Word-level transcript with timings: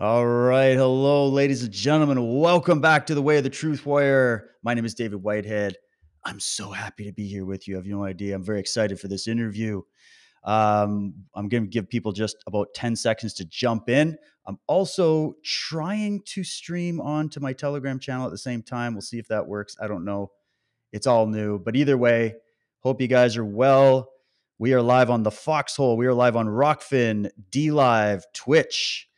All 0.00 0.26
right. 0.26 0.78
Hello, 0.78 1.28
ladies 1.28 1.62
and 1.62 1.70
gentlemen. 1.70 2.38
Welcome 2.38 2.80
back 2.80 3.06
to 3.08 3.14
the 3.14 3.20
Way 3.20 3.36
of 3.36 3.44
the 3.44 3.50
Truth 3.50 3.84
Warrior. 3.84 4.52
My 4.62 4.72
name 4.72 4.86
is 4.86 4.94
David 4.94 5.22
Whitehead. 5.22 5.76
I'm 6.24 6.40
so 6.40 6.70
happy 6.70 7.04
to 7.04 7.12
be 7.12 7.28
here 7.28 7.44
with 7.44 7.68
you. 7.68 7.74
I 7.74 7.80
have 7.80 7.86
no 7.86 8.04
idea. 8.04 8.34
I'm 8.34 8.42
very 8.42 8.60
excited 8.60 8.98
for 8.98 9.08
this 9.08 9.28
interview. 9.28 9.82
Um, 10.42 11.12
I'm 11.34 11.50
going 11.50 11.64
to 11.64 11.68
give 11.68 11.90
people 11.90 12.12
just 12.12 12.36
about 12.46 12.68
10 12.72 12.96
seconds 12.96 13.34
to 13.34 13.44
jump 13.44 13.90
in. 13.90 14.16
I'm 14.46 14.58
also 14.68 15.34
trying 15.44 16.22
to 16.28 16.44
stream 16.44 16.98
onto 16.98 17.38
my 17.38 17.52
Telegram 17.52 17.98
channel 17.98 18.24
at 18.24 18.32
the 18.32 18.38
same 18.38 18.62
time. 18.62 18.94
We'll 18.94 19.02
see 19.02 19.18
if 19.18 19.28
that 19.28 19.48
works. 19.48 19.76
I 19.82 19.86
don't 19.86 20.06
know. 20.06 20.30
It's 20.94 21.06
all 21.06 21.26
new. 21.26 21.58
But 21.58 21.76
either 21.76 21.98
way, 21.98 22.36
hope 22.78 23.02
you 23.02 23.06
guys 23.06 23.36
are 23.36 23.44
well. 23.44 24.08
We 24.58 24.72
are 24.72 24.80
live 24.80 25.10
on 25.10 25.24
the 25.24 25.30
Foxhole. 25.30 25.98
We 25.98 26.06
are 26.06 26.14
live 26.14 26.36
on 26.36 26.46
Rockfin, 26.46 27.28
D 27.50 27.70
Live, 27.70 28.24
Twitch 28.32 29.09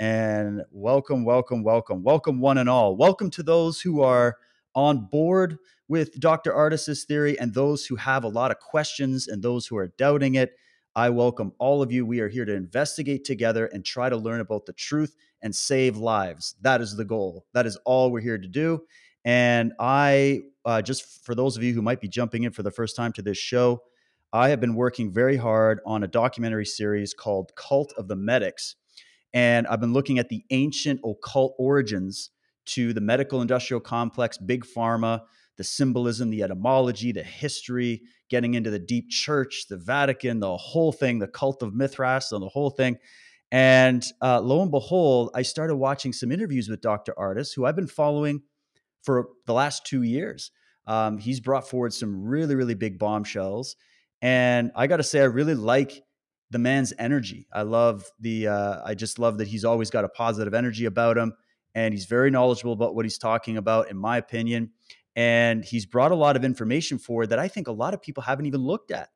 and 0.00 0.62
welcome, 0.72 1.26
welcome, 1.26 1.62
welcome, 1.62 2.02
welcome, 2.02 2.40
one 2.40 2.56
and 2.56 2.70
all. 2.70 2.96
Welcome 2.96 3.30
to 3.32 3.42
those 3.42 3.82
who 3.82 4.00
are 4.00 4.38
on 4.74 5.06
board 5.12 5.58
with 5.88 6.18
Dr. 6.18 6.54
Ardis's 6.54 7.04
theory 7.04 7.38
and 7.38 7.52
those 7.52 7.84
who 7.84 7.96
have 7.96 8.24
a 8.24 8.28
lot 8.28 8.50
of 8.50 8.58
questions 8.60 9.28
and 9.28 9.42
those 9.42 9.66
who 9.66 9.76
are 9.76 9.88
doubting 9.98 10.36
it. 10.36 10.54
I 10.96 11.10
welcome 11.10 11.52
all 11.58 11.82
of 11.82 11.92
you. 11.92 12.06
We 12.06 12.20
are 12.20 12.30
here 12.30 12.46
to 12.46 12.54
investigate 12.54 13.26
together 13.26 13.66
and 13.66 13.84
try 13.84 14.08
to 14.08 14.16
learn 14.16 14.40
about 14.40 14.64
the 14.64 14.72
truth 14.72 15.14
and 15.42 15.54
save 15.54 15.98
lives. 15.98 16.54
That 16.62 16.80
is 16.80 16.96
the 16.96 17.04
goal. 17.04 17.44
That 17.52 17.66
is 17.66 17.76
all 17.84 18.10
we're 18.10 18.20
here 18.20 18.38
to 18.38 18.48
do. 18.48 18.84
And 19.26 19.74
I, 19.78 20.40
uh, 20.64 20.80
just 20.80 21.26
for 21.26 21.34
those 21.34 21.58
of 21.58 21.62
you 21.62 21.74
who 21.74 21.82
might 21.82 22.00
be 22.00 22.08
jumping 22.08 22.44
in 22.44 22.52
for 22.52 22.62
the 22.62 22.70
first 22.70 22.96
time 22.96 23.12
to 23.12 23.22
this 23.22 23.36
show, 23.36 23.82
I 24.32 24.48
have 24.48 24.60
been 24.60 24.76
working 24.76 25.12
very 25.12 25.36
hard 25.36 25.80
on 25.84 26.04
a 26.04 26.08
documentary 26.08 26.64
series 26.64 27.12
called 27.12 27.52
Cult 27.54 27.92
of 27.98 28.08
the 28.08 28.16
Medics 28.16 28.76
and 29.32 29.66
I've 29.66 29.80
been 29.80 29.92
looking 29.92 30.18
at 30.18 30.28
the 30.28 30.44
ancient 30.50 31.00
occult 31.04 31.54
origins 31.58 32.30
to 32.66 32.92
the 32.92 33.00
medical 33.00 33.40
industrial 33.40 33.80
complex, 33.80 34.38
big 34.38 34.64
pharma, 34.64 35.22
the 35.56 35.64
symbolism, 35.64 36.30
the 36.30 36.42
etymology, 36.42 37.12
the 37.12 37.22
history, 37.22 38.02
getting 38.28 38.54
into 38.54 38.70
the 38.70 38.78
deep 38.78 39.10
church, 39.10 39.66
the 39.68 39.76
Vatican, 39.76 40.40
the 40.40 40.56
whole 40.56 40.92
thing, 40.92 41.18
the 41.18 41.28
cult 41.28 41.62
of 41.62 41.74
Mithras, 41.74 42.32
and 42.32 42.42
the 42.42 42.48
whole 42.48 42.70
thing. 42.70 42.96
And 43.52 44.04
uh, 44.22 44.40
lo 44.40 44.62
and 44.62 44.70
behold, 44.70 45.30
I 45.34 45.42
started 45.42 45.76
watching 45.76 46.12
some 46.12 46.30
interviews 46.30 46.68
with 46.68 46.80
Dr. 46.80 47.14
Ardis, 47.18 47.54
who 47.54 47.66
I've 47.66 47.76
been 47.76 47.88
following 47.88 48.42
for 49.02 49.28
the 49.46 49.52
last 49.52 49.84
two 49.84 50.02
years. 50.02 50.52
Um, 50.86 51.18
he's 51.18 51.40
brought 51.40 51.68
forward 51.68 51.92
some 51.92 52.24
really, 52.24 52.54
really 52.54 52.74
big 52.74 52.98
bombshells. 52.98 53.76
And 54.22 54.70
I 54.76 54.86
got 54.86 54.98
to 54.98 55.02
say, 55.02 55.20
I 55.20 55.24
really 55.24 55.54
like 55.54 56.02
the 56.50 56.58
man's 56.58 56.92
energy. 56.98 57.46
I 57.52 57.62
love 57.62 58.10
the 58.20 58.48
uh, 58.48 58.82
I 58.84 58.94
just 58.94 59.18
love 59.18 59.38
that 59.38 59.48
he's 59.48 59.64
always 59.64 59.90
got 59.90 60.04
a 60.04 60.08
positive 60.08 60.54
energy 60.54 60.86
about 60.86 61.16
him 61.16 61.32
and 61.74 61.94
he's 61.94 62.06
very 62.06 62.30
knowledgeable 62.30 62.72
about 62.72 62.94
what 62.94 63.04
he's 63.04 63.18
talking 63.18 63.56
about 63.56 63.90
in 63.90 63.96
my 63.96 64.16
opinion 64.16 64.70
and 65.16 65.64
he's 65.64 65.86
brought 65.86 66.12
a 66.12 66.16
lot 66.16 66.36
of 66.36 66.44
information 66.44 66.98
forward 66.98 67.28
that 67.28 67.38
I 67.38 67.48
think 67.48 67.68
a 67.68 67.72
lot 67.72 67.94
of 67.94 68.02
people 68.02 68.22
haven't 68.22 68.46
even 68.46 68.60
looked 68.60 68.90
at. 68.90 69.10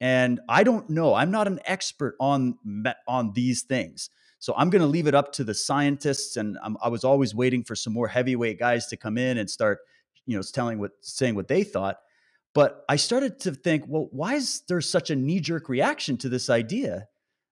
And 0.00 0.40
I 0.48 0.62
don't 0.62 0.88
know, 0.88 1.14
I'm 1.14 1.30
not 1.30 1.48
an 1.48 1.60
expert 1.64 2.16
on 2.20 2.56
on 3.06 3.32
these 3.32 3.62
things. 3.62 4.10
So 4.40 4.54
I'm 4.56 4.70
going 4.70 4.82
to 4.82 4.86
leave 4.86 5.08
it 5.08 5.16
up 5.16 5.32
to 5.32 5.42
the 5.42 5.54
scientists 5.54 6.36
and 6.36 6.56
I'm, 6.62 6.76
I 6.80 6.88
was 6.88 7.02
always 7.02 7.34
waiting 7.34 7.64
for 7.64 7.74
some 7.74 7.92
more 7.92 8.06
heavyweight 8.06 8.60
guys 8.60 8.86
to 8.86 8.96
come 8.96 9.18
in 9.18 9.38
and 9.38 9.50
start 9.50 9.80
you 10.26 10.36
know 10.36 10.42
telling 10.42 10.78
what 10.78 10.92
saying 11.00 11.34
what 11.34 11.48
they 11.48 11.64
thought 11.64 11.98
but 12.54 12.84
I 12.88 12.96
started 12.96 13.40
to 13.40 13.52
think, 13.52 13.84
well, 13.86 14.08
why 14.10 14.34
is 14.34 14.62
there 14.68 14.80
such 14.80 15.10
a 15.10 15.16
knee 15.16 15.40
jerk 15.40 15.68
reaction 15.68 16.16
to 16.18 16.28
this 16.28 16.50
idea 16.50 17.06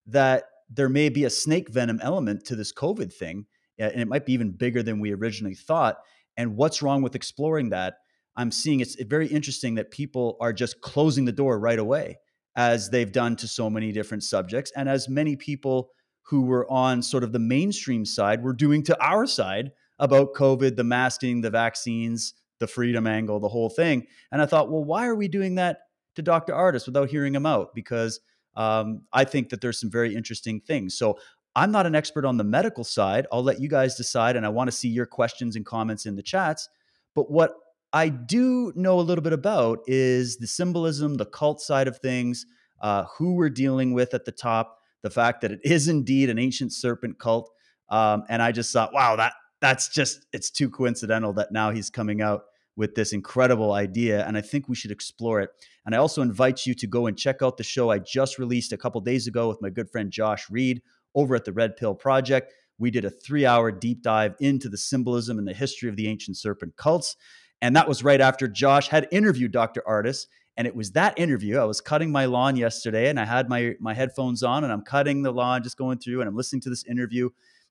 that 0.06 0.44
there 0.68 0.88
may 0.88 1.08
be 1.08 1.24
a 1.24 1.30
snake 1.30 1.68
venom 1.68 2.00
element 2.02 2.44
to 2.46 2.56
this 2.56 2.72
COVID 2.72 3.12
thing? 3.12 3.46
And 3.78 4.00
it 4.00 4.08
might 4.08 4.26
be 4.26 4.32
even 4.32 4.52
bigger 4.52 4.82
than 4.82 5.00
we 5.00 5.12
originally 5.12 5.54
thought. 5.54 5.98
And 6.36 6.56
what's 6.56 6.82
wrong 6.82 7.02
with 7.02 7.14
exploring 7.14 7.70
that? 7.70 7.94
I'm 8.36 8.50
seeing 8.50 8.80
it's 8.80 9.00
very 9.02 9.26
interesting 9.26 9.74
that 9.76 9.90
people 9.90 10.36
are 10.40 10.52
just 10.52 10.80
closing 10.80 11.24
the 11.24 11.32
door 11.32 11.58
right 11.58 11.78
away, 11.78 12.18
as 12.56 12.90
they've 12.90 13.12
done 13.12 13.36
to 13.36 13.48
so 13.48 13.70
many 13.70 13.92
different 13.92 14.22
subjects, 14.22 14.72
and 14.76 14.88
as 14.88 15.08
many 15.08 15.36
people 15.36 15.90
who 16.22 16.42
were 16.42 16.70
on 16.70 17.02
sort 17.02 17.22
of 17.22 17.32
the 17.32 17.38
mainstream 17.38 18.04
side 18.04 18.42
were 18.42 18.52
doing 18.52 18.82
to 18.82 19.04
our 19.04 19.26
side 19.26 19.70
about 19.98 20.34
COVID, 20.34 20.76
the 20.76 20.84
masking, 20.84 21.40
the 21.40 21.50
vaccines, 21.50 22.34
the 22.58 22.66
freedom 22.66 23.06
angle, 23.06 23.40
the 23.40 23.48
whole 23.48 23.70
thing. 23.70 24.06
And 24.32 24.40
I 24.40 24.46
thought, 24.46 24.70
well, 24.70 24.84
why 24.84 25.06
are 25.06 25.14
we 25.14 25.28
doing 25.28 25.56
that 25.56 25.80
to 26.14 26.22
Dr. 26.22 26.52
Ardis 26.52 26.86
without 26.86 27.10
hearing 27.10 27.34
him 27.34 27.46
out? 27.46 27.74
Because 27.74 28.20
um, 28.56 29.02
I 29.12 29.24
think 29.24 29.50
that 29.50 29.60
there's 29.60 29.80
some 29.80 29.90
very 29.90 30.14
interesting 30.14 30.60
things. 30.60 30.96
So 30.96 31.18
I'm 31.54 31.72
not 31.72 31.86
an 31.86 31.94
expert 31.94 32.24
on 32.24 32.36
the 32.36 32.44
medical 32.44 32.84
side. 32.84 33.26
I'll 33.32 33.42
let 33.42 33.60
you 33.60 33.68
guys 33.68 33.96
decide, 33.96 34.36
and 34.36 34.44
I 34.44 34.50
want 34.50 34.68
to 34.68 34.76
see 34.76 34.88
your 34.88 35.06
questions 35.06 35.56
and 35.56 35.64
comments 35.64 36.06
in 36.06 36.16
the 36.16 36.22
chats. 36.22 36.68
But 37.14 37.30
what 37.30 37.54
I 37.92 38.08
do 38.08 38.72
know 38.76 39.00
a 39.00 39.02
little 39.02 39.22
bit 39.22 39.32
about 39.32 39.78
is 39.86 40.36
the 40.36 40.46
symbolism, 40.46 41.14
the 41.14 41.24
cult 41.24 41.60
side 41.60 41.88
of 41.88 41.98
things, 41.98 42.44
uh, 42.82 43.04
who 43.16 43.34
we're 43.34 43.48
dealing 43.48 43.94
with 43.94 44.12
at 44.12 44.26
the 44.26 44.32
top, 44.32 44.78
the 45.02 45.10
fact 45.10 45.40
that 45.40 45.52
it 45.52 45.60
is 45.64 45.88
indeed 45.88 46.28
an 46.28 46.38
ancient 46.38 46.72
serpent 46.72 47.18
cult. 47.18 47.50
Um, 47.88 48.24
and 48.28 48.42
I 48.42 48.52
just 48.52 48.72
thought, 48.72 48.92
wow, 48.92 49.16
that 49.16 49.32
that's 49.66 49.88
just 49.88 50.26
it's 50.32 50.48
too 50.48 50.70
coincidental 50.70 51.32
that 51.32 51.50
now 51.50 51.72
he's 51.72 51.90
coming 51.90 52.22
out 52.22 52.44
with 52.76 52.94
this 52.94 53.12
incredible 53.12 53.72
idea 53.72 54.24
and 54.24 54.36
i 54.38 54.40
think 54.40 54.68
we 54.68 54.76
should 54.76 54.92
explore 54.92 55.40
it. 55.40 55.50
And 55.84 55.92
i 55.92 55.98
also 55.98 56.22
invite 56.22 56.66
you 56.66 56.74
to 56.74 56.86
go 56.86 57.08
and 57.08 57.18
check 57.18 57.42
out 57.42 57.56
the 57.56 57.64
show 57.64 57.90
i 57.90 57.98
just 57.98 58.38
released 58.38 58.72
a 58.72 58.76
couple 58.76 59.00
days 59.00 59.26
ago 59.26 59.48
with 59.48 59.60
my 59.60 59.70
good 59.70 59.90
friend 59.90 60.12
josh 60.12 60.48
reed 60.48 60.82
over 61.16 61.34
at 61.34 61.46
the 61.46 61.52
red 61.52 61.76
pill 61.76 61.94
project. 61.94 62.52
We 62.78 62.90
did 62.90 63.06
a 63.06 63.10
three 63.10 63.44
hour 63.44 63.72
deep 63.72 64.02
dive 64.02 64.36
into 64.38 64.68
the 64.68 64.76
symbolism 64.76 65.38
and 65.38 65.48
the 65.48 65.54
history 65.54 65.88
of 65.88 65.96
the 65.96 66.06
ancient 66.06 66.36
serpent 66.36 66.76
cults 66.76 67.16
and 67.60 67.74
that 67.74 67.88
was 67.88 68.04
right 68.04 68.20
after 68.20 68.46
josh 68.46 68.86
had 68.86 69.08
interviewed 69.10 69.50
dr 69.50 69.82
ardis 69.84 70.26
and 70.58 70.66
it 70.66 70.74
was 70.74 70.92
that 70.92 71.18
interview. 71.18 71.58
I 71.58 71.64
was 71.64 71.82
cutting 71.82 72.10
my 72.10 72.26
lawn 72.26 72.54
yesterday 72.54 73.08
and 73.08 73.18
i 73.18 73.24
had 73.24 73.48
my 73.48 73.74
my 73.80 73.94
headphones 73.94 74.44
on 74.44 74.62
and 74.62 74.72
i'm 74.72 74.82
cutting 74.82 75.22
the 75.22 75.32
lawn 75.32 75.64
just 75.64 75.76
going 75.76 75.98
through 75.98 76.20
and 76.20 76.28
i'm 76.28 76.36
listening 76.36 76.62
to 76.62 76.70
this 76.70 76.84
interview 76.84 77.30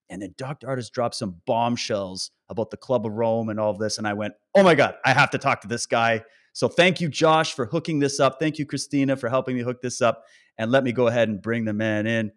and 0.09 0.21
then 0.21 0.33
Dr. 0.37 0.67
Ardis 0.67 0.91
dropped 0.91 1.15
some 1.15 1.41
bombshells 1.45 2.31
about 2.49 2.69
the 2.69 2.77
Club 2.77 3.05
of 3.05 3.13
Rome 3.13 3.49
and 3.49 3.59
all 3.59 3.71
of 3.71 3.79
this. 3.79 3.97
And 3.97 4.07
I 4.07 4.13
went, 4.13 4.33
oh 4.53 4.63
my 4.63 4.75
God, 4.75 4.95
I 5.03 5.13
have 5.13 5.31
to 5.31 5.37
talk 5.37 5.61
to 5.61 5.67
this 5.67 5.85
guy. 5.85 6.23
So 6.53 6.67
thank 6.67 7.01
you, 7.01 7.09
Josh, 7.09 7.53
for 7.53 7.65
hooking 7.65 7.99
this 7.99 8.19
up. 8.19 8.37
Thank 8.39 8.59
you, 8.59 8.65
Christina, 8.65 9.15
for 9.17 9.29
helping 9.29 9.55
me 9.55 9.61
hook 9.61 9.81
this 9.81 10.01
up. 10.01 10.23
And 10.57 10.71
let 10.71 10.83
me 10.83 10.91
go 10.91 11.07
ahead 11.07 11.27
and 11.27 11.41
bring 11.41 11.65
the 11.65 11.73
man 11.73 12.07
in. 12.07 12.31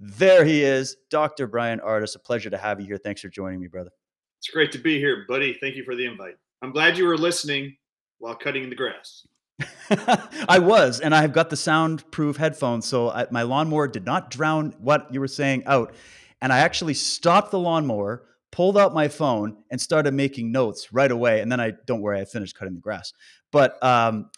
There 0.00 0.44
he 0.44 0.64
is, 0.64 0.96
Dr. 1.10 1.46
Brian 1.46 1.78
Ardis. 1.78 2.16
A 2.16 2.18
pleasure 2.18 2.50
to 2.50 2.58
have 2.58 2.80
you 2.80 2.86
here. 2.86 2.98
Thanks 2.98 3.20
for 3.20 3.28
joining 3.28 3.60
me, 3.60 3.68
brother. 3.68 3.90
It's 4.38 4.48
great 4.48 4.72
to 4.72 4.78
be 4.78 4.98
here, 4.98 5.24
buddy. 5.28 5.56
Thank 5.60 5.76
you 5.76 5.84
for 5.84 5.94
the 5.94 6.04
invite. 6.04 6.34
I'm 6.62 6.72
glad 6.72 6.98
you 6.98 7.06
were 7.06 7.16
listening 7.16 7.76
while 8.18 8.34
cutting 8.34 8.68
the 8.68 8.74
grass. 8.74 9.26
I 10.48 10.58
was, 10.58 10.98
and 10.98 11.14
I 11.14 11.20
have 11.20 11.32
got 11.32 11.50
the 11.50 11.56
soundproof 11.56 12.36
headphones, 12.36 12.86
so 12.86 13.10
I, 13.10 13.26
my 13.30 13.42
lawnmower 13.42 13.86
did 13.86 14.04
not 14.04 14.30
drown 14.30 14.74
what 14.78 15.12
you 15.12 15.20
were 15.20 15.28
saying 15.28 15.62
out 15.66 15.94
and 16.42 16.52
I 16.52 16.58
actually 16.58 16.94
stopped 16.94 17.52
the 17.52 17.58
lawnmower, 17.58 18.24
pulled 18.50 18.76
out 18.76 18.92
my 18.92 19.06
phone, 19.06 19.56
and 19.70 19.80
started 19.80 20.12
making 20.12 20.50
notes 20.50 20.92
right 20.92 21.10
away. 21.10 21.40
And 21.40 21.50
then 21.50 21.60
I 21.60 21.72
don't 21.86 22.02
worry, 22.02 22.20
I 22.20 22.24
finished 22.24 22.56
cutting 22.58 22.74
the 22.74 22.80
grass. 22.80 23.12
But 23.52 23.82
um, 23.82 24.28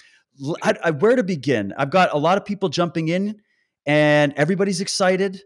I, 0.63 0.75
I, 0.85 0.91
where 0.91 1.17
to 1.17 1.25
begin? 1.25 1.73
I've 1.79 1.91
got 1.91 2.13
a 2.13 2.19
lot 2.19 2.37
of 2.37 2.45
people 2.45 2.69
jumping 2.69 3.09
in, 3.09 3.41
and 3.87 4.35
everybody's 4.37 4.83
excited. 4.83 5.41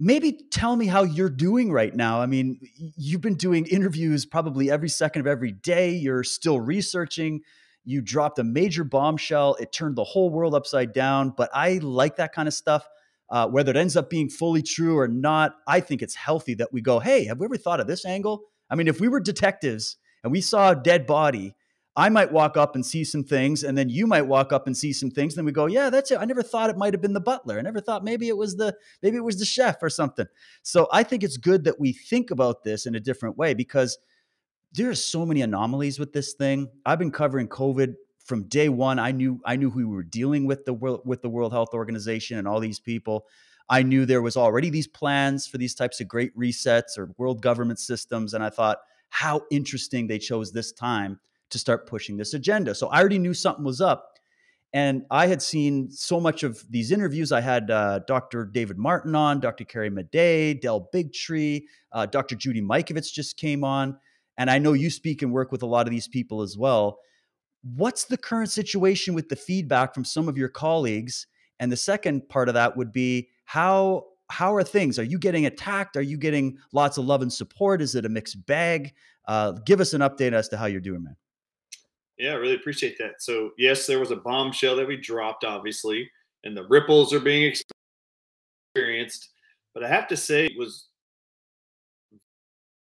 Maybe 0.00 0.40
tell 0.50 0.74
me 0.74 0.86
how 0.86 1.02
you're 1.02 1.28
doing 1.28 1.70
right 1.70 1.94
now. 1.94 2.20
I 2.20 2.26
mean, 2.26 2.60
you've 2.96 3.20
been 3.20 3.36
doing 3.36 3.66
interviews 3.66 4.24
probably 4.24 4.70
every 4.70 4.88
second 4.88 5.20
of 5.20 5.26
every 5.26 5.52
day. 5.52 5.90
You're 5.90 6.24
still 6.24 6.60
researching. 6.60 7.42
You 7.84 8.00
dropped 8.00 8.38
a 8.38 8.44
major 8.44 8.84
bombshell. 8.84 9.56
It 9.60 9.70
turned 9.70 9.96
the 9.96 10.04
whole 10.04 10.30
world 10.30 10.54
upside 10.54 10.94
down. 10.94 11.34
But 11.36 11.50
I 11.52 11.78
like 11.82 12.16
that 12.16 12.32
kind 12.32 12.48
of 12.48 12.54
stuff. 12.54 12.88
Uh, 13.30 13.48
whether 13.48 13.70
it 13.70 13.76
ends 13.76 13.96
up 13.96 14.10
being 14.10 14.28
fully 14.28 14.62
true 14.62 14.98
or 14.98 15.08
not, 15.08 15.56
I 15.66 15.80
think 15.80 16.02
it's 16.02 16.14
healthy 16.14 16.54
that 16.54 16.72
we 16.72 16.80
go, 16.80 16.98
hey, 16.98 17.24
have 17.24 17.40
we 17.40 17.46
ever 17.46 17.56
thought 17.56 17.80
of 17.80 17.86
this 17.86 18.04
angle? 18.04 18.42
I 18.70 18.74
mean, 18.74 18.88
if 18.88 19.00
we 19.00 19.08
were 19.08 19.20
detectives 19.20 19.96
and 20.22 20.30
we 20.30 20.40
saw 20.40 20.70
a 20.70 20.76
dead 20.76 21.06
body, 21.06 21.54
I 21.96 22.08
might 22.08 22.32
walk 22.32 22.56
up 22.56 22.74
and 22.74 22.84
see 22.84 23.04
some 23.04 23.22
things, 23.22 23.62
and 23.62 23.78
then 23.78 23.88
you 23.88 24.06
might 24.06 24.22
walk 24.22 24.52
up 24.52 24.66
and 24.66 24.76
see 24.76 24.92
some 24.92 25.10
things. 25.10 25.34
And 25.34 25.38
then 25.38 25.44
we 25.44 25.52
go, 25.52 25.66
yeah, 25.66 25.90
that's 25.90 26.10
it. 26.10 26.18
I 26.18 26.24
never 26.24 26.42
thought 26.42 26.70
it 26.70 26.76
might 26.76 26.92
have 26.92 27.00
been 27.00 27.12
the 27.12 27.20
butler. 27.20 27.56
I 27.56 27.62
never 27.62 27.80
thought 27.80 28.02
maybe 28.02 28.28
it 28.28 28.36
was 28.36 28.56
the 28.56 28.76
maybe 29.00 29.16
it 29.16 29.24
was 29.24 29.38
the 29.38 29.44
chef 29.44 29.80
or 29.80 29.88
something. 29.88 30.26
So 30.62 30.88
I 30.92 31.04
think 31.04 31.22
it's 31.22 31.36
good 31.36 31.64
that 31.64 31.78
we 31.78 31.92
think 31.92 32.32
about 32.32 32.64
this 32.64 32.86
in 32.86 32.96
a 32.96 33.00
different 33.00 33.38
way 33.38 33.54
because 33.54 33.98
there 34.72 34.90
are 34.90 34.94
so 34.94 35.24
many 35.24 35.42
anomalies 35.42 36.00
with 36.00 36.12
this 36.12 36.32
thing. 36.32 36.68
I've 36.84 36.98
been 36.98 37.12
covering 37.12 37.46
COVID 37.46 37.94
from 38.24 38.44
day 38.44 38.68
one, 38.68 38.98
I 38.98 39.12
knew 39.12 39.40
I 39.44 39.56
knew 39.56 39.70
who 39.70 39.78
we 39.86 39.94
were 39.94 40.02
dealing 40.02 40.46
with 40.46 40.64
the 40.64 40.72
world 40.72 41.02
with 41.04 41.22
the 41.22 41.28
World 41.28 41.52
Health 41.52 41.74
Organization 41.74 42.38
and 42.38 42.48
all 42.48 42.60
these 42.60 42.80
people. 42.80 43.26
I 43.68 43.82
knew 43.82 44.04
there 44.04 44.22
was 44.22 44.36
already 44.36 44.68
these 44.70 44.86
plans 44.86 45.46
for 45.46 45.56
these 45.56 45.74
types 45.74 46.00
of 46.00 46.08
great 46.08 46.36
resets 46.36 46.98
or 46.98 47.14
world 47.16 47.40
government 47.40 47.78
systems, 47.78 48.34
and 48.34 48.44
I 48.44 48.50
thought 48.50 48.78
how 49.08 49.42
interesting 49.50 50.06
they 50.06 50.18
chose 50.18 50.52
this 50.52 50.72
time 50.72 51.20
to 51.50 51.58
start 51.58 51.86
pushing 51.86 52.16
this 52.16 52.34
agenda. 52.34 52.74
So 52.74 52.88
I 52.88 52.98
already 52.98 53.18
knew 53.18 53.34
something 53.34 53.64
was 53.64 53.80
up. 53.80 54.10
And 54.72 55.04
I 55.08 55.28
had 55.28 55.40
seen 55.40 55.88
so 55.92 56.18
much 56.18 56.42
of 56.42 56.64
these 56.68 56.90
interviews. 56.90 57.30
I 57.30 57.40
had 57.40 57.70
uh, 57.70 58.00
Dr. 58.08 58.44
David 58.44 58.76
Martin 58.76 59.14
on, 59.14 59.38
Dr. 59.38 59.64
Carrie 59.64 59.88
Madej, 59.88 60.60
Del 60.60 60.88
Bigtree, 60.92 61.62
uh, 61.92 62.06
Dr. 62.06 62.34
Judy 62.34 62.60
Mikovits 62.60 63.12
just 63.12 63.36
came 63.36 63.62
on. 63.62 63.96
And 64.36 64.50
I 64.50 64.58
know 64.58 64.72
you 64.72 64.90
speak 64.90 65.22
and 65.22 65.32
work 65.32 65.52
with 65.52 65.62
a 65.62 65.66
lot 65.66 65.86
of 65.86 65.92
these 65.92 66.08
people 66.08 66.42
as 66.42 66.58
well. 66.58 66.98
What's 67.76 68.04
the 68.04 68.18
current 68.18 68.50
situation 68.50 69.14
with 69.14 69.28
the 69.28 69.36
feedback 69.36 69.94
from 69.94 70.04
some 70.04 70.28
of 70.28 70.36
your 70.36 70.48
colleagues? 70.48 71.26
And 71.60 71.72
the 71.72 71.76
second 71.76 72.28
part 72.28 72.48
of 72.48 72.54
that 72.54 72.76
would 72.76 72.92
be 72.92 73.30
how 73.44 74.06
how 74.30 74.54
are 74.54 74.64
things? 74.64 74.98
Are 74.98 75.04
you 75.04 75.18
getting 75.18 75.46
attacked? 75.46 75.96
Are 75.96 76.02
you 76.02 76.16
getting 76.16 76.58
lots 76.72 76.98
of 76.98 77.04
love 77.04 77.22
and 77.22 77.32
support? 77.32 77.82
Is 77.82 77.94
it 77.94 78.06
a 78.06 78.08
mixed 78.08 78.44
bag? 78.46 78.94
Uh, 79.26 79.52
give 79.64 79.80
us 79.80 79.92
an 79.94 80.00
update 80.00 80.32
as 80.32 80.48
to 80.48 80.56
how 80.56 80.66
you're 80.66 80.80
doing, 80.80 81.04
man. 81.04 81.16
Yeah, 82.18 82.32
I 82.32 82.34
really 82.36 82.54
appreciate 82.54 82.96
that. 82.98 83.20
So, 83.20 83.50
yes, 83.58 83.86
there 83.86 83.98
was 83.98 84.12
a 84.12 84.16
bombshell 84.16 84.76
that 84.76 84.86
we 84.86 84.96
dropped, 84.96 85.44
obviously, 85.44 86.10
and 86.44 86.56
the 86.56 86.66
ripples 86.68 87.12
are 87.12 87.20
being 87.20 87.52
experienced. 88.74 89.30
But 89.74 89.84
I 89.84 89.88
have 89.88 90.08
to 90.08 90.16
say, 90.16 90.46
it 90.46 90.58
was 90.58 90.88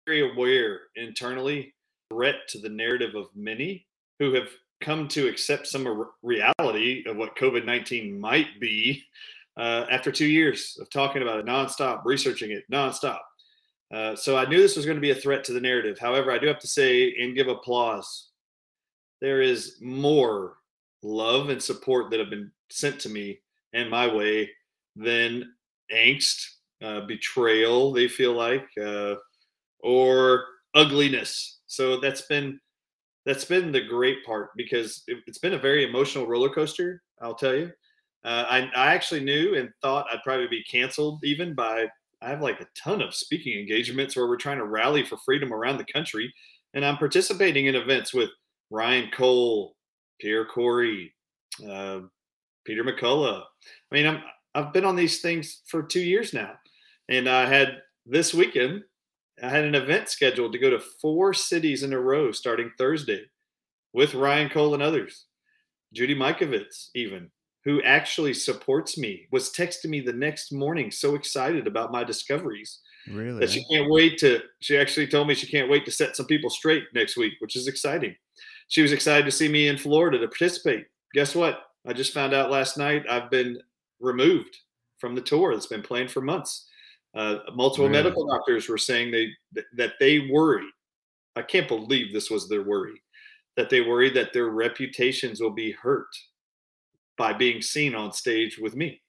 very 0.08 0.32
aware 0.32 0.82
internally 0.96 1.74
threat 2.12 2.36
to 2.50 2.60
the 2.60 2.70
narrative 2.70 3.16
of 3.16 3.28
many 3.36 3.86
who 4.18 4.34
have 4.34 4.50
come 4.82 5.08
to 5.10 5.28
accept 5.28 5.68
some 5.68 6.06
reality 6.24 7.04
of 7.08 7.18
what 7.18 7.36
COVID 7.36 7.66
19 7.66 8.20
might 8.20 8.60
be 8.60 9.04
uh, 9.58 9.86
after 9.92 10.12
two 10.12 10.28
years 10.28 10.78
of 10.80 10.90
talking 10.90 11.22
about 11.22 11.40
it 11.40 11.46
nonstop, 11.46 12.02
researching 12.06 12.52
it 12.52 12.64
nonstop. 12.72 13.20
Uh, 13.94 14.16
so 14.16 14.38
I 14.38 14.46
knew 14.46 14.62
this 14.62 14.76
was 14.76 14.86
going 14.86 14.98
to 14.98 15.02
be 15.02 15.12
a 15.12 15.16
threat 15.16 15.44
to 15.46 15.54
the 15.54 15.60
narrative. 15.60 15.98
However, 16.00 16.32
I 16.32 16.38
do 16.38 16.48
have 16.48 16.60
to 16.60 16.68
say 16.68 17.16
and 17.20 17.36
give 17.36 17.48
applause. 17.48 18.30
There 19.20 19.42
is 19.42 19.78
more 19.82 20.58
love 21.02 21.50
and 21.50 21.62
support 21.62 22.10
that 22.12 22.20
have 22.20 22.30
been 22.30 22.52
sent 22.70 23.00
to 23.02 23.10
me 23.10 23.40
and 23.74 23.90
my 23.90 24.14
way 24.14 24.50
than 24.96 25.52
angst, 25.94 26.46
uh, 26.84 27.02
betrayal, 27.02 27.92
they 27.92 28.08
feel 28.08 28.34
like, 28.34 28.68
uh, 28.82 29.16
or 29.80 30.46
ugliness. 30.76 31.60
So 31.68 32.00
that's 32.00 32.22
been 32.24 32.60
that's 33.30 33.46
been 33.46 33.72
the 33.72 33.80
great 33.80 34.26
part 34.26 34.50
because 34.58 35.04
it, 35.06 35.20
has 35.28 35.38
been 35.38 35.54
a 35.54 35.60
very 35.60 35.88
emotional 35.88 36.26
roller 36.26 36.50
coaster. 36.50 37.04
I'll 37.22 37.36
tell 37.36 37.54
you. 37.54 37.72
Uh, 38.26 38.46
I, 38.50 38.60
I 38.76 38.96
actually 38.96 39.20
knew 39.20 39.54
and 39.54 39.70
thought 39.84 40.08
I'd 40.12 40.24
probably 40.24 40.48
be 40.48 40.64
canceled 40.64 41.24
even 41.24 41.54
by. 41.54 41.86
I 42.24 42.30
have 42.30 42.42
like 42.42 42.60
a 42.60 42.66
ton 42.76 43.04
of 43.04 43.14
speaking 43.14 43.60
engagements 43.60 44.16
where 44.16 44.28
we're 44.28 44.36
trying 44.36 44.58
to 44.58 44.66
rally 44.66 45.06
for 45.06 45.18
freedom 45.18 45.54
around 45.54 45.78
the 45.78 45.94
country, 45.94 46.34
and 46.74 46.84
I'm 46.84 46.98
participating 46.98 47.68
in 47.68 47.76
events 47.76 48.16
with 48.16 48.32
Ryan 48.72 49.12
Cole, 49.12 49.76
Pierre 50.20 50.46
Corey, 50.46 51.14
uh, 51.70 52.00
Peter 52.66 52.84
McCullough. 52.84 53.44
I 53.44 53.96
mean, 53.96 54.08
I'm 54.08 54.24
I've 54.56 54.74
been 54.74 54.86
on 54.86 54.96
these 54.96 55.22
things 55.22 55.62
for 55.68 55.84
two 55.84 56.02
years 56.02 56.34
now, 56.34 56.54
and 57.10 57.30
I 57.30 57.46
had 57.46 57.78
this 58.08 58.34
weekend 58.34 58.82
I 59.42 59.50
had 59.50 59.66
an 59.66 59.76
event 59.76 60.10
scheduled 60.10 60.54
to 60.54 60.60
go 60.60 60.70
to 60.70 60.80
four 61.02 61.34
cities 61.34 61.84
in 61.84 61.94
a 61.94 62.00
row 62.00 62.32
starting 62.32 62.72
Thursday 62.78 63.26
with 63.94 64.14
Ryan 64.14 64.50
Cole 64.50 64.74
and 64.74 64.84
others. 64.84 65.26
Judy 65.94 66.16
Mikovits, 66.16 66.90
even, 66.96 67.32
who 67.66 67.82
actually 67.84 68.34
supports 68.34 68.98
me, 68.98 69.28
was 69.32 69.52
texting 69.52 69.90
me 69.90 70.02
the 70.02 70.14
next 70.14 70.52
morning 70.52 70.92
so 70.92 71.16
excited 71.16 71.68
about 71.68 71.92
my 71.92 72.04
discoveries. 72.04 72.80
Really? 73.10 73.40
That 73.40 73.50
she 73.50 73.66
can't 73.72 73.90
wait 73.90 74.18
to, 74.20 74.42
she 74.60 74.78
actually 74.78 75.08
told 75.08 75.28
me 75.28 75.34
she 75.34 75.48
can't 75.48 75.70
wait 75.70 75.86
to 75.86 75.92
set 75.92 76.16
some 76.16 76.28
people 76.28 76.50
straight 76.50 76.84
next 76.94 77.18
week, 77.18 77.34
which 77.40 77.56
is 77.56 77.68
exciting. 77.68 78.16
She 78.68 78.82
was 78.82 78.92
excited 78.92 79.26
to 79.26 79.32
see 79.32 79.48
me 79.48 79.68
in 79.68 79.78
Florida 79.78 80.20
to 80.20 80.28
participate. 80.28 80.86
Guess 81.14 81.34
what? 81.34 81.64
I 81.88 81.94
just 81.94 82.14
found 82.14 82.34
out 82.34 82.52
last 82.52 82.78
night 82.78 83.06
I've 83.10 83.32
been 83.32 83.60
removed 84.00 84.56
from 85.00 85.16
the 85.16 85.22
tour 85.22 85.54
that's 85.54 85.66
been 85.66 85.82
planned 85.82 86.12
for 86.12 86.22
months. 86.22 86.68
Uh, 87.16 87.40
multiple 87.56 87.90
medical 87.90 88.28
doctors 88.28 88.70
were 88.70 88.78
saying 88.78 89.12
they 89.12 89.30
that 89.76 89.94
they 90.00 90.30
worry. 90.32 90.68
I 91.36 91.42
can't 91.42 91.68
believe 91.68 92.14
this 92.14 92.30
was 92.30 92.48
their 92.48 92.64
worry. 92.64 93.02
That 93.56 93.70
they 93.70 93.82
worry 93.82 94.10
that 94.12 94.32
their 94.32 94.50
reputations 94.50 95.42
will 95.42 95.52
be 95.52 95.72
hurt 95.72 96.08
by 97.18 97.34
being 97.34 97.62
seen 97.62 97.96
on 97.96 98.14
stage 98.14 98.58
with 98.58 98.76
me. 98.76 99.02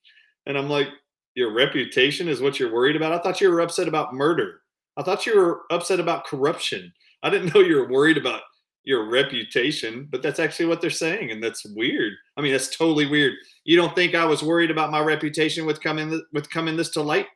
And 0.46 0.58
I'm 0.58 0.68
like, 0.68 0.88
your 1.34 1.52
reputation 1.52 2.28
is 2.28 2.40
what 2.40 2.58
you're 2.58 2.72
worried 2.72 2.96
about. 2.96 3.12
I 3.12 3.18
thought 3.18 3.40
you 3.40 3.50
were 3.50 3.60
upset 3.60 3.86
about 3.86 4.14
murder. 4.14 4.62
I 4.96 5.02
thought 5.02 5.26
you 5.26 5.36
were 5.36 5.62
upset 5.70 6.00
about 6.00 6.26
corruption. 6.26 6.92
I 7.22 7.30
didn't 7.30 7.54
know 7.54 7.60
you 7.60 7.76
were 7.76 7.88
worried 7.88 8.16
about 8.16 8.42
your 8.82 9.10
reputation, 9.10 10.08
but 10.10 10.22
that's 10.22 10.40
actually 10.40 10.66
what 10.66 10.80
they're 10.80 10.90
saying, 10.90 11.30
and 11.30 11.42
that's 11.42 11.64
weird. 11.66 12.14
I 12.36 12.40
mean, 12.40 12.52
that's 12.52 12.74
totally 12.74 13.06
weird. 13.06 13.34
You 13.64 13.76
don't 13.76 13.94
think 13.94 14.14
I 14.14 14.24
was 14.24 14.42
worried 14.42 14.70
about 14.70 14.90
my 14.90 15.00
reputation 15.00 15.66
with 15.66 15.80
coming 15.80 16.20
with 16.32 16.50
coming 16.50 16.76
this 16.76 16.90
to 16.90 17.02
light? 17.02 17.26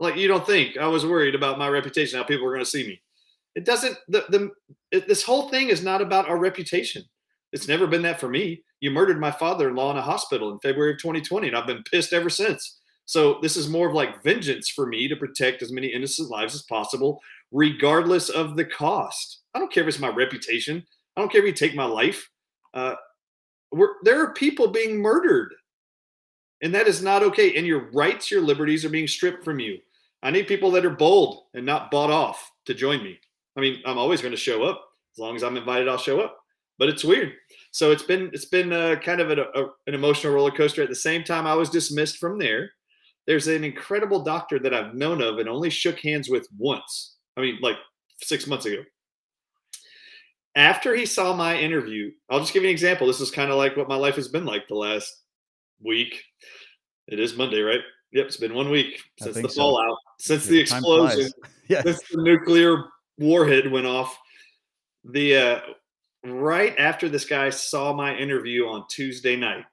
Like 0.00 0.16
you 0.16 0.26
don't 0.26 0.46
think 0.46 0.78
I 0.78 0.88
was 0.88 1.06
worried 1.06 1.34
about 1.34 1.58
my 1.58 1.68
reputation, 1.68 2.18
how 2.18 2.24
people 2.24 2.46
were 2.46 2.54
going 2.54 2.64
to 2.64 2.70
see 2.70 2.86
me. 2.86 3.00
It 3.54 3.64
doesn't. 3.64 3.96
The 4.08 4.24
the 4.30 4.50
it, 4.90 5.06
this 5.06 5.22
whole 5.22 5.48
thing 5.50 5.68
is 5.68 5.82
not 5.82 6.00
about 6.00 6.28
our 6.28 6.38
reputation. 6.38 7.04
It's 7.52 7.68
never 7.68 7.86
been 7.86 8.02
that 8.02 8.20
for 8.20 8.28
me. 8.28 8.62
You 8.80 8.90
murdered 8.90 9.20
my 9.20 9.30
father-in-law 9.30 9.90
in 9.90 9.96
a 9.98 10.02
hospital 10.02 10.52
in 10.52 10.58
February 10.60 10.92
of 10.92 10.98
2020, 10.98 11.48
and 11.48 11.56
I've 11.56 11.66
been 11.66 11.82
pissed 11.82 12.12
ever 12.12 12.30
since. 12.30 12.78
So 13.04 13.38
this 13.42 13.56
is 13.56 13.68
more 13.68 13.88
of 13.88 13.94
like 13.94 14.22
vengeance 14.22 14.70
for 14.70 14.86
me 14.86 15.08
to 15.08 15.16
protect 15.16 15.62
as 15.62 15.72
many 15.72 15.88
innocent 15.88 16.30
lives 16.30 16.54
as 16.54 16.62
possible, 16.62 17.20
regardless 17.50 18.28
of 18.28 18.56
the 18.56 18.64
cost. 18.64 19.40
I 19.52 19.58
don't 19.58 19.72
care 19.72 19.82
if 19.82 19.88
it's 19.88 19.98
my 19.98 20.08
reputation. 20.08 20.86
I 21.16 21.20
don't 21.20 21.30
care 21.30 21.40
if 21.40 21.46
you 21.46 21.52
take 21.52 21.74
my 21.74 21.84
life. 21.84 22.30
Uh, 22.72 22.94
there 24.04 24.22
are 24.22 24.32
people 24.32 24.68
being 24.68 24.98
murdered, 24.98 25.52
and 26.62 26.72
that 26.74 26.86
is 26.86 27.02
not 27.02 27.22
okay. 27.24 27.56
And 27.56 27.66
your 27.66 27.90
rights, 27.90 28.30
your 28.30 28.40
liberties 28.40 28.84
are 28.84 28.90
being 28.90 29.08
stripped 29.08 29.44
from 29.44 29.58
you. 29.58 29.78
I 30.22 30.30
need 30.30 30.48
people 30.48 30.70
that 30.72 30.84
are 30.84 30.90
bold 30.90 31.44
and 31.54 31.64
not 31.64 31.90
bought 31.90 32.10
off 32.10 32.50
to 32.66 32.74
join 32.74 33.02
me. 33.02 33.18
I 33.56 33.60
mean, 33.60 33.82
I'm 33.86 33.98
always 33.98 34.20
going 34.20 34.32
to 34.32 34.36
show 34.36 34.64
up 34.64 34.84
as 35.14 35.18
long 35.18 35.36
as 35.36 35.42
I'm 35.42 35.56
invited. 35.56 35.88
I'll 35.88 35.98
show 35.98 36.20
up. 36.20 36.36
But 36.78 36.88
it's 36.88 37.04
weird. 37.04 37.32
So 37.72 37.90
it's 37.90 38.02
been 38.02 38.30
it's 38.32 38.46
been 38.46 38.72
uh, 38.72 38.96
kind 38.96 39.20
of 39.20 39.30
a, 39.30 39.42
a, 39.42 39.64
an 39.86 39.94
emotional 39.94 40.32
roller 40.32 40.50
coaster. 40.50 40.82
At 40.82 40.88
the 40.88 40.94
same 40.94 41.24
time, 41.24 41.46
I 41.46 41.54
was 41.54 41.68
dismissed 41.68 42.16
from 42.18 42.38
there. 42.38 42.70
There's 43.26 43.48
an 43.48 43.64
incredible 43.64 44.22
doctor 44.22 44.58
that 44.58 44.72
I've 44.72 44.94
known 44.94 45.20
of 45.20 45.38
and 45.38 45.48
only 45.48 45.68
shook 45.70 46.00
hands 46.00 46.30
with 46.30 46.48
once. 46.56 47.16
I 47.36 47.42
mean, 47.42 47.58
like 47.60 47.76
six 48.22 48.46
months 48.46 48.66
ago. 48.66 48.82
After 50.56 50.96
he 50.96 51.06
saw 51.06 51.34
my 51.34 51.56
interview, 51.56 52.10
I'll 52.28 52.40
just 52.40 52.52
give 52.52 52.62
you 52.62 52.70
an 52.70 52.74
example. 52.74 53.06
This 53.06 53.20
is 53.20 53.30
kind 53.30 53.50
of 53.50 53.56
like 53.56 53.76
what 53.76 53.88
my 53.88 53.94
life 53.94 54.16
has 54.16 54.28
been 54.28 54.44
like 54.44 54.66
the 54.66 54.74
last 54.74 55.14
week. 55.84 56.22
It 57.06 57.20
is 57.20 57.36
Monday, 57.36 57.60
right? 57.60 57.80
Yep, 58.12 58.26
it's 58.26 58.36
been 58.36 58.54
one 58.54 58.70
week 58.70 59.02
since 59.20 59.36
the 59.36 59.48
so. 59.48 59.60
fallout, 59.60 59.96
since 60.18 60.46
yeah, 60.46 60.50
the 60.50 60.60
explosion, 60.60 61.30
yeah. 61.68 61.82
since 61.82 62.00
the 62.10 62.22
nuclear 62.22 62.84
warhead 63.18 63.70
went 63.70 63.86
off. 63.86 64.18
The 65.04 65.36
uh, 65.36 65.60
right 66.24 66.74
after 66.78 67.08
this 67.08 67.24
guy 67.24 67.50
saw 67.50 67.92
my 67.92 68.16
interview 68.16 68.66
on 68.66 68.84
Tuesday 68.90 69.36
night, 69.36 69.64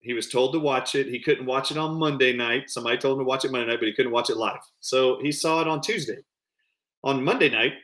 he 0.00 0.14
was 0.14 0.28
told 0.28 0.52
to 0.52 0.58
watch 0.58 0.96
it. 0.96 1.06
He 1.06 1.20
couldn't 1.20 1.46
watch 1.46 1.70
it 1.70 1.76
on 1.76 1.96
Monday 1.96 2.32
night. 2.32 2.70
Somebody 2.70 2.98
told 2.98 3.18
him 3.18 3.24
to 3.24 3.28
watch 3.28 3.44
it 3.44 3.52
Monday 3.52 3.68
night, 3.68 3.80
but 3.80 3.86
he 3.86 3.94
couldn't 3.94 4.12
watch 4.12 4.30
it 4.30 4.36
live. 4.36 4.60
So 4.80 5.20
he 5.22 5.30
saw 5.30 5.60
it 5.60 5.68
on 5.68 5.80
Tuesday. 5.80 6.18
On 7.04 7.22
Monday 7.22 7.48
night, 7.48 7.74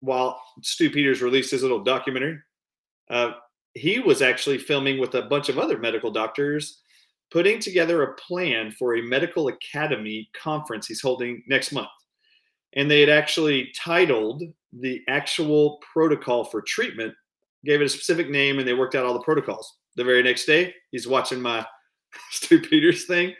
while 0.00 0.40
Stu 0.62 0.90
Peters 0.90 1.22
released 1.22 1.50
his 1.50 1.62
little 1.62 1.82
documentary, 1.82 2.38
uh, 3.08 3.32
he 3.72 4.00
was 4.00 4.20
actually 4.22 4.58
filming 4.58 4.98
with 4.98 5.14
a 5.14 5.22
bunch 5.22 5.48
of 5.48 5.58
other 5.58 5.78
medical 5.78 6.10
doctors 6.10 6.82
putting 7.30 7.58
together 7.58 8.02
a 8.02 8.14
plan 8.14 8.70
for 8.70 8.96
a 8.96 9.02
medical 9.02 9.48
academy 9.48 10.28
conference 10.40 10.86
he's 10.86 11.00
holding 11.00 11.42
next 11.48 11.72
month. 11.72 11.88
And 12.74 12.90
they 12.90 13.00
had 13.00 13.08
actually 13.08 13.72
titled 13.76 14.42
the 14.72 15.02
actual 15.08 15.80
protocol 15.92 16.44
for 16.44 16.60
treatment, 16.62 17.14
gave 17.64 17.80
it 17.80 17.86
a 17.86 17.88
specific 17.88 18.30
name, 18.30 18.58
and 18.58 18.68
they 18.68 18.74
worked 18.74 18.94
out 18.94 19.06
all 19.06 19.14
the 19.14 19.20
protocols. 19.20 19.78
The 19.96 20.04
very 20.04 20.22
next 20.22 20.44
day, 20.44 20.74
he's 20.90 21.08
watching 21.08 21.40
my 21.40 21.66
Stu 22.30 22.60
Peters 22.60 23.06
thing, 23.06 23.34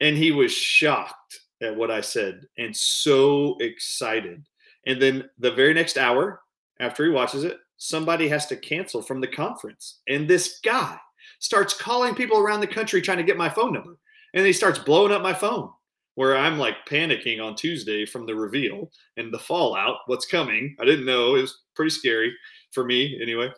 and 0.00 0.16
he 0.16 0.30
was 0.30 0.52
shocked 0.52 1.40
at 1.62 1.74
what 1.74 1.90
I 1.90 2.00
said 2.00 2.46
and 2.58 2.74
so 2.74 3.56
excited. 3.60 4.44
And 4.86 5.00
then 5.00 5.28
the 5.38 5.52
very 5.52 5.74
next 5.74 5.98
hour 5.98 6.40
after 6.80 7.04
he 7.04 7.10
watches 7.10 7.44
it, 7.44 7.58
somebody 7.76 8.28
has 8.28 8.46
to 8.46 8.56
cancel 8.56 9.02
from 9.02 9.20
the 9.20 9.28
conference. 9.28 10.00
And 10.08 10.28
this 10.28 10.60
guy 10.64 10.98
starts 11.40 11.74
calling 11.74 12.14
people 12.14 12.38
around 12.38 12.60
the 12.60 12.66
country 12.66 13.02
trying 13.02 13.18
to 13.18 13.24
get 13.24 13.36
my 13.36 13.48
phone 13.48 13.72
number. 13.72 13.98
And 14.34 14.46
he 14.46 14.52
starts 14.52 14.78
blowing 14.78 15.12
up 15.12 15.22
my 15.22 15.34
phone 15.34 15.70
where 16.14 16.36
I'm 16.36 16.58
like 16.58 16.86
panicking 16.88 17.42
on 17.42 17.56
Tuesday 17.56 18.06
from 18.06 18.26
the 18.26 18.34
reveal 18.34 18.90
and 19.16 19.32
the 19.32 19.38
fallout, 19.38 19.96
what's 20.06 20.26
coming. 20.26 20.76
I 20.80 20.84
didn't 20.84 21.06
know. 21.06 21.34
It 21.34 21.42
was 21.42 21.62
pretty 21.74 21.90
scary 21.90 22.32
for 22.72 22.84
me 22.84 23.18
anyway. 23.20 23.50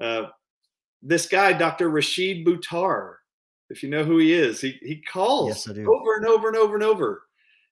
Uh, 0.00 0.24
this 1.02 1.26
guy, 1.26 1.52
Dr. 1.52 1.90
Rashid 1.90 2.46
Buttar, 2.46 3.16
if 3.68 3.82
you 3.82 3.90
know 3.90 4.04
who 4.04 4.18
he 4.18 4.32
is, 4.32 4.60
he, 4.60 4.78
he 4.82 5.02
calls 5.02 5.66
yes, 5.66 5.68
over 5.68 6.16
and 6.16 6.26
over 6.26 6.48
and 6.48 6.56
over 6.56 6.74
and 6.74 6.84
over. 6.84 7.22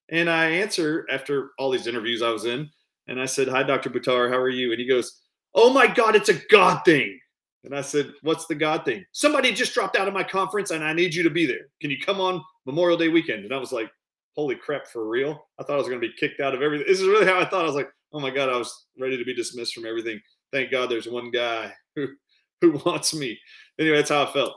And 0.09 0.29
I 0.29 0.47
answer 0.47 1.07
after 1.11 1.51
all 1.59 1.71
these 1.71 1.87
interviews 1.87 2.21
I 2.21 2.31
was 2.31 2.45
in. 2.45 2.69
And 3.09 3.21
I 3.21 3.27
said, 3.27 3.49
Hi, 3.49 3.63
Dr. 3.63 3.91
Buttar, 3.91 4.31
how 4.31 4.39
are 4.39 4.49
you? 4.49 4.73
And 4.73 4.81
he 4.81 4.87
goes, 4.87 5.21
Oh 5.55 5.73
my 5.73 5.87
God, 5.87 6.17
it's 6.17 6.29
a 6.29 6.41
God 6.51 6.85
thing. 6.85 7.19
And 7.65 7.75
I 7.75 7.81
said, 7.81 8.13
What's 8.23 8.47
the 8.47 8.55
God 8.55 8.85
thing? 8.85 9.05
Somebody 9.13 9.53
just 9.53 9.75
dropped 9.75 9.97
out 9.97 10.09
of 10.09 10.15
my 10.15 10.25
conference 10.25 10.71
and 10.71 10.83
I 10.83 10.93
need 10.93 11.15
you 11.15 11.23
to 11.23 11.31
be 11.31 11.47
there. 11.47 11.69
Can 11.81 11.91
you 11.91 11.99
come 11.99 12.21
on 12.21 12.43
Memorial 12.67 12.99
Day 12.99 13.09
weekend? 13.09 13.45
And 13.45 13.55
I 13.55 13.59
was 13.59 13.73
like, 13.73 13.91
Holy 14.35 14.57
crap, 14.57 14.87
for 14.87 15.09
real? 15.09 15.47
I 15.59 15.63
thought 15.63 15.75
I 15.75 15.79
was 15.79 15.89
going 15.89 16.01
to 16.01 16.07
be 16.07 16.15
kicked 16.19 16.41
out 16.41 16.55
of 16.55 16.63
everything. 16.63 16.87
This 16.89 17.01
is 17.01 17.07
really 17.07 17.27
how 17.27 17.39
I 17.39 17.45
thought. 17.45 17.65
I 17.65 17.67
was 17.67 17.75
like, 17.75 17.91
Oh 18.13 18.21
my 18.21 18.31
God, 18.31 18.49
I 18.49 18.57
was 18.57 18.87
ready 18.99 19.17
to 19.17 19.25
be 19.25 19.35
dismissed 19.35 19.75
from 19.75 19.87
everything. 19.87 20.21
Thank 20.53 20.71
God 20.71 20.91
there's 20.91 21.09
one 21.09 21.31
guy 21.31 21.73
who, 21.97 22.09
who 22.61 22.73
wants 22.85 23.15
me. 23.15 23.39
Anyway, 23.79 23.97
that's 23.97 24.11
how 24.11 24.25
I 24.25 24.33
felt. 24.33 24.55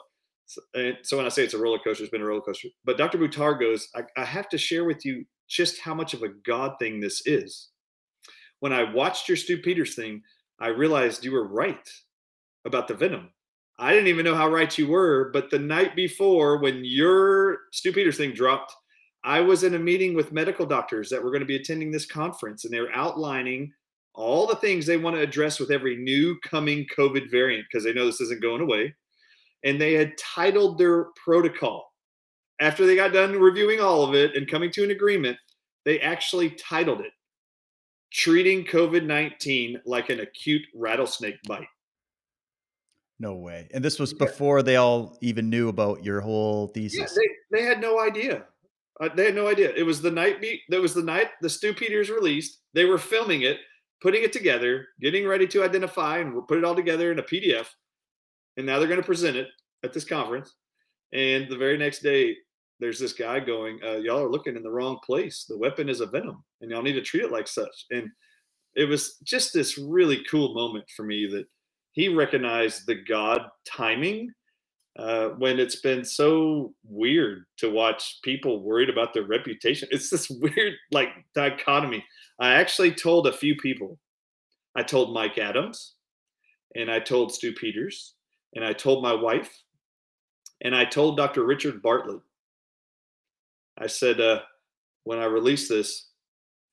So, 0.47 0.61
and 0.75 0.97
so 1.03 1.17
when 1.17 1.25
I 1.25 1.29
say 1.29 1.43
it's 1.43 1.55
a 1.55 1.59
roller 1.59 1.79
coaster, 1.79 2.03
it's 2.03 2.11
been 2.11 2.21
a 2.21 2.25
roller 2.25 2.41
coaster. 2.41 2.67
But 2.83 2.97
Dr. 2.97 3.17
Buttar 3.17 3.59
goes, 3.59 3.87
I, 3.95 4.01
I 4.17 4.25
have 4.25 4.49
to 4.49 4.57
share 4.57 4.85
with 4.85 5.03
you 5.05 5.25
just 5.47 5.79
how 5.79 5.93
much 5.93 6.13
of 6.13 6.23
a 6.23 6.29
God 6.45 6.73
thing 6.79 6.99
this 6.99 7.25
is. 7.25 7.69
When 8.59 8.73
I 8.73 8.91
watched 8.91 9.27
your 9.27 9.37
Stu 9.37 9.57
Peters 9.57 9.95
thing, 9.95 10.21
I 10.59 10.67
realized 10.67 11.23
you 11.23 11.31
were 11.31 11.47
right 11.47 11.87
about 12.65 12.87
the 12.87 12.93
venom. 12.93 13.29
I 13.77 13.91
didn't 13.91 14.07
even 14.07 14.25
know 14.25 14.35
how 14.35 14.49
right 14.49 14.75
you 14.77 14.87
were, 14.87 15.31
but 15.33 15.49
the 15.49 15.59
night 15.59 15.95
before, 15.95 16.57
when 16.57 16.83
your 16.83 17.59
Stu 17.71 17.91
Peters 17.91 18.17
thing 18.17 18.33
dropped, 18.33 18.73
I 19.23 19.41
was 19.41 19.63
in 19.63 19.73
a 19.73 19.79
meeting 19.79 20.13
with 20.13 20.31
medical 20.31 20.65
doctors 20.65 21.09
that 21.09 21.21
were 21.21 21.31
going 21.31 21.41
to 21.41 21.47
be 21.47 21.55
attending 21.55 21.91
this 21.91 22.05
conference, 22.05 22.63
and 22.63 22.73
they 22.73 22.79
were 22.79 22.93
outlining 22.93 23.73
all 24.13 24.47
the 24.47 24.55
things 24.55 24.85
they 24.85 24.97
want 24.97 25.15
to 25.15 25.21
address 25.21 25.59
with 25.59 25.71
every 25.71 25.97
new 25.97 26.37
coming 26.39 26.85
COVID 26.97 27.29
variant 27.29 27.65
because 27.69 27.83
they 27.83 27.93
know 27.93 28.05
this 28.05 28.21
isn't 28.21 28.41
going 28.41 28.61
away. 28.61 28.95
And 29.63 29.81
they 29.81 29.93
had 29.93 30.17
titled 30.17 30.77
their 30.77 31.07
protocol. 31.23 31.91
After 32.61 32.85
they 32.85 32.95
got 32.95 33.13
done 33.13 33.37
reviewing 33.37 33.81
all 33.81 34.03
of 34.03 34.15
it 34.15 34.35
and 34.35 34.49
coming 34.49 34.71
to 34.71 34.83
an 34.83 34.91
agreement, 34.91 35.37
they 35.83 35.99
actually 35.99 36.51
titled 36.51 37.01
it 37.01 37.11
Treating 38.13 38.63
COVID 38.63 39.05
19 39.05 39.81
like 39.85 40.09
an 40.09 40.21
acute 40.21 40.63
rattlesnake 40.73 41.35
bite. 41.47 41.67
No 43.19 43.35
way. 43.35 43.69
And 43.73 43.83
this 43.83 43.97
was 43.99 44.13
before 44.13 44.61
they 44.61 44.75
all 44.75 45.17
even 45.21 45.49
knew 45.49 45.69
about 45.69 46.03
your 46.03 46.19
whole 46.19 46.67
thesis. 46.67 46.99
Yeah, 46.99 47.21
they, 47.51 47.59
they 47.59 47.65
had 47.65 47.79
no 47.79 47.99
idea. 47.99 48.45
Uh, 48.99 49.09
they 49.13 49.25
had 49.25 49.35
no 49.35 49.47
idea. 49.47 49.73
It 49.75 49.83
was 49.83 50.01
the 50.01 50.11
night 50.11 50.41
beat. 50.41 50.61
That 50.69 50.81
was 50.81 50.93
the 50.93 51.03
night 51.03 51.29
the 51.41 51.49
Stu 51.49 51.73
Peters 51.73 52.09
released. 52.09 52.59
They 52.73 52.85
were 52.85 52.97
filming 52.97 53.43
it, 53.43 53.59
putting 54.01 54.23
it 54.23 54.33
together, 54.33 54.87
getting 55.01 55.27
ready 55.27 55.47
to 55.47 55.63
identify 55.63 56.19
and 56.19 56.45
put 56.47 56.57
it 56.57 56.65
all 56.65 56.75
together 56.75 57.11
in 57.11 57.19
a 57.19 57.23
PDF. 57.23 57.67
And 58.57 58.65
now 58.65 58.79
they're 58.79 58.87
going 58.87 59.01
to 59.01 59.05
present 59.05 59.37
it 59.37 59.47
at 59.83 59.93
this 59.93 60.05
conference. 60.05 60.53
And 61.13 61.49
the 61.49 61.57
very 61.57 61.77
next 61.77 61.99
day, 61.99 62.35
there's 62.79 62.99
this 62.99 63.13
guy 63.13 63.39
going, 63.39 63.79
uh, 63.85 63.97
"Y'all 63.97 64.23
are 64.23 64.31
looking 64.31 64.57
in 64.57 64.63
the 64.63 64.71
wrong 64.71 64.99
place. 65.05 65.45
The 65.47 65.57
weapon 65.57 65.87
is 65.87 66.01
a 66.01 66.05
venom, 66.05 66.43
and 66.59 66.69
y'all 66.69 66.81
need 66.81 66.93
to 66.93 67.01
treat 67.01 67.23
it 67.23 67.31
like 67.31 67.47
such." 67.47 67.85
And 67.91 68.09
it 68.75 68.85
was 68.85 69.17
just 69.23 69.53
this 69.53 69.77
really 69.77 70.23
cool 70.29 70.53
moment 70.53 70.85
for 70.95 71.03
me 71.03 71.25
that 71.27 71.45
he 71.95 72.09
recognized 72.09 72.85
the 72.85 72.95
God 72.95 73.41
timing 73.65 74.29
uh, 74.99 75.29
when 75.29 75.59
it's 75.59 75.77
been 75.77 76.03
so 76.03 76.73
weird 76.87 77.45
to 77.57 77.71
watch 77.71 78.19
people 78.21 78.63
worried 78.63 78.89
about 78.89 79.13
their 79.13 79.23
reputation. 79.23 79.87
It's 79.91 80.09
this 80.09 80.29
weird 80.41 80.73
like 80.91 81.09
dichotomy. 81.33 82.05
I 82.39 82.53
actually 82.55 82.91
told 82.93 83.27
a 83.27 83.33
few 83.33 83.55
people. 83.55 83.97
I 84.75 84.83
told 84.83 85.13
Mike 85.13 85.37
Adams, 85.37 85.93
and 86.75 86.91
I 86.91 86.99
told 86.99 87.33
Stu 87.33 87.53
Peters, 87.53 88.15
and 88.55 88.65
I 88.65 88.73
told 88.73 89.01
my 89.01 89.13
wife, 89.13 89.49
and 90.61 90.75
I 90.75 90.83
told 90.83 91.15
Dr. 91.15 91.45
Richard 91.45 91.81
Bartlett. 91.81 92.19
I 93.77 93.87
said 93.87 94.19
uh, 94.19 94.41
when 95.05 95.19
I 95.19 95.25
released 95.25 95.69
this, 95.69 96.09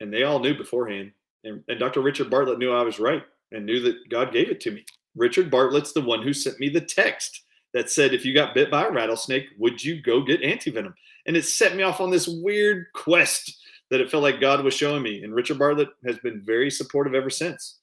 and 0.01 0.13
they 0.13 0.25
all 0.25 0.41
knew 0.41 0.57
beforehand, 0.57 1.13
and, 1.45 1.63
and 1.69 1.79
Dr. 1.79 2.01
Richard 2.01 2.29
Bartlett 2.29 2.59
knew 2.59 2.73
I 2.73 2.83
was 2.83 2.99
right 2.99 3.23
and 3.53 3.65
knew 3.65 3.79
that 3.81 4.09
God 4.09 4.33
gave 4.33 4.49
it 4.49 4.61
to 4.63 4.73
me. 4.73 4.85
Richard 5.15 5.51
Bartlett's 5.51 5.93
the 5.93 6.01
one 6.01 6.23
who 6.23 6.33
sent 6.33 6.59
me 6.59 6.69
the 6.69 6.81
text 6.81 7.43
that 7.75 7.91
said, 7.91 8.13
if 8.13 8.25
you 8.25 8.35
got 8.35 8.55
bit 8.55 8.71
by 8.71 8.85
a 8.85 8.91
rattlesnake, 8.91 9.47
would 9.59 9.83
you 9.83 10.03
go 10.03 10.23
get 10.23 10.43
antivenom? 10.43 10.95
And 11.27 11.37
it 11.37 11.45
set 11.45 11.77
me 11.77 11.83
off 11.83 12.01
on 12.01 12.11
this 12.11 12.29
weird 12.29 12.87
quest 12.95 13.59
that 13.91 14.01
it 14.01 14.11
felt 14.11 14.23
like 14.23 14.41
God 14.41 14.65
was 14.65 14.75
showing 14.75 15.03
me. 15.03 15.23
And 15.23 15.35
Richard 15.35 15.59
Bartlett 15.59 15.89
has 16.07 16.19
been 16.19 16.43
very 16.43 16.71
supportive 16.71 17.15
ever 17.15 17.31
since. 17.31 17.79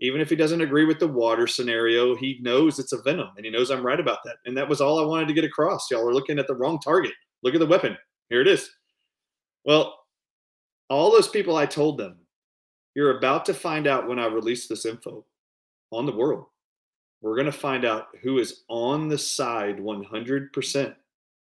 Even 0.00 0.20
if 0.20 0.30
he 0.30 0.36
doesn't 0.36 0.62
agree 0.62 0.86
with 0.86 0.98
the 0.98 1.08
water 1.08 1.46
scenario, 1.46 2.16
he 2.16 2.38
knows 2.40 2.78
it's 2.78 2.92
a 2.92 3.02
venom 3.02 3.28
and 3.36 3.44
he 3.44 3.50
knows 3.50 3.70
I'm 3.70 3.84
right 3.84 4.00
about 4.00 4.18
that. 4.24 4.36
And 4.46 4.56
that 4.56 4.68
was 4.68 4.80
all 4.80 4.98
I 4.98 5.04
wanted 5.04 5.28
to 5.28 5.34
get 5.34 5.44
across. 5.44 5.90
Y'all 5.90 6.08
are 6.08 6.14
looking 6.14 6.38
at 6.38 6.46
the 6.46 6.54
wrong 6.54 6.78
target. 6.78 7.12
Look 7.42 7.54
at 7.54 7.60
the 7.60 7.66
weapon. 7.66 7.96
Here 8.30 8.40
it 8.40 8.48
is. 8.48 8.70
Well, 9.64 9.98
all 10.88 11.10
those 11.12 11.28
people 11.28 11.56
I 11.56 11.66
told 11.66 11.98
them, 11.98 12.16
you're 12.94 13.18
about 13.18 13.44
to 13.46 13.54
find 13.54 13.86
out 13.86 14.08
when 14.08 14.18
I 14.18 14.26
release 14.26 14.66
this 14.66 14.86
info 14.86 15.24
on 15.92 16.06
the 16.06 16.16
world 16.16 16.46
we're 17.20 17.34
going 17.34 17.46
to 17.46 17.52
find 17.52 17.84
out 17.84 18.08
who 18.22 18.38
is 18.38 18.62
on 18.68 19.08
the 19.08 19.18
side 19.18 19.78
100% 19.78 20.94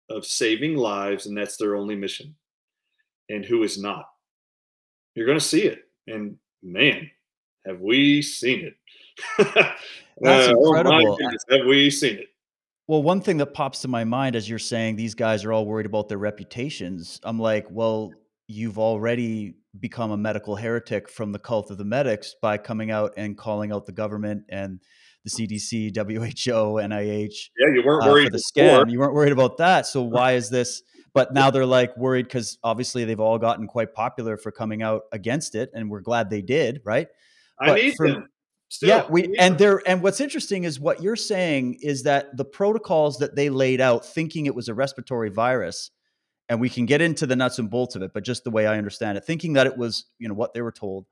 of 0.09 0.25
saving 0.25 0.75
lives, 0.75 1.25
and 1.25 1.37
that's 1.37 1.57
their 1.57 1.75
only 1.75 1.95
mission, 1.95 2.35
and 3.29 3.43
who 3.43 3.63
is 3.63 3.77
not. 3.77 4.05
You're 5.15 5.25
going 5.25 5.39
to 5.39 5.45
see 5.45 5.63
it. 5.63 5.83
And 6.07 6.37
man, 6.61 7.09
have 7.65 7.81
we 7.81 8.21
seen 8.21 8.65
it? 8.65 8.75
that's 10.21 10.47
uh, 10.47 10.55
incredible. 10.57 11.17
Oh 11.21 11.55
have 11.57 11.65
we 11.65 11.89
seen 11.89 12.19
it? 12.19 12.27
Well, 12.87 13.01
one 13.01 13.21
thing 13.21 13.37
that 13.37 13.53
pops 13.53 13.81
to 13.81 13.87
my 13.87 14.03
mind 14.03 14.35
as 14.35 14.47
you're 14.47 14.59
saying 14.59 14.95
these 14.95 15.15
guys 15.15 15.43
are 15.43 15.51
all 15.51 15.65
worried 15.65 15.87
about 15.87 16.07
their 16.07 16.19
reputations, 16.19 17.19
I'm 17.23 17.39
like, 17.39 17.65
well, 17.71 18.11
you've 18.47 18.77
already 18.77 19.55
become 19.79 20.11
a 20.11 20.17
medical 20.17 20.55
heretic 20.55 21.09
from 21.09 21.31
the 21.31 21.39
cult 21.39 21.71
of 21.71 21.77
the 21.79 21.85
medics 21.85 22.35
by 22.41 22.57
coming 22.57 22.91
out 22.91 23.13
and 23.17 23.37
calling 23.37 23.71
out 23.71 23.87
the 23.87 23.91
government 23.91 24.43
and 24.49 24.79
the 25.25 25.31
CDC, 25.31 25.95
WHO, 25.95 26.75
NIH. 26.79 27.49
Yeah, 27.57 27.73
you 27.73 27.83
weren't 27.83 28.05
uh, 28.05 28.11
worried 28.11 28.25
for 28.25 28.37
the 28.37 28.43
scam. 28.55 28.91
You 28.91 28.99
weren't 28.99 29.13
worried 29.13 29.33
about 29.33 29.57
that. 29.57 29.87
So 29.87 30.01
why 30.03 30.33
is 30.33 30.49
this? 30.49 30.83
But 31.13 31.33
now 31.33 31.49
they're 31.49 31.65
like 31.65 31.95
worried 31.97 32.25
because 32.25 32.57
obviously 32.63 33.05
they've 33.05 33.19
all 33.19 33.39
gotten 33.39 33.67
quite 33.67 33.93
popular 33.93 34.37
for 34.37 34.51
coming 34.51 34.83
out 34.83 35.03
against 35.11 35.55
it, 35.55 35.71
and 35.73 35.89
we're 35.89 36.01
glad 36.01 36.29
they 36.29 36.41
did, 36.41 36.81
right? 36.83 37.07
I 37.59 37.67
but 37.67 37.75
need 37.75 37.93
for, 37.95 38.07
them. 38.07 38.29
Still, 38.67 38.89
yeah, 38.89 39.05
we 39.09 39.35
and 39.37 39.57
there 39.57 39.81
and 39.87 40.01
what's 40.01 40.19
interesting 40.19 40.63
is 40.63 40.79
what 40.79 41.01
you're 41.01 41.15
saying 41.15 41.79
is 41.81 42.03
that 42.03 42.35
the 42.35 42.45
protocols 42.45 43.17
that 43.19 43.35
they 43.35 43.49
laid 43.49 43.79
out, 43.79 44.05
thinking 44.05 44.45
it 44.45 44.55
was 44.55 44.67
a 44.67 44.73
respiratory 44.73 45.29
virus, 45.29 45.91
and 46.49 46.59
we 46.59 46.69
can 46.69 46.85
get 46.85 46.99
into 46.99 47.25
the 47.25 47.35
nuts 47.35 47.59
and 47.59 47.69
bolts 47.69 47.95
of 47.95 48.01
it, 48.01 48.11
but 48.13 48.23
just 48.23 48.43
the 48.43 48.51
way 48.51 48.67
I 48.67 48.77
understand 48.77 49.17
it, 49.17 49.23
thinking 49.23 49.53
that 49.53 49.67
it 49.67 49.77
was 49.77 50.05
you 50.19 50.27
know 50.27 50.33
what 50.33 50.53
they 50.53 50.61
were 50.61 50.71
told, 50.71 51.05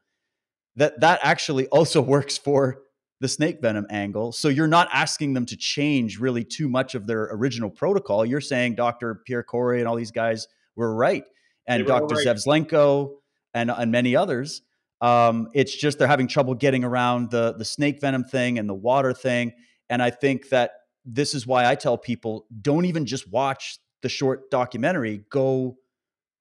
that 0.76 1.00
that 1.00 1.20
actually 1.24 1.68
also 1.68 2.02
works 2.16 2.38
for 2.38 2.82
the 3.24 3.30
snake 3.30 3.62
venom 3.62 3.88
angle. 3.90 4.34
So 4.34 4.50
you're 4.50 4.68
not 4.68 4.90
asking 4.92 5.34
them 5.34 5.46
to 5.46 5.56
change 5.56 6.20
really 6.20 6.44
too 6.44 6.68
much 6.68 6.94
of 6.94 7.08
their 7.08 7.30
original 7.32 7.70
protocol. 7.70 8.26
You're 8.26 8.42
saying 8.42 8.76
Dr. 8.76 9.22
Pierre 9.26 9.44
Corey 9.44 9.80
and 9.80 9.88
all 9.88 9.96
these 9.96 10.12
guys 10.12 10.50
were 10.76 10.94
right, 10.94 11.24
and 11.66 11.88
Dr. 11.88 12.16
Right. 12.16 12.28
Zevzlenko 12.28 13.14
and 13.54 13.72
and 13.72 13.92
many 13.94 14.14
others. 14.14 14.62
Um, 15.00 15.48
it's 15.54 15.74
just 15.74 16.00
they're 16.00 16.08
having 16.08 16.28
trouble 16.28 16.54
getting 16.54 16.84
around 16.84 17.32
the 17.32 17.54
the 17.58 17.64
snake 17.64 18.02
venom 18.02 18.26
thing 18.26 18.60
and 18.60 18.68
the 18.68 18.74
water 18.74 19.14
thing. 19.14 19.54
And 19.90 20.04
I 20.04 20.10
think 20.10 20.50
that 20.50 20.72
this 21.06 21.34
is 21.34 21.48
why 21.48 21.66
I 21.66 21.76
tell 21.76 21.98
people 21.98 22.46
don't 22.62 22.84
even 22.84 23.06
just 23.06 23.32
watch 23.32 23.80
the 24.02 24.10
short 24.10 24.52
documentary. 24.52 25.24
Go 25.30 25.78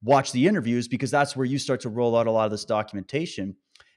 watch 0.02 0.32
the 0.32 0.48
interviews 0.48 0.88
because 0.88 1.12
that's 1.12 1.36
where 1.36 1.46
you 1.46 1.60
start 1.60 1.80
to 1.82 1.88
roll 1.88 2.16
out 2.16 2.26
a 2.26 2.32
lot 2.32 2.46
of 2.46 2.50
this 2.50 2.64
documentation 2.64 3.54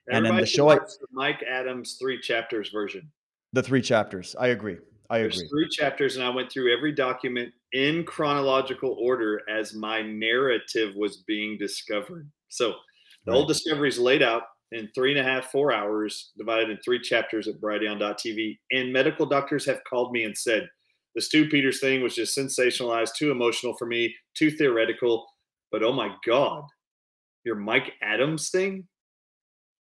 and 0.08 0.26
then 0.26 0.36
the 0.36 0.46
show 0.46 0.70
I, 0.70 0.76
the 0.76 1.08
Mike 1.12 1.44
Adams 1.50 1.98
three 2.00 2.20
chapters 2.20 2.70
version. 2.70 3.12
The 3.54 3.64
three 3.64 3.82
chapters. 3.82 4.36
I 4.40 4.48
agree. 4.48 4.78
I 5.10 5.20
There's 5.20 5.38
agree. 5.38 5.50
Three 5.50 5.70
chapters, 5.70 6.16
and 6.16 6.26
I 6.26 6.30
went 6.30 6.52
through 6.52 6.76
every 6.76 6.92
document 6.92 7.54
in 7.74 8.04
chronological 8.04 8.98
order 9.00 9.42
as 9.50 9.74
my 9.74 10.02
narrative 10.02 10.96
was 10.96 11.18
being 11.28 11.58
discovered. 11.58 12.30
So 12.50 12.74
the 13.26 13.32
right. 13.32 13.38
whole 13.38 13.46
discovery 13.46 13.90
is 13.90 14.00
laid 14.00 14.24
out 14.24 14.44
in 14.72 14.90
three 14.96 15.12
and 15.12 15.20
a 15.20 15.24
half, 15.24 15.52
four 15.52 15.72
hours, 15.72 16.32
divided 16.38 16.70
in 16.70 16.78
three 16.84 17.00
chapters 17.00 17.48
at 17.48 17.62
Brighteon.tv. 17.62 18.58
And 18.72 18.92
medical 18.92 19.26
doctors 19.26 19.66
have 19.66 19.84
called 19.88 20.12
me 20.12 20.24
and 20.24 20.38
said, 20.38 20.68
the 21.14 21.22
Stu 21.22 21.48
Peters 21.48 21.80
thing 21.80 22.02
was 22.04 22.16
just 22.16 22.38
sensationalized, 22.38 23.16
too 23.16 23.32
emotional 23.32 23.76
for 23.78 23.86
me, 23.86 24.14
too 24.36 24.52
theoretical. 24.52 25.26
But 25.72 25.82
oh 25.82 25.94
my 25.94 26.14
God, 26.26 26.64
your 27.46 27.56
Mike 27.56 27.94
Adams 28.02 28.50
thing 28.50 28.86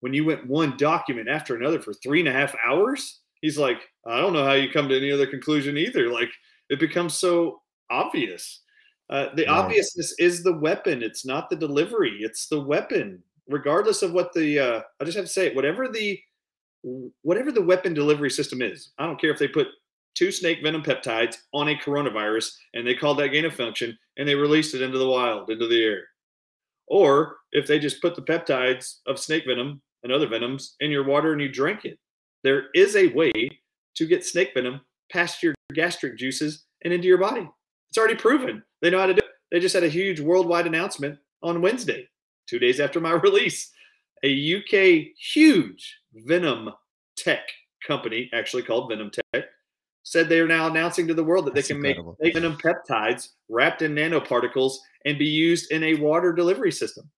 when 0.01 0.13
you 0.13 0.25
went 0.25 0.47
one 0.47 0.77
document 0.77 1.27
after 1.29 1.55
another 1.55 1.79
for 1.79 1.93
three 1.93 2.19
and 2.19 2.29
a 2.29 2.33
half 2.33 2.55
hours, 2.65 3.19
he's 3.41 3.57
like, 3.57 3.81
I 4.05 4.19
don't 4.19 4.33
know 4.33 4.45
how 4.45 4.53
you 4.53 4.71
come 4.71 4.87
to 4.89 4.97
any 4.97 5.11
other 5.11 5.27
conclusion 5.27 5.77
either. 5.77 6.09
Like 6.09 6.29
it 6.69 6.79
becomes 6.79 7.15
so 7.15 7.61
obvious. 7.89 8.61
Uh, 9.09 9.33
the 9.35 9.47
obviousness 9.47 10.13
is 10.19 10.43
the 10.43 10.53
weapon. 10.53 11.01
It's 11.01 11.25
not 11.25 11.49
the 11.49 11.55
delivery. 11.55 12.19
It's 12.21 12.47
the 12.47 12.61
weapon, 12.61 13.23
regardless 13.47 14.03
of 14.03 14.13
what 14.13 14.33
the. 14.33 14.59
Uh, 14.59 14.81
I 14.99 15.03
just 15.03 15.17
have 15.17 15.25
to 15.25 15.31
say 15.31 15.47
it. 15.47 15.55
Whatever 15.55 15.87
the, 15.87 16.19
whatever 17.23 17.51
the 17.51 17.61
weapon 17.61 17.95
delivery 17.95 18.29
system 18.29 18.61
is, 18.61 18.91
I 18.99 19.07
don't 19.07 19.19
care 19.19 19.31
if 19.31 19.39
they 19.39 19.47
put 19.47 19.67
two 20.13 20.31
snake 20.31 20.59
venom 20.61 20.83
peptides 20.83 21.37
on 21.53 21.69
a 21.69 21.75
coronavirus 21.75 22.55
and 22.73 22.85
they 22.85 22.93
called 22.93 23.17
that 23.19 23.29
gain 23.29 23.45
of 23.45 23.55
function 23.55 23.97
and 24.17 24.27
they 24.27 24.35
released 24.35 24.75
it 24.75 24.81
into 24.81 24.99
the 24.99 25.09
wild, 25.09 25.49
into 25.49 25.67
the 25.67 25.83
air, 25.83 26.03
or 26.87 27.37
if 27.51 27.65
they 27.65 27.79
just 27.79 28.01
put 28.01 28.15
the 28.15 28.21
peptides 28.21 28.97
of 29.07 29.19
snake 29.19 29.45
venom 29.47 29.81
and 30.03 30.11
other 30.11 30.27
venoms 30.27 30.75
in 30.79 30.91
your 30.91 31.03
water 31.03 31.33
and 31.33 31.41
you 31.41 31.49
drink 31.49 31.85
it. 31.85 31.99
There 32.43 32.65
is 32.73 32.95
a 32.95 33.07
way 33.07 33.31
to 33.95 34.05
get 34.05 34.25
snake 34.25 34.51
venom 34.53 34.81
past 35.11 35.43
your 35.43 35.53
gastric 35.73 36.17
juices 36.17 36.65
and 36.83 36.93
into 36.93 37.07
your 37.07 37.17
body. 37.17 37.47
It's 37.89 37.97
already 37.97 38.15
proven. 38.15 38.63
They 38.81 38.89
know 38.89 38.99
how 38.99 39.07
to 39.07 39.13
do 39.13 39.19
it. 39.19 39.31
They 39.51 39.59
just 39.59 39.73
had 39.73 39.83
a 39.83 39.89
huge 39.89 40.19
worldwide 40.19 40.67
announcement 40.67 41.17
on 41.41 41.61
Wednesday, 41.61 42.07
two 42.47 42.59
days 42.59 42.79
after 42.79 42.99
my 42.99 43.11
release. 43.23 43.71
A 44.23 44.57
UK 44.57 45.13
huge 45.17 45.97
venom 46.13 46.69
tech 47.17 47.41
company, 47.85 48.29
actually 48.33 48.63
called 48.63 48.89
Venom 48.89 49.11
Tech, 49.11 49.45
said 50.03 50.27
they 50.27 50.39
are 50.39 50.47
now 50.47 50.67
announcing 50.67 51.07
to 51.07 51.13
the 51.13 51.23
world 51.23 51.45
that 51.45 51.53
That's 51.53 51.67
they 51.67 51.75
can 51.75 51.85
incredible. 51.85 52.17
make 52.19 52.33
venom 52.33 52.57
peptides 52.57 53.29
wrapped 53.49 53.81
in 53.81 53.95
nanoparticles 53.95 54.73
and 55.05 55.17
be 55.17 55.25
used 55.25 55.71
in 55.71 55.83
a 55.83 55.95
water 55.95 56.33
delivery 56.33 56.71
system. 56.71 57.09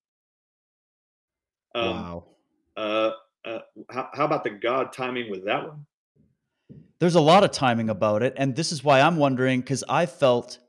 Um, 1.73 1.89
wow. 1.89 2.25
Uh, 2.75 3.11
uh, 3.45 3.59
how, 3.89 4.09
how 4.13 4.25
about 4.25 4.43
the 4.43 4.51
God 4.51 4.93
timing 4.93 5.29
with 5.29 5.45
that 5.45 5.67
one? 5.67 5.85
There's 6.99 7.15
a 7.15 7.21
lot 7.21 7.43
of 7.43 7.51
timing 7.51 7.89
about 7.89 8.21
it, 8.21 8.33
and 8.37 8.55
this 8.55 8.71
is 8.71 8.83
why 8.83 9.01
I'm 9.01 9.17
wondering 9.17 9.61
because 9.61 9.83
I 9.89 10.05
felt 10.05 10.59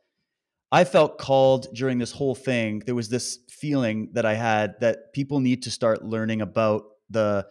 I 0.73 0.85
felt 0.85 1.19
called 1.19 1.67
during 1.75 1.99
this 1.99 2.13
whole 2.13 2.35
thing. 2.35 2.83
There 2.87 2.95
was 2.95 3.11
this 3.11 3.41
feeling 3.51 4.09
that 4.15 4.25
I 4.25 4.33
had 4.35 4.81
that 4.81 5.13
people 5.13 5.41
need 5.41 5.63
to 5.65 5.71
start 5.71 6.03
learning 6.03 6.41
about 6.41 6.85
the 7.11 7.47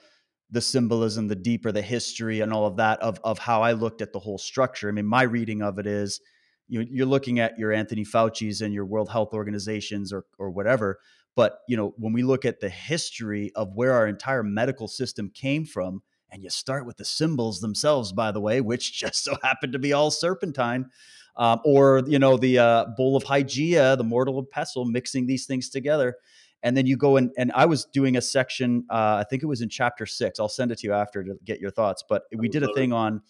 the 0.49 0.61
symbolism, 0.61 1.27
the 1.27 1.35
deeper 1.35 1.71
the 1.71 1.83
history, 1.83 2.41
and 2.41 2.51
all 2.51 2.65
of 2.65 2.77
that 2.77 2.99
of 3.01 3.19
of 3.23 3.37
how 3.37 3.61
I 3.61 3.73
looked 3.73 4.01
at 4.01 4.11
the 4.11 4.19
whole 4.19 4.39
structure. 4.39 4.89
I 4.89 4.91
mean, 4.91 5.05
my 5.05 5.23
reading 5.23 5.61
of 5.61 5.77
it 5.77 5.85
is 5.85 6.19
you, 6.67 6.81
you're 6.89 7.05
looking 7.05 7.39
at 7.39 7.59
your 7.59 7.71
Anthony 7.71 8.03
Fauci's 8.03 8.61
and 8.61 8.73
your 8.73 8.85
World 8.85 9.09
Health 9.09 9.33
Organizations 9.33 10.11
or 10.11 10.25
or 10.39 10.49
whatever. 10.49 10.99
But 11.35 11.59
you 11.67 11.77
know, 11.77 11.93
when 11.97 12.13
we 12.13 12.23
look 12.23 12.45
at 12.45 12.59
the 12.59 12.69
history 12.69 13.51
of 13.55 13.73
where 13.73 13.93
our 13.93 14.07
entire 14.07 14.43
medical 14.43 14.87
system 14.87 15.31
came 15.33 15.65
from, 15.65 16.01
and 16.31 16.43
you 16.43 16.49
start 16.49 16.85
with 16.85 16.97
the 16.97 17.05
symbols 17.05 17.59
themselves, 17.59 18.13
by 18.13 18.31
the 18.31 18.41
way, 18.41 18.61
which 18.61 18.93
just 18.99 19.23
so 19.23 19.37
happen 19.43 19.71
to 19.71 19.79
be 19.79 19.93
all 19.93 20.11
serpentine 20.11 20.89
um, 21.37 21.59
or 21.63 22.03
you 22.07 22.19
know 22.19 22.37
the 22.37 22.59
uh, 22.59 22.85
bowl 22.97 23.15
of 23.15 23.23
Hygeia, 23.23 23.97
the 23.97 24.03
mortal 24.03 24.39
of 24.39 24.49
pestle, 24.49 24.85
mixing 24.85 25.27
these 25.27 25.45
things 25.45 25.69
together. 25.69 26.17
And 26.63 26.77
then 26.77 26.85
you 26.85 26.95
go 26.95 27.17
and 27.17 27.31
and 27.37 27.51
I 27.53 27.65
was 27.65 27.85
doing 27.85 28.17
a 28.17 28.21
section, 28.21 28.85
uh, 28.89 29.17
I 29.19 29.25
think 29.29 29.41
it 29.41 29.47
was 29.47 29.61
in 29.61 29.69
chapter 29.69 30.05
six. 30.05 30.39
I'll 30.39 30.49
send 30.49 30.71
it 30.71 30.79
to 30.79 30.87
you 30.87 30.93
after 30.93 31.23
to 31.23 31.35
get 31.43 31.59
your 31.59 31.71
thoughts. 31.71 32.03
But 32.07 32.23
we 32.35 32.49
did 32.49 32.63
a 32.63 32.73
thing 32.73 32.93
on 32.93 33.21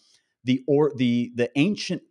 the 0.43 0.63
or 0.67 0.91
the 0.95 1.31
the 1.35 1.49
ancient 1.55 2.01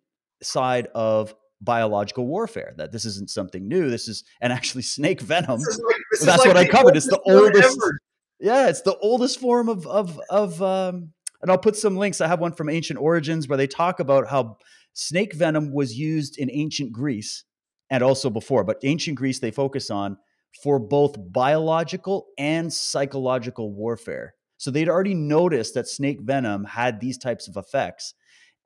side 0.42 0.88
of 0.94 1.34
biological 1.60 2.26
warfare. 2.26 2.74
That 2.76 2.92
this 2.92 3.04
isn't 3.04 3.30
something 3.30 3.66
new. 3.68 3.90
This 3.90 4.08
is 4.08 4.24
and 4.40 4.52
actually 4.52 4.82
snake 4.82 5.20
venom. 5.20 5.60
Like, 6.12 6.26
that's 6.26 6.38
like 6.38 6.48
what 6.48 6.56
I 6.56 6.66
covered. 6.66 6.96
It's 6.96 7.06
the 7.06 7.20
oldest. 7.24 7.78
Ever. 7.78 7.98
Yeah, 8.40 8.68
it's 8.68 8.82
the 8.82 8.96
oldest 8.98 9.38
form 9.38 9.68
of 9.68 9.86
of 9.86 10.20
of. 10.28 10.60
Um, 10.60 11.12
and 11.42 11.50
I'll 11.50 11.58
put 11.58 11.76
some 11.76 11.96
links. 11.96 12.20
I 12.20 12.28
have 12.28 12.40
one 12.40 12.52
from 12.52 12.68
Ancient 12.68 12.98
Origins 12.98 13.48
where 13.48 13.56
they 13.56 13.66
talk 13.66 14.00
about 14.00 14.28
how 14.28 14.58
Snake 14.92 15.34
venom 15.34 15.72
was 15.72 15.96
used 15.96 16.38
in 16.38 16.50
ancient 16.50 16.92
Greece 16.92 17.44
and 17.90 18.02
also 18.02 18.28
before, 18.28 18.64
but 18.64 18.78
ancient 18.82 19.16
Greece 19.16 19.38
they 19.38 19.50
focus 19.50 19.90
on 19.90 20.16
for 20.62 20.78
both 20.78 21.14
biological 21.32 22.26
and 22.38 22.72
psychological 22.72 23.72
warfare. 23.72 24.34
So 24.58 24.70
they'd 24.70 24.88
already 24.88 25.14
noticed 25.14 25.74
that 25.74 25.88
snake 25.88 26.20
venom 26.20 26.64
had 26.64 27.00
these 27.00 27.16
types 27.16 27.48
of 27.48 27.56
effects. 27.56 28.14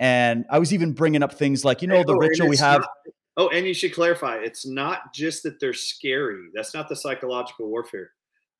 And 0.00 0.44
I 0.50 0.58
was 0.58 0.72
even 0.74 0.92
bringing 0.92 1.22
up 1.22 1.34
things 1.34 1.64
like, 1.64 1.82
you 1.82 1.88
know, 1.88 2.02
the 2.02 2.14
oh, 2.14 2.18
ritual 2.18 2.48
we 2.48 2.56
have. 2.56 2.80
Not, 2.80 2.90
oh, 3.36 3.48
and 3.48 3.66
you 3.66 3.74
should 3.74 3.94
clarify 3.94 4.36
it's 4.36 4.66
not 4.66 5.14
just 5.14 5.42
that 5.44 5.60
they're 5.60 5.72
scary. 5.72 6.48
That's 6.54 6.74
not 6.74 6.88
the 6.88 6.96
psychological 6.96 7.68
warfare. 7.68 8.10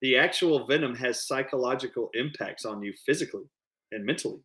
The 0.01 0.17
actual 0.17 0.67
venom 0.67 0.95
has 0.97 1.27
psychological 1.27 2.11
impacts 2.15 2.65
on 2.65 2.83
you 2.83 2.93
physically 3.07 3.45
and 3.91 4.05
mentally. 4.05 4.41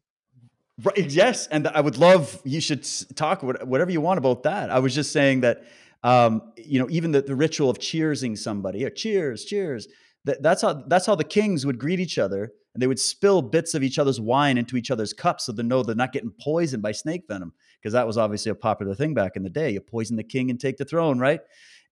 Right. 0.82 1.12
Yes, 1.12 1.48
and 1.48 1.68
I 1.68 1.82
would 1.82 1.98
love 1.98 2.40
you 2.46 2.62
should 2.62 2.88
talk 3.16 3.44
whatever 3.44 3.92
you 3.92 4.00
want 4.00 4.18
about 4.18 4.44
that. 4.44 4.70
I 4.70 4.80
was 4.80 4.96
just 4.96 5.12
saying 5.12 5.42
that, 5.42 5.66
um, 6.04 6.54
you 6.56 6.80
know, 6.80 6.88
even 6.90 7.12
the, 7.12 7.22
the 7.22 7.36
ritual 7.36 7.70
of 7.70 7.80
cheersing 7.80 8.38
somebody, 8.38 8.86
or 8.86 8.90
cheers, 8.90 9.44
cheers. 9.44 9.90
That, 10.24 10.42
that's 10.42 10.62
how 10.62 10.74
that's 10.88 11.06
how 11.06 11.16
the 11.16 11.26
kings 11.26 11.66
would 11.66 11.80
greet 11.80 12.00
each 12.00 12.18
other, 12.18 12.54
and 12.74 12.82
they 12.82 12.88
would 12.88 13.00
spill 13.00 13.42
bits 13.42 13.74
of 13.74 13.84
each 13.84 13.98
other's 13.98 14.20
wine 14.20 14.58
into 14.58 14.78
each 14.78 14.92
other's 14.92 15.14
cups, 15.14 15.46
so 15.46 15.52
they 15.52 15.64
know 15.64 15.84
they're 15.84 15.96
not 15.96 16.14
getting 16.14 16.34
poisoned 16.40 16.84
by 16.84 16.92
snake 16.92 17.24
venom, 17.28 17.54
because 17.82 17.94
that 17.94 18.08
was 18.08 18.18
obviously 18.18 18.52
a 18.52 18.56
popular 18.56 18.96
thing 18.96 19.14
back 19.14 19.36
in 19.36 19.44
the 19.44 19.50
day. 19.50 19.72
You 19.72 19.82
poison 19.82 20.16
the 20.16 20.24
king 20.24 20.50
and 20.50 20.60
take 20.60 20.78
the 20.78 20.86
throne, 20.86 21.20
right? 21.20 21.42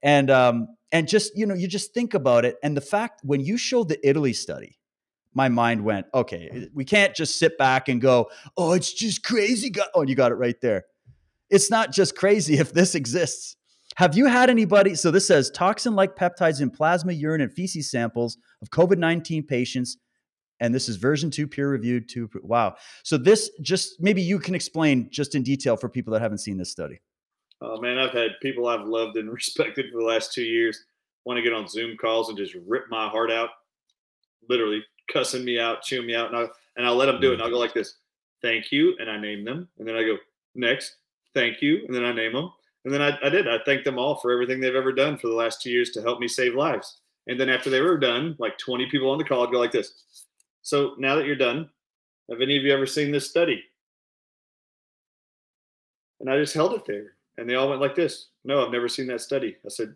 And 0.04 0.30
um, 0.30 0.68
and 0.92 1.08
just 1.08 1.36
you 1.36 1.46
know, 1.46 1.56
you 1.56 1.68
just 1.68 1.94
think 1.94 2.13
about 2.13 2.46
it, 2.46 2.58
and 2.63 2.78
the 2.78 2.82
fact 2.82 3.22
when 3.24 3.42
you 3.42 3.58
showed 3.58 3.90
the 3.90 4.08
Italy 4.08 4.34
study, 4.34 4.78
my 5.34 5.50
mind 5.50 5.84
went, 5.84 6.08
okay, 6.13 6.68
we 6.74 6.84
can't 6.84 7.16
just 7.16 7.38
sit 7.38 7.58
back 7.58 7.88
and 7.90 8.02
go, 8.02 8.30
oh, 8.58 8.74
it's 8.74 8.92
just 8.92 9.24
crazy. 9.24 9.74
Oh, 9.94 10.02
you 10.02 10.16
got 10.16 10.32
it 10.32 10.36
right 10.36 10.60
there. 10.62 10.86
It's 11.50 11.70
not 11.70 11.92
just 11.92 12.16
crazy 12.16 12.56
if 12.60 12.74
this 12.74 12.96
exists. 12.96 13.56
Have 13.96 14.16
you 14.16 14.28
had 14.28 14.50
anybody? 14.50 14.96
So 14.96 15.10
this 15.10 15.28
says 15.28 15.50
toxin 15.50 15.96
like 15.96 16.16
peptides 16.16 16.62
in 16.62 16.70
plasma, 16.70 17.13
urine, 17.13 17.42
and 17.42 17.52
feces 17.52 17.90
samples 17.90 18.38
of 18.62 18.70
COVID 18.70 18.98
19 18.98 19.44
patients. 19.44 19.98
And 20.60 20.74
this 20.74 20.89
is 20.89 20.96
version 20.96 21.30
two, 21.30 21.48
peer 21.48 21.70
reviewed. 21.70 22.10
Two. 22.10 22.30
Wow. 22.41 22.76
So 23.04 23.17
this 23.17 23.52
just 23.62 24.02
maybe 24.02 24.22
you 24.22 24.39
can 24.39 24.56
explain 24.56 25.10
just 25.12 25.36
in 25.36 25.43
detail 25.43 25.78
for 25.78 25.89
people 25.89 26.13
that 26.13 26.22
haven't 26.22 26.39
seen 26.39 26.58
this 26.58 26.72
study. 26.72 27.00
Oh, 27.62 27.82
man, 27.82 27.98
I've 27.98 28.12
had 28.12 28.32
people 28.41 28.67
I've 28.67 28.86
loved 28.86 29.17
and 29.17 29.32
respected 29.34 29.91
for 29.91 30.00
the 30.00 30.06
last 30.06 30.34
two 30.34 30.43
years 30.43 30.86
want 31.28 31.38
to 31.38 31.43
get 31.43 31.54
on 31.54 31.67
Zoom 31.67 31.98
calls 31.98 32.30
and 32.30 32.38
just 32.38 32.56
rip 32.65 32.86
my 32.89 33.10
heart 33.10 33.30
out. 33.30 33.50
Literally 34.50 34.82
cussing 35.12 35.43
me 35.43 35.60
out, 35.60 35.82
chewing 35.82 36.08
me 36.08 36.15
out, 36.15 36.34
and 36.34 36.38
I 36.38 36.48
and 36.78 36.88
I'll 36.88 36.96
let 36.96 37.08
them 37.08 37.20
do 37.20 37.32
it. 37.32 37.34
And 37.34 37.43
I'll 37.43 37.50
go 37.50 37.60
like 37.60 37.74
this: 37.74 37.96
"Thank 38.41 38.72
you," 38.72 38.96
and 39.00 39.12
I 39.12 39.20
name 39.20 39.43
them, 39.43 39.67
and 39.78 39.88
then 39.88 39.96
I 39.96 40.04
go 40.04 40.15
next, 40.56 40.96
"Thank 41.34 41.62
you," 41.62 41.84
and 41.86 41.93
then 41.93 42.06
I 42.06 42.13
name 42.13 42.32
them, 42.32 42.50
and 42.86 42.93
then 42.93 43.02
I, 43.02 43.17
I 43.22 43.30
did. 43.30 43.48
I 43.48 43.58
thanked 43.65 43.84
them 43.84 44.00
all 44.00 44.15
for 44.15 44.32
everything 44.32 44.62
they've 44.62 44.74
ever 44.74 44.93
done 44.93 45.17
for 45.17 45.28
the 45.28 45.34
last 45.34 45.62
two 45.62 45.70
years 45.70 45.91
to 45.91 46.02
help 46.02 46.22
me 46.22 46.30
save 46.30 46.56
lives. 46.56 47.02
And 47.28 47.38
then 47.38 47.50
after 47.50 47.70
they 47.70 47.82
were 47.82 47.98
done, 47.98 48.38
like 48.39 48.58
20 48.58 48.89
people 48.89 49.12
on 49.12 49.17
the 49.17 49.26
call, 49.26 49.46
I'd 49.46 49.52
go 49.52 49.60
like 49.60 49.74
this. 49.74 50.26
So 50.68 50.96
now 50.98 51.16
that 51.16 51.26
you're 51.26 51.38
done, 51.38 51.70
have 52.30 52.42
any 52.42 52.58
of 52.58 52.64
you 52.66 52.74
ever 52.74 52.86
seen 52.86 53.10
this 53.10 53.30
study? 53.30 53.64
And 56.20 56.30
I 56.30 56.38
just 56.38 56.54
held 56.54 56.74
it 56.74 56.86
there. 56.86 57.14
And 57.38 57.50
they 57.50 57.56
all 57.56 57.70
went 57.70 57.80
like 57.80 57.96
this. 57.96 58.32
No, 58.44 58.66
I've 58.66 58.74
never 58.74 58.90
seen 58.90 59.08
that 59.08 59.22
study. 59.22 59.56
I 59.66 59.70
said, 59.70 59.96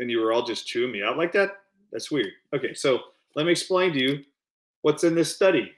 and 0.00 0.10
you 0.10 0.18
were 0.18 0.32
all 0.32 0.42
just 0.42 0.66
chewing 0.66 0.90
me 0.90 1.04
out 1.04 1.16
like 1.16 1.30
that? 1.34 1.50
That's 1.92 2.10
weird. 2.10 2.32
Okay, 2.52 2.74
so 2.74 2.98
let 3.36 3.46
me 3.46 3.52
explain 3.52 3.92
to 3.92 4.00
you 4.00 4.24
what's 4.82 5.04
in 5.04 5.14
this 5.14 5.32
study. 5.32 5.70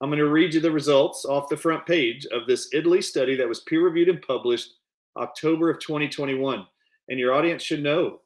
I'm 0.00 0.08
going 0.08 0.20
to 0.20 0.30
read 0.30 0.54
you 0.54 0.60
the 0.60 0.70
results 0.70 1.26
off 1.26 1.50
the 1.50 1.56
front 1.58 1.84
page 1.84 2.24
of 2.32 2.46
this 2.46 2.70
Italy 2.72 3.02
study 3.02 3.36
that 3.36 3.48
was 3.48 3.60
peer 3.60 3.84
reviewed 3.84 4.08
and 4.08 4.22
published 4.22 4.70
October 5.18 5.68
of 5.68 5.80
2021. 5.80 6.66
And 7.10 7.18
your 7.18 7.34
audience 7.34 7.62
should 7.62 7.82
know 7.82 8.22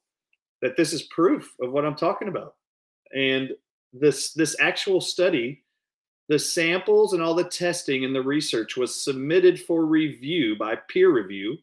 that 0.63 0.77
this 0.77 0.93
is 0.93 1.03
proof 1.11 1.53
of 1.61 1.73
what 1.73 1.85
I'm 1.85 1.97
talking 1.97 2.29
about. 2.29 2.55
And 3.13 3.51
this 3.95 4.33
this 4.33 4.57
actual 4.61 5.01
study, 5.01 5.63
the 6.29 6.39
samples 6.39 7.13
and 7.13 7.23
all 7.23 7.35
the 7.35 7.45
testing 7.45 8.05
and 8.05 8.15
the 8.15 8.23
research 8.23 8.77
was 8.77 9.05
submitted 9.05 9.61
for 9.61 9.87
review 9.87 10.57
by 10.59 10.77
peer 10.89 11.11
review 11.11 11.57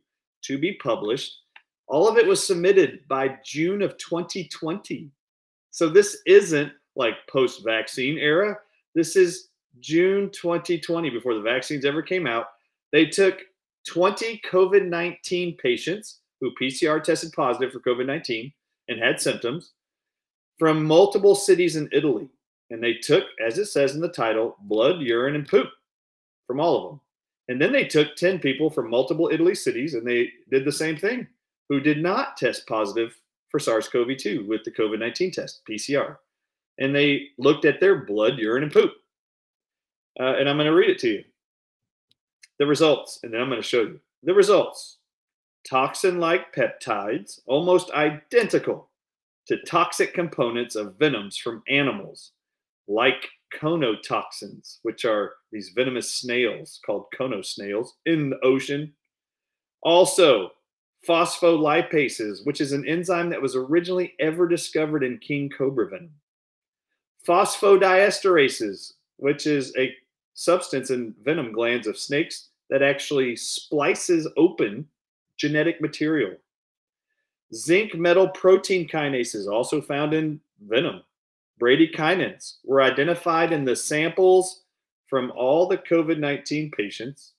to 0.44 0.58
be 0.58 0.74
published. 0.74 1.38
All 1.88 2.08
of 2.08 2.18
it 2.18 2.26
was 2.26 2.46
submitted 2.46 3.02
by 3.10 3.38
June 3.44 3.82
of 3.82 3.98
2020. 3.98 5.12
So 5.72 5.90
this 5.90 6.22
isn't 6.26 6.72
like 6.96 7.16
post 7.30 7.64
vaccine 7.66 8.18
era. 8.18 8.58
This 8.96 9.16
is 9.16 9.50
June 9.80 10.30
2020, 10.32 11.10
before 11.10 11.34
the 11.34 11.42
vaccines 11.42 11.86
ever 11.86 12.02
came 12.02 12.28
out. 12.28 12.48
They 12.92 13.06
took 13.06 13.42
20 13.88 14.42
COVID 14.50 14.88
19 14.88 15.58
patients 15.58 16.20
who 16.40 16.54
PCR 16.62 17.04
tested 17.04 17.32
positive 17.34 17.72
for 17.72 17.80
COVID 17.80 18.06
19 18.06 18.52
and 18.88 19.00
had 19.00 19.20
symptoms 19.20 19.72
from 20.60 20.84
multiple 20.84 21.36
cities 21.36 21.76
in 21.76 21.90
Italy. 21.92 22.30
And 22.70 22.82
they 22.82 22.94
took, 22.94 23.24
as 23.46 23.58
it 23.58 23.66
says 23.66 23.96
in 23.96 24.02
the 24.02 24.10
title, 24.10 24.56
blood, 24.62 25.02
urine, 25.02 25.36
and 25.36 25.48
poop 25.48 25.68
from 26.48 26.60
all 26.60 26.78
of 26.78 26.90
them. 26.90 27.02
And 27.50 27.62
then 27.62 27.74
they 27.74 27.86
took 27.86 28.16
10 28.16 28.40
people 28.40 28.70
from 28.70 28.90
multiple 28.90 29.30
Italy 29.32 29.56
cities 29.56 29.94
and 29.94 30.08
they 30.08 30.30
did 30.50 30.64
the 30.64 30.72
same 30.72 30.98
thing 30.98 31.28
who 31.68 31.80
did 31.80 32.02
not 32.02 32.38
test 32.38 32.68
positive 32.68 33.18
for 33.50 33.60
SARS 33.60 33.90
CoV 33.90 34.16
2 34.18 34.46
with 34.48 34.64
the 34.64 34.72
COVID 34.72 35.00
19 35.00 35.32
test, 35.32 35.62
PCR 35.70 36.18
and 36.82 36.96
they 36.96 37.30
looked 37.38 37.66
at 37.66 37.80
their 37.80 38.06
blood, 38.06 38.38
urine, 38.38 38.64
and 38.64 38.72
poop. 38.72 38.92
Uh, 40.20 40.36
and 40.38 40.50
I'm 40.50 40.58
going 40.58 40.66
to 40.66 40.74
read 40.74 40.90
it 40.90 41.00
to 41.00 41.10
you. 41.10 41.24
The 42.60 42.66
results, 42.66 43.20
and 43.24 43.34
then 43.34 43.40
I'm 43.42 43.50
going 43.50 43.62
to 43.62 43.68
show 43.68 43.82
you 43.82 44.00
the 44.24 44.34
results. 44.34 44.98
Toxin 45.68 46.20
like 46.20 46.54
peptides, 46.56 47.40
almost 47.46 47.92
identical 47.92 48.90
to 49.48 49.62
toxic 49.64 50.14
components 50.14 50.76
of 50.76 50.98
venoms 50.98 51.38
from 51.38 51.64
animals, 51.68 52.32
like 52.88 53.28
conotoxins, 53.54 54.78
which 54.84 55.06
are 55.06 55.34
these 55.52 55.70
venomous 55.76 56.14
snails 56.16 56.80
called 56.86 57.06
conosnails 57.18 57.90
in 58.06 58.30
the 58.30 58.40
ocean. 58.44 58.94
Also, 59.84 60.52
phospholipases, 61.08 62.46
which 62.46 62.62
is 62.62 62.72
an 62.72 62.88
enzyme 62.88 63.30
that 63.30 63.42
was 63.42 63.56
originally 63.56 64.14
ever 64.20 64.48
discovered 64.48 65.04
in 65.04 65.18
king 65.18 65.50
cobra 65.50 65.90
venom 65.90 66.12
phosphodiesterases, 67.28 68.94
which 69.18 69.46
is 69.46 69.74
a 69.78 69.94
substance 70.34 70.90
in 70.90 71.14
venom 71.22 71.52
glands 71.52 71.88
of 71.88 71.98
snakes 71.98 72.50
that 72.70 72.82
actually 72.82 73.36
splices 73.36 74.28
open 74.38 74.88
genetic 75.38 75.82
material. 75.82 76.36
Zinc 77.54 77.96
metal 77.96 78.30
protein 78.30 78.88
kinases, 78.88 79.48
also 79.52 79.82
found 79.82 80.14
in 80.14 80.40
venom. 80.68 81.02
Bradykinins 81.62 82.56
were 82.64 82.82
identified 82.82 83.52
in 83.52 83.66
the 83.66 83.76
samples 83.76 84.64
from 85.08 85.32
all 85.36 85.68
the 85.68 85.78
COVID 85.78 86.18
19 86.18 86.72
patients 86.72 87.34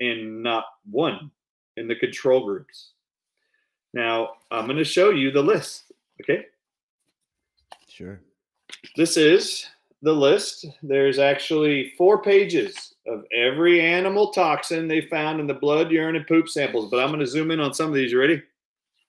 and 0.00 0.42
not 0.42 0.64
one 0.90 1.30
in 1.76 1.88
the 1.88 1.96
control 1.96 2.44
groups. 2.44 2.90
Now, 3.94 4.34
I'm 4.50 4.66
going 4.66 4.78
to 4.78 4.84
show 4.84 5.10
you 5.10 5.30
the 5.30 5.42
list. 5.42 5.92
Okay. 6.22 6.46
Sure. 7.88 8.20
This 8.96 9.16
is 9.16 9.66
the 10.02 10.12
list. 10.12 10.66
There's 10.82 11.18
actually 11.18 11.92
four 11.96 12.22
pages 12.22 12.94
of 13.06 13.24
every 13.34 13.80
animal 13.80 14.32
toxin 14.32 14.88
they 14.88 15.02
found 15.02 15.40
in 15.40 15.46
the 15.46 15.54
blood, 15.54 15.90
urine, 15.90 16.16
and 16.16 16.26
poop 16.26 16.48
samples. 16.48 16.90
But 16.90 17.00
I'm 17.00 17.08
going 17.08 17.20
to 17.20 17.26
zoom 17.26 17.50
in 17.50 17.60
on 17.60 17.74
some 17.74 17.88
of 17.88 17.94
these. 17.94 18.12
You 18.12 18.20
ready? 18.20 18.42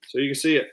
So 0.10 0.20
you 0.20 0.30
can 0.30 0.36
see 0.36 0.58
it, 0.58 0.68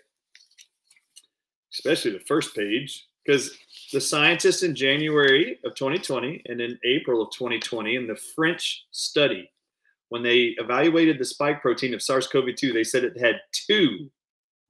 especially 1.72 2.12
the 2.12 2.20
first 2.20 2.54
page, 2.54 3.06
because 3.24 3.56
the 3.92 4.00
scientists 4.00 4.62
in 4.62 4.74
January 4.74 5.58
of 5.64 5.74
2020 5.74 6.42
and 6.46 6.60
in 6.60 6.78
April 6.84 7.22
of 7.22 7.30
2020 7.32 7.96
in 7.96 8.06
the 8.06 8.16
French 8.34 8.86
study, 8.90 9.50
when 10.08 10.22
they 10.22 10.54
evaluated 10.58 11.18
the 11.18 11.24
spike 11.24 11.62
protein 11.62 11.94
of 11.94 12.02
SARS 12.02 12.26
CoV 12.26 12.54
2, 12.56 12.72
they 12.72 12.84
said 12.84 13.04
it 13.04 13.18
had 13.18 13.40
two 13.52 14.10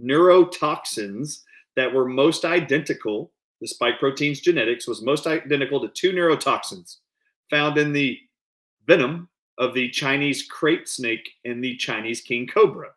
neurotoxins 0.01 1.41
that 1.77 1.93
were 1.93 2.07
most 2.07 2.45
identical. 2.45 3.33
The 3.61 3.69
spike 3.69 3.99
protein's 3.99 4.41
genetics 4.41 4.87
was 4.87 5.03
most 5.03 5.27
identical 5.27 5.81
to 5.81 5.89
two 5.89 6.13
neurotoxins 6.13 6.97
found 7.51 7.79
in 7.79 7.93
the 7.93 8.19
venom 8.87 9.29
of 9.59 9.75
the 9.75 9.91
Chinese 9.91 10.49
krait 10.49 10.89
snake 10.89 11.29
and 11.45 11.63
the 11.63 11.77
Chinese 11.77 12.21
king 12.21 12.47
cobra. 12.47 12.91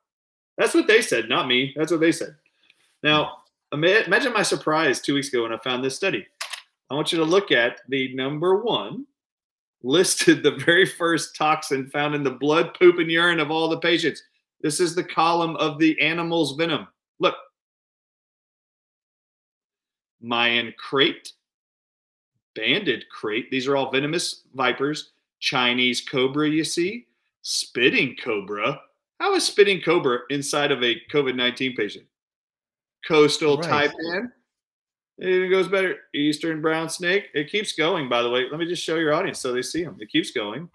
That's 0.58 0.74
what 0.74 0.88
they 0.88 1.02
said, 1.02 1.30
not 1.30 1.48
me. 1.48 1.74
That's 1.76 1.92
what 1.92 2.02
they 2.02 2.12
said. 2.12 2.36
Now, 3.02 3.38
hmm. 3.72 3.84
imagine 3.84 4.34
my 4.34 4.44
surprise 4.44 5.02
two 5.02 5.16
weeks 5.16 5.30
ago 5.30 5.44
when 5.44 5.54
I 5.54 5.58
found 5.58 5.84
this 5.84 5.96
study. 5.96 6.26
I 6.90 6.96
want 6.96 7.12
you 7.12 7.18
to 7.20 7.26
look 7.26 7.52
at 7.52 7.82
the 7.90 8.14
number 8.14 8.62
one 8.62 9.06
listed 9.84 10.44
the 10.44 10.52
very 10.52 10.86
first 10.86 11.36
toxin 11.36 11.90
found 11.90 12.16
in 12.16 12.24
the 12.24 12.32
blood, 12.32 12.74
poop, 12.78 13.00
and 13.00 13.12
urine 13.12 13.40
of 13.40 13.52
all 13.52 13.70
the 13.70 13.80
patients. 13.80 14.24
This 14.62 14.80
is 14.80 14.96
the 14.96 15.04
column 15.04 15.56
of 15.58 15.78
the 15.78 16.00
animal's 16.02 16.56
venom. 16.56 16.88
Look. 17.20 17.36
Mayan 20.22 20.74
krait, 20.82 21.34
banded 22.56 23.04
krait. 23.14 23.50
These 23.50 23.68
are 23.68 23.76
all 23.76 23.92
venomous 23.92 24.44
vipers. 24.56 25.12
Chinese 25.40 26.00
cobra, 26.00 26.50
you 26.50 26.64
see. 26.64 27.08
Spitting 27.42 28.16
cobra. 28.24 28.80
How 29.24 29.34
is 29.36 29.46
spitting 29.46 29.80
cobra 29.80 30.20
inside 30.32 30.70
of 30.70 30.84
a 30.84 30.98
COVID 31.10 31.38
19 31.38 31.78
patient? 31.78 32.04
Coastal 33.08 33.56
right. 33.56 33.90
taipan. 33.90 34.28
It 35.18 35.50
goes 35.50 35.70
better. 35.70 35.96
Eastern 36.14 36.62
brown 36.62 36.90
snake. 36.90 37.30
It 37.34 37.50
keeps 37.50 37.72
going, 37.72 38.10
by 38.10 38.22
the 38.22 38.30
way. 38.30 38.48
Let 38.52 38.60
me 38.60 38.66
just 38.66 38.84
show 38.84 38.98
your 38.98 39.14
audience 39.14 39.40
so 39.40 39.54
they 39.54 39.62
see 39.62 39.82
them. 39.82 39.96
It 40.02 40.10
keeps 40.12 40.32
going. 40.32 40.68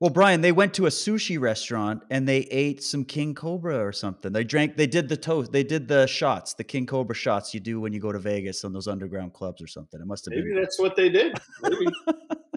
Well, 0.00 0.10
Brian, 0.10 0.42
they 0.42 0.52
went 0.52 0.74
to 0.74 0.84
a 0.84 0.90
sushi 0.90 1.40
restaurant 1.40 2.02
and 2.10 2.28
they 2.28 2.40
ate 2.50 2.82
some 2.82 3.06
king 3.06 3.34
cobra 3.34 3.82
or 3.82 3.92
something. 3.92 4.34
They 4.34 4.44
drank, 4.44 4.76
they 4.76 4.86
did 4.86 5.08
the 5.08 5.16
toast, 5.16 5.50
they 5.50 5.64
did 5.64 5.88
the 5.88 6.06
shots, 6.06 6.52
the 6.52 6.64
king 6.64 6.84
cobra 6.84 7.14
shots 7.14 7.54
you 7.54 7.60
do 7.60 7.80
when 7.80 7.94
you 7.94 8.00
go 8.00 8.12
to 8.12 8.18
Vegas 8.18 8.66
on 8.66 8.74
those 8.74 8.86
underground 8.86 9.32
clubs 9.32 9.62
or 9.62 9.66
something. 9.66 9.98
It 9.98 10.06
must 10.06 10.26
have 10.26 10.34
Maybe 10.34 10.48
been. 10.50 10.60
that's 10.60 10.78
what 10.78 10.94
they 10.94 11.08
did. 11.08 11.38
Maybe. 11.62 11.86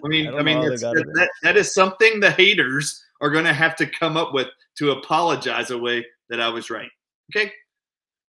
I 0.04 0.08
mean, 0.08 0.26
I, 0.34 0.38
I 0.38 0.42
mean, 0.42 0.60
that, 0.60 1.30
that 1.42 1.56
is 1.56 1.72
something 1.72 2.20
the 2.20 2.32
haters 2.32 3.02
are 3.20 3.30
going 3.30 3.44
to 3.44 3.52
have 3.52 3.76
to 3.76 3.86
come 3.86 4.16
up 4.16 4.32
with 4.32 4.48
to 4.78 4.92
apologize 4.92 5.70
away 5.70 6.04
that 6.28 6.40
I 6.40 6.48
was 6.48 6.70
right. 6.70 6.90
Okay, 7.34 7.52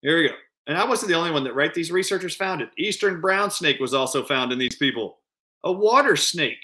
here 0.01 0.21
we 0.21 0.29
go. 0.29 0.35
And 0.67 0.77
I 0.77 0.85
wasn't 0.85 1.09
the 1.09 1.17
only 1.17 1.31
one 1.31 1.43
that 1.43 1.55
right. 1.55 1.73
These 1.73 1.91
researchers 1.91 2.35
found 2.35 2.61
it. 2.61 2.69
Eastern 2.77 3.19
brown 3.19 3.49
snake 3.49 3.79
was 3.79 3.93
also 3.93 4.23
found 4.23 4.51
in 4.51 4.59
these 4.59 4.75
people. 4.75 5.17
A 5.63 5.71
water 5.71 6.15
snake, 6.15 6.59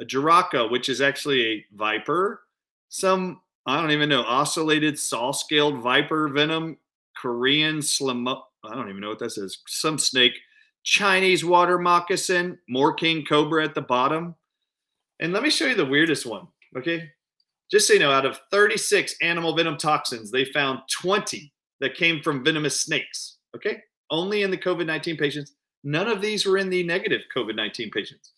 a 0.00 0.04
Jiraka, 0.04 0.70
which 0.70 0.88
is 0.88 1.00
actually 1.00 1.46
a 1.46 1.66
viper. 1.74 2.42
Some 2.88 3.40
I 3.66 3.80
don't 3.80 3.90
even 3.90 4.08
know 4.08 4.24
ocellated 4.24 4.98
saw-scaled 4.98 5.78
viper 5.78 6.28
venom, 6.28 6.78
Korean 7.16 7.82
slim. 7.82 8.26
I 8.26 8.34
don't 8.64 8.88
even 8.88 9.00
know 9.00 9.10
what 9.10 9.18
this 9.18 9.36
is. 9.36 9.58
Some 9.66 9.98
snake, 9.98 10.32
Chinese 10.82 11.44
water 11.44 11.78
moccasin, 11.78 12.58
more 12.68 12.94
king 12.94 13.24
cobra 13.24 13.64
at 13.64 13.74
the 13.74 13.82
bottom. 13.82 14.34
And 15.20 15.32
let 15.32 15.42
me 15.42 15.50
show 15.50 15.66
you 15.66 15.74
the 15.74 15.84
weirdest 15.84 16.24
one. 16.24 16.48
Okay, 16.76 17.10
just 17.70 17.86
so 17.86 17.94
you 17.94 18.00
know, 18.00 18.10
out 18.10 18.26
of 18.26 18.40
36 18.50 19.14
animal 19.22 19.54
venom 19.54 19.76
toxins, 19.76 20.30
they 20.30 20.44
found 20.46 20.80
20 21.00 21.52
that 21.80 21.94
came 21.94 22.20
from 22.20 22.44
venomous 22.44 22.80
snakes. 22.80 23.38
Okay. 23.54 23.82
Only 24.10 24.42
in 24.42 24.50
the 24.50 24.58
COVID 24.58 24.86
19 24.86 25.16
patients. 25.16 25.54
None 25.84 26.08
of 26.08 26.20
these 26.20 26.44
were 26.44 26.58
in 26.58 26.68
the 26.68 26.82
negative 26.82 27.22
COVID 27.34 27.54
19 27.54 27.90
patients. 27.90 28.32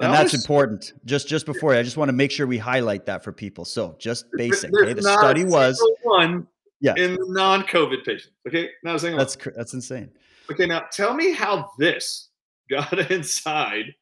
And 0.00 0.14
that's 0.14 0.32
important. 0.32 0.94
Just 1.04 1.28
just 1.28 1.44
before, 1.44 1.74
I 1.74 1.82
just 1.82 1.98
want 1.98 2.08
to 2.08 2.14
make 2.14 2.30
sure 2.30 2.46
we 2.46 2.56
highlight 2.56 3.04
that 3.06 3.22
for 3.22 3.32
people. 3.32 3.66
So 3.66 3.96
just 3.98 4.24
basic. 4.32 4.70
Okay, 4.74 4.94
the 4.94 5.02
study 5.02 5.44
was 5.44 5.78
one 6.02 6.46
yeah. 6.80 6.94
in 6.96 7.16
the 7.16 7.26
non-COVID 7.28 8.02
patients. 8.04 8.32
Okay, 8.48 8.70
not 8.82 8.96
a 8.96 8.98
single. 8.98 9.18
That's 9.18 9.36
one. 9.36 9.54
that's 9.54 9.74
insane. 9.74 10.10
Okay, 10.50 10.64
now 10.64 10.84
tell 10.90 11.12
me 11.12 11.32
how 11.32 11.70
this 11.78 12.30
got 12.70 13.10
inside. 13.10 13.94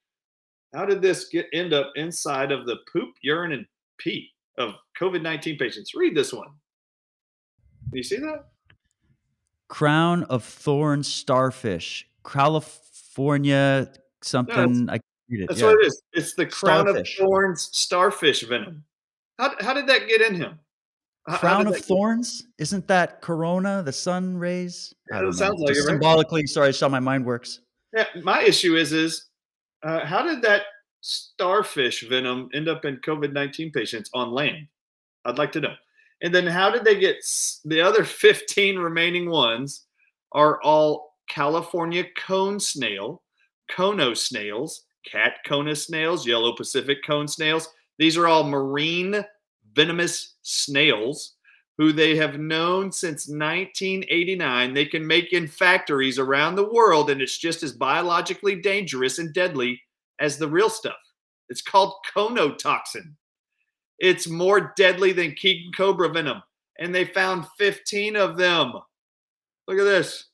How 0.72 0.84
did 0.84 1.02
this 1.02 1.28
get 1.30 1.46
end 1.52 1.72
up 1.72 1.90
inside 1.96 2.52
of 2.52 2.66
the 2.66 2.76
poop, 2.92 3.14
urine, 3.22 3.52
and 3.52 3.66
pee 3.98 4.30
of 4.58 4.74
COVID 5.00 5.22
19 5.22 5.56
patients. 5.58 5.92
Read 5.94 6.14
this 6.14 6.32
one. 6.32 6.48
Do 7.90 7.96
you 7.96 8.02
see 8.02 8.18
that? 8.18 8.46
Crown 9.68 10.24
of 10.24 10.44
Thorns 10.44 11.06
starfish, 11.08 12.06
California 12.24 13.90
something. 14.22 14.86
No, 14.86 14.92
I 14.92 15.00
read 15.28 15.42
it. 15.42 15.48
That's 15.48 15.60
yeah. 15.60 15.66
what 15.66 15.80
it 15.80 15.86
is. 15.86 16.02
It's 16.12 16.34
the 16.34 16.46
crown 16.46 16.86
starfish. 16.86 17.18
of 17.18 17.26
thorns 17.26 17.68
starfish 17.72 18.42
venom. 18.42 18.84
How, 19.38 19.54
how 19.60 19.74
did 19.74 19.86
that 19.86 20.08
get 20.08 20.20
in 20.20 20.34
him? 20.34 20.58
Crown 21.28 21.66
of 21.66 21.76
thorns? 21.76 22.42
Get... 22.42 22.62
Isn't 22.64 22.88
that 22.88 23.20
corona, 23.20 23.82
the 23.84 23.92
sun 23.92 24.36
rays? 24.36 24.94
I 25.12 25.20
don't 25.20 25.30
it 25.30 25.34
sounds 25.34 25.60
like 25.60 25.74
Just 25.74 25.86
it, 25.86 25.92
right? 25.92 25.94
Symbolically, 25.94 26.46
sorry, 26.46 26.68
that's 26.68 26.80
how 26.80 26.88
my 26.88 27.00
mind 27.00 27.24
works. 27.24 27.60
Yeah, 27.94 28.06
my 28.22 28.42
issue 28.42 28.76
is 28.76 28.92
is 28.92 29.26
uh, 29.82 30.04
how 30.04 30.22
did 30.22 30.42
that 30.42 30.62
starfish 31.00 32.06
venom 32.08 32.48
end 32.54 32.68
up 32.68 32.84
in 32.84 32.96
COVID 32.98 33.32
19 33.32 33.70
patients 33.72 34.10
on 34.14 34.32
land? 34.32 34.66
I'd 35.24 35.38
like 35.38 35.52
to 35.52 35.60
know. 35.60 35.74
And 36.22 36.34
then 36.34 36.46
how 36.46 36.70
did 36.70 36.84
they 36.84 36.98
get 36.98 37.24
the 37.64 37.80
other 37.80 38.04
15 38.04 38.76
remaining 38.76 39.30
ones 39.30 39.84
are 40.32 40.60
all 40.62 41.14
California 41.28 42.04
cone 42.16 42.58
snail, 42.58 43.22
cono 43.70 44.14
snails, 44.14 44.84
cat 45.06 45.34
conus 45.46 45.86
snails, 45.86 46.26
yellow 46.26 46.54
Pacific 46.54 46.98
cone 47.06 47.28
snails. 47.28 47.68
These 47.98 48.16
are 48.16 48.26
all 48.26 48.44
marine 48.44 49.24
venomous 49.74 50.34
snails 50.42 51.34
who 51.76 51.92
they 51.92 52.16
have 52.16 52.40
known 52.40 52.90
since 52.90 53.28
1989 53.28 54.74
they 54.74 54.84
can 54.84 55.06
make 55.06 55.32
in 55.32 55.46
factories 55.46 56.18
around 56.18 56.56
the 56.56 56.72
world 56.72 57.10
and 57.10 57.22
it's 57.22 57.38
just 57.38 57.62
as 57.62 57.72
biologically 57.72 58.56
dangerous 58.56 59.18
and 59.20 59.32
deadly 59.32 59.80
as 60.20 60.38
the 60.38 60.48
real 60.48 60.70
stuff. 60.70 60.98
It's 61.48 61.62
called 61.62 61.94
conotoxin. 62.14 63.14
It's 63.98 64.28
more 64.28 64.72
deadly 64.76 65.12
than 65.12 65.32
King 65.32 65.70
Cobra 65.76 66.08
venom. 66.08 66.42
And 66.78 66.94
they 66.94 67.04
found 67.04 67.46
15 67.58 68.16
of 68.16 68.36
them. 68.36 68.72
Look 69.66 69.78
at 69.78 69.84
this. 69.84 70.26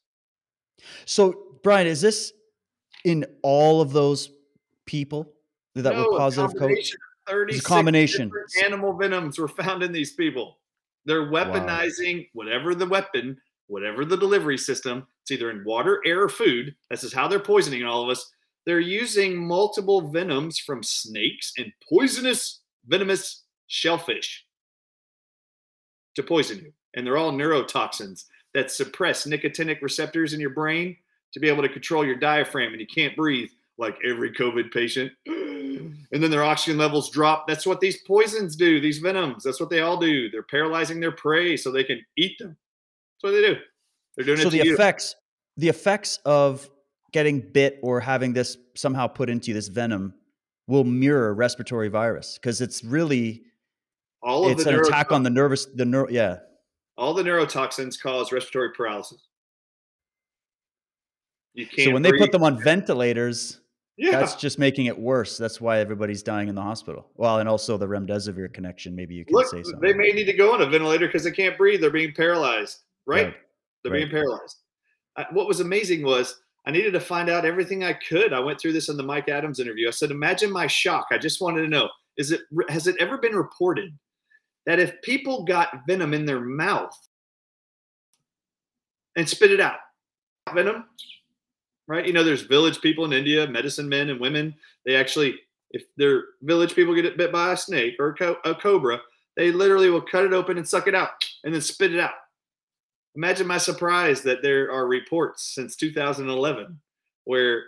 So, 1.07 1.59
Brian, 1.63 1.87
is 1.87 2.01
this 2.01 2.33
in 3.05 3.25
all 3.43 3.81
of 3.81 3.93
those 3.93 4.31
people 4.87 5.33
that 5.75 5.95
no, 5.95 6.11
were 6.11 6.19
positive 6.19 6.53
COVID? 6.55 6.95
36 7.27 7.65
combination. 7.65 8.31
animal 8.63 8.93
venoms 8.93 9.39
were 9.39 9.49
found 9.49 9.83
in 9.83 9.93
these 9.93 10.13
people. 10.13 10.59
They're 11.07 11.31
weaponizing 11.31 12.19
wow. 12.19 12.25
whatever 12.35 12.75
the 12.75 12.87
weapon, 12.87 13.39
whatever 13.67 14.05
the 14.05 14.17
delivery 14.17 14.59
system. 14.59 15.07
It's 15.23 15.31
either 15.31 15.51
in 15.51 15.65
water, 15.65 16.03
air, 16.05 16.23
or 16.23 16.29
food. 16.29 16.75
This 16.91 17.05
is 17.05 17.13
how 17.13 17.29
they're 17.29 17.39
poisoning 17.39 17.85
all 17.85 18.03
of 18.03 18.11
us. 18.11 18.31
They're 18.67 18.81
using 18.81 19.37
multiple 19.37 20.11
venoms 20.11 20.59
from 20.59 20.83
snakes 20.83 21.53
and 21.59 21.73
poisonous 21.89 22.61
venomous 22.87 23.43
shellfish 23.67 24.45
to 26.15 26.23
poison 26.23 26.59
you. 26.59 26.73
And 26.95 27.07
they're 27.07 27.17
all 27.17 27.33
neurotoxins 27.33 28.25
that 28.55 28.71
suppress 28.71 29.27
nicotinic 29.27 29.83
receptors 29.83 30.33
in 30.33 30.41
your 30.41 30.51
brain 30.51 30.97
to 31.33 31.41
be 31.41 31.49
able 31.49 31.63
to 31.63 31.69
control 31.69 32.05
your 32.05 32.17
diaphragm 32.17 32.73
and 32.73 32.81
you 32.81 32.87
can't 32.87 33.17
breathe 33.17 33.51
like 33.79 33.99
every 34.05 34.33
COVID 34.33 34.73
patient. 34.73 35.13
And 36.13 36.23
then 36.23 36.31
their 36.31 36.45
oxygen 36.45 36.79
levels 36.79 37.11
drop. 37.11 37.49
That's 37.49 37.67
what 37.67 37.81
these 37.81 38.01
poisons 38.03 38.55
do, 38.55 38.81
these 38.81 38.99
venoms. 38.99 39.43
That's 39.43 39.59
what 39.59 39.69
they 39.69 39.81
all 39.81 39.97
do. 39.97 40.31
They're 40.31 40.45
paralyzing 40.45 41.01
their 41.01 41.11
prey 41.11 41.57
so 41.57 41.73
they 41.73 41.83
can 41.83 42.01
eat 42.17 42.39
them. 42.39 42.57
That's 43.17 43.25
what 43.25 43.31
they 43.33 43.41
do. 43.41 43.57
They're 44.15 44.25
doing 44.25 44.39
so 44.39 44.47
it 44.47 44.51
the 44.53 44.61
effects, 44.61 45.17
the 45.57 45.69
effects 45.69 46.21
of 46.25 46.71
getting 47.15 47.41
bit 47.41 47.79
or 47.81 48.01
having 48.01 48.33
this 48.33 48.59
somehow 48.75 49.07
put 49.07 49.31
into 49.31 49.49
you, 49.49 49.55
this 49.55 49.69
venom 49.69 50.13
will 50.67 50.83
mirror 50.83 51.33
respiratory 51.33 51.89
virus 51.89 52.39
because 52.39 52.61
it's 52.61 52.83
really 52.83 53.43
All 54.23 54.47
of 54.47 54.53
it's 54.53 54.67
an 54.67 54.75
neurotoxins, 54.75 54.89
attack 54.89 55.13
on 55.13 55.23
the 55.23 55.31
nervous 55.31 55.67
the 55.67 55.85
neuro 55.85 56.09
yeah. 56.11 56.39
all 56.99 57.15
the 57.15 57.23
neurotoxins 57.23 57.99
cause 58.03 58.33
respiratory 58.33 58.73
paralysis. 58.77 59.29
You 61.55 61.67
can't. 61.67 61.87
So 61.87 61.93
when 61.93 62.03
they 62.03 62.11
put 62.13 62.33
them 62.33 62.43
on 62.43 62.61
ventilators, 62.61 63.61
yeah, 63.97 64.19
that's 64.19 64.35
just 64.35 64.59
making 64.59 64.87
it 64.87 64.99
worse. 64.99 65.39
That's 65.39 65.61
why 65.61 65.79
everybody's 65.79 66.25
dying 66.25 66.49
in 66.49 66.57
the 66.57 66.63
hospital. 66.63 67.07
Well, 67.15 67.39
and 67.39 67.49
also 67.49 67.79
the 67.79 67.87
remdesivir 67.87 68.53
connection. 68.53 68.97
Maybe 68.97 69.15
you 69.15 69.25
can 69.25 69.37
look, 69.37 69.47
say 69.47 69.63
something. 69.63 69.81
they 69.81 69.95
may 69.95 70.11
need 70.11 70.25
to 70.25 70.33
go 70.33 70.53
on 70.53 70.63
a 70.63 70.67
ventilator 70.67 71.07
because 71.07 71.23
they 71.23 71.31
can't 71.31 71.57
breathe. 71.57 71.81
They're 71.81 71.91
being 71.91 72.13
paralyzed. 72.13 72.81
Right? 73.07 73.27
Right, 73.27 73.35
They're 73.85 73.93
right. 73.93 73.99
being 73.99 74.11
paralyzed. 74.11 74.57
I, 75.17 75.27
what 75.31 75.47
was 75.47 75.61
amazing 75.61 76.03
was 76.03 76.41
I 76.67 76.71
needed 76.71 76.93
to 76.93 77.01
find 77.01 77.29
out 77.29 77.45
everything 77.45 77.85
I 77.85 77.93
could. 77.93 78.33
I 78.33 78.41
went 78.41 78.59
through 78.59 78.73
this 78.73 78.89
in 78.89 78.97
the 78.97 79.03
Mike 79.03 79.29
Adams 79.29 79.61
interview. 79.61 79.89
I 79.89 79.91
said, 79.91 80.11
"Imagine 80.11 80.51
my 80.51 80.67
shock. 80.67 81.09
I 81.11 81.19
just 81.19 81.41
wanted 81.41 81.63
to 81.63 81.69
know: 81.69 81.89
is 82.17 82.31
it 82.31 82.43
has 82.69 82.87
it 82.87 82.97
ever 83.01 83.19
been 83.19 83.35
reported 83.35 83.97
that 84.67 84.79
if 84.79 85.01
people 85.03 85.45
got 85.45 85.83
venom 85.87 86.15
in 86.15 86.25
their 86.25 86.41
mouth 86.41 86.97
and 89.17 89.29
spit 89.29 89.53
it 89.53 89.61
out, 89.61 89.79
venom, 90.55 90.87
right? 91.87 92.07
You 92.07 92.13
know, 92.13 92.25
there's 92.25 92.43
village 92.43 92.81
people 92.81 93.05
in 93.05 93.13
India, 93.13 93.47
medicine 93.47 93.89
men 93.89 94.11
and 94.11 94.21
women. 94.21 94.55
They 94.87 94.97
actually, 94.97 95.37
if 95.71 95.83
their 95.97 96.25
village 96.43 96.75
people 96.75 96.95
get 96.95 97.17
bit 97.17 97.33
by 97.33 97.53
a 97.53 97.57
snake 97.57 97.97
or 97.99 98.09
a, 98.09 98.15
co- 98.15 98.39
a 98.45 98.55
cobra, 98.55 99.01
they 99.37 99.53
literally 99.53 99.91
will 99.91 100.01
cut 100.01 100.25
it 100.25 100.33
open 100.33 100.57
and 100.57 100.67
suck 100.67 100.87
it 100.87 100.95
out 100.95 101.11
and 101.45 101.53
then 101.53 101.61
spit 101.61 101.93
it 101.93 102.01
out. 102.01 102.15
Imagine 103.17 103.47
my 103.47 103.59
surprise 103.59 104.23
that 104.23 104.43
there 104.43 104.71
are 104.73 104.87
reports 104.89 105.55
since 105.55 105.77
2011 105.77 106.81
where 107.25 107.65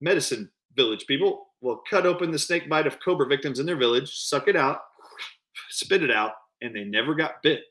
medicine 0.00 0.50
village 0.76 1.06
people 1.06 1.46
will 1.60 1.82
cut 1.88 2.06
open 2.06 2.30
the 2.30 2.38
snake 2.38 2.68
bite 2.68 2.86
of 2.86 3.00
cobra 3.00 3.26
victims 3.26 3.58
in 3.58 3.66
their 3.66 3.76
village, 3.76 4.14
suck 4.14 4.46
it 4.46 4.56
out, 4.56 4.80
spit 5.70 6.02
it 6.02 6.10
out, 6.10 6.32
and 6.60 6.74
they 6.74 6.84
never 6.84 7.14
got 7.14 7.42
bit. 7.42 7.64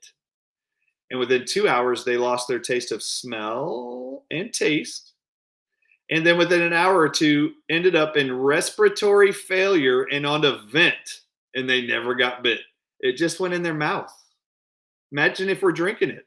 And 1.10 1.20
within 1.20 1.46
two 1.46 1.68
hours, 1.70 2.04
they 2.04 2.18
lost 2.18 2.48
their 2.48 2.60
taste 2.60 2.92
of 2.92 3.02
smell 3.02 4.26
and 4.30 4.52
taste. 4.52 5.14
And 6.10 6.26
then 6.26 6.38
within 6.38 6.62
an 6.62 6.74
hour 6.74 7.00
or 7.00 7.10
two, 7.10 7.52
ended 7.70 7.96
up 7.96 8.18
in 8.18 8.36
respiratory 8.36 9.32
failure 9.32 10.04
and 10.12 10.26
on 10.26 10.44
a 10.44 10.64
vent, 10.72 11.22
and 11.56 11.70
they 11.70 11.86
never 11.86 12.16
got 12.16 12.44
bit. 12.44 12.62
It 13.00 13.18
just 13.18 13.40
went 13.40 13.54
in 13.54 13.64
their 13.64 13.74
mouth. 13.74 14.12
Imagine 15.12 15.50
if 15.50 15.62
we're 15.62 15.72
drinking 15.72 16.10
it. 16.10 16.27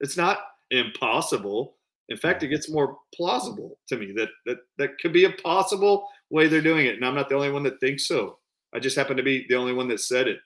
It's 0.00 0.16
not 0.16 0.38
impossible. 0.70 1.76
In 2.08 2.16
fact, 2.16 2.42
it 2.42 2.48
gets 2.48 2.70
more 2.70 2.98
plausible 3.14 3.78
to 3.88 3.96
me 3.96 4.12
that 4.16 4.28
that 4.46 4.58
that 4.78 4.98
could 4.98 5.12
be 5.12 5.24
a 5.24 5.32
possible 5.32 6.06
way 6.30 6.48
they're 6.48 6.60
doing 6.60 6.86
it. 6.86 6.96
And 6.96 7.04
I'm 7.04 7.14
not 7.14 7.28
the 7.28 7.34
only 7.34 7.50
one 7.50 7.62
that 7.64 7.80
thinks 7.80 8.06
so. 8.06 8.38
I 8.74 8.78
just 8.78 8.96
happen 8.96 9.16
to 9.16 9.22
be 9.22 9.46
the 9.48 9.56
only 9.56 9.72
one 9.72 9.88
that 9.88 10.00
said 10.00 10.28
it. 10.28 10.38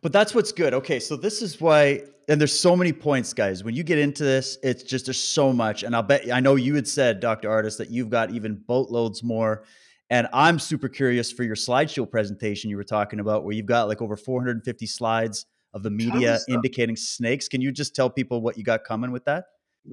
But 0.00 0.12
that's 0.12 0.34
what's 0.34 0.52
good. 0.52 0.74
Okay, 0.74 1.00
so 1.00 1.16
this 1.16 1.42
is 1.42 1.60
why, 1.60 2.02
and 2.28 2.40
there's 2.40 2.56
so 2.56 2.76
many 2.76 2.92
points, 2.92 3.32
guys. 3.32 3.64
When 3.64 3.74
you 3.74 3.82
get 3.82 3.98
into 3.98 4.22
this, 4.22 4.58
it's 4.62 4.82
just 4.82 5.06
there's 5.06 5.18
so 5.18 5.52
much. 5.52 5.82
And 5.82 5.94
I'll 5.94 6.02
bet 6.02 6.30
I 6.32 6.40
know 6.40 6.54
you 6.54 6.74
had 6.74 6.86
said, 6.86 7.20
Dr. 7.20 7.50
Artist, 7.50 7.78
that 7.78 7.90
you've 7.90 8.10
got 8.10 8.30
even 8.30 8.62
boatloads 8.66 9.22
more. 9.22 9.64
And 10.10 10.28
I'm 10.32 10.58
super 10.58 10.88
curious 10.88 11.32
for 11.32 11.42
your 11.42 11.56
slideshow 11.56 12.08
presentation 12.08 12.68
you 12.70 12.76
were 12.76 12.84
talking 12.84 13.18
about, 13.18 13.44
where 13.44 13.54
you've 13.54 13.66
got 13.66 13.88
like 13.88 14.02
over 14.02 14.16
450 14.16 14.86
slides 14.86 15.46
of 15.74 15.82
the 15.82 15.90
media 15.90 16.38
indicating 16.48 16.96
snakes. 16.96 17.48
Can 17.48 17.60
you 17.60 17.72
just 17.72 17.94
tell 17.94 18.10
people 18.10 18.40
what 18.40 18.58
you 18.58 18.64
got 18.64 18.84
coming 18.84 19.10
with 19.10 19.24
that? 19.24 19.44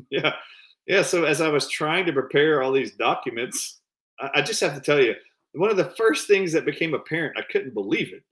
Yeah. 0.09 0.33
Yeah. 0.87 1.01
So 1.01 1.23
as 1.23 1.41
I 1.41 1.49
was 1.49 1.69
trying 1.69 2.05
to 2.05 2.13
prepare 2.13 2.61
all 2.61 2.71
these 2.71 2.95
documents, 2.95 3.81
I, 4.19 4.29
I 4.35 4.41
just 4.41 4.59
have 4.61 4.75
to 4.75 4.81
tell 4.81 4.99
you, 4.99 5.15
one 5.53 5.71
of 5.71 5.77
the 5.77 5.91
first 5.97 6.27
things 6.27 6.51
that 6.53 6.65
became 6.65 6.93
apparent, 6.93 7.37
I 7.37 7.43
couldn't 7.51 7.73
believe 7.73 8.13
it. 8.13 8.23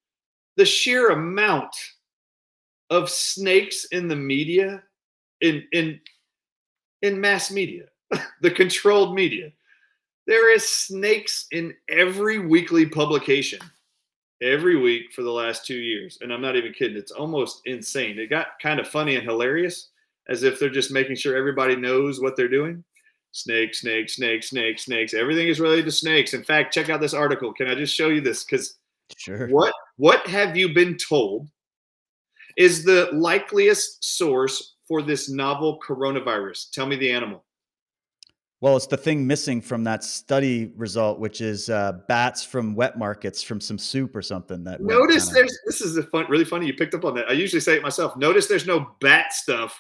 The 0.56 0.66
sheer 0.66 1.10
amount 1.10 1.76
of 2.90 3.10
snakes 3.10 3.86
in 3.86 4.08
the 4.08 4.16
media, 4.16 4.84
in 5.42 5.64
in 5.72 6.00
in 7.02 7.20
mass 7.20 7.52
media, 7.52 7.86
the 8.42 8.52
controlled 8.52 9.16
media. 9.16 9.52
There 10.26 10.54
is 10.54 10.68
snakes 10.68 11.48
in 11.52 11.74
every 11.90 12.40
weekly 12.40 12.86
publication 12.86 13.60
every 14.42 14.78
week 14.78 15.12
for 15.14 15.24
the 15.24 15.32
last 15.32 15.66
two 15.66 15.78
years. 15.78 16.18
And 16.22 16.32
I'm 16.32 16.42
not 16.42 16.56
even 16.56 16.74
kidding. 16.74 16.98
It's 16.98 17.12
almost 17.12 17.62
insane. 17.66 18.20
It 18.20 18.30
got 18.30 18.60
kind 18.62 18.80
of 18.80 18.88
funny 18.88 19.16
and 19.16 19.24
hilarious 19.28 19.90
as 20.30 20.44
if 20.44 20.60
they're 20.60 20.70
just 20.70 20.92
making 20.92 21.16
sure 21.16 21.36
everybody 21.36 21.76
knows 21.76 22.22
what 22.22 22.36
they're 22.36 22.48
doing. 22.48 22.84
Snakes, 23.32 23.82
snakes, 23.82 24.16
snakes, 24.16 24.50
snakes, 24.50 24.86
snakes. 24.86 25.14
Everything 25.14 25.48
is 25.48 25.60
related 25.60 25.86
to 25.86 25.92
snakes. 25.92 26.34
In 26.34 26.44
fact, 26.44 26.74
check 26.74 26.90
out 26.90 27.02
this 27.02 27.14
article. 27.14 27.54
Can 27.54 27.68
I 27.68 27.76
just 27.76 27.94
show 27.94 28.10
you 28.10 28.22
this? 28.22 28.44
Because 28.44 28.76
Sure. 29.16 29.48
what 29.48 29.74
what 29.96 30.28
have 30.28 30.58
you 30.58 30.74
been 30.74 30.98
told 30.98 31.48
is 32.58 32.84
the 32.84 33.10
likeliest 33.14 34.04
source 34.04 34.76
for 34.88 35.02
this 35.02 35.30
novel 35.30 35.80
coronavirus? 35.80 36.72
Tell 36.72 36.86
me 36.86 36.98
the 36.98 37.12
animal. 37.12 37.46
Well, 38.60 38.76
it's 38.76 38.88
the 38.88 38.98
thing 38.98 39.28
missing 39.28 39.62
from 39.62 39.84
that 39.84 40.04
study 40.04 40.74
result, 40.76 41.20
which 41.20 41.42
is 41.42 41.70
uh, 41.70 42.00
bats 42.08 42.44
from 42.44 42.74
wet 42.74 42.98
markets 42.98 43.44
from 43.44 43.62
some 43.62 43.78
soup 43.78 44.16
or 44.16 44.22
something. 44.24 44.64
That 44.64 44.82
Notice 44.82 45.26
kinda- 45.26 45.42
there's 45.42 45.60
this 45.66 45.82
is 45.82 45.98
a 45.98 46.04
fun, 46.04 46.26
really 46.28 46.46
funny. 46.46 46.66
You 46.66 46.74
picked 46.74 46.96
up 46.96 47.06
on 47.06 47.14
that. 47.16 47.30
I 47.30 47.34
usually 47.34 47.60
say 47.60 47.76
it 47.76 47.84
myself. 47.84 48.18
Notice 48.18 48.48
there's 48.48 48.66
no 48.66 48.96
bat 49.00 49.32
stuff 49.32 49.80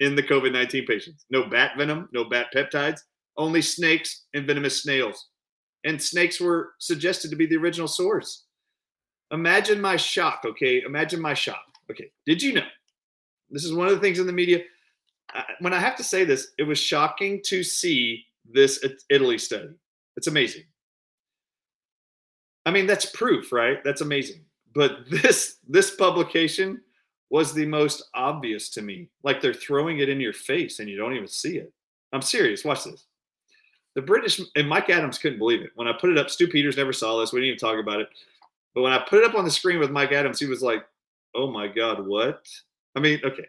in 0.00 0.14
the 0.16 0.22
COVID 0.22 0.52
19 0.52 0.86
patients. 0.86 1.26
No 1.30 1.44
bat 1.44 1.72
venom, 1.76 2.08
no 2.12 2.24
bat 2.24 2.46
peptides, 2.54 3.00
only 3.36 3.60
snakes 3.60 4.24
and 4.32 4.46
venomous 4.46 4.82
snails. 4.82 5.28
And 5.84 6.00
snakes 6.02 6.40
were 6.40 6.72
suggested 6.78 7.30
to 7.30 7.36
be 7.36 7.44
the 7.44 7.56
original 7.56 7.88
source. 7.88 8.44
Imagine 9.32 9.80
my 9.82 9.96
shock, 9.96 10.42
okay? 10.46 10.82
Imagine 10.86 11.20
my 11.20 11.34
shock. 11.34 11.62
Okay. 11.90 12.10
Did 12.24 12.42
you 12.42 12.54
know? 12.54 12.66
This 13.50 13.64
is 13.64 13.74
one 13.74 13.88
of 13.88 13.94
the 13.94 14.00
things 14.00 14.18
in 14.18 14.26
the 14.26 14.32
media. 14.32 14.62
When 15.60 15.72
I 15.72 15.80
have 15.80 15.96
to 15.96 16.04
say 16.04 16.24
this, 16.24 16.48
it 16.58 16.62
was 16.62 16.78
shocking 16.78 17.40
to 17.46 17.62
see 17.62 18.24
this 18.50 18.84
Italy 19.10 19.38
study. 19.38 19.70
It's 20.16 20.26
amazing. 20.26 20.64
I 22.66 22.70
mean, 22.70 22.86
that's 22.86 23.06
proof, 23.06 23.52
right? 23.52 23.82
That's 23.84 24.00
amazing. 24.00 24.44
But 24.74 24.98
this 25.10 25.58
this 25.68 25.94
publication 25.94 26.80
was 27.30 27.52
the 27.52 27.66
most 27.66 28.10
obvious 28.14 28.70
to 28.70 28.82
me. 28.82 29.08
Like 29.22 29.40
they're 29.40 29.54
throwing 29.54 29.98
it 29.98 30.08
in 30.08 30.20
your 30.20 30.32
face 30.32 30.78
and 30.78 30.88
you 30.88 30.96
don't 30.96 31.14
even 31.14 31.28
see 31.28 31.58
it. 31.58 31.72
I'm 32.12 32.22
serious. 32.22 32.64
Watch 32.64 32.84
this. 32.84 33.06
The 33.94 34.02
British 34.02 34.40
and 34.56 34.68
Mike 34.68 34.90
Adams 34.90 35.18
couldn't 35.18 35.38
believe 35.38 35.62
it. 35.62 35.70
When 35.74 35.88
I 35.88 35.92
put 35.92 36.10
it 36.10 36.18
up, 36.18 36.30
Stu 36.30 36.48
Peters 36.48 36.76
never 36.76 36.92
saw 36.92 37.18
this. 37.18 37.32
We 37.32 37.40
didn't 37.40 37.56
even 37.56 37.58
talk 37.58 37.78
about 37.78 38.00
it. 38.00 38.08
But 38.74 38.82
when 38.82 38.92
I 38.92 38.98
put 38.98 39.20
it 39.20 39.24
up 39.24 39.36
on 39.36 39.44
the 39.44 39.50
screen 39.50 39.78
with 39.78 39.90
Mike 39.90 40.12
Adams, 40.12 40.40
he 40.40 40.46
was 40.46 40.62
like, 40.62 40.84
"Oh 41.34 41.50
my 41.50 41.68
God, 41.68 42.04
what?" 42.06 42.46
I 42.96 43.00
mean, 43.00 43.20
okay, 43.24 43.46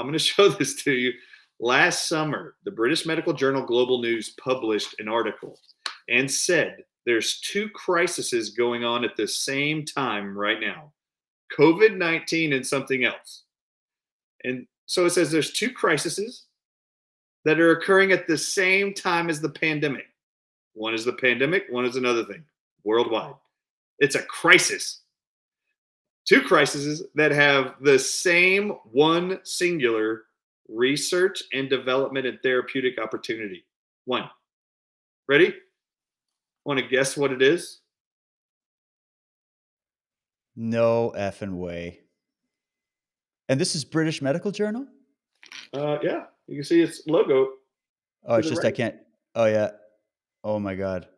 I'm 0.00 0.06
going 0.06 0.12
to 0.14 0.18
show 0.18 0.48
this 0.48 0.82
to 0.84 0.92
you. 0.92 1.12
Last 1.60 2.08
summer, 2.08 2.56
the 2.64 2.70
British 2.70 3.04
medical 3.04 3.34
journal 3.34 3.64
Global 3.64 4.00
News 4.00 4.30
published 4.42 4.98
an 4.98 5.08
article 5.08 5.58
and 6.08 6.30
said 6.30 6.84
there's 7.04 7.40
two 7.40 7.68
crises 7.70 8.50
going 8.50 8.84
on 8.84 9.04
at 9.04 9.16
the 9.16 9.28
same 9.28 9.84
time 9.84 10.36
right 10.36 10.60
now 10.60 10.92
COVID 11.58 11.96
19 11.96 12.52
and 12.52 12.66
something 12.66 13.04
else. 13.04 13.44
And 14.44 14.66
so 14.86 15.04
it 15.04 15.10
says 15.10 15.30
there's 15.30 15.52
two 15.52 15.70
crises 15.70 16.46
that 17.44 17.60
are 17.60 17.72
occurring 17.72 18.12
at 18.12 18.26
the 18.26 18.38
same 18.38 18.94
time 18.94 19.28
as 19.28 19.40
the 19.40 19.50
pandemic. 19.50 20.06
One 20.74 20.94
is 20.94 21.04
the 21.04 21.12
pandemic, 21.12 21.64
one 21.68 21.84
is 21.84 21.96
another 21.96 22.24
thing 22.24 22.44
worldwide. 22.84 23.34
It's 23.98 24.14
a 24.14 24.22
crisis. 24.22 24.99
Two 26.30 26.42
crises 26.42 27.02
that 27.16 27.32
have 27.32 27.74
the 27.80 27.98
same 27.98 28.70
one 28.92 29.40
singular 29.42 30.26
research 30.68 31.42
and 31.52 31.68
development 31.68 32.24
and 32.24 32.38
therapeutic 32.40 33.00
opportunity. 33.00 33.64
One. 34.04 34.30
Ready? 35.28 35.52
Want 36.64 36.78
to 36.78 36.86
guess 36.86 37.16
what 37.16 37.32
it 37.32 37.42
is? 37.42 37.80
No 40.54 41.12
effing 41.18 41.56
way. 41.56 41.98
And 43.48 43.60
this 43.60 43.74
is 43.74 43.84
British 43.84 44.22
Medical 44.22 44.52
Journal? 44.52 44.86
Uh, 45.74 45.98
yeah, 46.00 46.26
you 46.46 46.54
can 46.54 46.64
see 46.64 46.80
its 46.80 47.02
logo. 47.08 47.48
Oh, 48.24 48.36
it's 48.36 48.48
just 48.48 48.64
I 48.64 48.70
can't. 48.70 48.94
Oh 49.34 49.46
yeah. 49.46 49.70
Oh 50.44 50.60
my 50.60 50.76
god. 50.76 51.08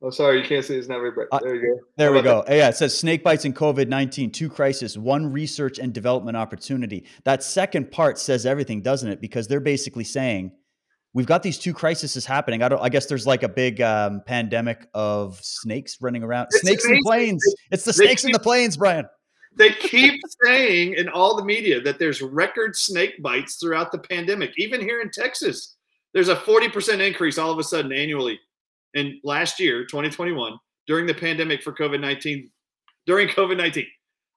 Oh, 0.00 0.10
sorry, 0.10 0.40
you 0.40 0.46
can't 0.46 0.64
see. 0.64 0.76
It's 0.76 0.88
not 0.88 0.98
very 0.98 1.10
bright. 1.10 1.26
There 1.42 1.56
you 1.56 1.74
go. 1.74 1.80
There 1.96 2.10
How 2.10 2.16
we 2.16 2.22
go. 2.22 2.44
Yeah, 2.48 2.68
it 2.68 2.76
says 2.76 2.96
snake 2.96 3.24
bites 3.24 3.44
and 3.44 3.54
COVID 3.54 3.88
19, 3.88 4.30
two 4.30 4.48
crisis, 4.48 4.96
one 4.96 5.32
research 5.32 5.80
and 5.80 5.92
development 5.92 6.36
opportunity. 6.36 7.04
That 7.24 7.42
second 7.42 7.90
part 7.90 8.18
says 8.18 8.46
everything, 8.46 8.80
doesn't 8.80 9.08
it? 9.08 9.20
Because 9.20 9.48
they're 9.48 9.58
basically 9.58 10.04
saying 10.04 10.52
we've 11.14 11.26
got 11.26 11.42
these 11.42 11.58
two 11.58 11.74
crises 11.74 12.24
happening. 12.24 12.62
I 12.62 12.68
don't 12.68 12.80
I 12.80 12.88
guess 12.90 13.06
there's 13.06 13.26
like 13.26 13.42
a 13.42 13.48
big 13.48 13.80
um, 13.80 14.22
pandemic 14.24 14.86
of 14.94 15.40
snakes 15.42 15.98
running 16.00 16.22
around. 16.22 16.46
It's 16.52 16.60
snakes 16.60 16.84
in 16.84 16.92
amazing. 16.92 17.04
planes. 17.04 17.54
It's 17.72 17.84
the 17.84 17.92
snakes 17.92 18.22
and 18.22 18.32
the 18.32 18.38
planes, 18.38 18.76
Brian. 18.76 19.06
They 19.56 19.70
keep 19.80 20.20
saying 20.44 20.94
in 20.94 21.08
all 21.08 21.34
the 21.36 21.44
media 21.44 21.80
that 21.80 21.98
there's 21.98 22.22
record 22.22 22.76
snake 22.76 23.20
bites 23.20 23.56
throughout 23.56 23.90
the 23.90 23.98
pandemic. 23.98 24.52
Even 24.58 24.80
here 24.80 25.00
in 25.00 25.10
Texas, 25.10 25.74
there's 26.14 26.28
a 26.28 26.36
40% 26.36 27.04
increase 27.04 27.36
all 27.36 27.50
of 27.50 27.58
a 27.58 27.64
sudden 27.64 27.92
annually 27.92 28.38
in 28.98 29.20
last 29.24 29.60
year, 29.60 29.84
2021, 29.84 30.58
during 30.86 31.06
the 31.06 31.14
pandemic 31.14 31.62
for 31.62 31.72
COVID 31.72 32.00
19. 32.00 32.50
During 33.06 33.28
COVID 33.28 33.56
19, 33.56 33.86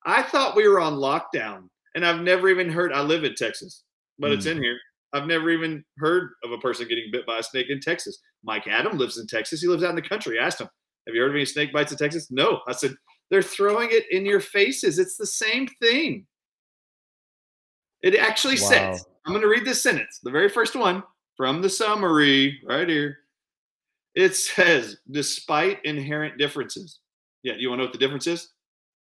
I 0.06 0.24
thought 0.24 0.56
we 0.56 0.67
were 0.67 0.80
on 0.80 0.93
lockdown, 0.93 1.67
and 1.95 2.06
I've 2.06 2.21
never 2.21 2.50
even 2.50 2.69
heard. 2.69 2.93
I 2.93 3.02
live 3.02 3.24
in 3.24 3.36
Texas, 3.36 3.84
but 4.19 4.32
mm. 4.32 4.36
it's 4.36 4.45
in 4.45 4.62
here. 4.62 4.78
I've 5.13 5.28
never 5.28 5.50
even 5.50 5.84
heard 5.97 6.32
of 6.43 6.52
a 6.52 6.58
person 6.58 6.88
getting 6.88 7.10
bit 7.12 7.26
by 7.26 7.39
a 7.39 7.43
snake 7.43 7.67
in 7.69 7.82
Texas. 7.82 8.17
Mike 8.43 8.67
Adam 8.67 8.97
lives 8.97 9.17
in 9.17 9.28
Texas. 9.28 9.62
He 9.62 9.67
lives 9.67 9.84
out 9.84 9.89
in 9.89 9.95
the 9.95 10.02
country. 10.02 10.39
I 10.39 10.45
asked 10.45 10.62
him, 10.62 10.69
"Have 11.06 11.15
you 11.15 11.21
heard 11.21 11.32
of 11.32 11.36
any 11.36 11.45
snake 11.45 11.74
bites 11.74 11.91
in 11.91 11.97
Texas?" 11.97 12.32
No. 12.32 12.62
I 12.67 12.71
said, 12.71 12.95
"They're 13.30 13.41
throwing 13.41 13.89
it 13.91 14.10
in 14.12 14.26
your 14.26 14.39
faces. 14.39 15.00
It's 15.00 15.17
the 15.17 15.28
same 15.28 15.67
thing." 15.82 16.26
It 18.02 18.15
actually 18.15 18.60
wow. 18.62 18.69
says, 18.69 19.06
"I'm 19.26 19.34
going 19.34 19.43
to 19.43 19.50
read 19.50 19.65
this 19.65 19.84
sentence, 19.84 20.19
the 20.24 20.32
very 20.32 20.50
first 20.50 20.76
one 20.76 21.04
from 21.36 21.62
the 21.62 21.69
summary 21.69 22.62
right 22.63 22.88
here." 22.88 23.17
It 24.15 24.36
says, 24.36 24.97
"Despite 25.10 25.84
inherent 25.86 26.38
differences." 26.38 27.00
Yeah, 27.43 27.54
you 27.58 27.69
want 27.69 27.80
to 27.80 27.84
know 27.84 27.88
what 27.88 27.93
the 27.93 28.00
difference 28.00 28.28
is? 28.28 28.54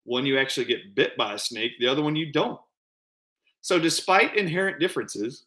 One 0.04 0.26
you 0.26 0.38
actually 0.38 0.66
get 0.66 0.94
bit 0.94 1.16
by 1.16 1.34
a 1.34 1.38
snake, 1.38 1.72
the 1.78 1.88
other 1.88 2.02
one 2.02 2.16
you 2.16 2.32
don't. 2.32 2.60
So, 3.60 3.78
despite 3.78 4.36
inherent 4.36 4.78
differences, 4.78 5.46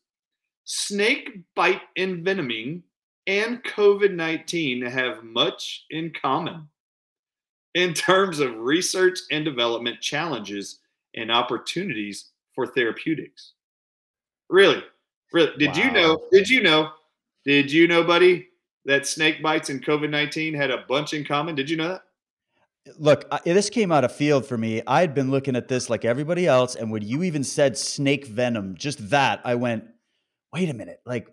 snake 0.66 1.40
bite 1.56 1.82
envenoming 1.98 2.84
and 3.28 3.64
COVID 3.64 4.14
19 4.14 4.82
have 4.84 5.24
much 5.24 5.86
in 5.90 6.12
common 6.12 6.68
in 7.74 7.94
terms 7.94 8.40
of 8.40 8.58
research 8.58 9.20
and 9.32 9.46
development 9.46 10.02
challenges 10.02 10.80
and 11.16 11.32
opportunities 11.32 12.32
for 12.54 12.68
therapeutics. 12.68 13.54
Really? 14.50 14.84
Really? 15.32 15.58
Did 15.58 15.76
wow. 15.76 15.84
you 15.84 15.92
know? 15.92 16.22
Did 16.32 16.50
you 16.50 16.62
know? 16.62 16.92
Did 17.46 17.72
you 17.72 17.88
know, 17.88 18.04
buddy, 18.04 18.50
that 18.86 19.08
snake 19.08 19.42
bites 19.42 19.70
and 19.70 19.84
COVID 19.84 20.10
19 20.10 20.54
had 20.54 20.72
a 20.72 20.86
bunch 20.88 21.14
in 21.14 21.24
common? 21.24 21.56
Did 21.56 21.70
you 21.70 21.78
know 21.78 21.90
that? 21.90 22.02
Look, 22.98 23.26
I, 23.32 23.40
this 23.46 23.70
came 23.70 23.92
out 23.92 24.04
of 24.04 24.12
field 24.12 24.46
for 24.46 24.58
me. 24.58 24.82
I 24.88 25.02
had 25.02 25.14
been 25.14 25.30
looking 25.30 25.56
at 25.56 25.68
this 25.68 25.90
like 25.90 26.04
everybody 26.04 26.48
else, 26.48 26.76
and 26.76 26.92
when 26.92 27.04
you 27.04 27.24
even 27.24 27.44
said 27.44 27.78
snake 27.78 28.26
venom, 28.26 28.76
just 28.76 29.12
that, 29.12 29.40
I 29.44 29.56
went, 29.56 29.86
"Wait 30.52 30.68
a 30.68 30.74
minute!" 30.74 31.00
Like, 31.06 31.28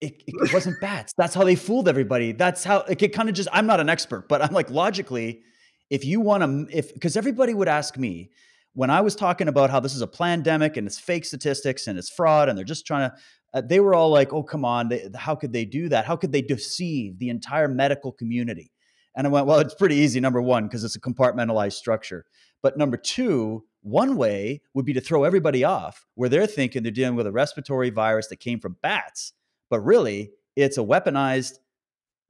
it, 0.00 0.22
it, 0.26 0.34
it 0.42 0.52
wasn't 0.52 0.80
bats. 0.80 1.12
That's 1.16 1.34
how 1.34 1.44
they 1.44 1.54
fooled 1.54 1.88
everybody. 1.88 2.32
That's 2.32 2.64
how 2.64 2.84
like, 2.88 3.02
it 3.02 3.12
kind 3.12 3.28
of 3.28 3.36
just. 3.36 3.48
I'm 3.52 3.66
not 3.66 3.78
an 3.78 3.88
expert, 3.88 4.28
but 4.28 4.42
I'm 4.42 4.52
like 4.52 4.70
logically, 4.70 5.42
if 5.90 6.04
you 6.04 6.20
want 6.20 6.42
to, 6.42 6.76
if 6.76 6.92
because 6.92 7.16
everybody 7.16 7.54
would 7.54 7.68
ask 7.68 7.96
me 7.96 8.30
when 8.74 8.90
I 8.90 9.00
was 9.00 9.14
talking 9.14 9.46
about 9.46 9.70
how 9.70 9.78
this 9.78 9.94
is 9.94 10.02
a 10.02 10.06
pandemic 10.08 10.76
and 10.76 10.86
it's 10.86 10.98
fake 10.98 11.24
statistics 11.24 11.86
and 11.86 11.98
it's 11.98 12.10
fraud 12.10 12.48
and 12.48 12.58
they're 12.58 12.64
just 12.64 12.86
trying 12.86 13.10
to. 13.10 13.16
Uh, 13.56 13.62
they 13.62 13.80
were 13.80 13.94
all 13.94 14.10
like, 14.10 14.32
"Oh, 14.32 14.42
come 14.42 14.64
on! 14.64 14.88
They, 14.88 15.08
how 15.16 15.34
could 15.34 15.52
they 15.52 15.64
do 15.64 15.88
that? 15.88 16.04
How 16.04 16.14
could 16.14 16.30
they 16.30 16.42
deceive 16.42 17.18
the 17.18 17.30
entire 17.30 17.68
medical 17.68 18.12
community?" 18.12 18.70
And 19.16 19.26
I 19.26 19.30
went, 19.30 19.46
well, 19.46 19.60
it's 19.60 19.74
pretty 19.74 19.96
easy, 19.96 20.20
number 20.20 20.42
one, 20.42 20.64
because 20.64 20.84
it's 20.84 20.94
a 20.94 21.00
compartmentalized 21.00 21.72
structure. 21.72 22.26
But 22.62 22.76
number 22.76 22.98
two, 22.98 23.64
one 23.80 24.16
way 24.16 24.60
would 24.74 24.84
be 24.84 24.92
to 24.92 25.00
throw 25.00 25.24
everybody 25.24 25.64
off 25.64 26.06
where 26.16 26.28
they're 26.28 26.46
thinking 26.46 26.82
they're 26.82 26.92
dealing 26.92 27.16
with 27.16 27.26
a 27.26 27.32
respiratory 27.32 27.88
virus 27.88 28.26
that 28.28 28.40
came 28.40 28.60
from 28.60 28.76
bats, 28.82 29.32
but 29.70 29.80
really 29.80 30.32
it's 30.54 30.76
a 30.76 30.82
weaponized 30.82 31.54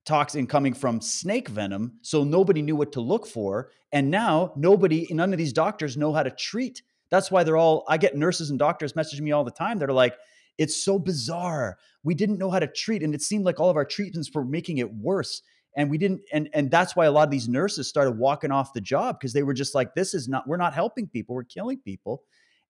toxin 0.05 0.47
coming 0.47 0.75
from 0.75 1.01
snake 1.01 1.49
venom. 1.49 1.99
So 2.03 2.23
nobody 2.23 2.63
knew 2.63 2.77
what 2.77 2.93
to 2.93 3.01
look 3.01 3.27
for. 3.27 3.71
And 3.91 4.11
now 4.11 4.53
nobody, 4.55 5.09
none 5.11 5.33
of 5.33 5.39
these 5.39 5.53
doctors 5.53 5.97
know 5.97 6.13
how 6.13 6.23
to 6.23 6.31
treat. 6.31 6.83
That's 7.11 7.33
why 7.33 7.43
they're 7.43 7.57
all, 7.57 7.85
I 7.89 7.97
get 7.97 8.17
nurses 8.17 8.51
and 8.51 8.59
doctors 8.59 8.93
messaging 8.93 9.23
me 9.23 9.33
all 9.33 9.45
the 9.45 9.51
time. 9.51 9.79
They're 9.79 9.89
like, 9.89 10.15
it's 10.59 10.83
so 10.83 10.99
bizarre. 10.99 11.79
We 12.03 12.15
didn't 12.15 12.39
know 12.39 12.51
how 12.51 12.59
to 12.59 12.67
treat. 12.67 13.03
And 13.03 13.15
it 13.15 13.23
seemed 13.23 13.45
like 13.45 13.61
all 13.61 13.71
of 13.71 13.77
our 13.77 13.85
treatments 13.85 14.31
were 14.33 14.45
making 14.45 14.79
it 14.79 14.93
worse 14.93 15.43
and 15.77 15.91
we 15.91 15.99
didn't 15.99 16.23
and 16.33 16.49
and 16.55 16.71
that's 16.71 16.97
why 16.97 17.05
a 17.07 17.13
lot 17.13 17.25
of 17.25 17.31
these 17.31 17.49
nurses 17.49 17.89
started 17.89 18.13
walking 18.13 18.51
off 18.51 18.73
the 18.73 18.81
job 18.81 19.19
because 19.19 19.33
they 19.33 19.43
were 19.43 19.55
just 19.55 19.75
like 19.75 19.95
this 19.95 20.15
is 20.15 20.27
not 20.27 20.47
we're 20.49 20.57
not 20.57 20.75
helping 20.75 21.07
people 21.07 21.35
we're 21.35 21.45
killing 21.45 21.79
people 21.79 22.23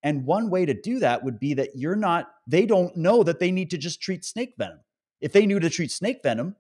and 0.02 0.24
one 0.26 0.50
way 0.50 0.66
to 0.66 0.74
do 0.74 0.98
that 0.98 1.22
would 1.22 1.40
be 1.40 1.54
that 1.54 1.70
you're 1.74 1.96
not 1.96 2.28
they 2.46 2.66
don't 2.66 2.94
know 2.96 3.22
that 3.22 3.38
they 3.38 3.50
need 3.50 3.70
to 3.70 3.78
just 3.78 4.02
treat 4.02 4.24
snake 4.24 4.54
venom 4.58 4.80
if 5.20 5.32
they 5.32 5.46
knew 5.46 5.58
to 5.58 5.70
treat 5.70 5.90
snake 5.90 6.18
venom 6.22 6.54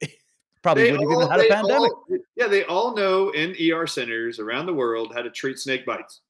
probably 0.62 0.84
they 0.84 0.92
wouldn't 0.92 1.10
all, 1.10 1.22
even 1.22 1.30
had 1.30 1.40
a 1.40 1.48
pandemic 1.48 1.92
all, 1.92 2.04
yeah 2.36 2.46
they 2.46 2.64
all 2.64 2.94
know 2.94 3.30
in 3.30 3.56
er 3.72 3.86
centers 3.86 4.38
around 4.38 4.66
the 4.66 4.74
world 4.74 5.12
how 5.14 5.22
to 5.22 5.30
treat 5.30 5.58
snake 5.58 5.84
bites 5.84 6.20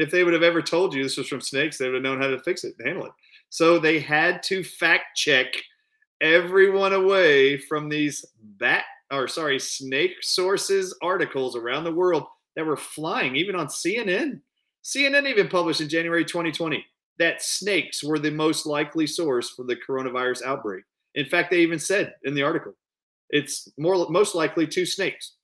if 0.00 0.10
they 0.10 0.24
would 0.24 0.32
have 0.32 0.42
ever 0.42 0.62
told 0.62 0.94
you 0.94 1.02
this 1.02 1.16
was 1.16 1.28
from 1.28 1.40
snakes 1.40 1.78
they 1.78 1.86
would 1.86 1.94
have 1.94 2.02
known 2.02 2.20
how 2.20 2.28
to 2.28 2.40
fix 2.40 2.64
it 2.64 2.74
and 2.78 2.88
handle 2.88 3.06
it 3.06 3.12
so 3.48 3.78
they 3.78 4.00
had 4.00 4.42
to 4.42 4.62
fact 4.64 5.16
check 5.16 5.46
everyone 6.20 6.92
away 6.92 7.56
from 7.56 7.88
these 7.88 8.24
bat 8.58 8.84
or 9.10 9.26
sorry 9.26 9.58
snake 9.58 10.16
sources 10.22 10.96
articles 11.02 11.56
around 11.56 11.84
the 11.84 11.92
world 11.92 12.24
that 12.56 12.66
were 12.66 12.76
flying 12.76 13.36
even 13.36 13.54
on 13.54 13.66
CNN. 13.66 14.40
CNN 14.84 15.26
even 15.26 15.48
published 15.48 15.80
in 15.80 15.88
January 15.88 16.24
2020 16.24 16.84
that 17.18 17.42
snakes 17.42 18.02
were 18.02 18.18
the 18.18 18.30
most 18.30 18.66
likely 18.66 19.06
source 19.06 19.50
for 19.50 19.64
the 19.64 19.76
coronavirus 19.76 20.42
outbreak. 20.44 20.84
In 21.14 21.26
fact, 21.26 21.50
they 21.50 21.60
even 21.60 21.78
said 21.78 22.14
in 22.24 22.34
the 22.34 22.42
article, 22.42 22.72
it's 23.30 23.68
more 23.78 24.08
most 24.08 24.34
likely 24.34 24.66
two 24.66 24.86
snakes, 24.86 25.34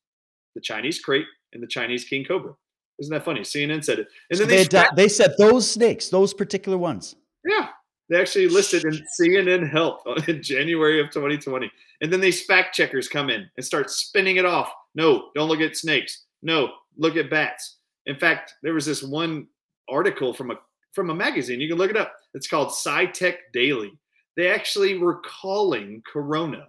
the 0.54 0.60
Chinese 0.60 1.02
krait 1.04 1.24
and 1.52 1.62
the 1.62 1.66
Chinese 1.66 2.04
king 2.04 2.24
cobra. 2.24 2.54
Isn't 2.98 3.12
that 3.12 3.24
funny? 3.24 3.40
CNN 3.40 3.84
said 3.84 3.98
it, 4.00 4.08
and 4.30 4.38
so 4.38 4.44
then 4.44 4.56
they 4.56 4.64
they, 4.64 4.78
uh, 4.78 4.94
they 4.94 5.08
said 5.08 5.34
those 5.38 5.70
snakes, 5.70 6.08
those 6.08 6.32
particular 6.32 6.78
ones. 6.78 7.16
Yeah, 7.44 7.68
they 8.08 8.20
actually 8.20 8.48
listed 8.48 8.84
in 8.84 9.00
CNN 9.20 9.70
Health 9.70 10.02
in 10.28 10.42
January 10.42 11.00
of 11.00 11.10
2020. 11.10 11.70
And 12.00 12.12
then 12.12 12.20
these 12.20 12.44
fact 12.44 12.74
checkers 12.74 13.08
come 13.08 13.30
in 13.30 13.48
and 13.56 13.66
start 13.66 13.90
spinning 13.90 14.36
it 14.36 14.44
off. 14.44 14.72
No, 14.94 15.30
don't 15.34 15.48
look 15.48 15.60
at 15.60 15.76
snakes. 15.76 16.24
No, 16.42 16.72
look 16.96 17.16
at 17.16 17.30
bats. 17.30 17.78
In 18.06 18.16
fact, 18.16 18.54
there 18.62 18.74
was 18.74 18.86
this 18.86 19.02
one 19.02 19.46
article 19.88 20.32
from 20.32 20.50
a 20.50 20.56
from 20.92 21.10
a 21.10 21.14
magazine. 21.14 21.60
You 21.60 21.68
can 21.68 21.78
look 21.78 21.90
it 21.90 21.96
up. 21.96 22.14
It's 22.34 22.48
called 22.48 22.68
SciTech 22.68 23.36
Daily. 23.52 23.92
They 24.36 24.48
actually 24.48 24.98
were 24.98 25.20
calling 25.20 26.02
corona 26.10 26.68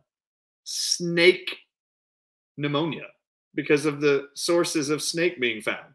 snake 0.63 1.55
pneumonia 2.57 3.07
because 3.55 3.85
of 3.85 4.01
the 4.01 4.27
sources 4.33 4.89
of 4.89 5.01
snake 5.01 5.39
being 5.39 5.61
found. 5.61 5.93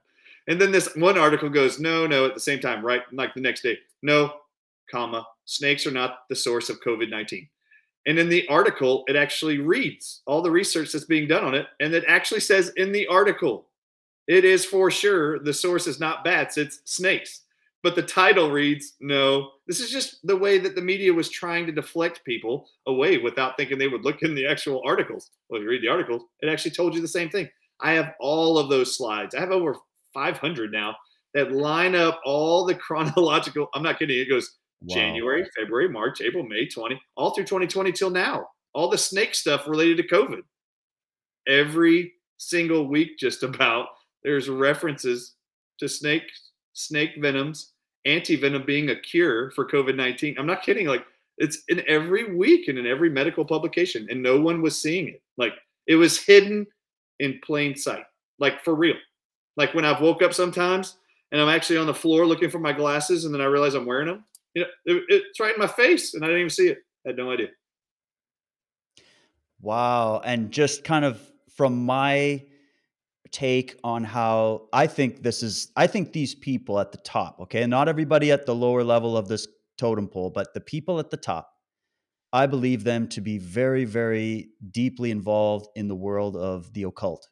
And 0.48 0.60
then 0.60 0.72
this 0.72 0.94
one 0.96 1.18
article 1.18 1.48
goes, 1.48 1.78
no, 1.78 2.06
no, 2.06 2.26
at 2.26 2.34
the 2.34 2.40
same 2.40 2.60
time, 2.60 2.84
right? 2.84 3.02
Like 3.12 3.34
the 3.34 3.40
next 3.40 3.62
day, 3.62 3.78
no, 4.02 4.32
comma, 4.90 5.26
snakes 5.44 5.86
are 5.86 5.92
not 5.92 6.28
the 6.28 6.36
source 6.36 6.68
of 6.68 6.80
COVID 6.80 7.10
19. 7.10 7.48
And 8.06 8.18
in 8.18 8.28
the 8.28 8.46
article, 8.48 9.04
it 9.06 9.14
actually 9.14 9.58
reads 9.58 10.22
all 10.26 10.42
the 10.42 10.50
research 10.50 10.92
that's 10.92 11.04
being 11.04 11.28
done 11.28 11.44
on 11.44 11.54
it. 11.54 11.66
And 11.80 11.94
it 11.94 12.04
actually 12.08 12.40
says 12.40 12.72
in 12.76 12.90
the 12.90 13.06
article, 13.06 13.68
it 14.26 14.44
is 14.44 14.64
for 14.64 14.90
sure 14.90 15.38
the 15.38 15.54
source 15.54 15.86
is 15.86 16.00
not 16.00 16.24
bats, 16.24 16.56
it's 16.56 16.80
snakes. 16.84 17.42
But 17.82 17.96
the 17.96 18.02
title 18.02 18.50
reads, 18.50 18.94
no, 19.00 19.50
this 19.66 19.80
is 19.80 19.90
just 19.90 20.24
the 20.24 20.36
way 20.36 20.58
that 20.58 20.76
the 20.76 20.80
media 20.80 21.12
was 21.12 21.28
trying 21.28 21.66
to 21.66 21.72
deflect 21.72 22.24
people 22.24 22.68
away 22.86 23.18
without 23.18 23.56
thinking 23.56 23.76
they 23.76 23.88
would 23.88 24.04
look 24.04 24.22
in 24.22 24.36
the 24.36 24.46
actual 24.46 24.82
articles. 24.84 25.30
Well, 25.48 25.60
if 25.60 25.64
you 25.64 25.70
read 25.70 25.82
the 25.82 25.88
articles, 25.88 26.22
it 26.40 26.48
actually 26.48 26.70
told 26.72 26.94
you 26.94 27.00
the 27.00 27.08
same 27.08 27.28
thing. 27.28 27.48
I 27.80 27.92
have 27.92 28.14
all 28.20 28.58
of 28.58 28.68
those 28.68 28.96
slides. 28.96 29.34
I 29.34 29.40
have 29.40 29.50
over 29.50 29.76
500 30.12 30.72
now 30.72 30.96
that 31.34 31.52
line 31.52 31.94
up 31.94 32.20
all 32.24 32.64
the 32.64 32.74
chronological. 32.74 33.68
I'm 33.74 33.82
not 33.82 33.98
kidding. 33.98 34.18
It 34.18 34.28
goes 34.28 34.56
wow. 34.82 34.94
January, 34.94 35.46
February, 35.58 35.88
March, 35.88 36.20
April, 36.20 36.44
May, 36.44 36.66
20, 36.66 37.00
all 37.16 37.34
through 37.34 37.44
2020 37.44 37.92
till 37.92 38.10
now. 38.10 38.46
All 38.74 38.88
the 38.88 38.98
snake 38.98 39.34
stuff 39.34 39.66
related 39.66 39.96
to 39.98 40.14
COVID. 40.14 40.42
Every 41.46 42.12
single 42.38 42.88
week, 42.88 43.18
just 43.18 43.42
about, 43.42 43.88
there's 44.22 44.48
references 44.48 45.34
to 45.78 45.88
snake 45.88 46.22
snake 46.74 47.10
venoms, 47.18 47.72
anti-venom 48.06 48.64
being 48.64 48.90
a 48.90 49.00
cure 49.00 49.50
for 49.50 49.68
COVID-19. 49.68 50.38
I'm 50.38 50.46
not 50.46 50.62
kidding. 50.62 50.86
Like 50.86 51.04
it's 51.38 51.62
in 51.68 51.82
every 51.86 52.34
week 52.34 52.68
and 52.68 52.78
in 52.78 52.86
every 52.86 53.10
medical 53.10 53.44
publication, 53.44 54.06
and 54.10 54.22
no 54.22 54.40
one 54.40 54.62
was 54.62 54.80
seeing 54.80 55.08
it. 55.08 55.22
Like 55.36 55.52
it 55.86 55.96
was 55.96 56.18
hidden 56.18 56.66
in 57.18 57.40
plain 57.44 57.76
sight. 57.76 58.04
Like 58.38 58.62
for 58.64 58.74
real. 58.74 58.96
Like 59.56 59.74
when 59.74 59.84
I've 59.84 60.00
woke 60.00 60.22
up 60.22 60.34
sometimes 60.34 60.96
and 61.30 61.40
I'm 61.40 61.48
actually 61.48 61.78
on 61.78 61.86
the 61.86 61.94
floor 61.94 62.26
looking 62.26 62.50
for 62.50 62.58
my 62.58 62.72
glasses, 62.72 63.24
and 63.24 63.34
then 63.34 63.40
I 63.40 63.46
realize 63.46 63.74
I'm 63.74 63.86
wearing 63.86 64.08
them 64.08 64.24
you 64.54 64.62
know, 64.62 64.68
it, 64.84 65.04
it's 65.08 65.40
right 65.40 65.54
in 65.54 65.60
my 65.60 65.66
face, 65.66 66.14
and 66.14 66.24
I 66.24 66.28
didn't 66.28 66.40
even 66.40 66.50
see 66.50 66.68
it. 66.68 66.78
I 67.06 67.10
had 67.10 67.16
no 67.16 67.30
idea. 67.30 67.48
Wow. 69.60 70.20
And 70.24 70.50
just 70.50 70.84
kind 70.84 71.04
of 71.04 71.20
from 71.54 71.84
my 71.84 72.44
take 73.30 73.78
on 73.82 74.04
how 74.04 74.68
I 74.72 74.86
think 74.86 75.22
this 75.22 75.42
is, 75.42 75.70
I 75.76 75.86
think 75.86 76.12
these 76.12 76.34
people 76.34 76.78
at 76.80 76.92
the 76.92 76.98
top, 76.98 77.38
okay, 77.40 77.66
not 77.66 77.88
everybody 77.88 78.30
at 78.30 78.44
the 78.44 78.54
lower 78.54 78.84
level 78.84 79.16
of 79.16 79.28
this 79.28 79.46
totem 79.78 80.08
pole, 80.08 80.30
but 80.30 80.52
the 80.52 80.60
people 80.60 80.98
at 80.98 81.10
the 81.10 81.16
top, 81.16 81.48
I 82.32 82.46
believe 82.46 82.84
them 82.84 83.08
to 83.08 83.20
be 83.20 83.38
very, 83.38 83.84
very 83.84 84.50
deeply 84.70 85.10
involved 85.10 85.68
in 85.76 85.88
the 85.88 85.94
world 85.94 86.36
of 86.36 86.72
the 86.72 86.84
occult. 86.84 87.28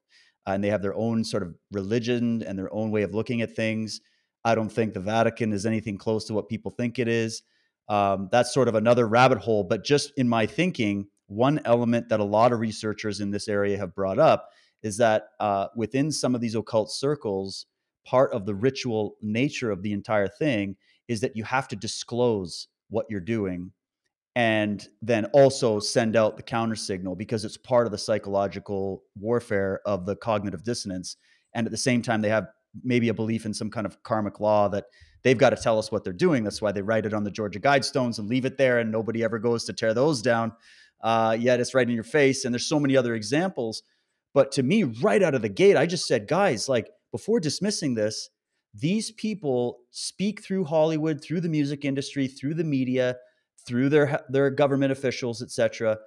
And 0.55 0.63
they 0.63 0.69
have 0.69 0.83
their 0.83 0.95
own 0.95 1.25
sort 1.25 1.43
of 1.43 1.55
religion 1.73 2.43
and 2.43 2.59
their 2.59 2.73
own 2.73 2.91
way 2.91 3.03
of 3.03 3.15
looking 3.15 3.43
at 3.43 3.55
things. 3.55 4.01
I 4.45 4.55
don't 4.55 4.71
think 4.71 4.95
the 4.95 5.01
Vatican 5.01 5.53
is 5.53 5.67
anything 5.67 5.99
close 5.99 6.25
to 6.27 6.35
what 6.35 6.49
people 6.49 6.71
think 6.71 6.99
it 6.99 7.09
is. 7.09 7.43
Um, 7.89 8.29
that's 8.31 8.55
sort 8.55 8.69
of 8.69 8.75
another 8.75 9.07
rabbit 9.07 9.39
hole. 9.39 9.65
But 9.65 9.85
just 9.85 10.13
in 10.17 10.29
my 10.29 10.47
thinking, 10.47 11.09
one 11.27 11.61
element 11.65 12.09
that 12.09 12.21
a 12.21 12.25
lot 12.25 12.53
of 12.53 12.61
researchers 12.61 13.21
in 13.21 13.31
this 13.31 13.49
area 13.49 13.77
have 13.79 13.95
brought 13.95 14.19
up 14.19 14.51
is 14.83 14.97
that 14.97 15.29
uh, 15.41 15.67
within 15.77 16.11
some 16.11 16.35
of 16.35 16.41
these 16.41 16.55
occult 16.55 16.91
circles, 16.91 17.67
part 18.07 18.33
of 18.33 18.47
the 18.47 18.55
ritual 18.55 19.17
nature 19.21 19.71
of 19.71 19.83
the 19.83 19.93
entire 19.93 20.29
thing 20.29 20.77
is 21.09 21.21
that 21.21 21.37
you 21.37 21.45
have 21.45 21.69
to 21.69 21.77
disclose 21.77 22.69
what 22.89 23.07
you're 23.11 23.21
doing 23.21 23.73
and 24.37 24.89
then 25.03 25.25
also 25.27 25.81
send 25.81 26.15
out 26.15 26.37
the 26.37 26.43
counter 26.43 26.77
signal 26.77 27.17
because 27.17 27.45
it's 27.45 27.57
part 27.57 27.87
of 27.87 27.93
the 27.93 27.99
psychological 27.99 29.03
warfare 29.19 29.81
of 29.85 30.07
the 30.07 30.15
cognitive 30.17 30.63
dissonance. 30.63 31.17
And 31.55 31.67
at 31.67 31.73
the 31.73 31.77
same 31.77 32.01
time 32.01 32.21
they 32.21 32.29
have 32.29 32.47
maybe 32.85 33.09
a 33.09 33.15
belief 33.15 33.45
in 33.45 33.53
some 33.53 33.71
kind 33.71 33.87
of 33.87 34.01
karmic 34.05 34.39
law 34.39 34.69
that 34.69 34.85
they've 35.25 35.37
got 35.37 35.51
to 35.51 35.57
tell 35.57 35.79
us 35.79 35.91
what 35.91 36.05
they're 36.05 36.13
doing. 36.13 36.45
That's 36.45 36.63
why 36.63 36.71
they 36.71 36.83
write 36.83 37.07
it 37.07 37.15
on 37.15 37.25
the 37.25 37.31
georgia 37.31 37.59
guidestones 37.59 38.19
and 38.19 38.29
leave 38.29 38.45
it 38.45 38.57
there 38.57 38.79
and 38.79 38.93
nobody 38.93 39.25
ever 39.25 39.39
goes 39.39 39.65
to 39.65 39.73
tear 39.73 39.95
those 39.95 40.23
down. 40.23 40.53
Uh, 41.03 41.37
yet 41.39 41.59
it's 41.61 41.75
right 41.75 41.89
in 41.89 41.95
your 41.95 42.05
face 42.05 42.45
and 42.45 42.55
there's 42.55 42.67
so 42.67 42.79
many 42.79 42.97
other 42.97 43.15
examples. 43.15 43.83
But 44.33 44.53
to 44.53 44.63
me 44.63 44.85
right 44.85 45.23
out 45.23 45.35
of 45.35 45.43
the 45.43 45.49
gate 45.49 45.77
i 45.77 45.87
just 45.87 46.07
said 46.07 46.29
guys 46.29 46.69
like 46.69 46.89
before 47.11 47.41
dismissing 47.41 47.95
this 47.95 48.31
these 48.73 49.11
people 49.11 49.81
speak 49.91 50.41
through 50.41 50.65
hollywood 50.65 51.21
through 51.21 51.41
the 51.41 51.49
music 51.49 51.85
industry 51.85 52.29
through 52.29 52.55
the 52.55 52.63
media 52.63 53.17
through 53.67 53.89
their 53.89 54.25
their 54.29 54.51
government 54.51 54.93
officials, 54.93 55.43
etc., 55.43 55.99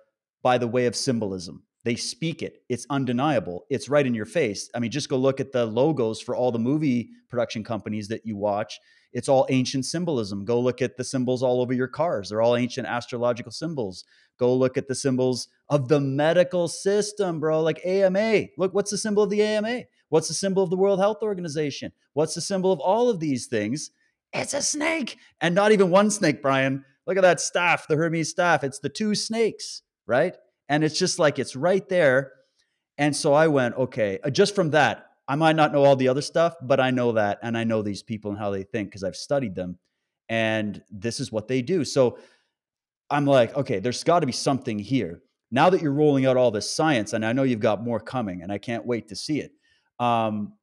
by 0.42 0.58
the 0.58 0.68
way 0.68 0.86
of 0.86 0.96
symbolism. 0.96 1.64
They 1.86 1.96
speak 1.96 2.42
it. 2.42 2.64
It's 2.70 2.88
undeniable. 2.90 3.66
It's 3.70 3.90
right 3.90 4.06
in 4.06 4.14
your 4.14 4.26
face. 4.26 4.70
I 4.74 4.80
mean, 4.80 4.92
just 4.92 5.10
go 5.10 5.18
look 5.18 5.42
at 5.42 5.52
the 5.52 5.66
logos 5.66 6.22
for 6.22 6.36
all 6.36 6.52
the 6.52 6.60
movie 6.60 7.10
production 7.30 7.64
companies 7.64 8.08
that 8.08 8.26
you 8.26 8.38
watch. 8.38 8.80
It's 9.12 9.30
all 9.30 9.46
ancient 9.50 9.86
symbolism. 9.86 10.46
Go 10.46 10.60
look 10.60 10.82
at 10.82 10.98
the 10.98 11.04
symbols 11.04 11.44
all 11.44 11.62
over 11.62 11.74
your 11.74 11.88
cars. 11.88 12.30
They're 12.30 12.42
all 12.42 12.56
ancient 12.56 12.88
astrological 12.88 13.52
symbols. 13.52 14.06
Go 14.40 14.56
look 14.56 14.78
at 14.78 14.88
the 14.88 14.96
symbols 14.96 15.50
of 15.70 15.88
the 15.88 16.00
medical 16.00 16.68
system, 16.68 17.40
bro, 17.40 17.62
like 17.62 17.86
AMA. 17.86 18.46
Look, 18.58 18.74
what's 18.74 18.92
the 18.92 18.98
symbol 18.98 19.24
of 19.24 19.30
the 19.30 19.44
AMA? 19.44 19.84
What's 20.10 20.30
the 20.30 20.34
symbol 20.34 20.64
of 20.64 20.70
the 20.70 20.78
World 20.78 21.00
Health 21.00 21.22
Organization? 21.22 21.92
What's 22.14 22.34
the 22.34 22.42
symbol 22.42 22.72
of 22.72 22.80
all 22.80 23.10
of 23.10 23.20
these 23.20 23.48
things? 23.48 23.92
It's 24.32 24.54
a 24.54 24.62
snake. 24.62 25.18
And 25.42 25.54
not 25.54 25.72
even 25.72 25.92
one 25.92 26.10
snake, 26.10 26.42
Brian. 26.42 26.84
Look 27.06 27.18
at 27.18 27.22
that 27.22 27.42
staff, 27.42 27.88
the 27.88 27.96
Hermes 27.96 28.30
staff. 28.30 28.64
It's 28.64 28.80
the 28.80 28.90
two 28.90 29.16
snakes, 29.16 29.82
right? 30.08 30.36
And 30.70 30.84
it's 30.84 30.98
just 30.98 31.20
like 31.20 31.40
it's 31.40 31.56
right 31.56 31.88
there. 31.90 32.32
And 32.98 33.16
so 33.16 33.34
I 33.34 33.48
went, 33.48 33.76
okay, 33.76 34.20
uh, 34.24 34.30
just 34.30 34.56
from 34.56 34.72
that, 34.72 35.08
I 35.28 35.36
might 35.36 35.56
not 35.56 35.74
know 35.74 35.84
all 35.84 35.96
the 35.96 36.08
other 36.08 36.22
stuff, 36.22 36.56
but 36.62 36.80
I 36.80 36.92
know 36.92 37.14
that. 37.14 37.40
And 37.42 37.58
I 37.58 37.64
know 37.64 37.82
these 37.82 38.04
people 38.04 38.32
and 38.32 38.40
how 38.40 38.52
they 38.52 38.64
think 38.64 38.90
because 38.90 39.04
I've 39.04 39.16
studied 39.16 39.56
them. 39.56 39.80
And 40.30 40.82
this 40.90 41.20
is 41.20 41.32
what 41.32 41.48
they 41.48 41.62
do. 41.62 41.84
So 41.84 42.18
I'm 43.10 43.26
like, 43.26 43.56
okay, 43.56 43.80
there's 43.80 44.04
got 44.04 44.22
to 44.22 44.26
be 44.26 44.32
something 44.34 44.80
here. 44.80 45.22
Now 45.52 45.70
that 45.70 45.82
you're 45.82 45.92
rolling 45.92 46.26
out 46.26 46.38
all 46.38 46.52
this 46.52 46.72
science, 46.72 47.14
and 47.14 47.26
I 47.26 47.34
know 47.34 47.44
you've 47.44 47.60
got 47.60 47.84
more 47.84 48.00
coming, 48.00 48.42
and 48.42 48.52
I 48.52 48.58
can't 48.58 48.86
wait 48.86 49.10
to 49.10 49.16
see 49.16 49.40
it. 49.40 49.52
Um, 50.00 50.54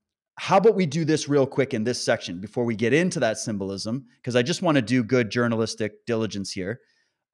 how 0.40 0.56
about 0.56 0.74
we 0.74 0.86
do 0.86 1.04
this 1.04 1.28
real 1.28 1.46
quick 1.46 1.74
in 1.74 1.84
this 1.84 2.02
section 2.02 2.40
before 2.40 2.64
we 2.64 2.74
get 2.74 2.94
into 2.94 3.20
that 3.20 3.36
symbolism? 3.36 4.06
Because 4.16 4.36
I 4.36 4.42
just 4.42 4.62
want 4.62 4.76
to 4.76 4.82
do 4.82 5.04
good 5.04 5.28
journalistic 5.28 6.06
diligence 6.06 6.50
here. 6.50 6.80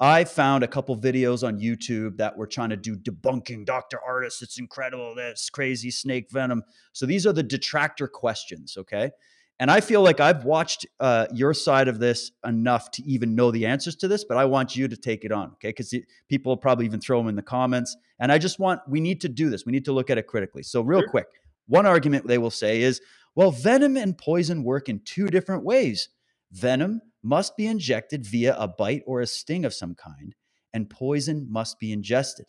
I 0.00 0.24
found 0.24 0.64
a 0.64 0.66
couple 0.66 0.96
videos 0.98 1.46
on 1.46 1.60
YouTube 1.60 2.16
that 2.16 2.36
were 2.36 2.48
trying 2.48 2.70
to 2.70 2.76
do 2.76 2.96
debunking 2.96 3.64
Dr. 3.64 4.00
Ardis. 4.06 4.42
It's 4.42 4.58
incredible. 4.58 5.14
This 5.14 5.48
crazy 5.50 5.92
snake 5.92 6.32
venom. 6.32 6.64
So 6.92 7.06
these 7.06 7.28
are 7.28 7.32
the 7.32 7.44
detractor 7.44 8.08
questions. 8.08 8.76
Okay. 8.76 9.12
And 9.60 9.70
I 9.70 9.80
feel 9.80 10.02
like 10.02 10.18
I've 10.18 10.44
watched 10.44 10.84
uh, 10.98 11.28
your 11.32 11.54
side 11.54 11.86
of 11.86 12.00
this 12.00 12.32
enough 12.44 12.90
to 12.90 13.04
even 13.04 13.36
know 13.36 13.52
the 13.52 13.66
answers 13.66 13.94
to 13.96 14.08
this, 14.08 14.24
but 14.24 14.36
I 14.36 14.46
want 14.46 14.74
you 14.74 14.88
to 14.88 14.96
take 14.96 15.24
it 15.24 15.30
on. 15.30 15.52
Okay. 15.52 15.68
Because 15.68 15.94
people 16.28 16.50
will 16.50 16.56
probably 16.56 16.86
even 16.86 17.00
throw 17.00 17.20
them 17.20 17.28
in 17.28 17.36
the 17.36 17.42
comments. 17.42 17.96
And 18.18 18.32
I 18.32 18.38
just 18.38 18.58
want, 18.58 18.80
we 18.88 19.00
need 19.00 19.20
to 19.20 19.28
do 19.28 19.48
this. 19.48 19.64
We 19.64 19.70
need 19.70 19.84
to 19.84 19.92
look 19.92 20.10
at 20.10 20.18
it 20.18 20.26
critically. 20.26 20.64
So, 20.64 20.80
real 20.80 21.02
sure. 21.02 21.08
quick, 21.08 21.26
one 21.66 21.86
argument 21.86 22.26
they 22.26 22.38
will 22.38 22.50
say 22.50 22.82
is, 22.82 23.00
well, 23.34 23.50
venom 23.50 23.96
and 23.96 24.16
poison 24.16 24.64
work 24.64 24.88
in 24.88 25.00
two 25.04 25.28
different 25.28 25.64
ways. 25.64 26.08
Venom 26.52 27.02
must 27.22 27.56
be 27.56 27.66
injected 27.66 28.24
via 28.24 28.56
a 28.56 28.68
bite 28.68 29.02
or 29.06 29.20
a 29.20 29.26
sting 29.26 29.64
of 29.64 29.74
some 29.74 29.94
kind, 29.94 30.34
and 30.72 30.88
poison 30.88 31.46
must 31.50 31.78
be 31.78 31.92
ingested. 31.92 32.46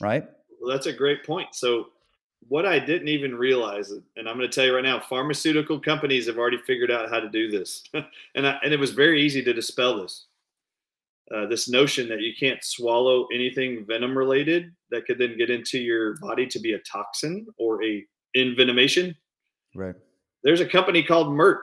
Right? 0.00 0.24
Well, 0.60 0.72
that's 0.72 0.86
a 0.86 0.92
great 0.92 1.24
point. 1.24 1.54
So, 1.54 1.86
what 2.48 2.64
I 2.64 2.78
didn't 2.78 3.08
even 3.08 3.34
realize, 3.34 3.90
and 3.90 4.28
I'm 4.28 4.36
going 4.36 4.48
to 4.48 4.54
tell 4.54 4.64
you 4.64 4.74
right 4.74 4.84
now, 4.84 4.98
pharmaceutical 4.98 5.78
companies 5.78 6.26
have 6.26 6.38
already 6.38 6.58
figured 6.66 6.90
out 6.90 7.10
how 7.10 7.20
to 7.20 7.28
do 7.28 7.50
this, 7.50 7.84
and 8.34 8.46
I, 8.46 8.58
and 8.62 8.72
it 8.72 8.80
was 8.80 8.92
very 8.92 9.22
easy 9.22 9.42
to 9.42 9.52
dispel 9.52 10.00
this. 10.00 10.26
Uh, 11.34 11.46
this 11.46 11.68
notion 11.68 12.08
that 12.08 12.20
you 12.20 12.32
can't 12.38 12.62
swallow 12.64 13.26
anything 13.32 13.84
venom 13.86 14.18
related 14.18 14.72
that 14.90 15.06
could 15.06 15.16
then 15.16 15.38
get 15.38 15.48
into 15.48 15.78
your 15.78 16.16
body 16.18 16.44
to 16.44 16.58
be 16.58 16.72
a 16.72 16.78
toxin 16.80 17.46
or 17.56 17.82
a 17.84 18.04
envenomation. 18.36 19.14
Right. 19.74 19.94
There's 20.42 20.60
a 20.60 20.66
company 20.66 21.02
called 21.02 21.28
Merck. 21.28 21.60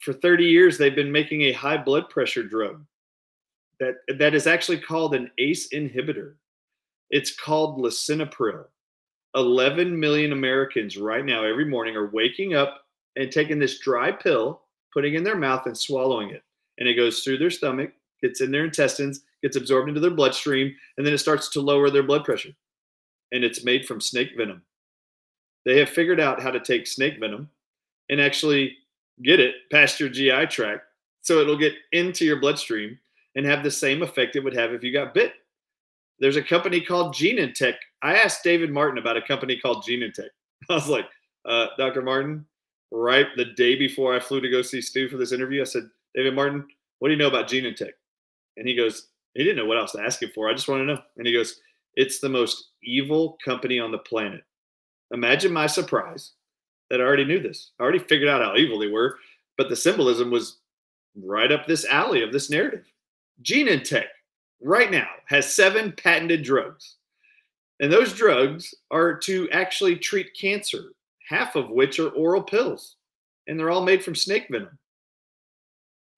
For 0.00 0.12
30 0.12 0.44
years, 0.44 0.76
they've 0.76 0.94
been 0.94 1.12
making 1.12 1.42
a 1.42 1.52
high 1.52 1.76
blood 1.76 2.08
pressure 2.10 2.42
drug 2.42 2.84
that 3.80 3.94
that 4.18 4.34
is 4.34 4.46
actually 4.46 4.78
called 4.78 5.14
an 5.14 5.30
ACE 5.38 5.68
inhibitor. 5.72 6.34
It's 7.10 7.34
called 7.34 7.78
lisinopril. 7.78 8.64
11 9.34 9.98
million 9.98 10.32
Americans 10.32 10.96
right 10.96 11.24
now 11.24 11.44
every 11.44 11.66
morning 11.66 11.94
are 11.94 12.10
waking 12.10 12.54
up 12.54 12.82
and 13.16 13.30
taking 13.30 13.58
this 13.58 13.78
dry 13.78 14.10
pill, 14.10 14.62
putting 14.92 15.14
in 15.14 15.24
their 15.24 15.36
mouth 15.36 15.66
and 15.66 15.76
swallowing 15.76 16.30
it. 16.30 16.42
And 16.78 16.88
it 16.88 16.94
goes 16.94 17.22
through 17.22 17.38
their 17.38 17.50
stomach, 17.50 17.92
gets 18.22 18.40
in 18.40 18.50
their 18.50 18.64
intestines, 18.64 19.22
gets 19.42 19.56
absorbed 19.56 19.88
into 19.88 20.00
their 20.00 20.10
bloodstream, 20.10 20.74
and 20.96 21.06
then 21.06 21.14
it 21.14 21.18
starts 21.18 21.50
to 21.50 21.60
lower 21.60 21.90
their 21.90 22.02
blood 22.02 22.24
pressure. 22.24 22.50
And 23.32 23.44
it's 23.44 23.64
made 23.64 23.86
from 23.86 24.00
snake 24.00 24.30
venom. 24.36 24.62
They 25.64 25.78
have 25.78 25.88
figured 25.88 26.20
out 26.20 26.40
how 26.40 26.50
to 26.50 26.60
take 26.60 26.86
snake 26.86 27.18
venom 27.18 27.50
and 28.08 28.20
actually 28.20 28.76
get 29.22 29.40
it 29.40 29.54
past 29.70 29.98
your 29.98 30.08
GI 30.08 30.46
tract 30.46 30.82
so 31.26 31.40
it'll 31.40 31.58
get 31.58 31.74
into 31.90 32.24
your 32.24 32.40
bloodstream 32.40 32.96
and 33.34 33.44
have 33.44 33.64
the 33.64 33.70
same 33.70 34.02
effect 34.02 34.36
it 34.36 34.44
would 34.44 34.54
have 34.54 34.72
if 34.72 34.84
you 34.84 34.92
got 34.92 35.12
bit. 35.12 35.32
There's 36.20 36.36
a 36.36 36.42
company 36.42 36.80
called 36.80 37.14
Genentech. 37.14 37.74
I 38.00 38.14
asked 38.14 38.44
David 38.44 38.70
Martin 38.70 38.98
about 38.98 39.16
a 39.16 39.22
company 39.22 39.58
called 39.58 39.84
Genentech. 39.84 40.28
I 40.70 40.74
was 40.74 40.88
like, 40.88 41.06
uh, 41.44 41.66
Dr. 41.76 42.00
Martin, 42.00 42.46
right 42.92 43.26
the 43.36 43.46
day 43.56 43.74
before 43.74 44.14
I 44.14 44.20
flew 44.20 44.40
to 44.40 44.48
go 44.48 44.62
see 44.62 44.80
Stu 44.80 45.08
for 45.08 45.16
this 45.16 45.32
interview, 45.32 45.60
I 45.60 45.64
said, 45.64 45.90
David 46.14 46.34
Martin, 46.34 46.64
what 47.00 47.08
do 47.08 47.12
you 47.12 47.18
know 47.18 47.26
about 47.26 47.48
Genentech? 47.48 47.92
And 48.56 48.66
he 48.66 48.74
goes, 48.74 49.08
he 49.34 49.44
didn't 49.44 49.56
know 49.56 49.66
what 49.66 49.78
else 49.78 49.92
to 49.92 50.02
ask 50.02 50.22
him 50.22 50.30
for. 50.34 50.48
I 50.48 50.54
just 50.54 50.68
want 50.68 50.80
to 50.80 50.94
know. 50.94 51.00
And 51.16 51.26
he 51.26 51.32
goes, 51.32 51.60
it's 51.94 52.20
the 52.20 52.28
most 52.28 52.70
evil 52.82 53.38
company 53.44 53.78
on 53.78 53.90
the 53.90 53.98
planet. 53.98 54.42
Imagine 55.12 55.52
my 55.52 55.66
surprise 55.66 56.32
that 56.90 57.00
I 57.00 57.04
already 57.04 57.24
knew 57.24 57.40
this. 57.40 57.72
I 57.78 57.82
already 57.82 57.98
figured 57.98 58.28
out 58.28 58.42
how 58.42 58.56
evil 58.56 58.78
they 58.78 58.88
were, 58.88 59.18
but 59.56 59.68
the 59.68 59.76
symbolism 59.76 60.30
was 60.30 60.58
right 61.24 61.50
up 61.50 61.66
this 61.66 61.84
alley 61.86 62.22
of 62.22 62.32
this 62.32 62.50
narrative. 62.50 62.84
Genentech 63.42 64.06
right 64.62 64.90
now 64.90 65.08
has 65.26 65.52
seven 65.52 65.92
patented 65.92 66.42
drugs. 66.42 66.96
And 67.80 67.92
those 67.92 68.14
drugs 68.14 68.74
are 68.90 69.14
to 69.18 69.50
actually 69.50 69.96
treat 69.96 70.36
cancer, 70.38 70.92
half 71.28 71.56
of 71.56 71.70
which 71.70 71.98
are 71.98 72.10
oral 72.10 72.42
pills. 72.42 72.96
And 73.46 73.58
they're 73.58 73.70
all 73.70 73.84
made 73.84 74.02
from 74.02 74.14
snake 74.14 74.46
venom. 74.50 74.78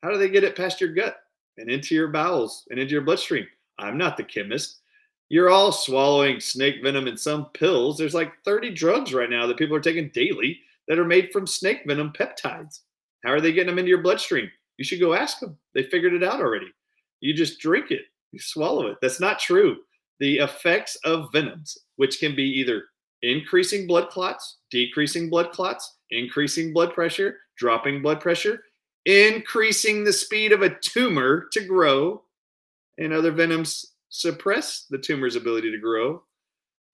How 0.02 0.10
do 0.10 0.18
they 0.18 0.28
get 0.28 0.44
it 0.44 0.56
past 0.56 0.80
your 0.80 0.94
gut? 0.94 1.18
And 1.58 1.70
into 1.70 1.94
your 1.94 2.08
bowels 2.08 2.64
and 2.70 2.78
into 2.78 2.92
your 2.92 3.02
bloodstream. 3.02 3.46
I'm 3.78 3.98
not 3.98 4.16
the 4.16 4.24
chemist. 4.24 4.80
You're 5.28 5.50
all 5.50 5.72
swallowing 5.72 6.40
snake 6.40 6.82
venom 6.82 7.06
in 7.06 7.16
some 7.16 7.46
pills. 7.52 7.98
There's 7.98 8.14
like 8.14 8.32
30 8.44 8.70
drugs 8.70 9.12
right 9.12 9.28
now 9.28 9.46
that 9.46 9.58
people 9.58 9.76
are 9.76 9.80
taking 9.80 10.10
daily 10.14 10.60
that 10.88 10.98
are 10.98 11.04
made 11.04 11.30
from 11.32 11.46
snake 11.46 11.82
venom 11.86 12.12
peptides. 12.18 12.80
How 13.24 13.32
are 13.32 13.40
they 13.40 13.52
getting 13.52 13.68
them 13.68 13.78
into 13.78 13.90
your 13.90 14.02
bloodstream? 14.02 14.50
You 14.78 14.84
should 14.84 15.00
go 15.00 15.12
ask 15.12 15.40
them. 15.40 15.58
They 15.74 15.82
figured 15.82 16.14
it 16.14 16.24
out 16.24 16.40
already. 16.40 16.72
You 17.20 17.34
just 17.34 17.60
drink 17.60 17.90
it, 17.90 18.02
you 18.32 18.38
swallow 18.38 18.86
it. 18.86 18.98
That's 19.02 19.20
not 19.20 19.38
true. 19.38 19.78
The 20.20 20.38
effects 20.38 20.96
of 21.04 21.30
venoms, 21.32 21.76
which 21.96 22.20
can 22.20 22.34
be 22.34 22.44
either 22.44 22.84
increasing 23.22 23.86
blood 23.86 24.08
clots, 24.08 24.58
decreasing 24.70 25.28
blood 25.28 25.50
clots, 25.52 25.96
increasing 26.10 26.72
blood 26.72 26.94
pressure, 26.94 27.36
dropping 27.56 28.02
blood 28.02 28.20
pressure, 28.20 28.60
increasing 29.08 30.04
the 30.04 30.12
speed 30.12 30.52
of 30.52 30.60
a 30.60 30.78
tumor 30.80 31.48
to 31.50 31.64
grow, 31.64 32.22
and 32.98 33.12
other 33.12 33.32
venoms 33.32 33.94
suppress 34.10 34.84
the 34.90 34.98
tumor's 34.98 35.34
ability 35.34 35.70
to 35.70 35.78
grow. 35.78 36.22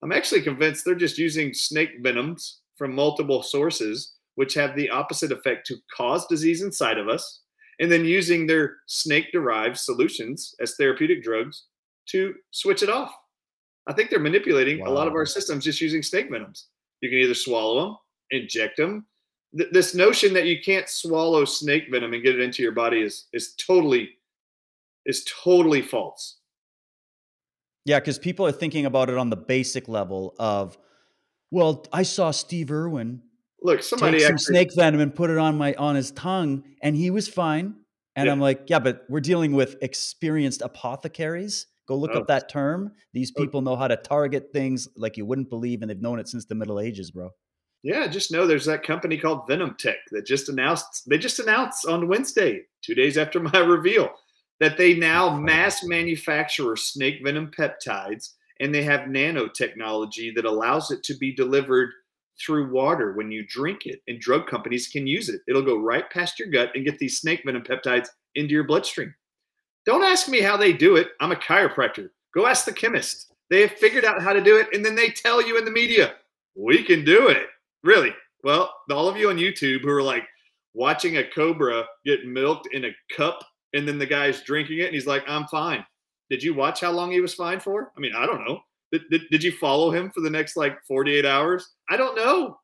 I'm 0.00 0.12
actually 0.12 0.42
convinced 0.42 0.84
they're 0.84 0.94
just 0.94 1.18
using 1.18 1.52
snake 1.52 1.90
venoms 2.02 2.60
from 2.76 2.94
multiple 2.94 3.42
sources, 3.42 4.14
which 4.36 4.54
have 4.54 4.76
the 4.76 4.90
opposite 4.90 5.32
effect 5.32 5.66
to 5.66 5.76
cause 5.94 6.26
disease 6.26 6.62
inside 6.62 6.98
of 6.98 7.08
us, 7.08 7.40
and 7.80 7.90
then 7.90 8.04
using 8.04 8.46
their 8.46 8.76
snake 8.86 9.32
derived 9.32 9.76
solutions 9.76 10.54
as 10.60 10.76
therapeutic 10.76 11.20
drugs 11.20 11.64
to 12.06 12.34
switch 12.52 12.84
it 12.84 12.90
off. 12.90 13.12
I 13.88 13.92
think 13.92 14.10
they're 14.10 14.20
manipulating 14.20 14.80
wow. 14.80 14.88
a 14.88 14.92
lot 14.92 15.08
of 15.08 15.14
our 15.14 15.26
systems 15.26 15.64
just 15.64 15.80
using 15.80 16.02
snake 16.02 16.30
venoms. 16.30 16.68
You 17.00 17.08
can 17.08 17.18
either 17.18 17.34
swallow 17.34 17.80
them, 17.82 17.96
inject 18.30 18.76
them, 18.76 19.04
th- 19.56 19.70
this 19.72 19.94
notion 19.94 20.32
that 20.34 20.46
you 20.46 20.60
can't 20.60 20.88
swallow 20.88 21.44
snake 21.44 21.84
venom 21.90 22.12
and 22.14 22.22
get 22.22 22.34
it 22.34 22.40
into 22.40 22.62
your 22.62 22.72
body 22.72 23.00
is 23.02 23.26
is 23.32 23.54
totally 23.54 24.10
is 25.06 25.24
totally 25.24 25.82
false. 25.82 26.38
Yeah, 27.84 28.00
because 28.00 28.18
people 28.18 28.46
are 28.46 28.52
thinking 28.52 28.86
about 28.86 29.10
it 29.10 29.18
on 29.18 29.28
the 29.30 29.36
basic 29.36 29.88
level 29.88 30.34
of 30.38 30.78
Well, 31.50 31.86
I 31.92 32.02
saw 32.02 32.30
Steve 32.30 32.70
Irwin 32.72 33.22
Look, 33.62 33.82
somebody 33.82 34.18
take 34.18 34.26
some 34.26 34.34
actually, 34.34 34.44
snake 34.54 34.74
venom 34.74 35.00
and 35.00 35.14
put 35.14 35.30
it 35.30 35.38
on 35.38 35.56
my 35.56 35.74
on 35.74 35.94
his 35.94 36.10
tongue, 36.12 36.64
and 36.82 36.94
he 36.96 37.10
was 37.10 37.28
fine. 37.28 37.76
And 38.16 38.26
Yeah. 38.26 38.32
I'm 38.32 38.40
like, 38.40 38.68
yeah, 38.68 38.78
but 38.78 39.04
we're 39.08 39.20
dealing 39.20 39.52
with 39.54 39.76
experienced 39.82 40.62
apothecaries. 40.62 41.66
Go 41.88 41.96
look 41.96 42.12
Oh. 42.14 42.20
up 42.20 42.28
that 42.28 42.48
term. 42.48 42.92
These 43.12 43.32
Oh. 43.36 43.42
people 43.42 43.60
know 43.62 43.76
how 43.76 43.88
to 43.88 43.96
target 43.96 44.50
things 44.52 44.88
like 44.96 45.16
you 45.16 45.26
wouldn't 45.26 45.50
believe, 45.50 45.82
and 45.82 45.90
they've 45.90 46.00
known 46.00 46.18
it 46.18 46.28
since 46.28 46.44
the 46.46 46.54
Middle 46.54 46.78
Ages, 46.80 47.10
bro. 47.10 47.30
Yeah, 47.84 48.06
just 48.06 48.32
know 48.32 48.46
there's 48.46 48.64
that 48.64 48.82
company 48.82 49.18
called 49.18 49.46
Venom 49.46 49.76
Tech 49.78 49.98
that 50.10 50.24
just 50.24 50.48
announced 50.48 51.02
they 51.06 51.18
just 51.18 51.38
announced 51.38 51.86
on 51.86 52.08
Wednesday, 52.08 52.62
two 52.82 52.94
days 52.94 53.18
after 53.18 53.38
my 53.40 53.58
reveal, 53.58 54.10
that 54.58 54.78
they 54.78 54.94
now 54.94 55.36
mass 55.36 55.84
manufacture 55.84 56.76
snake 56.76 57.20
venom 57.22 57.50
peptides 57.56 58.30
and 58.60 58.74
they 58.74 58.82
have 58.82 59.02
nanotechnology 59.02 60.34
that 60.34 60.46
allows 60.46 60.90
it 60.90 61.02
to 61.02 61.14
be 61.18 61.34
delivered 61.34 61.90
through 62.40 62.72
water 62.72 63.12
when 63.12 63.30
you 63.30 63.44
drink 63.46 63.84
it 63.84 64.00
and 64.08 64.18
drug 64.18 64.46
companies 64.46 64.88
can 64.88 65.06
use 65.06 65.28
it. 65.28 65.42
It'll 65.46 65.60
go 65.60 65.78
right 65.78 66.08
past 66.10 66.38
your 66.38 66.48
gut 66.48 66.70
and 66.74 66.86
get 66.86 66.98
these 66.98 67.18
snake 67.18 67.42
venom 67.44 67.64
peptides 67.64 68.08
into 68.34 68.54
your 68.54 68.64
bloodstream. 68.64 69.14
Don't 69.84 70.04
ask 70.04 70.26
me 70.26 70.40
how 70.40 70.56
they 70.56 70.72
do 70.72 70.96
it. 70.96 71.08
I'm 71.20 71.32
a 71.32 71.36
chiropractor. 71.36 72.08
Go 72.34 72.46
ask 72.46 72.64
the 72.64 72.72
chemist. 72.72 73.30
They 73.50 73.60
have 73.60 73.72
figured 73.72 74.06
out 74.06 74.22
how 74.22 74.32
to 74.32 74.42
do 74.42 74.56
it 74.56 74.68
and 74.72 74.82
then 74.82 74.94
they 74.94 75.10
tell 75.10 75.46
you 75.46 75.58
in 75.58 75.66
the 75.66 75.70
media, 75.70 76.14
we 76.56 76.82
can 76.82 77.04
do 77.04 77.28
it. 77.28 77.48
Really? 77.84 78.12
Well, 78.42 78.74
all 78.90 79.08
of 79.08 79.16
you 79.16 79.30
on 79.30 79.36
YouTube 79.36 79.82
who 79.82 79.90
are 79.90 80.02
like 80.02 80.24
watching 80.72 81.18
a 81.18 81.24
cobra 81.24 81.84
get 82.04 82.26
milked 82.26 82.68
in 82.72 82.86
a 82.86 82.96
cup 83.14 83.44
and 83.74 83.86
then 83.86 83.98
the 83.98 84.06
guy's 84.06 84.42
drinking 84.42 84.78
it 84.78 84.86
and 84.86 84.94
he's 84.94 85.06
like, 85.06 85.22
I'm 85.28 85.46
fine. 85.46 85.84
Did 86.30 86.42
you 86.42 86.54
watch 86.54 86.80
how 86.80 86.90
long 86.90 87.12
he 87.12 87.20
was 87.20 87.34
fine 87.34 87.60
for? 87.60 87.92
I 87.96 88.00
mean, 88.00 88.12
I 88.16 88.26
don't 88.26 88.44
know. 88.44 88.60
Did, 88.90 89.02
did, 89.10 89.22
did 89.30 89.42
you 89.42 89.52
follow 89.52 89.90
him 89.90 90.10
for 90.10 90.20
the 90.20 90.30
next 90.30 90.56
like 90.56 90.78
48 90.86 91.26
hours? 91.26 91.74
I 91.90 91.96
don't 91.96 92.16
know. 92.16 92.58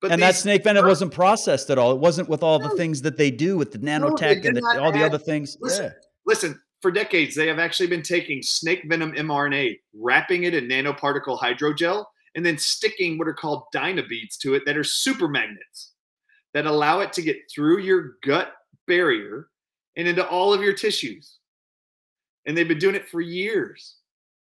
But 0.00 0.12
and 0.12 0.22
that 0.22 0.36
snake 0.36 0.62
venom 0.62 0.86
wasn't 0.86 1.12
processed 1.12 1.70
at 1.70 1.78
all. 1.78 1.90
It 1.90 1.98
wasn't 1.98 2.28
with 2.28 2.42
all 2.42 2.58
the 2.60 2.70
things 2.70 3.02
that 3.02 3.16
they 3.16 3.32
do 3.32 3.56
with 3.56 3.72
the 3.72 3.78
nanotech 3.78 4.42
did 4.42 4.46
and 4.46 4.56
the, 4.58 4.80
all 4.80 4.92
the 4.92 5.04
other 5.04 5.18
things. 5.18 5.56
listen, 5.60 5.86
yeah. 5.86 5.90
Listen, 6.24 6.60
for 6.82 6.92
decades, 6.92 7.34
they 7.34 7.48
have 7.48 7.58
actually 7.58 7.88
been 7.88 8.02
taking 8.02 8.40
snake 8.40 8.84
venom 8.86 9.12
mRNA, 9.12 9.80
wrapping 9.94 10.44
it 10.44 10.54
in 10.54 10.68
nanoparticle 10.68 11.38
hydrogel, 11.40 12.04
and 12.34 12.44
then 12.44 12.58
sticking 12.58 13.18
what 13.18 13.28
are 13.28 13.34
called 13.34 13.64
dynabeads 13.74 14.38
to 14.38 14.54
it 14.54 14.64
that 14.66 14.76
are 14.76 14.84
super 14.84 15.28
magnets 15.28 15.92
that 16.54 16.66
allow 16.66 17.00
it 17.00 17.12
to 17.12 17.22
get 17.22 17.38
through 17.52 17.78
your 17.80 18.14
gut 18.24 18.52
barrier 18.86 19.48
and 19.96 20.08
into 20.08 20.26
all 20.26 20.52
of 20.52 20.62
your 20.62 20.72
tissues. 20.72 21.38
And 22.46 22.56
they've 22.56 22.68
been 22.68 22.78
doing 22.78 22.94
it 22.94 23.08
for 23.08 23.20
years. 23.20 23.96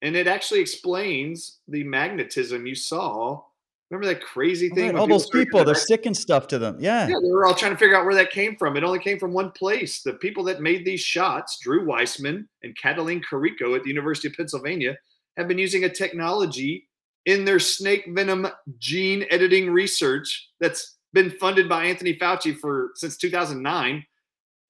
And 0.01 0.15
it 0.15 0.27
actually 0.27 0.61
explains 0.61 1.59
the 1.67 1.83
magnetism 1.83 2.65
you 2.65 2.75
saw. 2.75 3.43
Remember 3.89 4.07
that 4.13 4.23
crazy 4.23 4.69
thing? 4.69 4.93
Right, 4.93 4.95
all 4.95 5.07
those 5.07 5.29
people, 5.29 5.65
they're 5.65 5.75
sticking 5.75 6.13
stuff 6.13 6.47
to 6.47 6.57
them. 6.57 6.77
Yeah. 6.79 7.07
yeah, 7.07 7.17
they 7.21 7.29
were 7.29 7.45
all 7.45 7.53
trying 7.53 7.73
to 7.73 7.77
figure 7.77 7.97
out 7.97 8.05
where 8.05 8.15
that 8.15 8.31
came 8.31 8.55
from. 8.55 8.77
It 8.77 8.85
only 8.85 8.99
came 8.99 9.19
from 9.19 9.33
one 9.33 9.51
place. 9.51 10.01
The 10.01 10.13
people 10.13 10.45
that 10.45 10.61
made 10.61 10.85
these 10.85 11.01
shots, 11.01 11.59
Drew 11.61 11.85
Weissman 11.85 12.47
and 12.63 12.75
Cataline 12.77 13.21
Carrico 13.21 13.75
at 13.75 13.83
the 13.83 13.89
University 13.89 14.29
of 14.29 14.33
Pennsylvania, 14.35 14.97
have 15.35 15.49
been 15.49 15.57
using 15.57 15.83
a 15.83 15.89
technology 15.89 16.87
in 17.25 17.45
their 17.45 17.59
snake 17.59 18.05
venom 18.09 18.47
gene 18.79 19.25
editing 19.29 19.69
research 19.69 20.49
that's 20.59 20.97
been 21.13 21.31
funded 21.31 21.67
by 21.67 21.85
Anthony 21.85 22.15
Fauci 22.15 22.57
for 22.57 22.91
since 22.95 23.17
2009. 23.17 24.03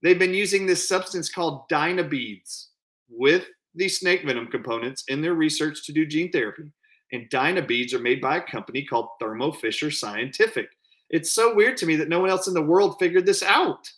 They've 0.02 0.20
been 0.20 0.34
using 0.34 0.66
this 0.66 0.88
substance 0.88 1.30
called 1.30 1.70
dynabeads 1.70 2.68
with 3.10 3.47
these 3.76 3.99
snake 3.99 4.26
venom 4.26 4.47
components 4.47 5.04
in 5.08 5.22
their 5.22 5.34
research 5.34 5.86
to 5.86 5.93
do 5.93 6.06
gene 6.06 6.32
therapy. 6.32 6.72
And 7.12 7.30
dynabeads 7.30 7.93
are 7.93 7.99
made 7.99 8.22
by 8.22 8.38
a 8.38 8.41
company 8.41 8.86
called 8.86 9.10
Thermo 9.20 9.52
Fisher 9.52 9.91
Scientific. 9.91 10.70
It's 11.10 11.32
so 11.32 11.54
weird 11.54 11.78
to 11.78 11.86
me 11.86 11.97
that 11.97 12.10
no 12.10 12.20
one 12.22 12.30
else 12.30 12.47
in 12.47 12.54
the 12.54 12.62
world 12.62 12.95
figured 12.99 13.26
this 13.26 13.43
out. 13.43 13.89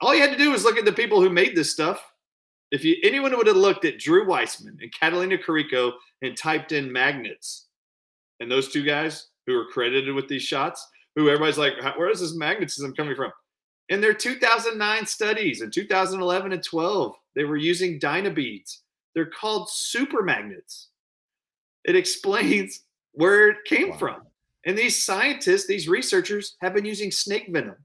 All 0.00 0.14
you 0.14 0.20
had 0.20 0.30
to 0.30 0.38
do 0.38 0.50
was 0.50 0.64
look 0.64 0.78
at 0.78 0.84
the 0.84 0.92
people 0.92 1.20
who 1.20 1.30
made 1.30 1.56
this 1.56 1.72
stuff. 1.72 2.02
If 2.72 2.84
you 2.84 2.96
anyone 3.02 3.36
would 3.36 3.46
have 3.46 3.56
looked 3.56 3.84
at 3.84 3.98
Drew 3.98 4.26
Weissman 4.26 4.78
and 4.80 4.92
Catalina 4.92 5.36
Carrico 5.36 5.92
and 6.22 6.36
typed 6.36 6.72
in 6.72 6.90
magnets, 6.90 7.68
and 8.40 8.50
those 8.50 8.72
two 8.72 8.82
guys 8.82 9.28
who 9.46 9.56
are 9.58 9.66
credited 9.66 10.14
with 10.14 10.26
these 10.26 10.42
shots, 10.42 10.88
who 11.14 11.28
everybody's 11.28 11.58
like, 11.58 11.74
where 11.96 12.08
is 12.08 12.20
this 12.20 12.34
magnetism 12.34 12.94
coming 12.94 13.14
from? 13.14 13.30
In 13.90 14.00
their 14.00 14.14
2009 14.14 15.04
studies, 15.04 15.60
in 15.60 15.70
2011 15.70 16.52
and 16.52 16.64
12, 16.64 17.14
they 17.36 17.44
were 17.44 17.58
using 17.58 18.00
dynabeads. 18.00 18.78
They're 19.14 19.26
called 19.26 19.68
super 19.70 20.22
magnets. 20.22 20.88
It 21.84 21.94
explains 21.94 22.84
where 23.12 23.50
it 23.50 23.64
came 23.66 23.90
Wow. 23.90 23.98
from. 23.98 24.26
And 24.64 24.78
these 24.78 25.04
scientists, 25.04 25.66
these 25.66 25.88
researchers, 25.88 26.56
have 26.62 26.72
been 26.72 26.86
using 26.86 27.10
snake 27.10 27.48
venom. 27.50 27.76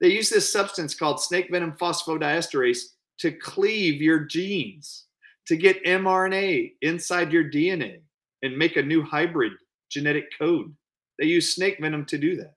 They 0.00 0.08
use 0.08 0.30
this 0.30 0.50
substance 0.50 0.94
called 0.94 1.20
snake 1.20 1.50
venom 1.50 1.72
phosphodiesterase 1.72 2.94
to 3.18 3.32
cleave 3.32 4.00
your 4.00 4.20
genes, 4.20 5.06
to 5.46 5.56
get 5.56 5.84
mRNA 5.84 6.72
inside 6.82 7.32
your 7.32 7.44
DNA 7.44 8.00
and 8.42 8.56
make 8.56 8.76
a 8.76 8.82
new 8.82 9.02
hybrid 9.02 9.52
genetic 9.90 10.26
code. 10.38 10.74
They 11.18 11.26
use 11.26 11.52
snake 11.52 11.78
venom 11.80 12.04
to 12.06 12.18
do 12.18 12.36
that. 12.36 12.54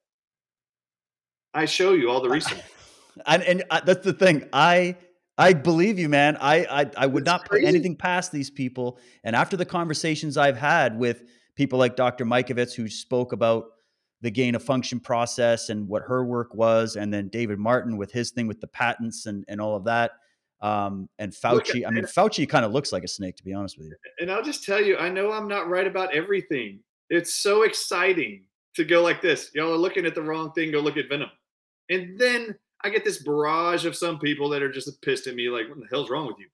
I 1.53 1.65
show 1.65 1.93
you 1.93 2.09
all 2.09 2.21
the 2.21 2.29
research. 2.29 2.61
and 3.25 3.43
and 3.43 3.63
uh, 3.69 3.81
that's 3.81 4.05
the 4.05 4.13
thing. 4.13 4.47
I 4.53 4.95
I 5.37 5.53
believe 5.53 5.99
you, 5.99 6.09
man. 6.09 6.37
I 6.37 6.65
I, 6.65 6.91
I 6.97 7.05
would 7.07 7.23
It's 7.23 7.27
not 7.27 7.45
put 7.45 7.63
anything 7.63 7.95
past 7.95 8.31
these 8.31 8.49
people. 8.49 8.99
And 9.23 9.35
after 9.35 9.57
the 9.57 9.65
conversations 9.65 10.37
I've 10.37 10.57
had 10.57 10.97
with 10.97 11.23
people 11.55 11.79
like 11.79 11.95
Dr. 11.95 12.25
Mikovits, 12.25 12.73
who 12.73 12.87
spoke 12.87 13.33
about 13.33 13.65
the 14.21 14.31
gain 14.31 14.53
of 14.53 14.63
function 14.63 14.99
process 14.99 15.69
and 15.69 15.87
what 15.87 16.03
her 16.03 16.23
work 16.23 16.53
was, 16.53 16.95
and 16.95 17.13
then 17.13 17.27
David 17.29 17.57
Martin 17.57 17.97
with 17.97 18.11
his 18.11 18.31
thing 18.31 18.47
with 18.47 18.61
the 18.61 18.67
patents 18.67 19.25
and 19.25 19.43
and 19.47 19.59
all 19.59 19.75
of 19.75 19.85
that. 19.85 20.11
Um, 20.61 21.09
and 21.17 21.35
Look 21.43 21.65
Fauci. 21.65 21.87
I 21.87 21.89
mean, 21.89 22.03
Fauci 22.03 22.47
kind 22.47 22.63
of 22.65 22.71
looks 22.71 22.91
like 22.91 23.03
a 23.03 23.07
snake, 23.07 23.35
to 23.37 23.43
be 23.43 23.53
honest 23.53 23.77
with 23.77 23.87
you. 23.87 23.95
and 24.19 24.31
I'll 24.31 24.43
just 24.43 24.63
tell 24.63 24.81
you, 24.81 24.97
I 24.97 25.09
know 25.09 25.31
I'm 25.31 25.47
not 25.47 25.67
right 25.67 25.87
about 25.87 26.13
everything. 26.13 26.79
It's 27.09 27.35
so 27.35 27.63
exciting 27.63 28.43
to 28.75 28.85
go 28.85 29.01
like 29.01 29.21
this. 29.21 29.51
Y'all 29.53 29.73
are 29.73 29.77
looking 29.77 30.05
at 30.05 30.15
the 30.15 30.21
wrong 30.21 30.51
thing, 30.53 30.71
go 30.71 30.79
look 30.79 30.97
at 30.97 31.09
Venom. 31.09 31.29
And 31.89 32.17
then 32.17 32.55
I 32.83 32.89
get 32.89 33.03
this 33.03 33.23
barrage 33.23 33.85
of 33.85 33.95
some 33.95 34.19
people 34.19 34.49
that 34.49 34.61
are 34.61 34.71
just 34.71 35.01
pissed 35.01 35.27
at 35.27 35.35
me, 35.35 35.49
like, 35.49 35.67
what 35.67 35.79
the 35.79 35.87
hell's 35.91 36.09
wrong 36.09 36.27
with 36.27 36.37
you? 36.39 36.47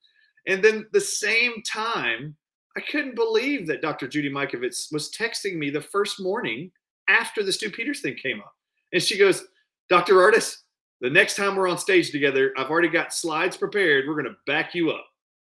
And 0.48 0.64
then 0.64 0.88
the 0.94 1.02
same 1.02 1.62
time, 1.64 2.36
I 2.76 2.82
couldn't 2.82 3.16
believe 3.16 3.68
that 3.68 3.82
Dr. 3.82 4.08
Judy 4.08 4.30
Mikovits 4.30 4.92
was 4.92 5.12
texting 5.12 5.58
me 5.58 5.70
the 5.70 5.82
first 5.82 6.22
morning 6.22 6.72
after 7.10 7.44
the 7.44 7.52
Stu 7.52 7.70
Peters 7.70 8.02
thing 8.02 8.16
came 8.22 8.40
up. 8.40 8.54
And 8.94 9.02
she 9.02 9.18
goes, 9.18 9.46
Dr. 9.90 10.22
Artis, 10.22 10.64
the 11.02 11.10
next 11.10 11.36
time 11.36 11.56
we're 11.56 11.68
on 11.68 11.78
stage 11.78 12.12
together, 12.12 12.54
I've 12.58 12.70
already 12.70 12.90
got 12.90 13.14
slides 13.14 13.58
prepared. 13.58 14.06
We're 14.08 14.14
going 14.14 14.26
to 14.26 14.38
back 14.46 14.74
you 14.74 14.92
up. 14.92 15.06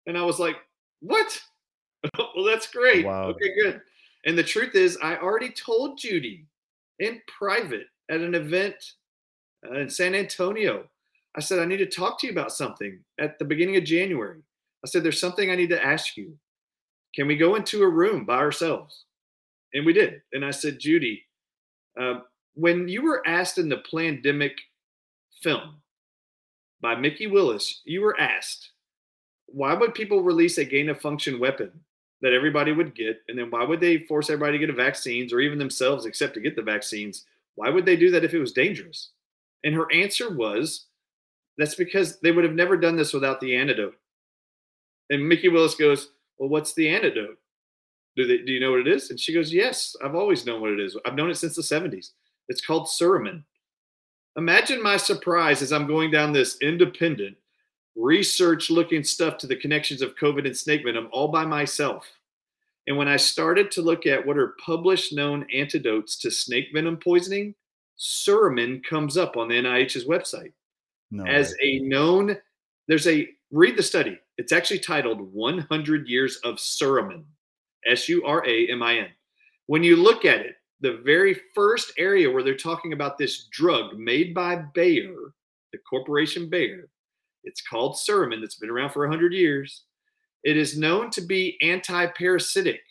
And 0.05 0.17
I 0.17 0.23
was 0.23 0.39
like, 0.39 0.57
what? 1.01 1.39
well, 2.17 2.45
that's 2.45 2.67
great. 2.67 3.05
Wow. 3.05 3.29
Okay, 3.29 3.53
good. 3.61 3.81
And 4.25 4.37
the 4.37 4.43
truth 4.43 4.75
is, 4.75 4.97
I 5.01 5.17
already 5.17 5.49
told 5.49 5.97
Judy 5.97 6.45
in 6.99 7.21
private 7.27 7.87
at 8.09 8.21
an 8.21 8.35
event 8.35 8.75
uh, 9.65 9.79
in 9.79 9.89
San 9.89 10.15
Antonio. 10.15 10.85
I 11.35 11.39
said, 11.39 11.59
I 11.59 11.65
need 11.65 11.77
to 11.77 11.85
talk 11.85 12.19
to 12.19 12.27
you 12.27 12.33
about 12.33 12.51
something 12.51 12.99
at 13.19 13.37
the 13.39 13.45
beginning 13.45 13.77
of 13.77 13.83
January. 13.83 14.41
I 14.83 14.87
said, 14.87 15.03
there's 15.03 15.19
something 15.19 15.49
I 15.49 15.55
need 15.55 15.69
to 15.69 15.83
ask 15.83 16.17
you. 16.17 16.37
Can 17.15 17.27
we 17.27 17.37
go 17.37 17.55
into 17.55 17.83
a 17.83 17.89
room 17.89 18.25
by 18.25 18.37
ourselves? 18.37 19.05
And 19.73 19.85
we 19.85 19.93
did. 19.93 20.21
And 20.33 20.43
I 20.43 20.51
said, 20.51 20.79
Judy, 20.79 21.23
uh, 21.99 22.19
when 22.55 22.87
you 22.87 23.03
were 23.03 23.27
asked 23.27 23.57
in 23.57 23.69
the 23.69 23.83
pandemic 23.91 24.57
film 25.41 25.81
by 26.81 26.95
Mickey 26.95 27.27
Willis, 27.27 27.81
you 27.85 28.01
were 28.01 28.19
asked, 28.19 28.71
why 29.47 29.73
would 29.73 29.93
people 29.93 30.21
release 30.21 30.57
a 30.57 30.65
gain 30.65 30.89
of 30.89 30.99
function 30.99 31.39
weapon 31.39 31.71
that 32.21 32.33
everybody 32.33 32.71
would 32.71 32.95
get? 32.95 33.21
And 33.27 33.37
then 33.37 33.49
why 33.49 33.63
would 33.63 33.79
they 33.79 33.99
force 33.99 34.29
everybody 34.29 34.53
to 34.53 34.65
get 34.65 34.69
a 34.69 34.77
vaccines 34.77 35.31
or 35.31 35.39
even 35.39 35.57
themselves 35.57 36.05
except 36.05 36.33
to 36.35 36.41
get 36.41 36.55
the 36.55 36.61
vaccines? 36.61 37.25
Why 37.55 37.69
would 37.69 37.85
they 37.85 37.95
do 37.95 38.11
that 38.11 38.23
if 38.23 38.33
it 38.33 38.39
was 38.39 38.51
dangerous? 38.51 39.11
And 39.63 39.73
her 39.73 39.91
answer 39.91 40.35
was, 40.35 40.85
that's 41.57 41.75
because 41.75 42.19
they 42.19 42.31
would 42.31 42.43
have 42.43 42.53
never 42.53 42.77
done 42.77 42.95
this 42.95 43.13
without 43.13 43.39
the 43.41 43.55
antidote. 43.55 43.95
And 45.09 45.27
Mickey 45.27 45.49
Willis 45.49 45.75
goes, 45.75 46.11
Well, 46.37 46.49
what's 46.49 46.73
the 46.73 46.87
antidote? 46.89 47.39
Do, 48.15 48.27
they, 48.27 48.37
do 48.39 48.51
you 48.51 48.59
know 48.59 48.71
what 48.71 48.81
it 48.81 48.87
is? 48.87 49.09
And 49.09 49.19
she 49.19 49.33
goes, 49.33 49.51
Yes, 49.51 49.95
I've 50.03 50.15
always 50.15 50.45
known 50.45 50.61
what 50.61 50.71
it 50.71 50.79
is. 50.79 50.95
I've 51.05 51.15
known 51.15 51.31
it 51.31 51.37
since 51.37 51.55
the 51.55 51.61
70s. 51.61 52.11
It's 52.47 52.65
called 52.65 52.87
Suramin. 52.87 53.43
Imagine 54.37 54.81
my 54.83 54.97
surprise 54.97 55.61
as 55.61 55.73
I'm 55.73 55.87
going 55.87 56.11
down 56.11 56.31
this 56.31 56.57
independent, 56.61 57.35
research 57.95 58.69
looking 58.69 59.03
stuff 59.03 59.37
to 59.39 59.47
the 59.47 59.55
connections 59.55 60.01
of 60.01 60.15
COVID 60.15 60.45
and 60.45 60.55
snake 60.55 60.83
venom 60.85 61.09
all 61.11 61.27
by 61.29 61.45
myself. 61.45 62.07
And 62.85 62.95
when 62.95 63.07
I 63.07 63.17
started 63.17 63.71
to 63.71 63.81
look 63.81 64.05
at 64.05 64.25
what 64.25 64.37
are 64.37 64.55
published 64.63 65.11
known 65.13 65.45
antidotes 65.53 66.17
to 66.19 66.31
snake 66.31 66.67
venom 66.73 66.97
poisoning, 66.97 67.55
Suramin 67.99 68.83
comes 68.83 69.17
up 69.17 69.37
on 69.37 69.47
the 69.47 69.55
NIH's 69.55 70.05
website 70.05 70.53
No. 71.09 71.25
as 71.25 71.55
a 71.63 71.79
known 71.79 72.37
there's 72.87 73.07
a 73.07 73.27
read 73.51 73.75
the 73.75 73.81
study 73.83 74.19
it's 74.37 74.51
actually 74.51 74.79
titled 74.79 75.19
100 75.33 76.07
years 76.07 76.35
of 76.43 76.55
suramin 76.57 77.23
s-u-r-a-m-i-n 77.87 79.07
when 79.65 79.83
you 79.83 79.95
look 79.95 80.25
at 80.25 80.41
it 80.41 80.56
the 80.81 81.01
very 81.03 81.39
first 81.55 81.91
area 81.97 82.29
where 82.29 82.43
they're 82.43 82.55
talking 82.55 82.93
about 82.93 83.17
this 83.17 83.47
drug 83.51 83.97
made 83.97 84.33
by 84.33 84.63
Bayer, 84.73 85.33
the 85.71 85.79
corporation 85.89 86.49
Bayer, 86.49 86.89
it's 87.43 87.61
called 87.61 87.95
Suramin, 87.95 88.41
that's 88.41 88.59
been 88.59 88.69
around 88.69 88.91
for 88.91 89.07
100 89.07 89.33
years. 89.33 89.83
It 90.43 90.57
is 90.57 90.77
known 90.77 91.09
to 91.11 91.21
be 91.21 91.57
anti 91.61 92.07
parasitic. 92.07 92.81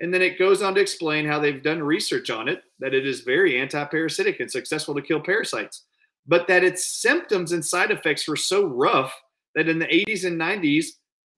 And 0.00 0.14
then 0.14 0.22
it 0.22 0.38
goes 0.38 0.62
on 0.62 0.74
to 0.76 0.80
explain 0.80 1.26
how 1.26 1.38
they've 1.38 1.62
done 1.62 1.82
research 1.82 2.30
on 2.30 2.48
it, 2.48 2.62
that 2.78 2.94
it 2.94 3.06
is 3.06 3.20
very 3.20 3.60
anti 3.60 3.84
parasitic 3.84 4.40
and 4.40 4.50
successful 4.50 4.94
to 4.94 5.02
kill 5.02 5.20
parasites, 5.20 5.84
but 6.26 6.48
that 6.48 6.64
its 6.64 7.00
symptoms 7.02 7.52
and 7.52 7.64
side 7.64 7.90
effects 7.90 8.26
were 8.26 8.36
so 8.36 8.64
rough 8.64 9.12
that 9.54 9.68
in 9.68 9.78
the 9.78 9.86
80s 9.86 10.24
and 10.24 10.40
90s, 10.40 10.86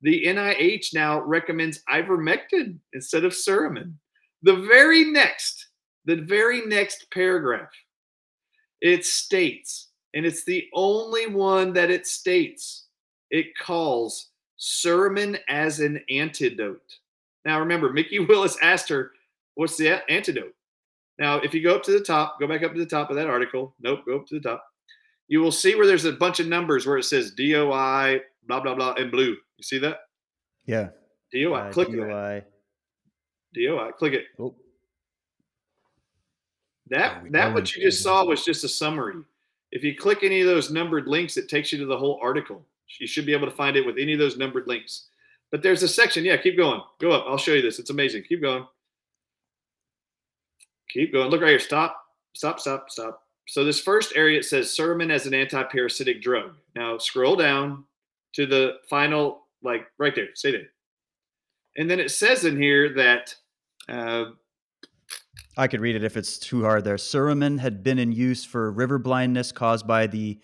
the 0.03 0.24
NIH 0.26 0.95
now 0.95 1.20
recommends 1.20 1.82
ivermectin 1.90 2.78
instead 2.93 3.24
of 3.24 3.32
Suramin. 3.32 3.95
The 4.43 4.57
very 4.57 5.05
next, 5.05 5.68
the 6.05 6.16
very 6.16 6.62
next 6.66 7.07
paragraph, 7.12 7.70
it 8.80 9.05
states, 9.05 9.88
and 10.14 10.26
it's 10.26 10.45
the 10.45 10.66
only 10.74 11.26
one 11.26 11.72
that 11.74 11.90
it 11.90 12.07
states, 12.07 12.86
it 13.30 13.57
calls 13.57 14.30
sermon 14.57 15.38
as 15.49 15.80
an 15.80 16.01
antidote. 16.11 16.80
Now, 17.45 17.61
remember, 17.61 17.93
Mickey 17.93 18.18
Willis 18.26 18.57
asked 18.62 18.88
her, 18.88 19.12
What's 19.55 19.76
the 19.76 20.01
antidote? 20.11 20.55
Now, 21.18 21.36
if 21.36 21.53
you 21.53 21.62
go 21.62 21.74
up 21.74 21.82
to 21.84 21.93
the 21.93 22.01
top, 22.01 22.40
go 22.40 22.49
back 22.49 22.62
up 22.62 22.72
to 22.72 22.78
the 22.78 22.86
top 22.86 23.11
of 23.11 23.16
that 23.16 23.28
article. 23.28 23.74
Nope, 23.80 24.01
go 24.07 24.16
up 24.16 24.26
to 24.28 24.34
the 24.36 24.49
top. 24.49 24.64
You 25.28 25.40
will 25.40 25.53
see 25.53 25.74
where 25.74 25.86
there's 25.86 26.05
a 26.05 26.12
bunch 26.12 26.40
of 26.40 26.47
numbers 26.47 26.86
where 26.86 26.99
it 26.99 27.05
says 27.05 27.32
DOI, 27.32 28.20
blah, 28.47 28.61
blah, 28.61 28.74
blah, 28.74 28.95
in 28.95 29.11
blue. 29.11 29.36
You 29.57 29.62
see 29.62 29.78
that? 29.78 30.01
Yeah. 30.64 30.88
DOI. 31.32 31.55
Uh, 31.55 31.72
Click 31.72 31.90
DOI. 31.90 32.45
DOI. 33.55 33.93
Click 33.99 34.15
it. 34.15 34.25
Oh. 34.39 34.55
That 36.89 37.23
that 37.33 37.55
what 37.55 37.75
you 37.75 37.83
just 37.83 38.03
saw 38.03 38.25
was 38.25 38.45
just 38.45 38.65
a 38.65 38.69
summary. 38.69 39.17
If 39.71 39.83
you 39.83 39.97
click 39.97 40.19
any 40.23 40.41
of 40.41 40.47
those 40.47 40.71
numbered 40.71 41.09
links, 41.09 41.37
it 41.37 41.49
takes 41.49 41.73
you 41.73 41.79
to 41.79 41.87
the 41.87 41.97
whole 41.97 42.19
article. 42.23 42.65
You 43.01 43.07
should 43.07 43.25
be 43.25 43.33
able 43.33 43.49
to 43.49 43.57
find 43.57 43.77
it 43.77 43.87
with 43.87 43.97
any 43.99 44.13
of 44.13 44.19
those 44.19 44.37
numbered 44.37 44.67
links. 44.67 45.07
But 45.51 45.63
there's 45.63 45.83
a 45.83 45.89
section. 45.89 46.25
Yeah, 46.25 46.37
keep 46.37 46.57
going. 46.57 46.83
Go 47.01 47.13
up. 47.13 47.25
I'll 47.27 47.39
show 47.39 47.53
you 47.53 47.63
this. 47.63 47.79
It's 47.79 47.91
amazing. 47.91 48.25
Keep 48.29 48.43
going. 48.43 48.67
Keep 50.91 51.13
going. 51.13 51.31
Look 51.31 51.41
right 51.41 51.51
here. 51.51 51.59
Stop. 51.59 51.97
Stop. 52.35 52.61
Stop. 52.61 52.91
Stop. 52.91 53.23
So 53.49 53.65
this 53.65 53.81
first 53.81 54.13
area 54.15 54.39
it 54.39 54.45
says 54.45 54.69
Suramin 54.69 55.11
as 55.11 55.27
an 55.27 55.35
anti-parasitic 55.35 56.23
drug. 56.23 56.55
Now 56.77 56.99
scroll 56.99 57.37
down 57.37 57.85
to 58.35 58.47
the 58.47 58.79
final, 58.89 59.47
like 59.63 59.87
right 59.99 60.15
there. 60.15 60.29
Say 60.35 60.53
that. 60.53 60.69
And 61.77 61.91
then 61.91 62.01
it 62.01 62.11
says 62.11 62.45
in 62.45 62.61
here 62.61 62.95
that 62.95 63.35
uh, 63.93 64.24
I 65.57 65.68
could 65.68 65.80
read 65.80 65.97
it 65.97 66.05
if 66.05 66.16
it's 66.16 66.38
too 66.38 66.62
hard 66.62 66.84
there. 66.84 66.97
Suramin 66.97 67.59
had 67.59 67.82
been 67.82 67.99
in 67.99 68.11
use 68.11 68.45
for 68.45 68.72
river 68.72 68.99
blindness 68.99 69.53
caused 69.53 69.86
by 69.86 70.07
the 70.07 70.40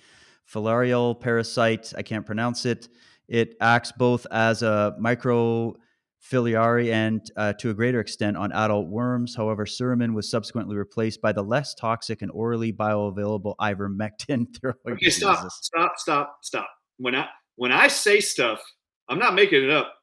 filarial 0.53 1.19
parasite. 1.19 1.93
I 1.97 2.03
can't 2.03 2.27
pronounce 2.27 2.67
it. 2.67 2.89
It 3.27 3.55
acts 3.61 3.91
both 3.93 4.27
as 4.31 4.63
a 4.63 4.95
microfilariae 5.01 6.93
and 6.93 7.31
uh, 7.37 7.55
to 7.55 7.71
a 7.71 7.75
greater 7.75 8.01
extent 8.01 8.37
on 8.37 8.53
adult 8.53 8.89
worms. 8.89 9.35
However, 9.35 9.65
suramin 9.65 10.13
was 10.13 10.31
subsequently 10.31 10.77
replaced 10.77 11.23
by 11.23 11.33
the 11.33 11.43
less 11.43 11.75
toxic 11.75 12.21
and 12.21 12.31
orally 12.31 12.73
bioavailable 12.73 13.55
ivermectin. 13.61 14.47
okay, 14.91 15.11
stop, 15.11 15.51
stop, 15.51 15.93
stop, 15.97 16.39
stop. 16.43 16.69
When 16.99 17.15
I 17.15 17.29
when 17.57 17.73
I 17.73 17.89
say 17.89 18.21
stuff, 18.21 18.63
I'm 19.09 19.19
not 19.19 19.35
making 19.35 19.65
it 19.65 19.71
up. 19.71 19.95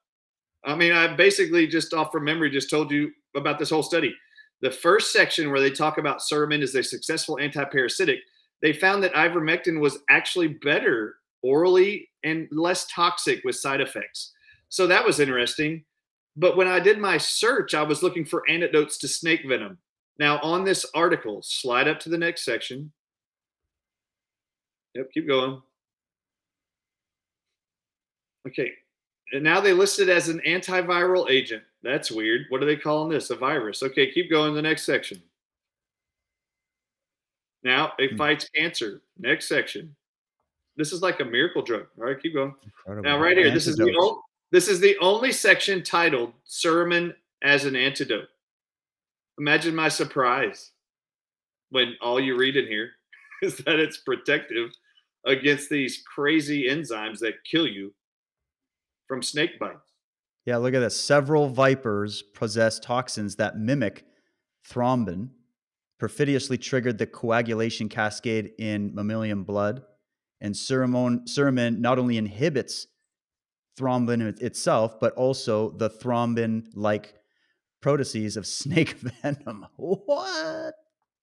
I 0.63 0.75
mean, 0.75 0.93
I 0.93 1.15
basically 1.15 1.67
just 1.67 1.93
off 1.93 2.11
from 2.11 2.23
memory 2.23 2.49
just 2.49 2.71
told 2.71 2.91
you 2.91 3.11
about 3.35 3.59
this 3.59 3.69
whole 3.69 3.83
study. 3.83 4.13
The 4.61 4.71
first 4.71 5.11
section 5.11 5.51
where 5.51 5.59
they 5.59 5.71
talk 5.71 5.97
about 5.97 6.19
suramin 6.19 6.61
as 6.61 6.75
a 6.75 6.83
successful 6.83 7.37
anti-parasitic, 7.39 8.19
they 8.61 8.73
found 8.73 9.03
that 9.03 9.13
ivermectin 9.13 9.79
was 9.79 9.99
actually 10.09 10.47
better 10.47 11.15
orally 11.43 12.09
and 12.23 12.47
less 12.51 12.87
toxic 12.87 13.43
with 13.43 13.55
side 13.55 13.81
effects. 13.81 14.33
So 14.69 14.87
that 14.87 15.05
was 15.05 15.19
interesting. 15.19 15.83
But 16.37 16.57
when 16.57 16.67
I 16.67 16.79
did 16.79 16.97
my 16.97 17.17
search, 17.17 17.73
I 17.73 17.83
was 17.83 18.03
looking 18.03 18.25
for 18.25 18.43
antidotes 18.49 18.97
to 18.99 19.07
snake 19.07 19.41
venom. 19.47 19.77
Now, 20.17 20.39
on 20.39 20.63
this 20.63 20.85
article, 20.95 21.41
slide 21.43 21.87
up 21.87 21.99
to 22.01 22.09
the 22.09 22.17
next 22.17 22.43
section. 22.43 22.91
Yep, 24.95 25.11
keep 25.13 25.27
going. 25.27 25.61
Okay, 28.47 28.71
and 29.35 29.43
now 29.43 29.59
they 29.59 29.73
list 29.73 29.99
it 29.99 30.07
as 30.07 30.29
an 30.29 30.39
antiviral 30.47 31.29
agent. 31.29 31.61
That's 31.83 32.09
weird. 32.09 32.45
What 32.47 32.63
are 32.63 32.65
they 32.65 32.77
calling 32.77 33.09
this? 33.09 33.29
A 33.31 33.35
virus. 33.35 33.83
Okay, 33.83 34.09
keep 34.09 34.29
going 34.29 34.53
the 34.53 34.61
next 34.61 34.85
section. 34.85 35.21
Now 37.61 37.91
it 37.99 38.11
hmm. 38.11 38.17
fights 38.17 38.49
cancer. 38.55 39.01
Next 39.19 39.49
section. 39.49 39.93
This 40.77 40.93
is 40.93 41.01
like 41.01 41.19
a 41.19 41.25
miracle 41.25 41.61
drug. 41.61 41.87
All 41.97 42.05
right, 42.05 42.21
keep 42.21 42.33
going. 42.33 42.55
Incredible. 42.63 43.09
Now, 43.09 43.19
right 43.21 43.37
here, 43.37 43.51
this 43.51 43.67
is 43.67 43.75
the 43.75 43.93
only, 43.99 44.21
this 44.51 44.69
is 44.69 44.79
the 44.79 44.97
only 44.99 45.33
section 45.33 45.83
titled 45.83 46.31
"Suramin 46.47 47.13
as 47.41 47.65
an 47.65 47.75
antidote." 47.75 48.29
Imagine 49.37 49.75
my 49.75 49.89
surprise 49.89 50.71
when 51.71 51.95
all 52.01 52.21
you 52.21 52.37
read 52.37 52.55
in 52.55 52.67
here 52.67 52.91
is 53.41 53.57
that 53.57 53.79
it's 53.79 53.97
protective 53.97 54.71
against 55.25 55.69
these 55.69 56.03
crazy 56.03 56.69
enzymes 56.69 57.19
that 57.19 57.43
kill 57.43 57.67
you 57.67 57.93
from 59.07 59.21
snake 59.21 59.59
bites. 59.59 59.93
Yeah, 60.45 60.57
look 60.57 60.73
at 60.73 60.79
this. 60.79 60.99
Several 60.99 61.49
vipers 61.49 62.21
possess 62.21 62.79
toxins 62.79 63.35
that 63.37 63.57
mimic 63.57 64.05
thrombin, 64.69 65.29
perfidiously 65.99 66.57
triggered 66.57 66.97
the 66.97 67.07
coagulation 67.07 67.89
cascade 67.89 68.51
in 68.59 68.93
mammalian 68.93 69.43
blood 69.43 69.83
and 70.41 70.53
suramin 70.53 71.79
not 71.79 71.97
only 71.97 72.17
inhibits 72.17 72.87
thrombin 73.79 74.39
itself, 74.41 74.99
but 74.99 75.13
also 75.13 75.71
the 75.71 75.89
thrombin-like 75.89 77.15
proteases 77.83 78.37
of 78.37 78.45
snake 78.47 78.95
venom. 79.23 79.65
what? 79.77 80.73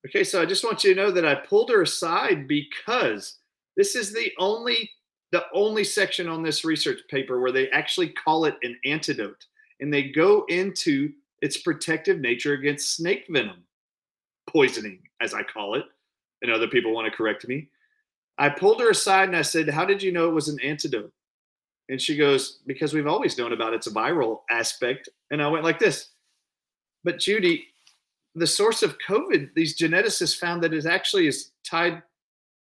Okay, 0.09 0.25
so 0.25 0.43
I 0.43 0.47
just 0.47 0.65
want 0.65 0.83
you 0.83 0.95
to 0.95 1.01
know 1.01 1.11
that 1.13 1.25
I 1.25 1.37
pulled 1.37 1.71
her 1.71 1.83
aside 1.83 2.49
because 2.49 3.39
this 3.77 3.95
is 3.95 4.13
the 4.13 4.33
only 4.39 4.91
the 5.33 5.45
only 5.55 5.83
section 5.83 6.29
on 6.29 6.43
this 6.43 6.65
research 6.65 7.01
paper 7.11 7.41
where 7.41 7.53
they 7.53 7.69
actually 7.71 8.11
call 8.11 8.45
it 8.45 8.57
an 8.63 8.79
antidote 8.85 9.47
and 9.81 9.93
they 9.93 10.05
go 10.05 10.45
into 10.49 11.13
its 11.41 11.57
protective 11.57 12.21
nature 12.21 12.53
against 12.53 12.95
snake 12.97 13.27
venom 13.29 13.65
poisoning 14.49 15.01
as 15.21 15.35
I 15.35 15.43
call 15.43 15.75
it 15.75 15.85
and 16.43 16.53
other 16.53 16.69
people 16.69 16.93
want 16.93 17.11
to 17.11 17.17
correct 17.17 17.49
me. 17.49 17.69
I 18.39 18.49
pulled 18.51 18.81
her 18.81 18.91
aside 18.91 19.29
and 19.29 19.37
I 19.37 19.43
said, 19.43 19.69
How 19.69 19.85
did 19.85 20.03
you 20.03 20.13
know 20.13 20.29
it 20.29 20.35
was 20.35 20.49
an 20.49 20.61
antidote? 20.61 21.13
And 21.89 22.01
she 22.01 22.17
goes, 22.17 22.61
Because 22.67 22.93
we've 22.93 23.07
always 23.07 23.39
known 23.39 23.53
about 23.53 23.75
its 23.75 23.89
viral 23.89 24.41
aspect. 24.51 25.09
And 25.31 25.43
I 25.43 25.49
went 25.49 25.65
like 25.65 25.79
this. 25.79 26.11
But 27.05 27.19
Judy, 27.19 27.67
the 28.35 28.47
source 28.47 28.83
of 28.83 28.97
COVID, 29.07 29.55
these 29.55 29.79
geneticists 29.79 30.39
found 30.39 30.63
that 30.63 30.75
it 30.75 30.87
actually 30.87 31.27
is 31.27 31.53
tied 31.65 32.03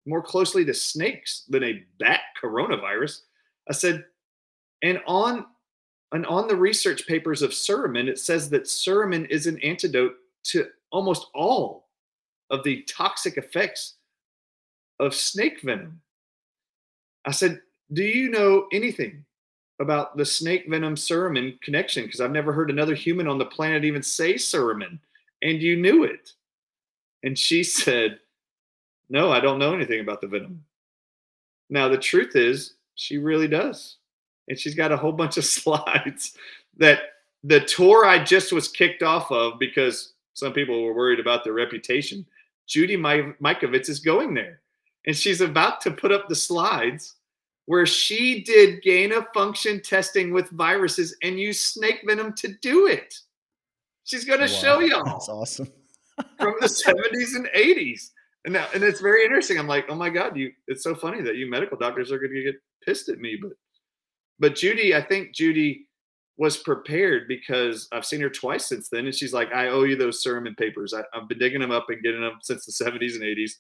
more 0.10 0.22
closely 0.22 0.66
to 0.66 0.74
snakes 0.74 1.46
than 1.48 1.64
a 1.64 1.84
bat 2.00 2.22
coronavirus. 2.42 3.22
I 3.70 3.74
said, 3.74 4.06
and 4.82 5.00
on 5.08 5.46
and 6.12 6.26
on 6.26 6.48
the 6.48 6.56
research 6.56 7.08
papers 7.08 7.42
of 7.42 7.52
suramin, 7.52 8.08
it 8.08 8.18
says 8.18 8.50
that 8.50 8.64
suramin 8.64 9.30
is 9.30 9.46
an 9.46 9.60
antidote 9.60 10.16
to 10.46 10.68
almost 10.92 11.28
all 11.36 11.88
of 12.50 12.64
the 12.64 12.84
toxic 12.84 13.38
effects 13.38 13.96
of 15.00 15.14
snake 15.14 15.62
venom. 15.62 16.02
I 17.26 17.32
said, 17.32 17.62
Do 17.94 18.04
you 18.04 18.30
know 18.32 18.68
anything 18.72 19.24
about 19.80 20.18
the 20.18 20.26
snake 20.26 20.66
venom 20.68 20.96
suramin 20.96 21.62
connection? 21.62 22.06
Because 22.06 22.22
I've 22.22 22.32
never 22.32 22.54
heard 22.54 22.72
another 22.72 22.96
human 22.96 23.28
on 23.28 23.38
the 23.38 23.46
planet 23.46 23.86
even 23.86 24.02
say 24.02 24.34
suramin, 24.34 24.98
and 25.44 25.62
you 25.62 25.78
knew 25.78 26.04
it. 26.04 26.34
And 27.24 27.38
she 27.38 27.64
said, 27.64 28.20
No, 29.10 29.32
I 29.32 29.40
don't 29.40 29.60
know 29.60 29.74
anything 29.74 30.02
about 30.02 30.22
the 30.22 30.28
venom. 30.28 30.64
Now, 31.70 31.88
the 31.88 31.98
truth 31.98 32.36
is, 32.36 32.76
she 32.96 33.18
really 33.18 33.48
does. 33.48 33.98
And 34.48 34.58
she's 34.58 34.76
got 34.76 34.92
a 34.92 34.98
whole 34.98 35.12
bunch 35.12 35.38
of 35.38 35.46
slides 35.58 36.36
that 36.78 37.00
the 37.44 37.62
tour 37.62 38.06
I 38.06 38.24
just 38.24 38.52
was 38.52 38.68
kicked 38.68 39.04
off 39.04 39.32
of 39.32 39.60
because 39.60 40.14
some 40.34 40.54
people 40.54 40.84
were 40.84 40.94
worried 40.94 41.20
about 41.20 41.44
their 41.44 41.54
reputation. 41.54 42.26
Judy 42.68 42.98
Mikovits 42.98 43.90
is 43.90 44.00
going 44.00 44.34
there 44.34 44.62
and 45.06 45.16
she's 45.16 45.42
about 45.42 45.82
to 45.82 45.92
put 45.92 46.12
up 46.12 46.28
the 46.28 46.36
slides 46.36 47.16
where 47.66 47.86
she 47.86 48.44
did 48.44 48.82
gain 48.82 49.12
of 49.12 49.26
function 49.34 49.82
testing 49.82 50.34
with 50.34 50.50
viruses 50.50 51.16
and 51.24 51.40
used 51.40 51.62
snake 51.62 52.02
venom 52.06 52.34
to 52.34 52.50
do 52.62 52.88
it. 52.88 53.20
She's 54.04 54.26
going 54.26 54.40
to 54.40 54.46
wow, 54.46 54.60
show 54.60 54.80
y'all. 54.80 55.04
That's 55.04 55.30
awesome. 55.30 55.72
from 56.40 56.56
the 56.60 56.68
70s 56.68 57.36
and 57.36 57.48
80s. 57.56 58.10
And 58.46 58.54
now, 58.54 58.68
and 58.74 58.84
it's 58.84 59.02
very 59.02 59.24
interesting. 59.24 59.60
I'm 59.60 59.68
like, 59.68 59.86
oh 59.90 59.96
my 59.96 60.10
God, 60.10 60.38
you 60.38 60.52
it's 60.68 60.84
so 60.84 60.96
funny 60.96 61.22
that 61.22 61.36
you 61.36 61.50
medical 61.50 61.78
doctors 61.78 62.12
are 62.12 62.20
going 62.20 62.34
to 62.34 62.44
get 62.44 62.56
pissed 62.86 63.10
at 63.10 63.20
me. 63.20 63.38
But 63.42 63.52
but 64.40 64.56
Judy, 64.56 64.96
I 64.96 65.02
think 65.02 65.36
Judy 65.36 65.88
was 66.38 66.56
prepared 66.56 67.28
because 67.28 67.90
I've 67.92 68.06
seen 68.06 68.22
her 68.22 68.30
twice 68.30 68.66
since 68.66 68.88
then, 68.88 69.06
and 69.06 69.14
she's 69.14 69.34
like, 69.34 69.52
"I 69.54 69.68
owe 69.68 69.84
you 69.84 69.98
those 69.98 70.24
sermon 70.24 70.56
papers. 70.56 70.94
I, 70.94 71.04
have 71.14 71.28
been 71.28 71.38
digging 71.38 71.60
them 71.60 71.72
up 71.72 71.88
and 71.90 72.02
getting 72.02 72.22
them 72.22 72.40
since 72.42 72.66
the 72.66 72.72
70s 72.72 73.16
and 73.16 73.24
80s." 73.24 73.52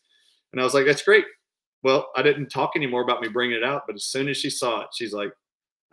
And 0.53 0.61
I 0.61 0.63
was 0.63 0.73
like, 0.73 0.85
"That's 0.85 1.03
great." 1.03 1.25
Well, 1.83 2.09
I 2.15 2.21
didn't 2.21 2.49
talk 2.49 2.71
anymore 2.75 3.01
about 3.01 3.21
me 3.21 3.27
bringing 3.27 3.57
it 3.57 3.63
out, 3.63 3.83
but 3.85 3.95
as 3.95 4.05
soon 4.05 4.29
as 4.29 4.37
she 4.37 4.49
saw 4.49 4.81
it, 4.81 4.89
she's 4.95 5.13
like, 5.13 5.31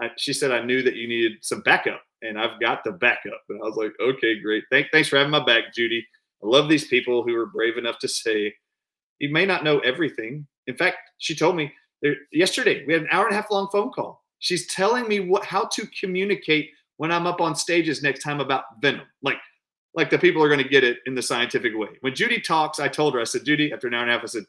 I, 0.01 0.11
"She 0.17 0.33
said 0.33 0.53
I 0.53 0.65
knew 0.65 0.83
that 0.83 0.95
you 0.95 1.09
needed 1.09 1.39
some 1.43 1.61
backup, 1.63 2.03
and 2.23 2.39
I've 2.39 2.61
got 2.61 2.85
the 2.85 2.93
backup." 2.93 3.43
And 3.49 3.61
I 3.61 3.67
was 3.67 3.77
like, 3.77 3.93
"Okay, 4.01 4.39
great. 4.39 4.63
Thank, 4.71 4.89
thanks 4.93 5.09
for 5.09 5.17
having 5.17 5.33
my 5.33 5.45
back, 5.45 5.75
Judy. 5.75 6.07
I 6.43 6.47
love 6.47 6.69
these 6.69 6.87
people 6.87 7.25
who 7.25 7.35
are 7.37 7.47
brave 7.47 7.79
enough 7.79 7.99
to 8.01 8.09
say." 8.09 8.55
You 9.19 9.31
may 9.31 9.47
not 9.47 9.65
know 9.65 9.79
everything. 9.81 10.47
In 10.67 10.77
fact, 10.77 10.99
she 11.19 11.35
told 11.35 11.57
me 11.57 11.73
there, 12.03 12.17
yesterday 12.33 12.85
we 12.87 12.93
had 12.93 13.03
an 13.03 13.09
hour 13.11 13.25
and 13.25 13.33
a 13.33 13.37
half 13.37 13.51
long 13.51 13.69
phone 13.73 13.91
call. 13.91 14.25
She's 14.39 14.67
telling 14.67 15.09
me 15.09 15.21
what 15.21 15.45
how 15.45 15.65
to 15.67 15.87
communicate 15.99 16.71
when 16.99 17.11
I'm 17.11 17.27
up 17.27 17.41
on 17.41 17.55
stages 17.55 18.03
next 18.03 18.23
time 18.23 18.41
about 18.41 18.65
venom. 18.81 19.07
Like 19.23 19.39
like 19.97 20.11
the 20.11 20.19
people 20.19 20.43
are 20.43 20.49
going 20.49 20.63
to 20.63 20.69
get 20.69 20.85
it 20.85 20.99
in 21.07 21.15
the 21.15 21.23
scientific 21.23 21.73
way. 21.75 21.89
When 22.03 22.15
Judy 22.15 22.41
talks, 22.41 22.79
I 22.79 22.87
told 22.87 23.15
her, 23.15 23.21
I 23.21 23.25
said, 23.25 23.45
Judy, 23.45 23.73
after 23.73 23.89
an 23.89 23.95
hour 23.95 24.03
and 24.03 24.11
a 24.11 24.15
half, 24.15 24.23
I 24.23 24.27
said, 24.27 24.45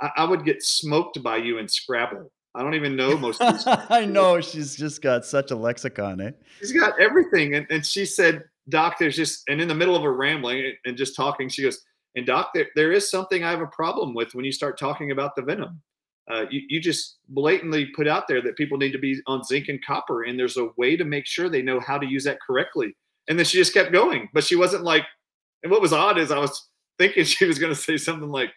I, 0.00 0.10
I 0.18 0.24
would 0.24 0.44
get 0.44 0.62
smoked 0.62 1.20
by 1.22 1.38
you 1.38 1.58
in 1.58 1.66
Scrabble. 1.66 2.30
I 2.54 2.62
don't 2.62 2.74
even 2.74 2.96
know 2.96 3.18
most 3.18 3.42
of 3.42 3.52
these. 3.52 3.64
I 3.66 4.06
know 4.06 4.40
she's 4.40 4.76
just 4.76 5.02
got 5.02 5.26
such 5.26 5.50
a 5.50 5.56
lexicon, 5.56 6.20
eh? 6.20 6.30
She's 6.60 6.72
got 6.72 6.98
everything. 6.98 7.56
And, 7.56 7.66
and 7.70 7.84
she 7.84 8.06
said, 8.06 8.44
Doc, 8.68 8.96
there's 8.98 9.16
just, 9.16 9.42
and 9.48 9.60
in 9.60 9.68
the 9.68 9.74
middle 9.74 9.96
of 9.96 10.02
her 10.02 10.14
rambling 10.14 10.72
and 10.86 10.96
just 10.96 11.16
talking, 11.16 11.48
she 11.48 11.62
goes, 11.62 11.84
and 12.16 12.26
Doc, 12.26 12.50
there, 12.54 12.68
there 12.74 12.92
is 12.92 13.10
something 13.10 13.44
I 13.44 13.50
have 13.50 13.60
a 13.60 13.66
problem 13.66 14.14
with 14.14 14.34
when 14.34 14.44
you 14.44 14.52
start 14.52 14.78
talking 14.78 15.10
about 15.10 15.36
the 15.36 15.42
venom. 15.42 15.82
Uh, 16.28 16.46
you, 16.50 16.62
you 16.68 16.80
just 16.80 17.18
blatantly 17.28 17.86
put 17.94 18.08
out 18.08 18.26
there 18.26 18.42
that 18.42 18.56
people 18.56 18.78
need 18.78 18.90
to 18.92 18.98
be 18.98 19.20
on 19.26 19.44
zinc 19.44 19.68
and 19.68 19.84
copper, 19.84 20.24
and 20.24 20.38
there's 20.38 20.56
a 20.56 20.70
way 20.76 20.96
to 20.96 21.04
make 21.04 21.26
sure 21.26 21.48
they 21.48 21.62
know 21.62 21.78
how 21.78 21.98
to 21.98 22.06
use 22.06 22.24
that 22.24 22.38
correctly. 22.44 22.96
And 23.28 23.38
then 23.38 23.46
she 23.46 23.58
just 23.58 23.74
kept 23.74 23.92
going, 23.92 24.28
but 24.32 24.42
she 24.42 24.56
wasn't 24.56 24.82
like. 24.82 25.04
And 25.62 25.70
what 25.70 25.82
was 25.82 25.92
odd 25.92 26.18
is 26.18 26.30
I 26.30 26.38
was 26.38 26.68
thinking 26.98 27.24
she 27.26 27.44
was 27.44 27.58
going 27.58 27.72
to 27.72 27.80
say 27.80 27.96
something 27.96 28.30
like, 28.30 28.50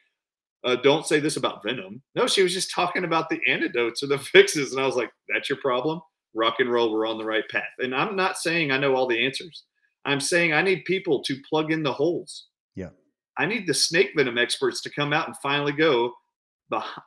uh, 0.63 0.77
"Don't 0.77 1.05
say 1.05 1.19
this 1.19 1.37
about 1.37 1.61
venom." 1.61 2.01
No, 2.15 2.27
she 2.27 2.41
was 2.43 2.53
just 2.53 2.73
talking 2.73 3.03
about 3.03 3.29
the 3.29 3.39
antidotes 3.47 4.01
or 4.01 4.07
the 4.07 4.19
fixes, 4.33 4.71
and 4.71 4.81
I 4.81 4.85
was 4.85 4.95
like, 4.95 5.11
"That's 5.27 5.49
your 5.49 5.59
problem." 5.59 6.01
Rock 6.33 6.55
and 6.59 6.71
roll, 6.71 6.93
we're 6.93 7.07
on 7.07 7.17
the 7.17 7.25
right 7.25 7.47
path. 7.49 7.63
And 7.79 7.93
I'm 7.93 8.15
not 8.15 8.37
saying 8.37 8.71
I 8.71 8.77
know 8.77 8.95
all 8.95 9.07
the 9.07 9.25
answers. 9.25 9.63
I'm 10.05 10.19
saying 10.19 10.53
I 10.53 10.61
need 10.61 10.85
people 10.85 11.23
to 11.23 11.41
plug 11.49 11.71
in 11.71 11.81
the 11.81 11.91
holes. 11.91 12.48
I 13.39 13.45
need 13.45 13.65
the 13.65 13.73
snake 13.73 14.11
venom 14.15 14.37
experts 14.37 14.81
to 14.81 14.89
come 14.89 15.13
out 15.13 15.27
and 15.27 15.37
finally 15.37 15.71
go, 15.71 16.13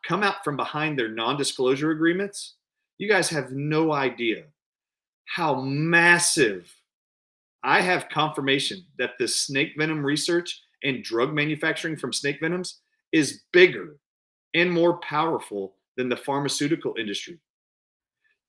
come 0.05 0.23
out 0.23 0.43
from 0.43 0.57
behind 0.57 0.99
their 0.99 1.11
non-disclosure 1.11 1.91
agreements, 1.91 2.55
you 2.97 3.07
guys 3.07 3.29
have 3.29 3.53
no 3.53 3.93
idea 3.93 4.45
how 5.27 5.61
massive. 5.61 6.75
I 7.63 7.83
have 7.83 8.09
confirmation 8.09 8.85
that 8.99 9.13
the 9.19 9.29
snake 9.29 9.75
venom 9.77 10.05
research 10.05 10.59
and 10.83 11.05
drug 11.05 11.35
manufacturing 11.35 11.97
from 11.97 12.13
snake 12.13 12.39
venoms 12.41 12.81
is 13.13 13.43
bigger 13.53 13.99
and 14.55 14.73
more 14.73 14.99
powerful 15.01 15.75
than 15.99 16.09
the 16.09 16.17
pharmaceutical 16.17 16.95
industry. 16.99 17.39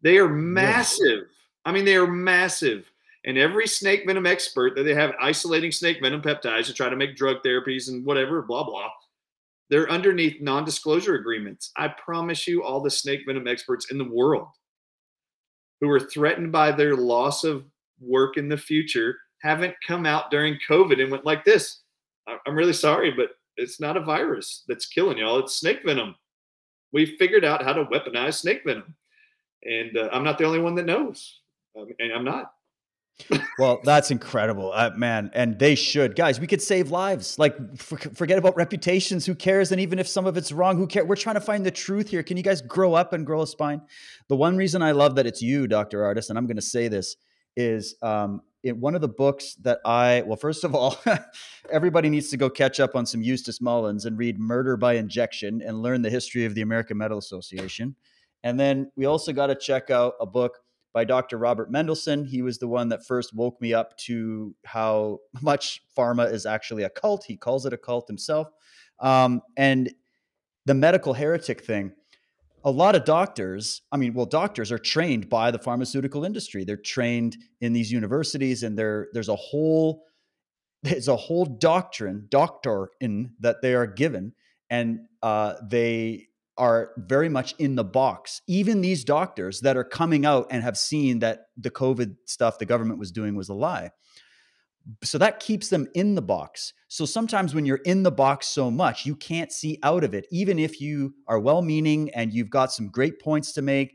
They 0.01 0.17
are 0.17 0.29
massive. 0.29 1.25
I 1.65 1.73
mean, 1.73 1.83
they 1.83 1.97
are 1.97 2.07
massive. 2.07 2.89
And 3.25 3.37
every 3.37 3.67
snake 3.67 4.03
venom 4.05 4.25
expert 4.25 4.75
that 4.75 4.83
they 4.83 4.93
have 4.93 5.15
isolating 5.19 5.71
snake 5.71 5.99
venom 6.01 6.21
peptides 6.21 6.65
to 6.65 6.73
try 6.73 6.89
to 6.89 6.95
make 6.95 7.15
drug 7.15 7.37
therapies 7.43 7.87
and 7.87 8.05
whatever, 8.05 8.41
blah, 8.41 8.63
blah, 8.63 8.89
they're 9.69 9.89
underneath 9.89 10.41
non 10.41 10.65
disclosure 10.65 11.15
agreements. 11.15 11.71
I 11.77 11.87
promise 11.87 12.47
you, 12.47 12.63
all 12.63 12.81
the 12.81 12.91
snake 12.91 13.21
venom 13.25 13.47
experts 13.47 13.91
in 13.91 13.97
the 13.97 14.03
world 14.03 14.49
who 15.79 15.89
are 15.89 15.99
threatened 15.99 16.51
by 16.51 16.71
their 16.71 16.95
loss 16.95 17.43
of 17.43 17.65
work 17.99 18.37
in 18.37 18.49
the 18.49 18.57
future 18.57 19.17
haven't 19.41 19.75
come 19.85 20.05
out 20.05 20.31
during 20.31 20.57
COVID 20.69 21.01
and 21.01 21.11
went 21.11 21.25
like 21.25 21.43
this. 21.43 21.81
I'm 22.27 22.55
really 22.55 22.73
sorry, 22.73 23.11
but 23.11 23.31
it's 23.57 23.79
not 23.79 23.97
a 23.97 24.01
virus 24.01 24.63
that's 24.67 24.87
killing 24.87 25.17
y'all. 25.17 25.39
It's 25.39 25.55
snake 25.55 25.81
venom. 25.85 26.15
We 26.91 27.17
figured 27.17 27.43
out 27.43 27.63
how 27.63 27.73
to 27.73 27.85
weaponize 27.85 28.35
snake 28.35 28.61
venom. 28.65 28.95
And 29.63 29.97
uh, 29.97 30.09
I'm 30.13 30.23
not 30.23 30.37
the 30.37 30.45
only 30.45 30.59
one 30.59 30.75
that 30.75 30.85
knows. 30.85 31.39
Um, 31.77 31.87
and 31.99 32.13
I'm 32.13 32.23
not 32.23 32.52
well, 33.59 33.79
that's 33.83 34.11
incredible, 34.11 34.71
uh, 34.73 34.91
man. 34.95 35.31
And 35.33 35.57
they 35.59 35.75
should, 35.75 36.15
guys. 36.15 36.39
We 36.39 36.47
could 36.47 36.61
save 36.61 36.91
lives. 36.91 37.37
Like, 37.37 37.77
for, 37.77 37.97
forget 37.97 38.37
about 38.37 38.55
reputations. 38.55 39.25
Who 39.25 39.35
cares? 39.35 39.71
And 39.71 39.79
even 39.79 39.99
if 39.99 40.07
some 40.07 40.25
of 40.25 40.35
it's 40.35 40.51
wrong, 40.51 40.77
who 40.77 40.87
cares? 40.87 41.07
We're 41.07 41.15
trying 41.15 41.35
to 41.35 41.41
find 41.41 41.65
the 41.65 41.71
truth 41.71 42.09
here. 42.09 42.23
Can 42.23 42.37
you 42.37 42.43
guys 42.43 42.61
grow 42.61 42.93
up 42.93 43.13
and 43.13 43.25
grow 43.25 43.41
a 43.41 43.47
spine? 43.47 43.81
The 44.29 44.35
one 44.35 44.57
reason 44.57 44.81
I 44.81 44.91
love 44.91 45.15
that 45.15 45.27
it's 45.27 45.41
you, 45.41 45.67
Doctor 45.67 46.03
Artist, 46.03 46.29
and 46.29 46.37
I'm 46.37 46.47
going 46.47 46.57
to 46.57 46.61
say 46.61 46.87
this 46.87 47.15
is 47.55 47.95
um, 48.01 48.41
in 48.63 48.79
one 48.79 48.95
of 48.95 49.01
the 49.01 49.07
books 49.07 49.55
that 49.61 49.79
I 49.85 50.23
well, 50.25 50.37
first 50.37 50.63
of 50.63 50.73
all, 50.73 50.97
everybody 51.71 52.09
needs 52.09 52.29
to 52.29 52.37
go 52.37 52.49
catch 52.49 52.79
up 52.79 52.95
on 52.95 53.05
some 53.05 53.21
Eustace 53.21 53.61
Mullins 53.61 54.05
and 54.05 54.17
read 54.17 54.39
Murder 54.39 54.75
by 54.77 54.93
Injection 54.93 55.61
and 55.61 55.81
learn 55.81 56.01
the 56.01 56.09
history 56.09 56.45
of 56.45 56.55
the 56.55 56.61
American 56.61 56.97
Medical 56.97 57.19
Association. 57.19 57.95
And 58.43 58.59
then 58.59 58.91
we 58.95 59.05
also 59.05 59.31
got 59.31 59.47
to 59.47 59.55
check 59.55 59.89
out 59.89 60.15
a 60.19 60.25
book 60.25 60.59
by 60.93 61.03
Dr. 61.03 61.37
Robert 61.37 61.71
Mendelsohn. 61.71 62.25
He 62.25 62.41
was 62.41 62.59
the 62.59 62.67
one 62.67 62.89
that 62.89 63.05
first 63.05 63.33
woke 63.33 63.59
me 63.59 63.73
up 63.73 63.97
to 63.97 64.55
how 64.65 65.19
much 65.41 65.81
pharma 65.97 66.31
is 66.31 66.45
actually 66.45 66.83
a 66.83 66.89
cult. 66.89 67.25
He 67.25 67.35
calls 67.35 67.65
it 67.65 67.73
a 67.73 67.77
cult 67.77 68.07
himself. 68.07 68.47
Um, 68.99 69.41
and 69.57 69.91
the 70.65 70.73
medical 70.73 71.13
heretic 71.13 71.61
thing, 71.61 71.93
a 72.63 72.71
lot 72.71 72.95
of 72.95 73.03
doctors, 73.03 73.81
I 73.91 73.97
mean, 73.97 74.13
well, 74.13 74.25
doctors 74.25 74.71
are 74.71 74.77
trained 74.77 75.29
by 75.29 75.51
the 75.51 75.59
pharmaceutical 75.59 76.23
industry. 76.23 76.63
They're 76.63 76.77
trained 76.77 77.35
in 77.59 77.73
these 77.73 77.91
universities, 77.91 78.63
and 78.63 78.77
there's 78.77 79.29
a 79.29 79.35
whole 79.35 80.03
there's 80.83 81.07
a 81.07 81.15
whole 81.15 81.45
doctrine, 81.45 82.27
doctrine 82.29 83.31
that 83.39 83.61
they 83.61 83.73
are 83.73 83.87
given, 83.87 84.33
and 84.69 84.99
uh, 85.21 85.55
they 85.69 86.27
are 86.57 86.91
very 86.97 87.29
much 87.29 87.55
in 87.57 87.75
the 87.75 87.83
box. 87.83 88.41
Even 88.47 88.81
these 88.81 89.03
doctors 89.03 89.61
that 89.61 89.77
are 89.77 89.83
coming 89.83 90.25
out 90.25 90.47
and 90.51 90.63
have 90.63 90.77
seen 90.77 91.19
that 91.19 91.45
the 91.57 91.71
COVID 91.71 92.15
stuff 92.25 92.59
the 92.59 92.65
government 92.65 92.99
was 92.99 93.11
doing 93.11 93.35
was 93.35 93.49
a 93.49 93.53
lie. 93.53 93.89
So 95.03 95.17
that 95.17 95.39
keeps 95.39 95.69
them 95.69 95.87
in 95.95 96.15
the 96.15 96.21
box. 96.21 96.73
So 96.89 97.05
sometimes 97.05 97.55
when 97.55 97.65
you're 97.65 97.77
in 97.77 98.03
the 98.03 98.11
box 98.11 98.47
so 98.47 98.69
much, 98.69 99.05
you 99.05 99.15
can't 99.15 99.51
see 99.51 99.79
out 99.81 100.03
of 100.03 100.13
it, 100.13 100.27
even 100.29 100.59
if 100.59 100.81
you 100.81 101.13
are 101.27 101.39
well 101.39 101.61
meaning 101.61 102.09
and 102.13 102.33
you've 102.33 102.49
got 102.49 102.71
some 102.71 102.89
great 102.89 103.19
points 103.19 103.53
to 103.53 103.61
make 103.61 103.93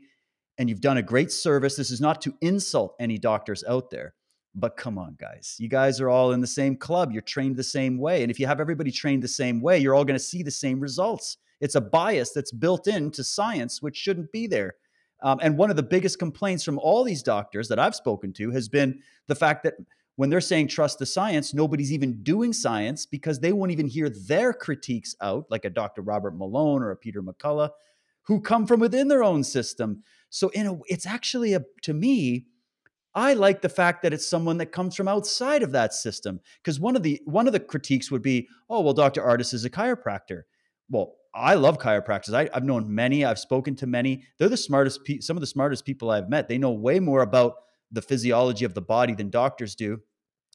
and 0.57 0.67
you've 0.67 0.81
done 0.81 0.97
a 0.97 1.03
great 1.03 1.31
service. 1.31 1.75
This 1.75 1.91
is 1.91 2.01
not 2.01 2.21
to 2.21 2.33
insult 2.41 2.95
any 2.99 3.17
doctors 3.17 3.63
out 3.67 3.91
there. 3.91 4.15
But 4.55 4.77
come 4.77 4.97
on, 4.97 5.15
guys. 5.19 5.55
You 5.59 5.69
guys 5.69 6.01
are 6.01 6.09
all 6.09 6.31
in 6.31 6.41
the 6.41 6.47
same 6.47 6.75
club. 6.75 7.11
You're 7.11 7.21
trained 7.21 7.55
the 7.55 7.63
same 7.63 7.99
way. 7.99 8.23
And 8.23 8.31
if 8.31 8.39
you 8.39 8.47
have 8.47 8.59
everybody 8.59 8.91
trained 8.91 9.21
the 9.21 9.27
same 9.27 9.61
way, 9.61 9.77
you're 9.77 9.93
all 9.93 10.03
going 10.03 10.17
to 10.17 10.23
see 10.23 10.41
the 10.41 10.51
same 10.51 10.79
results. 10.79 11.37
It's 11.59 11.75
a 11.75 11.81
bias 11.81 12.31
that's 12.31 12.51
built 12.51 12.87
into 12.87 13.23
science, 13.23 13.81
which 13.81 13.97
shouldn't 13.97 14.31
be 14.31 14.47
there. 14.47 14.75
Um, 15.21 15.39
and 15.41 15.57
one 15.57 15.69
of 15.69 15.75
the 15.75 15.83
biggest 15.83 16.19
complaints 16.19 16.63
from 16.63 16.79
all 16.79 17.03
these 17.03 17.23
doctors 17.23 17.67
that 17.67 17.79
I've 17.79 17.95
spoken 17.95 18.31
to 18.33 18.51
has 18.51 18.69
been 18.69 18.99
the 19.27 19.35
fact 19.35 19.63
that 19.63 19.75
when 20.15 20.29
they're 20.29 20.41
saying 20.41 20.67
trust 20.67 20.99
the 20.99 21.05
science, 21.05 21.53
nobody's 21.53 21.93
even 21.93 22.23
doing 22.23 22.51
science 22.51 23.05
because 23.05 23.39
they 23.39 23.53
won't 23.53 23.71
even 23.71 23.87
hear 23.87 24.09
their 24.09 24.53
critiques 24.53 25.15
out, 25.21 25.45
like 25.49 25.65
a 25.65 25.69
Dr. 25.69 26.01
Robert 26.01 26.35
Malone 26.35 26.81
or 26.81 26.91
a 26.91 26.97
Peter 26.97 27.21
McCullough, 27.21 27.69
who 28.23 28.41
come 28.41 28.67
from 28.67 28.79
within 28.79 29.07
their 29.07 29.23
own 29.23 29.43
system. 29.43 30.03
So, 30.29 30.49
in 30.49 30.67
a, 30.67 30.77
it's 30.87 31.05
actually 31.05 31.53
a 31.53 31.63
to 31.83 31.93
me, 31.93 32.47
I 33.15 33.33
like 33.33 33.61
the 33.61 33.69
fact 33.69 34.03
that 34.03 34.13
it's 34.13 34.27
someone 34.27 34.57
that 34.57 34.71
comes 34.71 34.95
from 34.95 35.07
outside 35.07 35.63
of 35.63 35.71
that 35.71 35.93
system. 35.93 36.39
Because 36.61 36.79
one 36.79 36.95
of 36.95 37.03
the 37.03 37.21
one 37.25 37.47
of 37.47 37.53
the 37.53 37.59
critiques 37.59 38.11
would 38.11 38.21
be, 38.21 38.47
oh 38.69 38.81
well, 38.81 38.93
Dr. 38.93 39.21
Ardis 39.21 39.53
is 39.53 39.65
a 39.65 39.69
chiropractor. 39.69 40.43
Well, 40.89 41.15
I 41.33 41.53
love 41.53 41.77
chiropractors. 41.77 42.33
I, 42.33 42.49
have 42.53 42.63
known 42.63 42.93
many. 42.93 43.23
I've 43.23 43.39
spoken 43.39 43.75
to 43.77 43.87
many. 43.87 44.23
They're 44.37 44.49
the 44.49 44.57
smartest. 44.57 45.03
Pe- 45.03 45.19
some 45.19 45.37
of 45.37 45.41
the 45.41 45.47
smartest 45.47 45.85
people 45.85 46.09
I've 46.09 46.29
met. 46.29 46.47
They 46.47 46.57
know 46.57 46.71
way 46.71 46.99
more 46.99 47.21
about 47.21 47.55
the 47.91 48.01
physiology 48.01 48.65
of 48.65 48.73
the 48.73 48.81
body 48.81 49.13
than 49.13 49.29
doctors 49.29 49.75
do. 49.75 50.01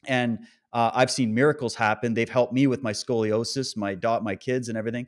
And 0.06 0.40
uh, 0.72 0.90
I've 0.92 1.10
seen 1.10 1.32
miracles 1.32 1.74
happen. 1.74 2.14
They've 2.14 2.28
helped 2.28 2.52
me 2.52 2.66
with 2.66 2.82
my 2.82 2.92
scoliosis, 2.92 3.76
my 3.76 3.94
dot, 3.94 4.24
my 4.24 4.34
kids, 4.34 4.68
and 4.68 4.76
everything. 4.76 5.06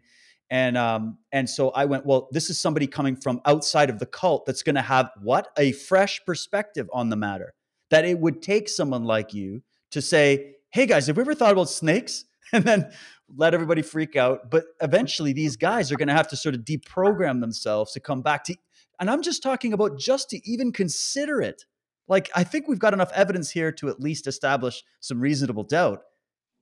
And 0.48 0.76
um, 0.76 1.18
and 1.32 1.50
so 1.50 1.70
I 1.70 1.86
went. 1.86 2.06
Well, 2.06 2.28
this 2.30 2.50
is 2.50 2.58
somebody 2.58 2.86
coming 2.86 3.16
from 3.16 3.40
outside 3.44 3.90
of 3.90 3.98
the 3.98 4.06
cult 4.06 4.46
that's 4.46 4.62
going 4.62 4.76
to 4.76 4.82
have 4.82 5.10
what 5.20 5.48
a 5.58 5.72
fresh 5.72 6.24
perspective 6.24 6.88
on 6.92 7.10
the 7.10 7.16
matter. 7.16 7.54
That 7.90 8.04
it 8.04 8.18
would 8.18 8.42
take 8.42 8.68
someone 8.68 9.04
like 9.04 9.34
you 9.34 9.62
to 9.90 10.00
say, 10.00 10.54
"Hey 10.70 10.86
guys, 10.86 11.08
have 11.08 11.16
we 11.16 11.22
ever 11.22 11.34
thought 11.34 11.52
about 11.52 11.68
snakes?" 11.68 12.24
And 12.52 12.64
then 12.64 12.92
let 13.34 13.54
everybody 13.54 13.82
freak 13.82 14.14
out. 14.14 14.50
But 14.50 14.64
eventually, 14.80 15.32
these 15.32 15.56
guys 15.56 15.90
are 15.90 15.96
going 15.96 16.08
to 16.08 16.14
have 16.14 16.28
to 16.28 16.36
sort 16.36 16.54
of 16.54 16.62
deprogram 16.62 17.40
themselves 17.40 17.92
to 17.92 18.00
come 18.00 18.22
back 18.22 18.44
to. 18.44 18.56
And 19.00 19.10
I'm 19.10 19.22
just 19.22 19.42
talking 19.42 19.72
about 19.72 19.98
just 19.98 20.30
to 20.30 20.48
even 20.48 20.72
consider 20.72 21.40
it. 21.40 21.64
Like, 22.08 22.30
I 22.34 22.44
think 22.44 22.68
we've 22.68 22.78
got 22.78 22.94
enough 22.94 23.10
evidence 23.12 23.50
here 23.50 23.72
to 23.72 23.88
at 23.88 24.00
least 24.00 24.26
establish 24.26 24.82
some 25.00 25.20
reasonable 25.20 25.64
doubt 25.64 26.02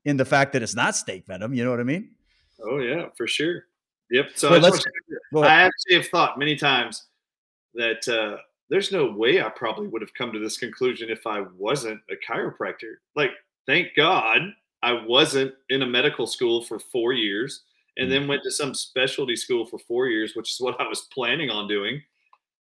in 0.05 0.17
the 0.17 0.25
fact 0.25 0.53
that 0.55 0.63
it's 0.63 0.75
not 0.75 0.97
snake 0.97 1.27
venom. 1.27 1.53
You 1.55 1.65
know 1.65 1.71
what 1.71 1.81
I 1.81 1.85
mean? 1.85 2.13
Oh, 2.63 2.79
yeah, 2.79 3.07
for 3.17 3.27
sure. 3.27 3.65
Yep. 4.11 4.31
So 4.35 4.55
I, 4.55 4.59
I, 4.59 5.63
actually 5.63 5.97
have 5.97 6.07
thought 6.09 6.39
many 6.39 6.57
times 6.57 7.07
that 7.75 8.07
uh, 8.09 8.39
there's 8.71 8.93
no 8.93 9.11
way 9.11 9.43
I 9.43 9.49
probably 9.49 9.89
would 9.89 10.03
have 10.03 10.15
come 10.15 10.33
to 10.33 10.39
this 10.39 10.57
conclusion 10.57 11.11
if 11.11 11.27
I 11.27 11.45
wasn't 11.57 12.01
a 12.11 12.33
chiropractor. 12.33 12.95
Like, 13.17 13.31
thank 13.67 13.89
God 13.97 14.41
I 14.85 14.93
wasn't 15.07 15.55
in 15.71 15.81
a 15.81 15.87
medical 15.87 16.27
school 16.27 16.63
for 16.63 16.79
four 16.79 17.15
years 17.15 17.63
and 17.97 18.13
then 18.13 18.29
went 18.29 18.43
to 18.43 18.51
some 18.51 18.75
specialty 18.75 19.35
school 19.35 19.65
for 19.65 19.79
four 19.79 20.09
years, 20.09 20.35
which 20.35 20.51
is 20.51 20.61
what 20.61 20.79
I 20.79 20.87
was 20.87 21.09
planning 21.13 21.49
on 21.49 21.67
doing, 21.67 22.03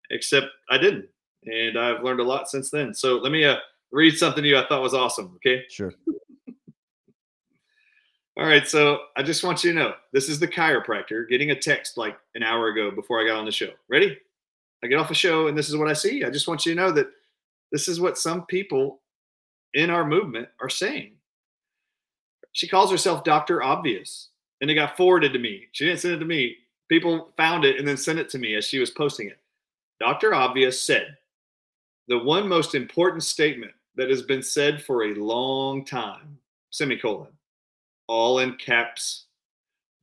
except 0.10 0.48
I 0.70 0.78
didn't. 0.78 1.10
And 1.46 1.78
I've 1.78 2.02
learned 2.02 2.22
a 2.22 2.24
lot 2.24 2.50
since 2.50 2.70
then. 2.70 2.94
So 2.94 3.18
let 3.18 3.34
me 3.34 3.44
uh, 3.44 3.58
read 3.92 4.18
something 4.18 4.42
to 4.42 4.50
you 4.50 4.58
I 4.58 4.66
thought 4.66 4.82
was 4.82 4.94
awesome. 4.94 5.34
Okay. 5.36 5.66
Sure. 5.70 5.94
All 8.38 8.46
right. 8.46 8.66
So 8.66 9.00
I 9.18 9.24
just 9.24 9.44
want 9.44 9.62
you 9.62 9.74
to 9.74 9.80
know 9.80 9.94
this 10.14 10.30
is 10.30 10.40
the 10.40 10.48
chiropractor 10.48 11.28
getting 11.28 11.52
a 11.52 11.60
text 11.60 11.98
like 11.98 12.18
an 12.36 12.44
hour 12.44 12.70
ago 12.70 12.90
before 12.90 13.22
I 13.22 13.28
got 13.28 13.38
on 13.38 13.46
the 13.46 13.52
show. 13.52 13.72
Ready? 13.90 14.18
I 14.82 14.88
get 14.88 14.98
off 14.98 15.12
a 15.12 15.16
show 15.16 15.48
and 15.48 15.58
this 15.58 15.68
is 15.68 15.76
what 15.76 15.90
I 15.90 15.94
see. 15.94 16.24
I 16.24 16.30
just 16.30 16.48
want 16.48 16.66
you 16.66 16.74
to 16.74 16.80
know 16.80 16.92
that 16.94 17.08
this 17.74 17.90
is 17.90 18.00
what 18.00 18.18
some 18.18 18.46
people 18.46 19.02
in 19.74 19.90
our 19.90 20.06
movement 20.06 20.48
are 20.62 20.70
saying. 20.70 21.16
She 22.54 22.68
calls 22.68 22.92
herself 22.92 23.24
Dr. 23.24 23.62
Obvious 23.62 24.30
and 24.62 24.72
it 24.72 24.76
got 24.76 24.96
forwarded 24.96 25.34
to 25.34 25.40
me. 25.40 25.68
She 25.74 25.86
didn't 25.86 26.00
send 26.00 26.14
it 26.16 26.20
to 26.20 26.26
me. 26.26 26.56
People 26.88 27.34
found 27.36 27.66
it 27.66 27.78
and 27.78 27.88
then 27.88 27.98
sent 27.98 28.20
it 28.20 28.30
to 28.30 28.40
me 28.40 28.56
as 28.56 28.66
she 28.66 28.80
was 28.80 28.92
posting 28.92 29.28
it. 29.28 29.40
Dr. 30.00 30.34
Obvious 30.34 30.82
said, 30.82 31.18
the 32.08 32.18
one 32.18 32.48
most 32.48 32.76
important 32.76 33.24
statement 33.24 33.72
that 33.96 34.10
has 34.10 34.22
been 34.22 34.44
said 34.44 34.82
for 34.82 35.04
a 35.04 35.16
long 35.16 35.86
time, 35.86 36.38
semicolon, 36.72 37.32
all 38.08 38.40
in 38.40 38.56
caps. 38.56 39.26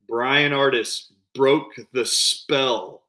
Brian 0.07 0.51
Ardis 0.51 1.11
broke 1.33 1.71
the 1.93 2.05
spell 2.05 3.03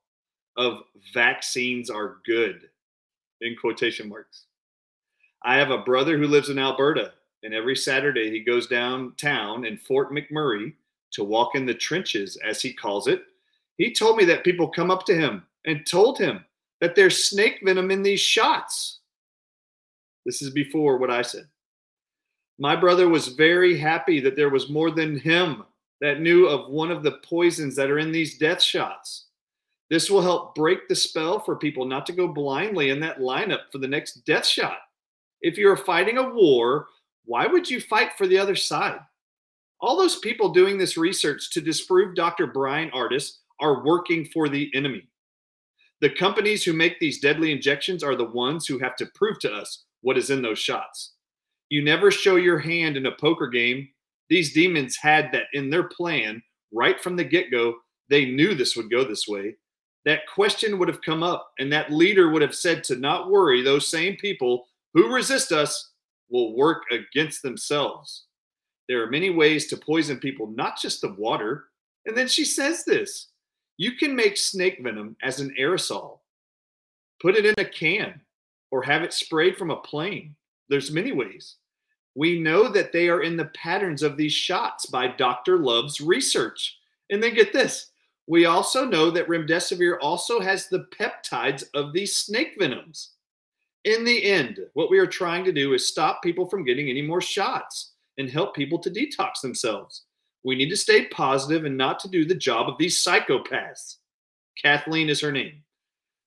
of 0.56 0.82
vaccines 1.14 1.90
are 1.90 2.18
good, 2.24 2.68
in 3.40 3.56
quotation 3.56 4.08
marks. 4.08 4.44
I 5.42 5.56
have 5.56 5.70
a 5.70 5.78
brother 5.78 6.18
who 6.18 6.26
lives 6.26 6.50
in 6.50 6.58
Alberta, 6.58 7.12
and 7.42 7.54
every 7.54 7.76
Saturday 7.76 8.30
he 8.30 8.40
goes 8.40 8.66
downtown 8.66 9.64
in 9.64 9.76
Fort 9.76 10.12
McMurray 10.12 10.72
to 11.12 11.24
walk 11.24 11.54
in 11.54 11.66
the 11.66 11.74
trenches, 11.74 12.38
as 12.44 12.62
he 12.62 12.72
calls 12.72 13.06
it. 13.06 13.22
He 13.76 13.92
told 13.92 14.16
me 14.16 14.24
that 14.26 14.44
people 14.44 14.68
come 14.68 14.90
up 14.90 15.04
to 15.06 15.14
him 15.14 15.44
and 15.66 15.86
told 15.86 16.18
him 16.18 16.44
that 16.80 16.94
there's 16.94 17.24
snake 17.24 17.60
venom 17.62 17.90
in 17.90 18.02
these 18.02 18.20
shots. 18.20 19.00
This 20.24 20.42
is 20.42 20.50
before 20.50 20.98
what 20.98 21.10
I 21.10 21.22
said. 21.22 21.46
My 22.58 22.76
brother 22.76 23.08
was 23.08 23.28
very 23.28 23.76
happy 23.76 24.20
that 24.20 24.36
there 24.36 24.50
was 24.50 24.70
more 24.70 24.90
than 24.90 25.18
him 25.18 25.64
that 26.00 26.20
knew 26.20 26.46
of 26.46 26.70
one 26.70 26.90
of 26.90 27.02
the 27.02 27.18
poisons 27.24 27.76
that 27.76 27.90
are 27.90 27.98
in 27.98 28.12
these 28.12 28.38
death 28.38 28.62
shots. 28.62 29.26
This 29.90 30.10
will 30.10 30.22
help 30.22 30.54
break 30.54 30.88
the 30.88 30.94
spell 30.94 31.38
for 31.38 31.56
people 31.56 31.84
not 31.84 32.06
to 32.06 32.12
go 32.12 32.26
blindly 32.26 32.90
in 32.90 33.00
that 33.00 33.18
lineup 33.18 33.70
for 33.70 33.78
the 33.78 33.88
next 33.88 34.24
death 34.24 34.46
shot. 34.46 34.78
If 35.42 35.58
you're 35.58 35.76
fighting 35.76 36.18
a 36.18 36.30
war, 36.30 36.86
why 37.24 37.46
would 37.46 37.70
you 37.70 37.80
fight 37.80 38.12
for 38.16 38.26
the 38.26 38.38
other 38.38 38.56
side? 38.56 39.00
All 39.80 39.96
those 39.96 40.18
people 40.18 40.50
doing 40.50 40.78
this 40.78 40.96
research 40.96 41.50
to 41.50 41.60
disprove 41.60 42.14
Dr. 42.14 42.46
Brian 42.46 42.90
Ardis 42.90 43.38
are 43.60 43.84
working 43.84 44.26
for 44.32 44.48
the 44.48 44.70
enemy. 44.74 45.08
The 46.00 46.10
companies 46.10 46.64
who 46.64 46.72
make 46.72 46.98
these 46.98 47.20
deadly 47.20 47.52
injections 47.52 48.02
are 48.02 48.16
the 48.16 48.24
ones 48.24 48.66
who 48.66 48.78
have 48.78 48.96
to 48.96 49.06
prove 49.14 49.38
to 49.40 49.52
us 49.52 49.84
what 50.00 50.18
is 50.18 50.30
in 50.30 50.42
those 50.42 50.58
shots. 50.58 51.14
You 51.68 51.82
never 51.82 52.10
show 52.10 52.36
your 52.36 52.58
hand 52.58 52.96
in 52.96 53.06
a 53.06 53.12
poker 53.12 53.48
game. 53.48 53.88
These 54.28 54.52
demons 54.52 54.96
had 54.96 55.30
that 55.32 55.46
in 55.52 55.70
their 55.70 55.84
plan 55.84 56.42
right 56.72 57.00
from 57.00 57.16
the 57.16 57.24
get 57.24 57.50
go. 57.50 57.74
They 58.08 58.26
knew 58.26 58.54
this 58.54 58.76
would 58.76 58.90
go 58.90 59.04
this 59.04 59.28
way. 59.28 59.54
That 60.04 60.26
question 60.32 60.78
would 60.78 60.88
have 60.88 61.02
come 61.02 61.22
up, 61.22 61.52
and 61.60 61.72
that 61.72 61.92
leader 61.92 62.30
would 62.30 62.42
have 62.42 62.54
said 62.54 62.82
to 62.84 62.96
not 62.96 63.30
worry, 63.30 63.62
those 63.62 63.88
same 63.88 64.16
people 64.16 64.66
who 64.94 65.14
resist 65.14 65.52
us 65.52 65.91
will 66.32 66.56
work 66.56 66.82
against 66.90 67.42
themselves. 67.42 68.24
There 68.88 69.02
are 69.02 69.10
many 69.10 69.30
ways 69.30 69.68
to 69.68 69.76
poison 69.76 70.18
people, 70.18 70.48
not 70.48 70.80
just 70.80 71.00
the 71.00 71.14
water. 71.14 71.66
And 72.06 72.16
then 72.16 72.26
she 72.26 72.44
says 72.44 72.84
this 72.84 73.28
you 73.76 73.92
can 73.92 74.16
make 74.16 74.36
snake 74.36 74.80
venom 74.82 75.16
as 75.22 75.40
an 75.40 75.54
aerosol, 75.58 76.18
put 77.20 77.36
it 77.36 77.46
in 77.46 77.54
a 77.58 77.68
can, 77.68 78.20
or 78.70 78.82
have 78.82 79.02
it 79.02 79.12
sprayed 79.12 79.56
from 79.56 79.70
a 79.70 79.76
plane. 79.76 80.34
There's 80.68 80.90
many 80.90 81.12
ways. 81.12 81.56
We 82.14 82.40
know 82.40 82.68
that 82.68 82.92
they 82.92 83.08
are 83.08 83.22
in 83.22 83.36
the 83.36 83.46
patterns 83.46 84.02
of 84.02 84.16
these 84.16 84.32
shots 84.32 84.86
by 84.86 85.08
Dr. 85.08 85.58
Love's 85.58 86.00
research. 86.00 86.78
And 87.10 87.22
then 87.22 87.34
get 87.34 87.52
this 87.52 87.92
we 88.26 88.46
also 88.46 88.84
know 88.84 89.10
that 89.10 89.28
remdesivir 89.28 89.98
also 90.00 90.40
has 90.40 90.68
the 90.68 90.86
peptides 90.96 91.64
of 91.74 91.92
these 91.92 92.16
snake 92.16 92.54
venoms. 92.58 93.10
In 93.84 94.04
the 94.04 94.24
end, 94.24 94.60
what 94.74 94.90
we 94.90 94.98
are 94.98 95.06
trying 95.06 95.44
to 95.44 95.52
do 95.52 95.74
is 95.74 95.86
stop 95.86 96.22
people 96.22 96.46
from 96.46 96.64
getting 96.64 96.88
any 96.88 97.02
more 97.02 97.20
shots 97.20 97.92
and 98.18 98.30
help 98.30 98.54
people 98.54 98.78
to 98.78 98.90
detox 98.90 99.40
themselves. 99.42 100.04
We 100.44 100.54
need 100.54 100.70
to 100.70 100.76
stay 100.76 101.06
positive 101.06 101.64
and 101.64 101.76
not 101.76 101.98
to 102.00 102.08
do 102.08 102.24
the 102.24 102.34
job 102.34 102.68
of 102.68 102.78
these 102.78 103.02
psychopaths. 103.02 103.96
Kathleen 104.60 105.08
is 105.08 105.20
her 105.20 105.32
name. 105.32 105.62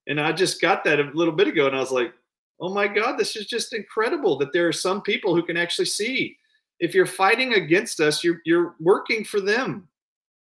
And 0.08 0.20
I 0.20 0.32
just 0.32 0.62
got 0.62 0.84
that 0.84 0.99
a 0.99 1.12
little 1.14 1.34
bit 1.34 1.47
ago 1.47 1.68
and 1.68 1.76
I 1.76 1.80
was 1.80 1.91
like, 1.91 2.14
oh 2.60 2.74
my 2.74 2.88
God, 2.88 3.18
this 3.18 3.36
is 3.36 3.45
just 3.47 3.74
incredible 3.74 4.38
that 4.38 4.53
there 4.53 4.68
are 4.68 4.74
some 4.74 5.01
people 5.01 5.36
who 5.36 5.43
can 5.43 5.58
actually 5.58 5.86
see. 5.86 6.38
If 6.80 6.93
you're 6.93 7.06
fighting 7.06 7.53
against 7.53 7.99
us, 7.99 8.24
you're, 8.24 8.41
you're 8.45 8.76
working 8.80 9.24
for 9.24 9.39
them. 9.39 9.88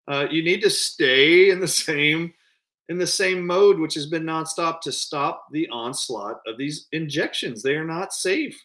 Uh, 0.08 0.26
you 0.30 0.42
need 0.42 0.62
to 0.62 0.70
stay 0.70 1.50
in 1.50 1.60
the 1.60 1.68
same 1.68 2.32
in 2.90 2.98
the 2.98 3.06
same 3.06 3.46
mode, 3.46 3.78
which 3.78 3.94
has 3.94 4.06
been 4.06 4.24
nonstop 4.24 4.80
to 4.80 4.90
stop 4.90 5.46
the 5.52 5.68
onslaught 5.68 6.40
of 6.46 6.58
these 6.58 6.88
injections. 6.90 7.62
They 7.62 7.76
are 7.76 7.84
not 7.84 8.12
safe. 8.12 8.60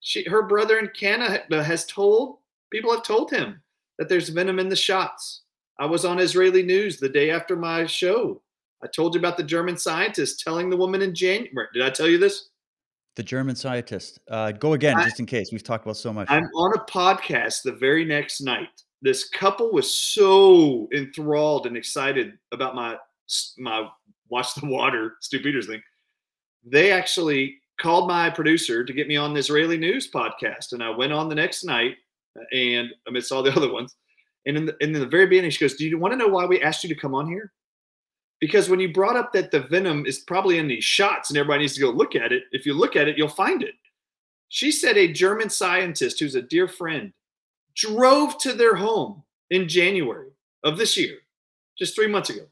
She, 0.00 0.24
her 0.24 0.42
brother 0.42 0.78
in 0.78 0.88
Canada 0.98 1.62
has 1.62 1.84
told 1.84 2.38
people 2.72 2.90
have 2.92 3.02
told 3.02 3.30
him 3.30 3.60
that 3.98 4.08
there's 4.08 4.30
venom 4.30 4.58
in 4.58 4.70
the 4.70 4.76
shots. 4.76 5.42
I 5.78 5.84
was 5.84 6.06
on 6.06 6.18
Israeli 6.18 6.62
news 6.62 6.98
the 6.98 7.10
day 7.10 7.30
after 7.30 7.56
my 7.56 7.84
show. 7.84 8.40
I 8.82 8.86
told 8.86 9.14
you 9.14 9.18
about 9.18 9.36
the 9.36 9.42
German 9.42 9.76
scientist 9.76 10.40
telling 10.40 10.70
the 10.70 10.76
woman 10.76 11.02
in 11.02 11.14
January. 11.14 11.68
Did 11.74 11.82
I 11.82 11.90
tell 11.90 12.08
you 12.08 12.18
this? 12.18 12.48
The 13.16 13.22
German 13.22 13.54
scientist. 13.54 14.18
Uh, 14.30 14.52
go 14.52 14.72
again, 14.72 14.96
I, 14.96 15.04
just 15.04 15.20
in 15.20 15.26
case. 15.26 15.52
We've 15.52 15.62
talked 15.62 15.84
about 15.84 15.98
so 15.98 16.12
much. 16.12 16.28
I'm 16.30 16.44
on 16.54 16.72
a 16.74 16.90
podcast 16.90 17.64
the 17.64 17.72
very 17.72 18.06
next 18.06 18.40
night. 18.40 18.82
This 19.02 19.28
couple 19.28 19.72
was 19.72 19.92
so 19.92 20.88
enthralled 20.94 21.66
and 21.66 21.76
excited 21.76 22.38
about 22.52 22.74
my 22.74 22.96
my 23.58 23.88
watch 24.28 24.54
the 24.54 24.66
water 24.66 25.14
Stu 25.20 25.40
Peters 25.40 25.66
thing. 25.66 25.82
They 26.64 26.92
actually 26.92 27.56
called 27.80 28.08
my 28.08 28.28
producer 28.28 28.84
to 28.84 28.92
get 28.92 29.08
me 29.08 29.16
on 29.16 29.32
the 29.32 29.40
Israeli 29.40 29.78
news 29.78 30.10
podcast, 30.10 30.72
and 30.72 30.82
I 30.82 30.90
went 30.90 31.12
on 31.12 31.28
the 31.28 31.34
next 31.34 31.64
night, 31.64 31.96
uh, 32.38 32.56
and 32.56 32.90
amidst 33.06 33.32
all 33.32 33.42
the 33.42 33.52
other 33.56 33.72
ones. 33.72 33.94
And 34.46 34.56
in 34.56 34.66
the, 34.66 34.76
in 34.80 34.92
the 34.92 35.06
very 35.06 35.26
beginning, 35.26 35.50
she 35.50 35.64
goes, 35.64 35.74
"Do 35.74 35.86
you 35.86 35.98
want 35.98 36.12
to 36.12 36.18
know 36.18 36.28
why 36.28 36.46
we 36.46 36.62
asked 36.62 36.82
you 36.82 36.88
to 36.88 37.00
come 37.00 37.14
on 37.14 37.28
here?" 37.28 37.52
because 38.40 38.68
when 38.68 38.80
you 38.80 38.92
brought 38.92 39.16
up 39.16 39.32
that 39.32 39.50
the 39.50 39.60
venom 39.60 40.06
is 40.06 40.20
probably 40.20 40.58
in 40.58 40.68
these 40.68 40.84
shots 40.84 41.30
and 41.30 41.38
everybody 41.38 41.62
needs 41.62 41.74
to 41.74 41.80
go 41.80 41.90
look 41.90 42.14
at 42.14 42.32
it, 42.32 42.44
if 42.52 42.64
you 42.64 42.74
look 42.74 42.96
at 42.96 43.08
it, 43.08 43.18
you'll 43.18 43.28
find 43.28 43.62
it. 43.62 43.74
She 44.48 44.70
said 44.70 44.96
a 44.96 45.12
German 45.12 45.50
scientist 45.50 46.20
who's 46.20 46.34
a 46.34 46.42
dear 46.42 46.68
friend 46.68 47.12
drove 47.74 48.38
to 48.38 48.52
their 48.52 48.74
home 48.74 49.22
in 49.50 49.68
January 49.68 50.30
of 50.64 50.78
this 50.78 50.96
year, 50.96 51.18
just 51.78 51.94
three 51.94 52.06
months 52.06 52.30
ago, 52.30 52.42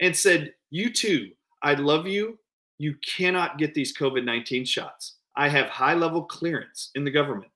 and 0.00 0.16
said, 0.16 0.54
You 0.70 0.92
too, 0.92 1.30
I 1.62 1.74
love 1.74 2.06
you. 2.06 2.38
You 2.78 2.94
cannot 3.04 3.58
get 3.58 3.74
these 3.74 3.96
COVID 3.96 4.24
19 4.24 4.64
shots. 4.64 5.16
I 5.36 5.48
have 5.48 5.66
high 5.66 5.94
level 5.94 6.22
clearance 6.22 6.90
in 6.94 7.04
the 7.04 7.10
government. 7.10 7.50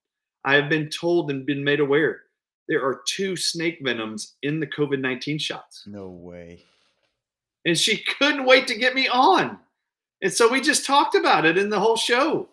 I 0.45 0.55
have 0.55 0.69
been 0.69 0.89
told 0.89 1.31
and 1.31 1.47
been 1.47 1.63
made 1.63 1.81
aware 1.81 2.23
there 2.69 2.85
are 2.85 3.03
two 3.07 3.37
snake 3.37 3.81
venoms 3.83 4.35
in 4.43 4.61
the 4.61 4.67
COVID 4.67 5.01
19 5.01 5.39
shots. 5.39 5.85
No 5.87 6.09
way 6.09 6.65
and 7.65 7.79
she 7.79 7.99
couldn't 8.19 8.45
wait 8.45 8.67
to 8.69 8.79
get 8.79 8.95
me 8.95 9.09
on. 9.09 9.59
And 10.23 10.33
so 10.33 10.49
we 10.49 10.61
just 10.61 10.87
talked 10.87 11.15
about 11.15 11.45
it 11.45 11.59
in 11.59 11.69
the 11.69 11.81
whole 11.81 11.97
show. 11.97 12.49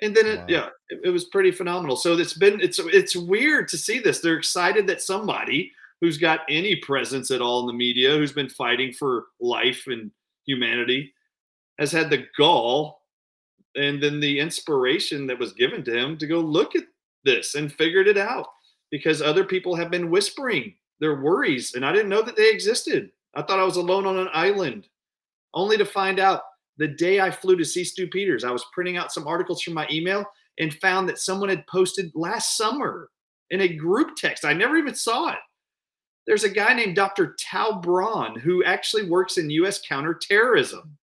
And 0.00 0.14
then 0.14 0.26
it, 0.26 0.38
wow. 0.40 0.46
yeah, 0.48 0.68
it, 0.88 1.00
it, 1.04 1.10
was 1.10 1.26
pretty 1.26 1.50
phenomenal. 1.52 1.96
So 1.96 2.14
it's 2.16 2.34
been 2.34 2.60
it's 2.60 2.80
it's 2.80 3.14
weird 3.14 3.68
to 3.68 3.78
see 3.78 4.00
this. 4.00 4.20
They're 4.20 4.36
excited 4.36 4.86
that 4.88 5.00
somebody 5.00 5.72
who's 6.02 6.18
got 6.18 6.40
any 6.48 6.74
presence 6.74 7.30
at 7.30 7.40
all 7.40 7.60
in 7.60 7.66
the 7.68 7.72
media, 7.72 8.10
who's 8.10 8.32
been 8.32 8.48
fighting 8.48 8.92
for 8.92 9.26
life 9.40 9.84
and 9.86 10.10
humanity, 10.44 11.14
has 11.78 11.92
had 11.92 12.10
the 12.10 12.26
gall 12.36 13.02
and 13.76 14.02
then 14.02 14.18
the 14.18 14.40
inspiration 14.40 15.28
that 15.28 15.38
was 15.38 15.52
given 15.52 15.82
to 15.84 15.96
him 15.96 16.18
to 16.18 16.26
go 16.26 16.40
look 16.40 16.74
at 16.74 16.82
this 17.24 17.54
and 17.54 17.72
figured 17.72 18.08
it 18.08 18.18
out 18.18 18.48
because 18.90 19.22
other 19.22 19.44
people 19.44 19.76
have 19.76 19.92
been 19.92 20.10
whispering 20.10 20.74
their 20.98 21.22
worries 21.22 21.74
and 21.74 21.86
I 21.86 21.92
didn't 21.92 22.10
know 22.10 22.22
that 22.22 22.36
they 22.36 22.50
existed. 22.50 23.12
I 23.36 23.42
thought 23.42 23.60
I 23.60 23.64
was 23.64 23.76
alone 23.76 24.04
on 24.04 24.18
an 24.18 24.28
island, 24.32 24.88
only 25.54 25.78
to 25.78 25.84
find 25.84 26.18
out 26.18 26.42
the 26.78 26.88
day 26.88 27.20
I 27.20 27.30
flew 27.30 27.56
to 27.56 27.64
see 27.64 27.84
Stu 27.84 28.08
Peters, 28.08 28.42
I 28.42 28.50
was 28.50 28.66
printing 28.72 28.96
out 28.96 29.12
some 29.12 29.28
articles 29.28 29.62
from 29.62 29.74
my 29.74 29.86
email 29.90 30.24
and 30.58 30.74
found 30.74 31.08
that 31.08 31.18
someone 31.18 31.48
had 31.48 31.66
posted 31.68 32.10
last 32.16 32.56
summer 32.56 33.08
in 33.50 33.60
a 33.60 33.68
group 33.68 34.16
text. 34.16 34.44
I 34.44 34.52
never 34.52 34.76
even 34.76 34.96
saw 34.96 35.30
it. 35.30 35.38
There's 36.26 36.44
a 36.44 36.48
guy 36.48 36.72
named 36.74 36.96
Dr. 36.96 37.34
Tau 37.40 37.80
Braun 37.80 38.38
who 38.38 38.62
actually 38.64 39.08
works 39.08 39.38
in 39.38 39.50
US 39.50 39.80
counterterrorism. 39.80 40.96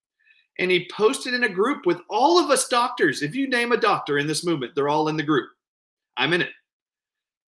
and 0.60 0.70
he 0.70 0.90
posted 0.92 1.34
in 1.34 1.46
a 1.46 1.50
group 1.50 1.86
with 1.86 2.02
all 2.10 2.38
of 2.38 2.50
us 2.50 2.68
doctors. 2.68 3.22
If 3.22 3.34
you 3.34 3.48
name 3.48 3.72
a 3.72 3.78
doctor 3.78 4.18
in 4.18 4.28
this 4.28 4.46
movement, 4.46 4.76
they're 4.76 4.90
all 4.90 5.08
in 5.08 5.16
the 5.16 5.24
group. 5.24 5.50
I'm 6.18 6.34
in 6.34 6.42
it. 6.42 6.52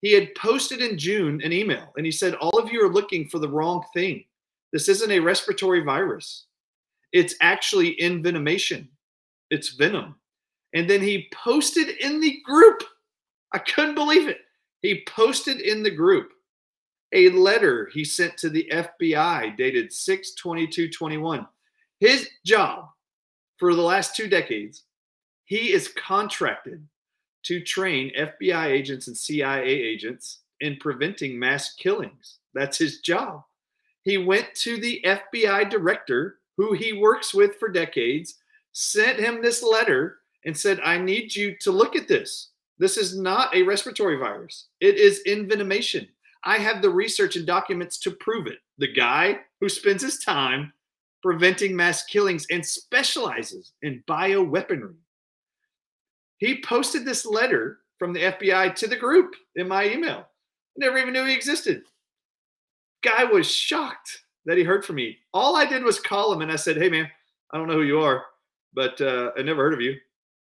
He 0.01 0.13
had 0.13 0.33
posted 0.35 0.79
in 0.81 0.97
June 0.97 1.41
an 1.43 1.51
email 1.51 1.91
and 1.97 2.05
he 2.05 2.11
said, 2.11 2.35
All 2.35 2.57
of 2.57 2.71
you 2.71 2.83
are 2.83 2.91
looking 2.91 3.27
for 3.27 3.39
the 3.39 3.49
wrong 3.49 3.83
thing. 3.93 4.23
This 4.71 4.87
isn't 4.87 5.11
a 5.11 5.19
respiratory 5.19 5.81
virus, 5.83 6.45
it's 7.11 7.35
actually 7.41 7.97
envenomation, 7.97 8.87
it's 9.49 9.75
venom. 9.75 10.15
And 10.73 10.89
then 10.89 11.01
he 11.01 11.29
posted 11.33 11.89
in 11.89 12.21
the 12.21 12.41
group, 12.45 12.81
I 13.51 13.57
couldn't 13.59 13.95
believe 13.95 14.29
it. 14.29 14.39
He 14.81 15.03
posted 15.05 15.59
in 15.59 15.83
the 15.83 15.91
group 15.91 16.31
a 17.13 17.29
letter 17.29 17.89
he 17.93 18.03
sent 18.03 18.37
to 18.37 18.49
the 18.49 18.69
FBI 18.71 19.57
dated 19.57 19.91
6 19.91 20.33
22 20.35 20.89
21. 20.89 21.47
His 21.99 22.29
job 22.45 22.89
for 23.57 23.75
the 23.75 23.81
last 23.81 24.15
two 24.15 24.27
decades, 24.27 24.83
he 25.45 25.73
is 25.73 25.89
contracted 25.89 26.85
to 27.43 27.61
train 27.61 28.11
FBI 28.17 28.65
agents 28.67 29.07
and 29.07 29.17
CIA 29.17 29.67
agents 29.67 30.39
in 30.61 30.77
preventing 30.77 31.37
mass 31.37 31.73
killings. 31.75 32.39
That's 32.53 32.77
his 32.77 32.99
job. 32.99 33.43
He 34.03 34.17
went 34.17 34.53
to 34.55 34.77
the 34.79 35.01
FBI 35.05 35.69
director, 35.69 36.39
who 36.57 36.73
he 36.73 36.93
works 36.93 37.33
with 37.33 37.57
for 37.57 37.69
decades, 37.69 38.39
sent 38.71 39.19
him 39.19 39.41
this 39.41 39.61
letter 39.61 40.19
and 40.45 40.57
said, 40.57 40.79
I 40.83 40.97
need 40.97 41.35
you 41.35 41.55
to 41.59 41.71
look 41.71 41.95
at 41.95 42.07
this. 42.07 42.49
This 42.79 42.97
is 42.97 43.17
not 43.17 43.53
a 43.55 43.61
respiratory 43.61 44.17
virus, 44.17 44.67
it 44.79 44.95
is 44.95 45.21
envenomation. 45.27 46.07
I 46.43 46.57
have 46.57 46.81
the 46.81 46.89
research 46.89 47.35
and 47.35 47.45
documents 47.45 47.99
to 47.99 48.11
prove 48.11 48.47
it. 48.47 48.59
The 48.77 48.91
guy 48.91 49.39
who 49.59 49.69
spends 49.69 50.01
his 50.01 50.19
time 50.19 50.73
preventing 51.21 51.75
mass 51.75 52.03
killings 52.05 52.47
and 52.49 52.65
specializes 52.65 53.73
in 53.83 54.03
bioweaponry. 54.07 54.95
He 56.37 56.61
posted 56.63 57.05
this 57.05 57.25
letter 57.25 57.79
from 57.99 58.13
the 58.13 58.21
FBI 58.21 58.73
to 58.75 58.87
the 58.87 58.95
group 58.95 59.35
in 59.55 59.67
my 59.67 59.87
email. 59.87 60.19
I 60.19 60.77
never 60.77 60.97
even 60.97 61.13
knew 61.13 61.25
he 61.25 61.35
existed. 61.35 61.83
Guy 63.03 63.25
was 63.25 63.49
shocked 63.49 64.23
that 64.45 64.57
he 64.57 64.63
heard 64.63 64.83
from 64.83 64.95
me. 64.95 65.17
All 65.33 65.55
I 65.55 65.65
did 65.65 65.83
was 65.83 65.99
call 65.99 66.33
him 66.33 66.41
and 66.41 66.51
I 66.51 66.55
said, 66.55 66.77
Hey, 66.77 66.89
man, 66.89 67.07
I 67.51 67.57
don't 67.57 67.67
know 67.67 67.75
who 67.75 67.83
you 67.83 68.01
are, 68.01 68.25
but 68.73 68.99
uh, 69.01 69.31
I 69.37 69.43
never 69.43 69.61
heard 69.63 69.73
of 69.73 69.81
you. 69.81 69.95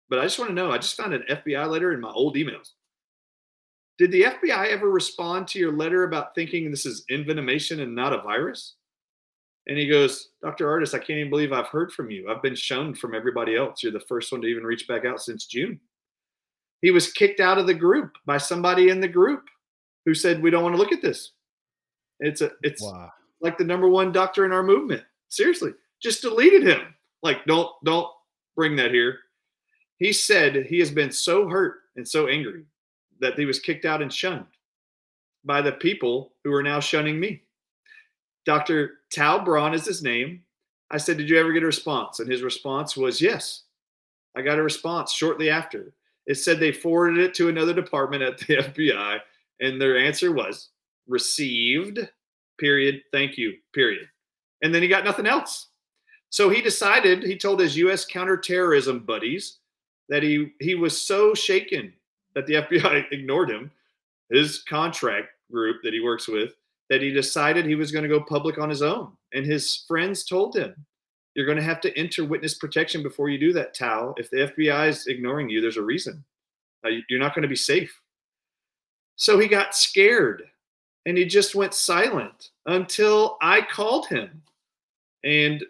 But 0.08 0.18
I 0.18 0.22
just 0.22 0.38
want 0.38 0.50
to 0.50 0.54
know 0.54 0.72
I 0.72 0.78
just 0.78 0.96
found 0.96 1.14
an 1.14 1.24
FBI 1.28 1.68
letter 1.68 1.92
in 1.92 2.00
my 2.00 2.10
old 2.10 2.36
emails. 2.36 2.70
Did 3.98 4.12
the 4.12 4.22
FBI 4.24 4.68
ever 4.68 4.90
respond 4.90 5.48
to 5.48 5.58
your 5.58 5.72
letter 5.72 6.04
about 6.04 6.34
thinking 6.34 6.70
this 6.70 6.84
is 6.84 7.04
envenomation 7.10 7.80
and 7.80 7.94
not 7.94 8.12
a 8.12 8.20
virus? 8.20 8.74
And 9.66 9.78
he 9.78 9.88
goes, 9.88 10.30
Dr. 10.42 10.66
Ardis, 10.66 10.94
I 10.94 10.98
can't 10.98 11.18
even 11.18 11.30
believe 11.30 11.52
I've 11.52 11.68
heard 11.68 11.92
from 11.92 12.10
you. 12.10 12.30
I've 12.30 12.42
been 12.42 12.54
shunned 12.54 12.98
from 12.98 13.14
everybody 13.14 13.56
else. 13.56 13.82
You're 13.82 13.92
the 13.92 14.00
first 14.00 14.30
one 14.30 14.42
to 14.42 14.46
even 14.46 14.64
reach 14.64 14.86
back 14.86 15.04
out 15.04 15.20
since 15.20 15.46
June. 15.46 15.80
He 16.82 16.90
was 16.90 17.12
kicked 17.12 17.40
out 17.40 17.58
of 17.58 17.66
the 17.66 17.74
group 17.74 18.12
by 18.26 18.38
somebody 18.38 18.90
in 18.90 19.00
the 19.00 19.08
group 19.08 19.44
who 20.04 20.14
said, 20.14 20.42
We 20.42 20.50
don't 20.50 20.62
want 20.62 20.74
to 20.74 20.80
look 20.80 20.92
at 20.92 21.02
this. 21.02 21.32
It's 22.20 22.42
a 22.42 22.52
it's 22.62 22.82
wow. 22.82 23.10
like 23.40 23.58
the 23.58 23.64
number 23.64 23.88
one 23.88 24.12
doctor 24.12 24.44
in 24.44 24.52
our 24.52 24.62
movement. 24.62 25.02
Seriously, 25.28 25.72
just 26.00 26.22
deleted 26.22 26.62
him. 26.62 26.94
Like, 27.22 27.44
don't 27.46 27.70
don't 27.84 28.08
bring 28.54 28.76
that 28.76 28.92
here. 28.92 29.18
He 29.96 30.12
said 30.12 30.66
he 30.66 30.78
has 30.78 30.90
been 30.90 31.10
so 31.10 31.48
hurt 31.48 31.80
and 31.96 32.06
so 32.06 32.28
angry 32.28 32.64
that 33.20 33.38
he 33.38 33.46
was 33.46 33.60
kicked 33.60 33.84
out 33.84 34.02
and 34.02 34.12
shunned 34.12 34.46
by 35.44 35.62
the 35.62 35.72
people 35.72 36.32
who 36.44 36.52
are 36.52 36.62
now 36.62 36.80
shunning 36.80 37.18
me. 37.18 37.42
Dr. 38.44 38.98
Tau 39.14 39.44
Braun 39.44 39.74
is 39.74 39.84
his 39.84 40.02
name. 40.02 40.42
I 40.90 40.98
said, 40.98 41.16
Did 41.16 41.28
you 41.28 41.38
ever 41.38 41.52
get 41.52 41.62
a 41.62 41.66
response? 41.66 42.20
And 42.20 42.30
his 42.30 42.42
response 42.42 42.96
was, 42.96 43.20
Yes. 43.20 43.64
I 44.36 44.42
got 44.42 44.58
a 44.58 44.62
response 44.62 45.12
shortly 45.12 45.48
after. 45.48 45.94
It 46.26 46.36
said 46.36 46.58
they 46.58 46.72
forwarded 46.72 47.24
it 47.24 47.34
to 47.34 47.48
another 47.48 47.72
department 47.72 48.22
at 48.22 48.38
the 48.38 48.56
FBI, 48.56 49.20
and 49.60 49.80
their 49.80 49.98
answer 49.98 50.32
was 50.32 50.70
received, 51.08 52.00
period, 52.58 53.00
thank 53.12 53.38
you, 53.38 53.54
period. 53.72 54.08
And 54.62 54.74
then 54.74 54.82
he 54.82 54.88
got 54.88 55.04
nothing 55.04 55.26
else. 55.26 55.68
So 56.30 56.50
he 56.50 56.60
decided, 56.60 57.22
he 57.22 57.36
told 57.36 57.60
his 57.60 57.76
US 57.76 58.04
counterterrorism 58.04 59.00
buddies 59.00 59.58
that 60.08 60.22
he 60.22 60.52
he 60.60 60.74
was 60.74 61.00
so 61.00 61.34
shaken 61.34 61.92
that 62.36 62.46
the 62.46 62.54
FBI 62.54 63.06
ignored 63.10 63.50
him, 63.50 63.72
his 64.30 64.62
contract 64.62 65.30
group 65.50 65.82
that 65.82 65.92
he 65.92 66.00
works 66.00 66.28
with, 66.28 66.52
that 66.88 67.02
he 67.02 67.10
decided 67.10 67.66
he 67.66 67.74
was 67.74 67.90
going 67.90 68.04
to 68.04 68.08
go 68.08 68.20
public 68.20 68.58
on 68.58 68.70
his 68.70 68.82
own. 68.82 69.10
And 69.34 69.44
his 69.44 69.84
friends 69.88 70.24
told 70.24 70.54
him, 70.54 70.74
You're 71.34 71.46
going 71.46 71.58
to 71.58 71.64
have 71.64 71.80
to 71.80 71.98
enter 71.98 72.24
witness 72.24 72.54
protection 72.54 73.02
before 73.02 73.28
you 73.28 73.38
do 73.38 73.52
that, 73.54 73.74
Tau. 73.74 74.14
If 74.18 74.30
the 74.30 74.52
FBI 74.56 74.88
is 74.88 75.08
ignoring 75.08 75.48
you, 75.48 75.60
there's 75.60 75.78
a 75.78 75.82
reason. 75.82 76.24
Uh, 76.84 76.90
you're 77.08 77.18
not 77.18 77.34
going 77.34 77.42
to 77.42 77.48
be 77.48 77.56
safe. 77.56 78.00
So 79.16 79.38
he 79.38 79.48
got 79.48 79.74
scared 79.74 80.44
and 81.06 81.16
he 81.16 81.24
just 81.24 81.54
went 81.54 81.72
silent 81.72 82.50
until 82.66 83.38
I 83.40 83.62
called 83.62 84.06
him. 84.06 84.42
And 85.24 85.64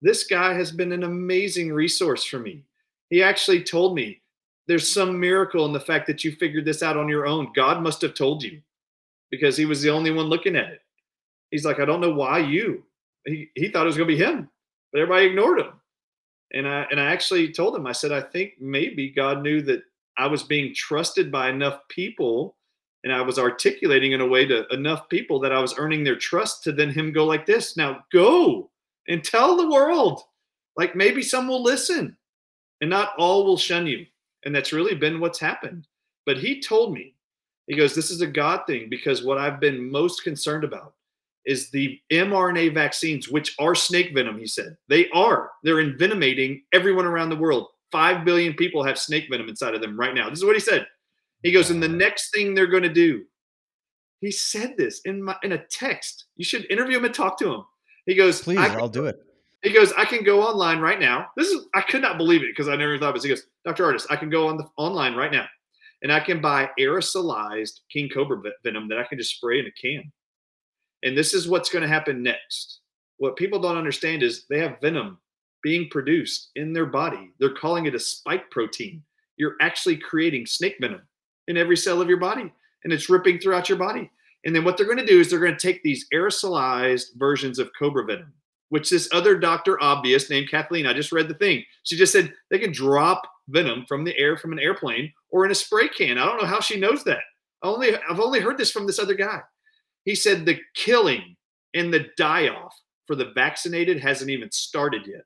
this 0.00 0.24
guy 0.24 0.54
has 0.54 0.70
been 0.70 0.92
an 0.92 1.02
amazing 1.02 1.72
resource 1.72 2.24
for 2.24 2.38
me. 2.38 2.64
He 3.10 3.22
actually 3.22 3.62
told 3.62 3.94
me, 3.94 4.21
There's 4.68 4.92
some 4.92 5.18
miracle 5.18 5.66
in 5.66 5.72
the 5.72 5.80
fact 5.80 6.06
that 6.06 6.24
you 6.24 6.32
figured 6.32 6.64
this 6.64 6.82
out 6.82 6.96
on 6.96 7.08
your 7.08 7.26
own. 7.26 7.52
God 7.54 7.82
must 7.82 8.00
have 8.02 8.14
told 8.14 8.42
you 8.42 8.60
because 9.30 9.56
he 9.56 9.64
was 9.64 9.82
the 9.82 9.90
only 9.90 10.10
one 10.10 10.26
looking 10.26 10.56
at 10.56 10.70
it. 10.70 10.80
He's 11.50 11.64
like, 11.64 11.80
I 11.80 11.84
don't 11.84 12.00
know 12.00 12.12
why 12.14 12.38
you. 12.38 12.84
He, 13.26 13.50
he 13.54 13.68
thought 13.68 13.82
it 13.82 13.86
was 13.86 13.96
going 13.96 14.08
to 14.08 14.16
be 14.16 14.22
him, 14.22 14.48
but 14.92 15.00
everybody 15.00 15.26
ignored 15.26 15.60
him. 15.60 15.72
And 16.54 16.68
I 16.68 16.86
and 16.90 17.00
I 17.00 17.06
actually 17.06 17.52
told 17.52 17.74
him, 17.74 17.86
I 17.86 17.92
said, 17.92 18.12
I 18.12 18.20
think 18.20 18.54
maybe 18.60 19.10
God 19.10 19.42
knew 19.42 19.62
that 19.62 19.82
I 20.18 20.26
was 20.26 20.42
being 20.42 20.74
trusted 20.74 21.32
by 21.32 21.48
enough 21.48 21.80
people 21.88 22.56
and 23.04 23.12
I 23.12 23.20
was 23.22 23.38
articulating 23.38 24.12
in 24.12 24.20
a 24.20 24.26
way 24.26 24.46
to 24.46 24.66
enough 24.68 25.08
people 25.08 25.40
that 25.40 25.52
I 25.52 25.60
was 25.60 25.74
earning 25.78 26.04
their 26.04 26.16
trust 26.16 26.62
to 26.64 26.72
then 26.72 26.90
him 26.90 27.12
go 27.12 27.24
like 27.24 27.46
this. 27.46 27.76
Now 27.76 28.04
go 28.12 28.70
and 29.08 29.24
tell 29.24 29.56
the 29.56 29.70
world. 29.70 30.20
Like 30.76 30.94
maybe 30.94 31.22
some 31.22 31.48
will 31.48 31.62
listen 31.62 32.16
and 32.80 32.90
not 32.90 33.14
all 33.18 33.44
will 33.44 33.56
shun 33.56 33.86
you. 33.86 34.06
And 34.44 34.54
that's 34.54 34.72
really 34.72 34.94
been 34.94 35.20
what's 35.20 35.38
happened. 35.38 35.86
But 36.26 36.38
he 36.38 36.60
told 36.60 36.92
me 36.92 37.14
he 37.66 37.76
goes, 37.76 37.94
This 37.94 38.10
is 38.10 38.20
a 38.20 38.26
God 38.26 38.62
thing 38.66 38.88
because 38.88 39.22
what 39.22 39.38
I've 39.38 39.60
been 39.60 39.90
most 39.90 40.24
concerned 40.24 40.64
about 40.64 40.94
is 41.44 41.70
the 41.70 41.98
mRNA 42.12 42.74
vaccines, 42.74 43.28
which 43.28 43.54
are 43.58 43.74
snake 43.74 44.14
venom, 44.14 44.38
he 44.38 44.46
said. 44.46 44.76
They 44.88 45.08
are. 45.10 45.50
They're 45.62 45.82
envenomating 45.82 46.62
everyone 46.72 47.06
around 47.06 47.30
the 47.30 47.36
world. 47.36 47.68
Five 47.90 48.24
billion 48.24 48.54
people 48.54 48.82
have 48.84 48.98
snake 48.98 49.26
venom 49.30 49.48
inside 49.48 49.74
of 49.74 49.80
them 49.80 49.98
right 49.98 50.14
now. 50.14 50.30
This 50.30 50.38
is 50.38 50.44
what 50.44 50.54
he 50.54 50.60
said. 50.60 50.86
He 51.42 51.52
goes, 51.52 51.70
and 51.70 51.82
the 51.82 51.88
next 51.88 52.32
thing 52.32 52.54
they're 52.54 52.68
going 52.68 52.84
to 52.84 52.88
do, 52.88 53.24
he 54.20 54.30
said 54.30 54.76
this 54.76 55.00
in 55.00 55.22
my 55.22 55.36
in 55.42 55.52
a 55.52 55.64
text. 55.66 56.26
You 56.36 56.44
should 56.44 56.70
interview 56.70 56.98
him 56.98 57.04
and 57.04 57.14
talk 57.14 57.38
to 57.38 57.52
him. 57.52 57.64
He 58.06 58.14
goes, 58.14 58.40
Please, 58.40 58.58
I'll 58.58 58.88
do 58.88 59.06
it. 59.06 59.20
He 59.62 59.72
goes, 59.72 59.92
I 59.96 60.04
can 60.04 60.24
go 60.24 60.42
online 60.42 60.80
right 60.80 60.98
now. 60.98 61.28
This 61.36 61.48
is 61.48 61.66
I 61.74 61.82
could 61.82 62.02
not 62.02 62.18
believe 62.18 62.42
it 62.42 62.50
because 62.50 62.68
I 62.68 62.76
never 62.76 62.98
thought 62.98 63.10
of 63.10 63.14
this. 63.14 63.22
He 63.22 63.28
goes, 63.28 63.46
Dr. 63.64 63.84
Ardis, 63.84 64.06
I 64.10 64.16
can 64.16 64.28
go 64.28 64.48
on 64.48 64.56
the 64.56 64.68
online 64.76 65.14
right 65.14 65.30
now 65.30 65.46
and 66.02 66.12
I 66.12 66.20
can 66.20 66.40
buy 66.40 66.68
aerosolized 66.78 67.80
king 67.90 68.08
cobra 68.08 68.42
venom 68.64 68.88
that 68.88 68.98
I 68.98 69.04
can 69.04 69.18
just 69.18 69.36
spray 69.36 69.60
in 69.60 69.66
a 69.66 69.70
can. 69.72 70.10
And 71.04 71.16
this 71.16 71.32
is 71.32 71.48
what's 71.48 71.70
going 71.70 71.82
to 71.82 71.88
happen 71.88 72.22
next. 72.22 72.80
What 73.18 73.36
people 73.36 73.60
don't 73.60 73.78
understand 73.78 74.22
is 74.22 74.46
they 74.48 74.58
have 74.58 74.80
venom 74.80 75.18
being 75.62 75.88
produced 75.90 76.50
in 76.56 76.72
their 76.72 76.86
body. 76.86 77.30
They're 77.38 77.54
calling 77.54 77.86
it 77.86 77.94
a 77.94 78.00
spike 78.00 78.50
protein. 78.50 79.02
You're 79.36 79.56
actually 79.60 79.96
creating 79.96 80.46
snake 80.46 80.76
venom 80.80 81.02
in 81.48 81.56
every 81.56 81.76
cell 81.76 82.00
of 82.00 82.08
your 82.08 82.18
body, 82.18 82.52
and 82.84 82.92
it's 82.92 83.08
ripping 83.08 83.38
throughout 83.38 83.68
your 83.68 83.78
body. 83.78 84.10
And 84.44 84.54
then 84.54 84.64
what 84.64 84.76
they're 84.76 84.86
going 84.86 84.98
to 84.98 85.06
do 85.06 85.20
is 85.20 85.30
they're 85.30 85.38
going 85.38 85.56
to 85.56 85.58
take 85.58 85.82
these 85.82 86.06
aerosolized 86.12 87.14
versions 87.16 87.60
of 87.60 87.70
cobra 87.78 88.04
venom, 88.04 88.32
which 88.72 88.88
this 88.88 89.06
other 89.12 89.36
doctor, 89.36 89.78
obvious 89.82 90.30
named 90.30 90.50
Kathleen, 90.50 90.86
I 90.86 90.94
just 90.94 91.12
read 91.12 91.28
the 91.28 91.34
thing. 91.34 91.62
She 91.82 91.94
just 91.94 92.10
said 92.10 92.32
they 92.48 92.58
can 92.58 92.72
drop 92.72 93.20
venom 93.48 93.84
from 93.86 94.02
the 94.02 94.16
air 94.16 94.38
from 94.38 94.50
an 94.50 94.58
airplane 94.58 95.12
or 95.28 95.44
in 95.44 95.50
a 95.50 95.54
spray 95.54 95.88
can. 95.88 96.16
I 96.16 96.24
don't 96.24 96.40
know 96.40 96.48
how 96.48 96.60
she 96.60 96.80
knows 96.80 97.04
that. 97.04 97.20
I 97.62 97.66
only 97.68 97.94
I've 97.94 98.18
only 98.18 98.40
heard 98.40 98.56
this 98.56 98.70
from 98.70 98.86
this 98.86 98.98
other 98.98 99.12
guy. 99.12 99.42
He 100.06 100.14
said 100.14 100.46
the 100.46 100.58
killing 100.74 101.36
and 101.74 101.92
the 101.92 102.06
die 102.16 102.48
off 102.48 102.74
for 103.06 103.14
the 103.14 103.32
vaccinated 103.34 104.00
hasn't 104.00 104.30
even 104.30 104.50
started 104.50 105.06
yet. 105.06 105.24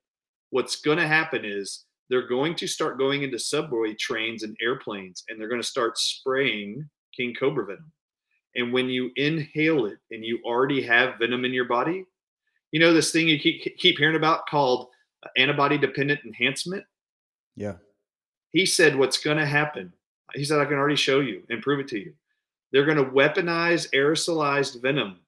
What's 0.50 0.80
going 0.80 0.98
to 0.98 1.06
happen 1.06 1.44
is 1.44 1.84
they're 2.10 2.26
going 2.26 2.56
to 2.56 2.66
start 2.66 2.98
going 2.98 3.22
into 3.22 3.38
subway 3.38 3.94
trains 3.94 4.42
and 4.42 4.56
airplanes 4.60 5.22
and 5.28 5.40
they're 5.40 5.48
going 5.48 5.62
to 5.62 5.66
start 5.68 5.98
spraying 5.98 6.90
king 7.16 7.32
cobra 7.38 7.64
venom. 7.66 7.92
And 8.56 8.72
when 8.72 8.88
you 8.88 9.12
inhale 9.14 9.86
it 9.86 9.98
and 10.10 10.24
you 10.24 10.40
already 10.44 10.82
have 10.82 11.20
venom 11.20 11.44
in 11.44 11.52
your 11.52 11.66
body, 11.66 12.06
you 12.72 12.80
know 12.80 12.92
this 12.92 13.12
thing 13.12 13.28
you 13.28 13.38
keep 13.38 13.76
keep 13.78 13.98
hearing 13.98 14.16
about 14.16 14.46
called 14.46 14.88
antibody 15.36 15.78
dependent 15.78 16.20
enhancement? 16.24 16.84
Yeah 17.56 17.74
he 18.56 18.64
said 18.64 18.96
what's 18.96 19.18
going 19.18 19.36
to 19.36 19.44
happen 19.44 19.92
he 20.34 20.42
said 20.42 20.58
i 20.58 20.64
can 20.64 20.78
already 20.78 20.96
show 20.96 21.20
you 21.20 21.42
and 21.50 21.60
prove 21.60 21.78
it 21.78 21.88
to 21.88 21.98
you 21.98 22.12
they're 22.72 22.86
going 22.86 22.96
to 22.96 23.04
weaponize 23.04 23.90
aerosolized 23.92 24.80
venom 24.80 25.18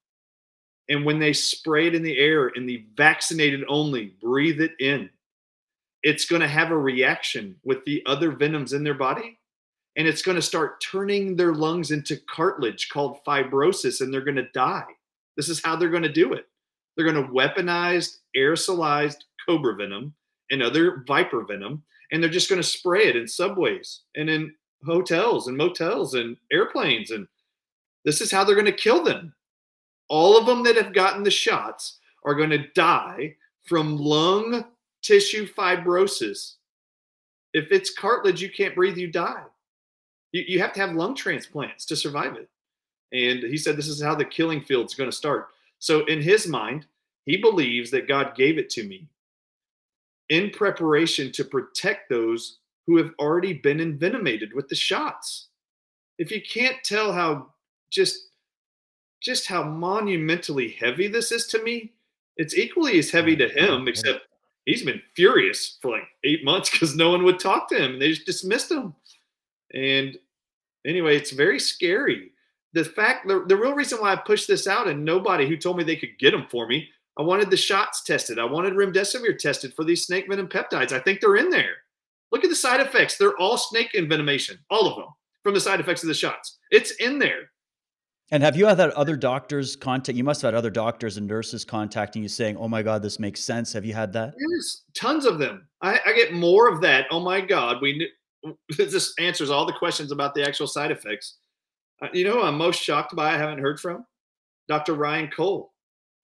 and 0.88 1.04
when 1.04 1.18
they 1.18 1.34
spray 1.34 1.88
it 1.88 1.94
in 1.94 2.02
the 2.02 2.18
air 2.18 2.50
and 2.56 2.66
the 2.66 2.86
vaccinated 2.94 3.62
only 3.68 4.14
breathe 4.22 4.62
it 4.62 4.72
in 4.80 5.10
it's 6.02 6.24
going 6.24 6.40
to 6.40 6.48
have 6.48 6.70
a 6.70 6.78
reaction 6.78 7.54
with 7.64 7.84
the 7.84 8.02
other 8.06 8.30
venoms 8.30 8.72
in 8.72 8.82
their 8.82 8.94
body 8.94 9.38
and 9.96 10.06
it's 10.08 10.22
going 10.22 10.36
to 10.36 10.42
start 10.42 10.80
turning 10.80 11.36
their 11.36 11.52
lungs 11.52 11.90
into 11.90 12.16
cartilage 12.30 12.88
called 12.88 13.18
fibrosis 13.26 14.00
and 14.00 14.14
they're 14.14 14.20
going 14.20 14.36
to 14.36 14.48
die. 14.54 14.86
This 15.36 15.48
is 15.48 15.60
how 15.60 15.74
they're 15.74 15.88
going 15.88 16.04
to 16.04 16.08
do 16.08 16.34
it. 16.34 16.46
They're 16.98 17.10
going 17.10 17.24
to 17.24 17.32
weaponize 17.32 18.16
aerosolized 18.36 19.18
cobra 19.46 19.76
venom 19.76 20.12
and 20.50 20.62
other 20.62 21.04
viper 21.06 21.44
venom 21.44 21.84
and 22.10 22.20
they're 22.20 22.28
just 22.28 22.48
going 22.48 22.60
to 22.60 22.66
spray 22.66 23.06
it 23.06 23.14
in 23.14 23.28
subways 23.28 24.00
and 24.16 24.28
in 24.28 24.52
hotels 24.84 25.46
and 25.46 25.56
motels 25.56 26.14
and 26.14 26.36
airplanes 26.50 27.12
and 27.12 27.26
this 28.04 28.20
is 28.20 28.32
how 28.32 28.42
they're 28.42 28.54
going 28.54 28.64
to 28.64 28.72
kill 28.72 29.04
them. 29.04 29.32
All 30.08 30.36
of 30.36 30.46
them 30.46 30.64
that 30.64 30.76
have 30.76 30.92
gotten 30.92 31.22
the 31.22 31.30
shots 31.30 31.98
are 32.24 32.34
going 32.34 32.50
to 32.50 32.66
die 32.74 33.36
from 33.64 33.96
lung 33.98 34.64
tissue 35.02 35.46
fibrosis. 35.46 36.54
If 37.52 37.70
it's 37.70 37.94
cartilage, 37.94 38.42
you 38.42 38.50
can't 38.50 38.74
breathe, 38.74 38.96
you 38.96 39.12
die. 39.12 39.42
You, 40.32 40.44
you 40.46 40.60
have 40.60 40.72
to 40.74 40.80
have 40.80 40.96
lung 40.96 41.14
transplants 41.14 41.84
to 41.86 41.96
survive 41.96 42.36
it. 42.36 42.48
And 43.12 43.42
he 43.42 43.56
said 43.56 43.76
this 43.76 43.88
is 43.88 44.02
how 44.02 44.14
the 44.14 44.24
killing 44.24 44.60
field 44.60 44.86
is 44.86 44.94
going 44.94 45.10
to 45.10 45.16
start. 45.16 45.48
So, 45.78 46.04
in 46.06 46.20
his 46.20 46.46
mind, 46.46 46.86
he 47.24 47.36
believes 47.36 47.90
that 47.90 48.08
God 48.08 48.34
gave 48.34 48.58
it 48.58 48.70
to 48.70 48.84
me 48.84 49.08
in 50.28 50.50
preparation 50.50 51.32
to 51.32 51.44
protect 51.44 52.08
those 52.08 52.58
who 52.86 52.96
have 52.96 53.12
already 53.18 53.52
been 53.52 53.80
envenomated 53.80 54.52
with 54.54 54.68
the 54.68 54.74
shots. 54.74 55.48
If 56.18 56.30
you 56.30 56.40
can't 56.42 56.76
tell 56.82 57.12
how 57.12 57.52
just 57.90 58.28
just 59.20 59.46
how 59.46 59.62
monumentally 59.64 60.70
heavy 60.70 61.08
this 61.08 61.32
is 61.32 61.46
to 61.48 61.62
me, 61.62 61.92
it's 62.36 62.56
equally 62.56 62.98
as 62.98 63.10
heavy 63.10 63.36
to 63.36 63.48
him, 63.48 63.88
except 63.88 64.20
he's 64.64 64.84
been 64.84 65.02
furious 65.14 65.78
for 65.82 65.92
like 65.92 66.08
eight 66.24 66.44
months 66.44 66.70
because 66.70 66.94
no 66.94 67.10
one 67.10 67.24
would 67.24 67.40
talk 67.40 67.68
to 67.68 67.76
him 67.76 67.94
and 67.94 68.02
they 68.02 68.10
just 68.10 68.26
dismissed 68.26 68.70
him. 68.70 68.94
And 69.74 70.16
anyway, 70.86 71.16
it's 71.16 71.32
very 71.32 71.58
scary. 71.58 72.30
The 72.74 72.84
fact, 72.84 73.26
the, 73.26 73.44
the 73.46 73.56
real 73.56 73.74
reason 73.74 73.98
why 73.98 74.12
I 74.12 74.16
pushed 74.16 74.46
this 74.46 74.66
out 74.66 74.88
and 74.88 75.04
nobody 75.04 75.48
who 75.48 75.56
told 75.56 75.76
me 75.76 75.84
they 75.84 75.96
could 75.96 76.18
get 76.18 76.32
them 76.32 76.46
for 76.50 76.66
me, 76.66 76.88
I 77.18 77.22
wanted 77.22 77.50
the 77.50 77.56
shots 77.56 78.04
tested. 78.04 78.38
I 78.38 78.44
wanted 78.44 78.74
remdesivir 78.74 79.38
tested 79.38 79.74
for 79.74 79.84
these 79.84 80.04
snake 80.04 80.26
venom 80.28 80.48
peptides. 80.48 80.92
I 80.92 81.00
think 81.00 81.20
they're 81.20 81.36
in 81.36 81.50
there. 81.50 81.76
Look 82.30 82.44
at 82.44 82.50
the 82.50 82.56
side 82.56 82.80
effects. 82.80 83.16
They're 83.16 83.36
all 83.38 83.56
snake 83.56 83.92
envenomation, 83.94 84.58
all 84.70 84.86
of 84.86 84.96
them 84.96 85.08
from 85.42 85.54
the 85.54 85.60
side 85.60 85.80
effects 85.80 86.02
of 86.02 86.08
the 86.08 86.14
shots. 86.14 86.58
It's 86.70 86.92
in 86.92 87.18
there. 87.18 87.50
And 88.30 88.42
have 88.42 88.56
you 88.56 88.66
had 88.66 88.78
other 88.78 89.16
doctors 89.16 89.74
contact? 89.74 90.16
You 90.16 90.24
must 90.24 90.42
have 90.42 90.52
had 90.52 90.58
other 90.58 90.70
doctors 90.70 91.16
and 91.16 91.26
nurses 91.26 91.64
contacting 91.64 92.22
you 92.22 92.28
saying, 92.28 92.58
"Oh 92.58 92.68
my 92.68 92.82
God, 92.82 93.02
this 93.02 93.18
makes 93.18 93.42
sense." 93.42 93.72
Have 93.72 93.86
you 93.86 93.94
had 93.94 94.12
that? 94.12 94.34
Yes, 94.38 94.82
tons 94.94 95.24
of 95.24 95.38
them. 95.38 95.66
I, 95.80 95.98
I 96.04 96.12
get 96.12 96.34
more 96.34 96.68
of 96.68 96.82
that. 96.82 97.06
Oh 97.10 97.20
my 97.20 97.40
God, 97.40 97.80
we 97.80 97.96
knew. 97.96 98.54
This 98.76 99.14
answers 99.18 99.50
all 99.50 99.66
the 99.66 99.72
questions 99.72 100.12
about 100.12 100.34
the 100.34 100.46
actual 100.46 100.66
side 100.66 100.90
effects. 100.90 101.38
Uh, 102.02 102.08
you 102.12 102.24
know, 102.24 102.42
I'm 102.42 102.56
most 102.56 102.82
shocked 102.82 103.14
by. 103.16 103.34
I 103.34 103.38
haven't 103.38 103.58
heard 103.58 103.80
from 103.80 104.06
Dr. 104.68 104.94
Ryan 104.94 105.28
Cole. 105.28 105.72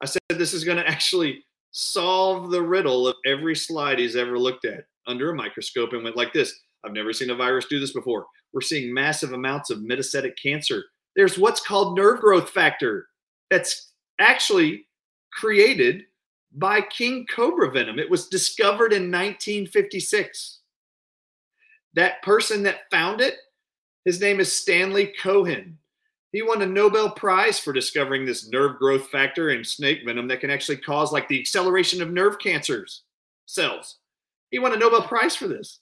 I 0.00 0.06
said 0.06 0.20
this 0.30 0.54
is 0.54 0.64
going 0.64 0.78
to 0.82 0.88
actually 0.88 1.44
solve 1.72 2.50
the 2.50 2.62
riddle 2.62 3.08
of 3.08 3.16
every 3.26 3.56
slide 3.56 3.98
he's 3.98 4.16
ever 4.16 4.38
looked 4.38 4.64
at 4.64 4.84
under 5.06 5.30
a 5.30 5.34
microscope 5.34 5.92
and 5.92 6.04
went 6.04 6.16
like 6.16 6.32
this. 6.32 6.54
I've 6.84 6.92
never 6.92 7.12
seen 7.12 7.30
a 7.30 7.34
virus 7.34 7.66
do 7.66 7.80
this 7.80 7.92
before. 7.92 8.26
We're 8.52 8.60
seeing 8.60 8.92
massive 8.94 9.32
amounts 9.32 9.70
of 9.70 9.78
metastatic 9.78 10.32
cancer 10.40 10.84
there's 11.16 11.38
what's 11.38 11.60
called 11.60 11.96
nerve 11.96 12.20
growth 12.20 12.50
factor 12.50 13.06
that's 13.50 13.92
actually 14.18 14.86
created 15.32 16.02
by 16.56 16.80
king 16.80 17.26
cobra 17.32 17.70
venom. 17.70 17.98
It 17.98 18.10
was 18.10 18.28
discovered 18.28 18.92
in 18.92 19.10
1956. 19.10 20.60
That 21.94 22.22
person 22.22 22.62
that 22.64 22.90
found 22.90 23.20
it, 23.20 23.36
his 24.04 24.20
name 24.20 24.40
is 24.40 24.52
Stanley 24.52 25.12
Cohen. 25.20 25.78
He 26.32 26.42
won 26.42 26.62
a 26.62 26.66
Nobel 26.66 27.10
Prize 27.10 27.58
for 27.58 27.72
discovering 27.72 28.24
this 28.24 28.48
nerve 28.48 28.78
growth 28.78 29.08
factor 29.08 29.50
in 29.50 29.64
snake 29.64 30.00
venom 30.04 30.26
that 30.28 30.40
can 30.40 30.50
actually 30.50 30.78
cause 30.78 31.12
like 31.12 31.28
the 31.28 31.38
acceleration 31.38 32.02
of 32.02 32.10
nerve 32.10 32.38
cancers 32.38 33.02
cells. 33.46 33.98
He 34.50 34.58
won 34.58 34.72
a 34.72 34.76
Nobel 34.76 35.02
Prize 35.02 35.36
for 35.36 35.46
this. 35.46 35.80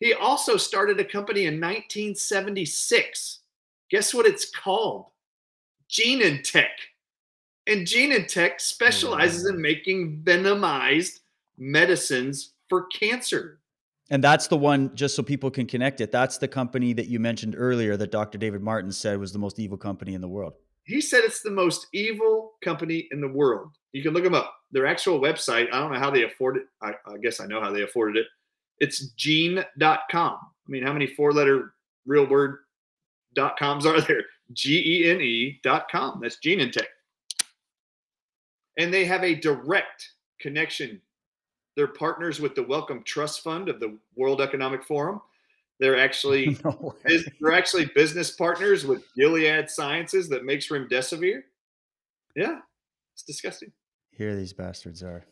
He 0.00 0.12
also 0.12 0.56
started 0.56 0.98
a 0.98 1.04
company 1.04 1.42
in 1.42 1.60
1976 1.60 3.40
Guess 3.90 4.12
what 4.14 4.26
it's 4.26 4.50
called? 4.50 5.06
Genentech. 5.88 6.66
And 7.66 7.86
Genentech 7.86 8.60
specializes 8.60 9.46
in 9.46 9.56
mm. 9.56 9.60
making 9.60 10.22
venomized 10.24 11.20
medicines 11.56 12.54
for 12.68 12.86
cancer. 12.86 13.60
And 14.10 14.22
that's 14.22 14.48
the 14.48 14.56
one, 14.56 14.94
just 14.94 15.16
so 15.16 15.22
people 15.22 15.50
can 15.50 15.66
connect 15.66 16.00
it. 16.00 16.12
That's 16.12 16.36
the 16.36 16.48
company 16.48 16.92
that 16.92 17.06
you 17.08 17.18
mentioned 17.18 17.54
earlier 17.56 17.96
that 17.96 18.10
Dr. 18.10 18.36
David 18.36 18.62
Martin 18.62 18.92
said 18.92 19.18
was 19.18 19.32
the 19.32 19.38
most 19.38 19.58
evil 19.58 19.78
company 19.78 20.14
in 20.14 20.20
the 20.20 20.28
world. 20.28 20.54
He 20.84 21.00
said 21.00 21.22
it's 21.24 21.40
the 21.40 21.50
most 21.50 21.86
evil 21.94 22.52
company 22.62 23.08
in 23.10 23.20
the 23.20 23.28
world. 23.28 23.70
You 23.92 24.02
can 24.02 24.12
look 24.12 24.24
them 24.24 24.34
up. 24.34 24.54
Their 24.72 24.86
actual 24.86 25.20
website, 25.20 25.68
I 25.72 25.80
don't 25.80 25.92
know 25.92 25.98
how 25.98 26.10
they 26.10 26.24
afford 26.24 26.58
it. 26.58 26.64
I, 26.82 26.90
I 27.06 27.16
guess 27.22 27.40
I 27.40 27.46
know 27.46 27.60
how 27.60 27.70
they 27.70 27.82
afforded 27.82 28.18
it. 28.18 28.26
It's 28.80 29.12
gene.com. 29.12 30.38
I 30.66 30.70
mean, 30.70 30.82
how 30.82 30.92
many 30.92 31.06
four 31.06 31.32
letter 31.32 31.72
real 32.04 32.26
word 32.26 32.58
dot 33.34 33.58
coms 33.58 33.86
are 33.86 34.00
there? 34.00 34.22
G 34.52 35.04
E 35.04 35.10
N 35.10 35.20
E 35.20 35.60
dot 35.62 35.90
com. 35.90 36.20
That's 36.20 36.38
Genentech. 36.44 36.86
And 38.78 38.92
they 38.92 39.04
have 39.04 39.22
a 39.22 39.34
direct 39.34 40.10
connection. 40.40 41.00
They're 41.76 41.88
partners 41.88 42.40
with 42.40 42.54
the 42.54 42.62
Wellcome 42.62 43.02
Trust 43.04 43.42
Fund 43.42 43.68
of 43.68 43.80
the 43.80 43.98
World 44.16 44.40
Economic 44.40 44.84
Forum. 44.84 45.20
They're 45.80 45.98
actually 45.98 46.58
no 46.64 46.94
they're 47.40 47.52
actually 47.52 47.86
business 47.94 48.30
partners 48.30 48.84
with 48.84 49.02
Gilead 49.16 49.68
Sciences 49.68 50.28
that 50.28 50.44
makes 50.44 50.68
remdesivir. 50.68 51.42
Yeah, 52.36 52.58
it's 53.12 53.22
disgusting. 53.22 53.72
Here 54.10 54.36
these 54.36 54.52
bastards 54.52 55.02
are. 55.02 55.24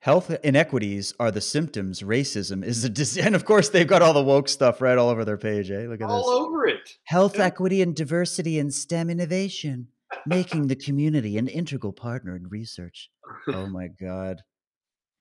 Health 0.00 0.34
inequities 0.44 1.12
are 1.18 1.30
the 1.30 1.40
symptoms. 1.40 2.02
Racism 2.02 2.64
is 2.64 2.84
a 2.84 2.88
disease. 2.88 3.24
And 3.24 3.34
of 3.34 3.44
course, 3.44 3.68
they've 3.68 3.86
got 3.86 4.00
all 4.00 4.12
the 4.12 4.22
woke 4.22 4.48
stuff 4.48 4.80
right 4.80 4.96
all 4.96 5.08
over 5.08 5.24
their 5.24 5.36
page. 5.36 5.70
Eh? 5.70 5.86
Look 5.88 6.00
at 6.00 6.08
all 6.08 6.18
this. 6.18 6.26
All 6.26 6.46
over 6.46 6.66
it. 6.68 6.96
Health 7.04 7.36
yeah. 7.36 7.46
equity 7.46 7.82
and 7.82 7.96
diversity 7.96 8.58
in 8.60 8.70
STEM 8.70 9.10
innovation, 9.10 9.88
making 10.28 10.66
the 10.66 10.76
community 10.76 11.38
an 11.38 11.48
integral 11.48 11.92
partner 11.92 12.36
in 12.36 12.48
research. 12.48 13.10
Oh 13.48 13.66
my 13.70 13.88
God. 13.88 14.42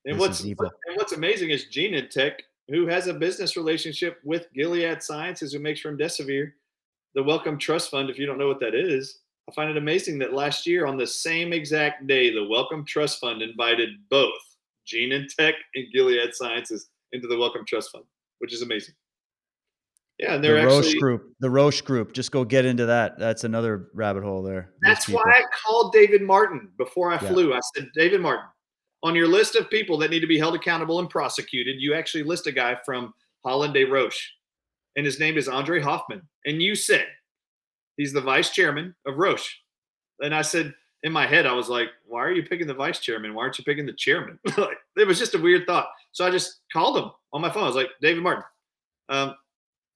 and 0.06 0.20
what's 0.20 0.44
and 0.44 0.58
what's 0.96 1.14
amazing 1.14 1.50
is 1.50 1.66
Genentech, 1.72 2.34
who 2.70 2.88
has 2.88 3.08
a 3.08 3.14
business 3.14 3.58
relationship 3.58 4.20
with 4.24 4.48
Gilead 4.54 5.02
Sciences, 5.02 5.54
who 5.54 5.60
makes 5.60 5.84
remdesivir, 5.84 6.52
the 7.16 7.24
Wellcome 7.24 7.58
Trust 7.58 7.92
Fund. 7.92 8.10
If 8.10 8.20
you 8.20 8.26
don't 8.26 8.38
know 8.38 8.48
what 8.48 8.60
that 8.60 8.76
is, 8.76 9.20
I 9.50 9.54
find 9.54 9.70
it 9.70 9.78
amazing 9.78 10.20
that 10.20 10.34
last 10.34 10.68
year, 10.68 10.86
on 10.86 10.98
the 10.98 11.08
same 11.08 11.54
exact 11.54 12.06
day, 12.06 12.34
the 12.34 12.48
Wellcome 12.48 12.86
Trust 12.86 13.20
Fund 13.20 13.42
invited 13.42 13.90
both 14.10 14.32
Genentech 14.86 15.54
and 15.76 15.86
Gilead 15.94 16.34
Sciences 16.34 16.90
into 17.14 17.28
the 17.28 17.38
Wellcome 17.38 17.66
Trust 17.66 17.92
Fund, 17.92 18.04
which 18.40 18.54
is 18.54 18.62
amazing. 18.62 18.94
Yeah, 20.20 20.34
and 20.34 20.44
they're 20.44 20.56
the 20.56 20.62
actually 20.62 20.94
Roche 20.94 20.94
group. 20.96 21.36
The 21.40 21.50
Roche 21.50 21.82
group. 21.82 22.14
Just 22.14 22.32
go 22.32 22.44
get 22.44 22.66
into 22.66 22.88
that. 22.88 23.20
That's 23.20 23.44
another 23.44 23.90
rabbit 23.94 24.24
hole 24.24 24.42
there. 24.42 24.72
That's 24.82 25.08
why 25.08 25.22
I 25.24 25.44
called 25.64 25.94
David 25.94 26.24
Martin 26.24 26.70
before 26.78 27.12
I 27.12 27.22
yeah. 27.22 27.30
flew. 27.30 27.54
I 27.54 27.60
said, 27.76 27.90
David 27.94 28.22
Martin, 28.22 28.46
on 29.04 29.14
your 29.14 29.28
list 29.28 29.56
of 29.56 29.70
people 29.70 29.98
that 30.00 30.10
need 30.10 30.22
to 30.22 30.28
be 30.28 30.40
held 30.40 30.56
accountable 30.56 31.00
and 31.00 31.10
prosecuted, 31.10 31.76
you 31.80 31.94
actually 31.94 32.24
list 32.24 32.48
a 32.48 32.52
guy 32.52 32.76
from 32.84 33.14
Holland 33.46 33.76
de 33.76 33.84
Roche, 33.84 34.34
and 34.96 35.06
his 35.06 35.20
name 35.20 35.38
is 35.38 35.48
Andre 35.48 35.80
Hoffman. 35.80 36.24
And 36.46 36.62
you 36.62 36.74
said 36.74 37.06
he's 37.96 38.14
the 38.14 38.22
vice 38.22 38.50
chairman 38.50 38.96
of 39.06 39.18
Roche. 39.18 39.56
And 40.22 40.34
I 40.34 40.42
said, 40.42 40.74
in 41.04 41.12
my 41.12 41.28
head, 41.28 41.46
I 41.46 41.54
was 41.54 41.70
like, 41.70 41.90
why 42.08 42.22
are 42.22 42.32
you 42.32 42.42
picking 42.42 42.66
the 42.66 42.74
vice 42.74 43.00
chairman? 43.00 43.36
Why 43.36 43.44
aren't 43.44 43.60
you 43.60 43.64
picking 43.64 43.86
the 43.86 43.94
chairman? 43.94 44.40
it 44.46 45.08
was 45.08 45.20
just 45.20 45.36
a 45.36 45.40
weird 45.40 45.68
thought. 45.68 45.90
So 46.12 46.26
I 46.26 46.32
just 46.32 46.62
called 46.74 46.98
him 46.98 47.12
on 47.34 47.42
my 47.42 47.52
phone. 47.52 47.64
I 47.64 47.68
was 47.68 47.76
like, 47.76 47.92
David 48.02 48.24
Martin, 48.24 48.44
um, 49.10 49.36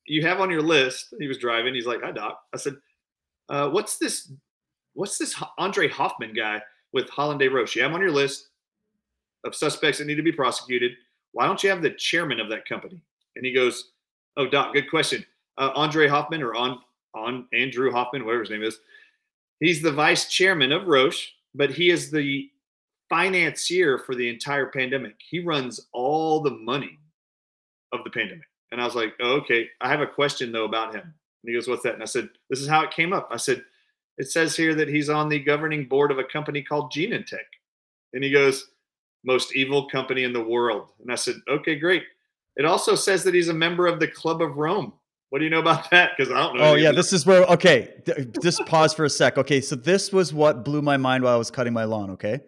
you 0.05 0.25
have 0.25 0.39
on 0.41 0.49
your 0.49 0.61
list. 0.61 1.13
He 1.19 1.27
was 1.27 1.37
driving. 1.37 1.73
He's 1.73 1.85
like, 1.85 2.01
hi, 2.01 2.11
Doc. 2.11 2.39
I 2.53 2.57
said, 2.57 2.75
uh, 3.49 3.69
what's 3.69 3.97
this? 3.97 4.31
What's 4.93 5.17
this 5.17 5.41
Andre 5.57 5.87
Hoffman 5.87 6.33
guy 6.33 6.61
with 6.93 7.09
Holland 7.09 7.41
Roche? 7.41 7.75
You 7.75 7.83
have 7.83 7.93
on 7.93 8.01
your 8.01 8.11
list 8.11 8.49
of 9.45 9.55
suspects 9.55 9.99
that 9.99 10.05
need 10.05 10.15
to 10.15 10.23
be 10.23 10.31
prosecuted. 10.31 10.91
Why 11.31 11.45
don't 11.45 11.63
you 11.63 11.69
have 11.69 11.81
the 11.81 11.91
chairman 11.91 12.39
of 12.39 12.49
that 12.49 12.67
company? 12.67 13.01
And 13.35 13.45
he 13.45 13.53
goes, 13.53 13.91
oh, 14.35 14.47
Doc, 14.47 14.73
good 14.73 14.89
question. 14.89 15.25
Uh, 15.57 15.71
Andre 15.75 16.07
Hoffman 16.07 16.41
or 16.41 16.55
on 16.55 16.79
on 17.13 17.45
Andrew 17.53 17.91
Hoffman, 17.91 18.25
whatever 18.25 18.41
his 18.41 18.49
name 18.49 18.63
is 18.63 18.79
He's 19.61 19.81
the 19.81 19.91
vice 19.91 20.25
chairman 20.25 20.71
of 20.71 20.87
Roche, 20.87 21.33
but 21.53 21.69
he 21.69 21.91
is 21.91 22.09
the 22.09 22.49
financier 23.09 23.99
for 23.99 24.15
the 24.15 24.27
entire 24.27 24.65
pandemic. 24.65 25.15
He 25.29 25.39
runs 25.39 25.87
all 25.93 26.41
the 26.41 26.57
money 26.57 26.97
of 27.93 28.03
the 28.03 28.09
pandemic. 28.09 28.47
And 28.71 28.81
I 28.81 28.85
was 28.85 28.95
like, 28.95 29.13
oh, 29.19 29.33
okay, 29.37 29.67
I 29.81 29.89
have 29.89 30.01
a 30.01 30.07
question 30.07 30.51
though 30.51 30.65
about 30.65 30.95
him. 30.95 31.01
And 31.03 31.13
he 31.43 31.53
goes, 31.53 31.67
what's 31.67 31.83
that? 31.83 31.93
And 31.93 32.03
I 32.03 32.05
said, 32.05 32.29
this 32.49 32.59
is 32.59 32.67
how 32.67 32.81
it 32.83 32.91
came 32.91 33.13
up. 33.13 33.29
I 33.31 33.37
said, 33.37 33.63
it 34.17 34.29
says 34.29 34.55
here 34.55 34.75
that 34.75 34.87
he's 34.87 35.09
on 35.09 35.29
the 35.29 35.39
governing 35.39 35.87
board 35.87 36.11
of 36.11 36.19
a 36.19 36.23
company 36.23 36.61
called 36.61 36.91
Genentech. 36.91 37.39
And 38.13 38.23
he 38.23 38.31
goes, 38.31 38.67
most 39.23 39.55
evil 39.55 39.87
company 39.89 40.23
in 40.23 40.33
the 40.33 40.43
world. 40.43 40.89
And 41.01 41.11
I 41.11 41.15
said, 41.15 41.35
okay, 41.49 41.75
great. 41.75 42.03
It 42.55 42.65
also 42.65 42.95
says 42.95 43.23
that 43.23 43.33
he's 43.33 43.47
a 43.47 43.53
member 43.53 43.87
of 43.87 43.99
the 43.99 44.07
Club 44.07 44.41
of 44.41 44.57
Rome. 44.57 44.93
What 45.29 45.39
do 45.39 45.45
you 45.45 45.49
know 45.49 45.59
about 45.59 45.89
that? 45.91 46.11
Because 46.17 46.31
I 46.31 46.41
don't 46.41 46.57
know. 46.57 46.71
Oh 46.71 46.75
yeah, 46.75 46.91
this 46.91 47.13
is 47.13 47.25
where. 47.25 47.43
Okay, 47.45 47.93
just 48.41 48.65
pause 48.65 48.93
for 48.93 49.05
a 49.05 49.09
sec. 49.09 49.37
Okay, 49.37 49.61
so 49.61 49.77
this 49.77 50.11
was 50.11 50.33
what 50.33 50.65
blew 50.65 50.81
my 50.81 50.97
mind 50.97 51.23
while 51.23 51.33
I 51.33 51.37
was 51.37 51.49
cutting 51.49 51.71
my 51.71 51.85
lawn. 51.85 52.09
Okay, 52.11 52.41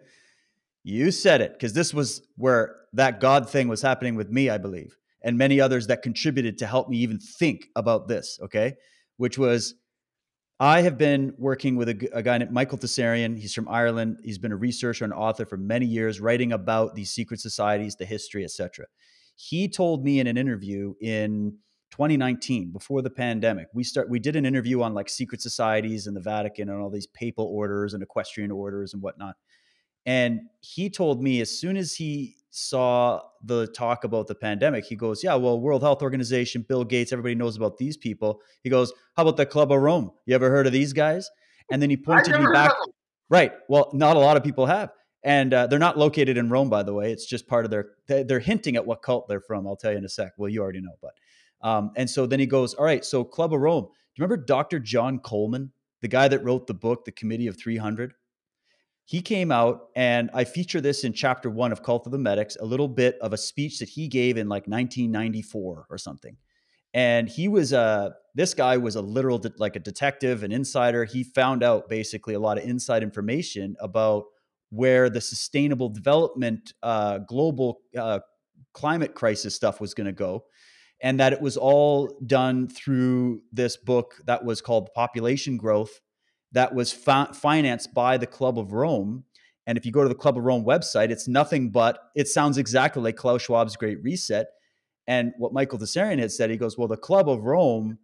you 0.82 1.10
said 1.10 1.40
it 1.40 1.54
because 1.54 1.72
this 1.72 1.94
was 1.94 2.20
where 2.36 2.76
that 2.92 3.20
God 3.20 3.48
thing 3.48 3.68
was 3.68 3.80
happening 3.80 4.16
with 4.16 4.30
me, 4.30 4.50
I 4.50 4.58
believe, 4.58 4.98
and 5.24 5.36
many 5.36 5.60
others 5.60 5.88
that 5.88 6.02
contributed 6.02 6.58
to 6.58 6.66
help 6.66 6.88
me 6.88 6.98
even 6.98 7.18
think 7.18 7.66
about 7.74 8.06
this. 8.06 8.38
Okay, 8.42 8.74
which 9.16 9.36
was 9.38 9.74
I 10.60 10.82
have 10.82 10.96
been 10.96 11.34
working 11.36 11.74
with 11.74 11.88
a, 11.88 12.08
a, 12.12 12.22
guy 12.22 12.38
named 12.38 12.52
Michael 12.52 12.78
Tsarion. 12.78 13.36
He's 13.36 13.52
from 13.52 13.68
Ireland. 13.68 14.18
He's 14.22 14.38
been 14.38 14.52
a 14.52 14.56
researcher 14.56 15.04
and 15.04 15.12
author 15.12 15.44
for 15.44 15.56
many 15.56 15.84
years, 15.84 16.20
writing 16.20 16.52
about 16.52 16.94
these 16.94 17.10
secret 17.10 17.40
societies, 17.40 17.96
the 17.96 18.04
history, 18.04 18.44
etc. 18.44 18.86
He 19.34 19.68
told 19.68 20.04
me 20.04 20.20
in 20.20 20.28
an 20.28 20.36
interview 20.36 20.94
in 21.00 21.58
2019, 21.90 22.70
before 22.70 23.02
the 23.02 23.10
pandemic, 23.10 23.66
we 23.74 23.82
start 23.82 24.08
we 24.08 24.20
did 24.20 24.36
an 24.36 24.46
interview 24.46 24.82
on 24.82 24.94
like 24.94 25.08
secret 25.08 25.40
societies 25.42 26.06
and 26.06 26.16
the 26.16 26.20
Vatican 26.20 26.68
and 26.68 26.80
all 26.80 26.90
these 26.90 27.08
papal 27.08 27.46
orders 27.46 27.94
and 27.94 28.02
equestrian 28.02 28.52
orders 28.52 28.94
and 28.94 29.02
whatnot. 29.02 29.34
And 30.06 30.42
he 30.60 30.90
told 30.90 31.22
me 31.22 31.40
as 31.40 31.56
soon 31.56 31.76
as 31.76 31.94
he 31.94 32.36
saw 32.50 33.20
the 33.42 33.66
talk 33.68 34.04
about 34.04 34.26
the 34.26 34.34
pandemic, 34.34 34.84
he 34.84 34.96
goes, 34.96 35.24
Yeah, 35.24 35.34
well, 35.34 35.60
World 35.60 35.82
Health 35.82 36.02
Organization, 36.02 36.64
Bill 36.68 36.84
Gates, 36.84 37.12
everybody 37.12 37.34
knows 37.34 37.56
about 37.56 37.78
these 37.78 37.96
people. 37.96 38.40
He 38.62 38.70
goes, 38.70 38.92
How 39.16 39.22
about 39.22 39.36
the 39.36 39.46
Club 39.46 39.72
of 39.72 39.80
Rome? 39.80 40.10
You 40.26 40.34
ever 40.34 40.50
heard 40.50 40.66
of 40.66 40.72
these 40.72 40.92
guys? 40.92 41.30
And 41.70 41.80
then 41.80 41.90
he 41.90 41.96
pointed 41.96 42.38
me 42.38 42.46
back. 42.52 42.72
Right. 43.30 43.52
Well, 43.68 43.90
not 43.94 44.16
a 44.16 44.20
lot 44.20 44.36
of 44.36 44.44
people 44.44 44.66
have. 44.66 44.90
And 45.24 45.54
uh, 45.54 45.66
they're 45.66 45.78
not 45.78 45.96
located 45.96 46.36
in 46.36 46.50
Rome, 46.50 46.68
by 46.68 46.82
the 46.82 46.92
way. 46.92 47.10
It's 47.10 47.24
just 47.24 47.48
part 47.48 47.64
of 47.64 47.70
their, 47.70 47.92
they're 48.06 48.38
hinting 48.38 48.76
at 48.76 48.84
what 48.84 49.00
cult 49.02 49.26
they're 49.26 49.40
from. 49.40 49.66
I'll 49.66 49.76
tell 49.76 49.90
you 49.90 49.96
in 49.96 50.04
a 50.04 50.08
sec. 50.08 50.32
Well, 50.36 50.50
you 50.50 50.60
already 50.60 50.82
know, 50.82 50.96
but. 51.00 51.14
Um, 51.62 51.92
and 51.96 52.08
so 52.08 52.26
then 52.26 52.38
he 52.38 52.46
goes, 52.46 52.74
All 52.74 52.84
right, 52.84 53.04
so 53.04 53.24
Club 53.24 53.54
of 53.54 53.60
Rome. 53.60 53.84
Do 53.84 53.90
you 54.16 54.24
remember 54.24 54.44
Dr. 54.44 54.78
John 54.78 55.18
Coleman, 55.18 55.72
the 56.02 56.08
guy 56.08 56.28
that 56.28 56.44
wrote 56.44 56.66
the 56.66 56.74
book, 56.74 57.06
The 57.06 57.12
Committee 57.12 57.46
of 57.46 57.58
300? 57.58 58.12
He 59.06 59.20
came 59.20 59.52
out 59.52 59.88
and 59.94 60.30
I 60.32 60.44
feature 60.44 60.80
this 60.80 61.04
in 61.04 61.12
chapter 61.12 61.50
one 61.50 61.72
of 61.72 61.82
Cult 61.82 62.06
of 62.06 62.12
the 62.12 62.18
Medics, 62.18 62.56
a 62.56 62.64
little 62.64 62.88
bit 62.88 63.18
of 63.20 63.32
a 63.32 63.36
speech 63.36 63.78
that 63.80 63.88
he 63.88 64.08
gave 64.08 64.38
in 64.38 64.48
like 64.48 64.66
1994 64.66 65.86
or 65.90 65.98
something. 65.98 66.36
And 66.94 67.28
he 67.28 67.48
was 67.48 67.72
a 67.72 68.14
this 68.34 68.54
guy 68.54 68.76
was 68.76 68.96
a 68.96 69.02
literal 69.02 69.38
de- 69.38 69.52
like 69.58 69.76
a 69.76 69.80
detective, 69.80 70.42
an 70.42 70.52
insider. 70.52 71.04
He 71.04 71.22
found 71.22 71.62
out 71.62 71.88
basically 71.88 72.34
a 72.34 72.40
lot 72.40 72.56
of 72.56 72.64
inside 72.64 73.02
information 73.02 73.76
about 73.80 74.24
where 74.70 75.10
the 75.10 75.20
sustainable 75.20 75.88
development, 75.88 76.72
uh, 76.82 77.18
global 77.18 77.80
uh, 77.96 78.20
climate 78.72 79.14
crisis 79.14 79.54
stuff 79.54 79.80
was 79.80 79.92
going 79.92 80.06
to 80.06 80.12
go, 80.12 80.44
and 81.00 81.20
that 81.20 81.32
it 81.32 81.40
was 81.40 81.56
all 81.56 82.16
done 82.26 82.68
through 82.68 83.42
this 83.52 83.76
book 83.76 84.14
that 84.26 84.44
was 84.44 84.60
called 84.60 84.88
Population 84.94 85.56
Growth 85.56 86.00
that 86.54 86.74
was 86.74 86.92
fa- 86.92 87.30
financed 87.34 87.92
by 87.92 88.16
the 88.16 88.26
Club 88.26 88.58
of 88.58 88.72
Rome. 88.72 89.24
And 89.66 89.76
if 89.76 89.84
you 89.84 89.92
go 89.92 90.02
to 90.02 90.08
the 90.08 90.14
Club 90.14 90.38
of 90.38 90.44
Rome 90.44 90.64
website, 90.64 91.10
it's 91.10 91.28
nothing 91.28 91.70
but 91.70 91.98
it 92.14 92.28
sounds 92.28 92.58
exactly 92.58 93.02
like 93.02 93.16
Klaus 93.16 93.42
Schwab's 93.42 93.76
Great 93.76 94.02
Reset. 94.02 94.46
And 95.06 95.32
what 95.36 95.52
Michael 95.52 95.78
Tsarion 95.78 96.18
had 96.18 96.32
said, 96.32 96.50
he 96.50 96.56
goes, 96.56 96.78
Well, 96.78 96.88
the 96.88 96.96
Club 96.96 97.28
of 97.28 97.44
Rome 97.44 97.98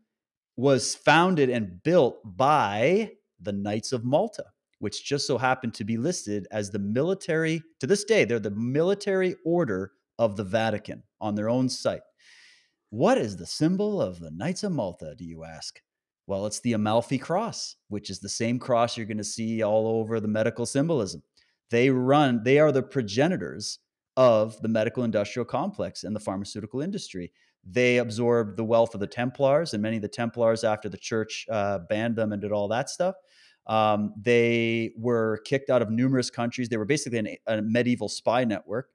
was 0.57 0.95
founded 0.95 1.49
and 1.49 1.83
built 1.83 2.21
by 2.25 3.13
the 3.41 3.53
Knights 3.53 3.93
of 3.93 4.05
Malta, 4.05 4.45
which 4.81 5.05
just 5.05 5.27
so 5.27 5.39
happened 5.39 5.75
to 5.75 5.85
be 5.85 5.97
listed 5.97 6.47
as 6.51 6.71
the 6.71 6.79
military, 6.79 7.63
to 7.79 7.87
this 7.87 8.05
day, 8.05 8.25
they're 8.25 8.39
the 8.39 8.51
military 8.51 9.37
order 9.45 9.93
of 10.19 10.37
the 10.37 10.45
Vatican 10.45 11.03
on 11.21 11.35
their 11.35 11.49
own 11.49 11.69
site. 11.69 12.03
What 12.91 13.17
is 13.17 13.37
the 13.37 13.47
symbol 13.47 14.03
of 14.03 14.19
the 14.19 14.31
Knights 14.31 14.65
of 14.65 14.73
Malta, 14.73 15.15
do 15.17 15.25
you 15.25 15.45
ask? 15.45 15.81
Well, 16.31 16.47
it's 16.47 16.61
the 16.61 16.75
Amalfi 16.75 17.19
cross, 17.19 17.75
which 17.89 18.09
is 18.09 18.21
the 18.21 18.29
same 18.29 18.61
cross 18.61 18.97
you're 18.97 19.05
going 19.05 19.19
to 19.19 19.25
see 19.25 19.65
all 19.65 19.89
over 19.89 20.21
the 20.21 20.29
medical 20.29 20.65
symbolism. 20.65 21.25
They 21.71 21.91
run, 21.91 22.45
they 22.45 22.61
are 22.61 22.71
the 22.71 22.85
progenitors 22.85 23.81
of 24.17 24.57
the 24.63 24.69
medical 24.69 25.03
industrial 25.03 25.45
complex 25.45 26.05
and 26.05 26.15
the 26.15 26.21
pharmaceutical 26.21 26.83
industry. 26.83 27.33
They 27.69 27.99
absorbed 27.99 28.57
the 28.57 28.63
wealth 28.63 28.95
of 28.95 29.01
the 29.01 29.09
Templars, 29.09 29.75
and 29.75 29.83
many 29.83 29.97
of 29.97 30.03
the 30.03 30.09
Templars, 30.09 30.63
after 30.63 30.89
the 30.89 30.97
church 30.97 31.47
uh, 31.51 31.81
banned 31.89 32.15
them 32.15 32.31
and 32.31 32.41
did 32.41 32.53
all 32.53 32.69
that 32.69 32.91
stuff, 32.91 33.17
um, 33.67 34.15
they 34.17 34.93
were 34.97 35.41
kicked 35.45 35.69
out 35.69 35.83
of 35.83 35.91
numerous 35.91 36.31
countries. 36.31 36.69
They 36.69 36.77
were 36.77 36.85
basically 36.85 37.19
an, 37.19 37.37
a 37.49 37.61
medieval 37.61 38.09
spy 38.09 38.45
network, 38.45 38.91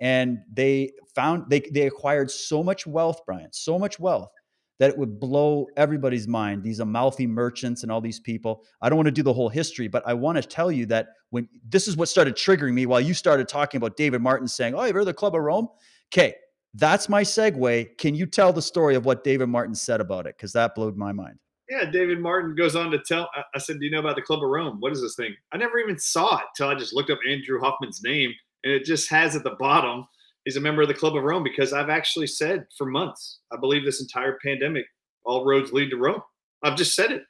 and 0.00 0.38
they 0.52 0.90
found 1.14 1.44
they 1.50 1.60
they 1.60 1.86
acquired 1.86 2.32
so 2.32 2.64
much 2.64 2.84
wealth, 2.84 3.20
Brian, 3.26 3.52
so 3.52 3.78
much 3.78 4.00
wealth 4.00 4.32
that 4.80 4.90
it 4.90 4.98
would 4.98 5.20
blow 5.20 5.66
everybody's 5.76 6.26
mind. 6.26 6.62
These 6.62 6.80
Amalfi 6.80 7.26
merchants 7.26 7.82
and 7.82 7.92
all 7.92 8.00
these 8.00 8.18
people. 8.18 8.64
I 8.80 8.88
don't 8.88 8.96
want 8.96 9.06
to 9.08 9.12
do 9.12 9.22
the 9.22 9.32
whole 9.32 9.50
history, 9.50 9.88
but 9.88 10.02
I 10.06 10.14
want 10.14 10.36
to 10.36 10.42
tell 10.42 10.72
you 10.72 10.86
that 10.86 11.08
when 11.28 11.46
this 11.68 11.86
is 11.86 11.98
what 11.98 12.08
started 12.08 12.34
triggering 12.34 12.72
me 12.72 12.86
while 12.86 13.00
you 13.00 13.12
started 13.12 13.46
talking 13.46 13.76
about 13.76 13.98
David 13.98 14.22
Martin 14.22 14.48
saying, 14.48 14.74
"Oh, 14.74 14.82
you've 14.84 14.94
heard 14.94 15.00
of 15.00 15.06
the 15.06 15.14
Club 15.14 15.36
of 15.36 15.42
Rome?" 15.42 15.68
Okay, 16.12 16.34
that's 16.74 17.10
my 17.10 17.22
segue. 17.22 17.98
Can 17.98 18.14
you 18.14 18.24
tell 18.24 18.54
the 18.54 18.62
story 18.62 18.94
of 18.94 19.04
what 19.04 19.22
David 19.22 19.48
Martin 19.50 19.74
said 19.74 20.00
about 20.00 20.26
it? 20.26 20.36
Because 20.38 20.52
that 20.54 20.74
blew 20.74 20.90
my 20.92 21.12
mind. 21.12 21.38
Yeah, 21.68 21.88
David 21.88 22.18
Martin 22.18 22.54
goes 22.56 22.74
on 22.74 22.90
to 22.90 22.98
tell. 22.98 23.28
I 23.54 23.58
said, 23.58 23.78
"Do 23.80 23.84
you 23.84 23.92
know 23.92 24.00
about 24.00 24.16
the 24.16 24.22
Club 24.22 24.42
of 24.42 24.48
Rome? 24.48 24.78
What 24.80 24.92
is 24.92 25.02
this 25.02 25.14
thing?" 25.14 25.36
I 25.52 25.58
never 25.58 25.78
even 25.78 25.98
saw 25.98 26.38
it 26.38 26.46
till 26.56 26.68
I 26.68 26.74
just 26.74 26.94
looked 26.94 27.10
up 27.10 27.18
Andrew 27.28 27.60
Hoffman's 27.60 28.02
name, 28.02 28.32
and 28.64 28.72
it 28.72 28.86
just 28.86 29.10
has 29.10 29.36
at 29.36 29.44
the 29.44 29.56
bottom 29.60 30.06
he's 30.50 30.56
a 30.56 30.60
member 30.60 30.82
of 30.82 30.88
the 30.88 30.94
Club 30.94 31.16
of 31.16 31.22
Rome 31.22 31.44
because 31.44 31.72
I've 31.72 31.90
actually 31.90 32.26
said 32.26 32.66
for 32.76 32.84
months, 32.84 33.38
I 33.52 33.56
believe 33.56 33.84
this 33.84 34.00
entire 34.00 34.36
pandemic, 34.44 34.84
all 35.24 35.44
roads 35.44 35.72
lead 35.72 35.90
to 35.90 35.96
Rome. 35.96 36.22
I've 36.64 36.76
just 36.76 36.96
said 36.96 37.12
it. 37.12 37.22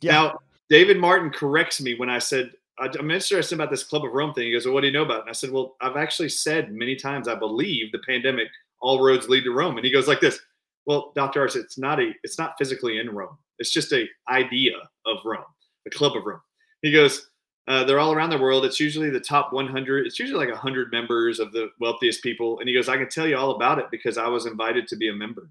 Yeah. 0.00 0.10
Now, 0.10 0.38
David 0.68 0.98
Martin 0.98 1.30
corrects 1.30 1.80
me 1.80 1.94
when 1.94 2.10
I 2.10 2.18
said, 2.18 2.50
I'm 2.80 3.08
interested 3.08 3.54
about 3.54 3.70
this 3.70 3.84
Club 3.84 4.04
of 4.04 4.12
Rome 4.12 4.34
thing. 4.34 4.46
He 4.46 4.52
goes, 4.52 4.66
Well, 4.66 4.74
what 4.74 4.80
do 4.80 4.88
you 4.88 4.92
know 4.92 5.04
about 5.04 5.18
it? 5.18 5.20
And 5.20 5.30
I 5.30 5.32
said, 5.32 5.52
Well, 5.52 5.76
I've 5.80 5.96
actually 5.96 6.28
said 6.28 6.72
many 6.72 6.96
times, 6.96 7.28
I 7.28 7.36
believe 7.36 7.92
the 7.92 8.00
pandemic, 8.00 8.48
all 8.80 9.00
roads 9.00 9.28
lead 9.28 9.44
to 9.44 9.52
Rome. 9.52 9.76
And 9.76 9.86
he 9.86 9.92
goes 9.92 10.08
like 10.08 10.20
this. 10.20 10.40
Well, 10.86 11.12
Dr. 11.14 11.42
Ars, 11.42 11.54
it's 11.54 11.78
not 11.78 12.00
a, 12.00 12.10
it's 12.24 12.36
not 12.36 12.56
physically 12.58 12.98
in 12.98 13.10
Rome. 13.10 13.38
It's 13.60 13.70
just 13.70 13.92
a 13.92 14.08
idea 14.28 14.72
of 15.06 15.18
Rome, 15.24 15.44
the 15.84 15.90
Club 15.92 16.16
of 16.16 16.26
Rome. 16.26 16.40
He 16.82 16.90
goes, 16.90 17.30
uh, 17.68 17.82
they're 17.84 17.98
all 17.98 18.12
around 18.12 18.30
the 18.30 18.38
world. 18.38 18.64
It's 18.64 18.78
usually 18.78 19.10
the 19.10 19.20
top 19.20 19.52
100. 19.52 20.06
It's 20.06 20.18
usually 20.18 20.38
like 20.38 20.54
100 20.54 20.92
members 20.92 21.40
of 21.40 21.52
the 21.52 21.70
wealthiest 21.80 22.22
people. 22.22 22.60
And 22.60 22.68
he 22.68 22.74
goes, 22.74 22.88
I 22.88 22.96
can 22.96 23.08
tell 23.08 23.26
you 23.26 23.36
all 23.36 23.56
about 23.56 23.78
it 23.78 23.86
because 23.90 24.18
I 24.18 24.28
was 24.28 24.46
invited 24.46 24.86
to 24.88 24.96
be 24.96 25.08
a 25.08 25.12
member 25.12 25.48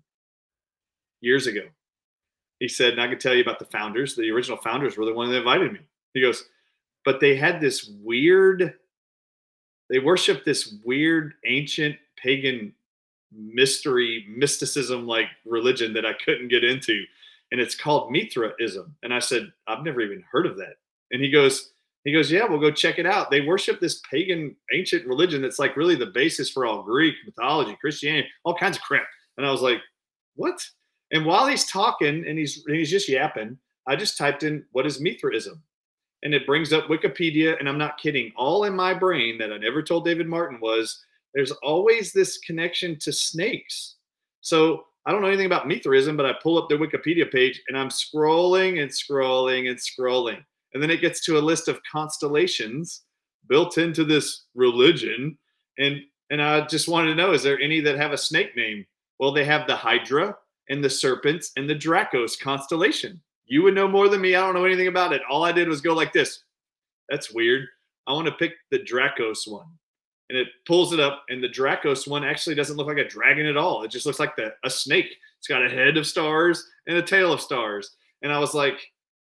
years 1.20 1.48
ago. 1.48 1.64
He 2.60 2.70
said, 2.70 2.94
and 2.94 3.02
I 3.02 3.08
can 3.08 3.20
tell 3.20 3.34
you 3.34 3.42
about 3.42 3.60
the 3.60 3.66
founders. 3.66 4.16
The 4.16 4.32
original 4.32 4.58
founders 4.58 4.96
were 4.96 5.06
the 5.06 5.14
one 5.14 5.30
that 5.30 5.38
invited 5.38 5.74
me. 5.74 5.80
He 6.14 6.22
goes, 6.22 6.46
but 7.04 7.20
they 7.20 7.36
had 7.36 7.60
this 7.60 7.92
weird, 8.02 8.76
they 9.90 10.00
worshiped 10.00 10.46
this 10.46 10.76
weird 10.86 11.34
ancient 11.46 11.98
pagan 12.16 12.74
mystery, 13.34 14.26
mysticism 14.30 15.06
like 15.06 15.28
religion 15.46 15.94
that 15.94 16.06
I 16.06 16.14
couldn't 16.14 16.48
get 16.48 16.64
into. 16.64 17.04
And 17.52 17.60
it's 17.60 17.76
called 17.76 18.10
Mithraism. 18.10 18.96
And 19.04 19.14
I 19.14 19.20
said, 19.20 19.52
I've 19.68 19.84
never 19.84 20.00
even 20.00 20.24
heard 20.32 20.46
of 20.46 20.56
that. 20.58 20.76
And 21.12 21.22
he 21.22 21.30
goes, 21.30 21.74
he 22.06 22.14
goes, 22.14 22.32
Yeah, 22.32 22.46
we'll 22.46 22.60
go 22.60 22.72
check 22.72 23.00
it 23.00 23.06
out. 23.06 23.30
They 23.30 23.42
worship 23.42 23.80
this 23.80 24.02
pagan 24.10 24.56
ancient 24.74 25.06
religion 25.06 25.42
that's 25.42 25.60
like 25.60 25.76
really 25.76 25.96
the 25.96 26.06
basis 26.06 26.50
for 26.50 26.66
all 26.66 26.84
Greek 26.84 27.16
mythology, 27.26 27.76
Christianity, 27.82 28.30
all 28.46 28.56
kinds 28.56 28.78
of 28.78 28.84
crap. 28.84 29.08
And 29.38 29.46
I 29.46 29.52
was 29.52 29.62
like, 29.62 29.80
What? 30.36 30.64
And 31.12 31.26
while 31.26 31.48
he's 31.48 31.70
talking 31.70 32.26
and 32.28 32.38
he's 32.38 32.64
and 32.68 32.76
he's 32.76 32.92
just 32.92 33.10
yapping, 33.10 33.58
I 33.88 33.96
just 33.96 34.18
typed 34.18 34.44
in 34.44 34.64
what 34.72 34.86
is 34.86 35.02
Mithraism? 35.02 35.62
And 36.24 36.34
it 36.34 36.48
brings 36.48 36.74
up 36.74 36.86
Wikipedia, 36.86 37.60
and 37.60 37.68
I'm 37.68 37.78
not 37.78 38.00
kidding. 38.00 38.32
All 38.36 38.64
in 38.64 38.76
my 38.76 38.94
brain 38.94 39.38
that 39.38 39.52
I 39.52 39.58
never 39.58 39.84
told 39.84 40.06
David 40.06 40.28
Martin 40.28 40.60
was 40.60 41.04
there's 41.34 41.52
always 41.52 42.12
this 42.12 42.38
connection 42.40 42.98
to 43.00 43.12
snakes. 43.12 43.96
So 44.42 44.86
I 45.06 45.12
don't 45.12 45.22
know 45.22 45.28
anything 45.28 45.46
about 45.46 45.68
Mithraism, 45.68 46.18
but 46.18 46.26
I 46.26 46.34
pull 46.42 46.58
up 46.58 46.70
the 46.70 46.76
Wikipedia 46.76 47.32
page 47.32 47.62
and 47.68 47.78
I'm 47.78 47.90
scrolling 47.90 48.82
and 48.82 48.90
scrolling 48.90 49.70
and 49.70 49.78
scrolling 49.78 50.44
and 50.76 50.84
then 50.84 50.92
it 50.92 51.02
gets 51.02 51.22
to 51.22 51.38
a 51.38 51.40
list 51.40 51.68
of 51.70 51.80
constellations 51.90 53.04
built 53.48 53.80
into 53.80 54.04
this 54.04 54.44
religion. 54.54 55.36
And 55.80 56.02
and 56.30 56.42
I 56.42 56.68
just 56.68 56.88
wanted 56.88 57.10
to 57.10 57.16
know, 57.16 57.32
is 57.32 57.44
there 57.44 57.60
any 57.60 57.80
that 57.80 57.98
have 57.98 58.12
a 58.12 58.18
snake 58.18 58.56
name? 58.56 58.86
Well, 59.18 59.32
they 59.32 59.46
have 59.46 59.68
the 59.68 59.76
Hydra 59.76 60.36
and 60.70 60.84
the 60.84 60.90
serpents 60.90 61.52
and 61.56 61.70
the 61.70 61.76
Dracos 61.76 62.40
constellation. 62.40 63.22
You 63.46 63.64
would 63.64 63.76
know 63.76 63.88
more 63.88 64.10
than 64.10 64.22
me. 64.22 64.36
I 64.36 64.42
don't 64.42 64.56
know 64.56 64.66
anything 64.66 64.88
about 64.88 65.14
it. 65.14 65.22
All 65.30 65.46
I 65.46 65.52
did 65.52 65.70
was 65.70 65.82
go 65.82 65.94
like 65.94 66.12
this. 66.12 66.44
That's 67.10 67.32
weird. 67.32 67.68
I 68.08 68.14
want 68.14 68.26
to 68.26 68.34
pick 68.34 68.54
the 68.72 68.80
Dracos 68.80 69.48
one. 69.48 69.68
And 70.30 70.38
it 70.38 70.48
pulls 70.66 70.92
it 70.92 71.00
up, 71.00 71.24
and 71.30 71.44
the 71.44 71.48
Dracos 71.48 72.08
one 72.08 72.24
actually 72.24 72.56
doesn't 72.56 72.78
look 72.78 72.88
like 72.88 72.98
a 72.98 73.08
dragon 73.08 73.46
at 73.46 73.58
all. 73.58 73.84
It 73.84 73.92
just 73.92 74.08
looks 74.08 74.20
like 74.20 74.36
the, 74.36 74.56
a 74.64 74.70
snake. 74.72 75.16
It's 75.38 75.48
got 75.48 75.64
a 75.64 75.70
head 75.70 75.98
of 75.98 76.08
stars 76.08 76.68
and 76.88 76.98
a 76.98 77.04
tail 77.04 77.32
of 77.32 77.40
stars. 77.40 77.96
And 78.24 78.34
I 78.34 78.40
was 78.40 78.56
like, 78.56 78.80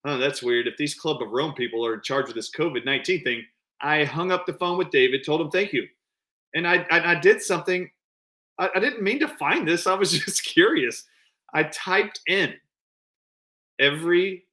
oh, 0.06 0.18
that's 0.18 0.44
weird. 0.44 0.68
If 0.68 0.78
these 0.78 0.96
Club 0.96 1.22
of 1.22 1.32
Rome 1.32 1.54
people 1.54 1.86
are 1.86 1.94
in 1.94 2.02
charge 2.02 2.30
of 2.30 2.36
this 2.36 2.52
COVID 2.52 2.86
19 2.86 3.24
thing, 3.24 3.44
I 3.82 4.04
hung 4.04 4.32
up 4.32 4.46
the 4.46 4.54
phone 4.54 4.78
with 4.78 4.92
David, 4.92 5.24
told 5.26 5.42
him 5.42 5.52
thank 5.52 5.74
you. 5.74 5.88
and 6.56 6.68
I 6.68 6.86
I, 6.92 7.12
I 7.12 7.16
did 7.16 7.42
something. 7.42 7.90
I, 8.58 8.70
I 8.76 8.80
didn't 8.80 9.04
mean 9.04 9.20
to 9.20 9.28
find 9.28 9.68
this. 9.68 9.88
I 9.88 9.96
was 9.96 10.12
just 10.26 10.44
curious. 10.44 11.06
I 11.54 11.64
typed 11.64 12.22
in 12.28 12.54
every 13.80 14.46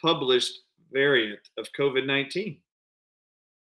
published 0.00 0.60
variant 0.92 1.40
of 1.58 1.68
COVID 1.78 2.06
19. 2.06 2.58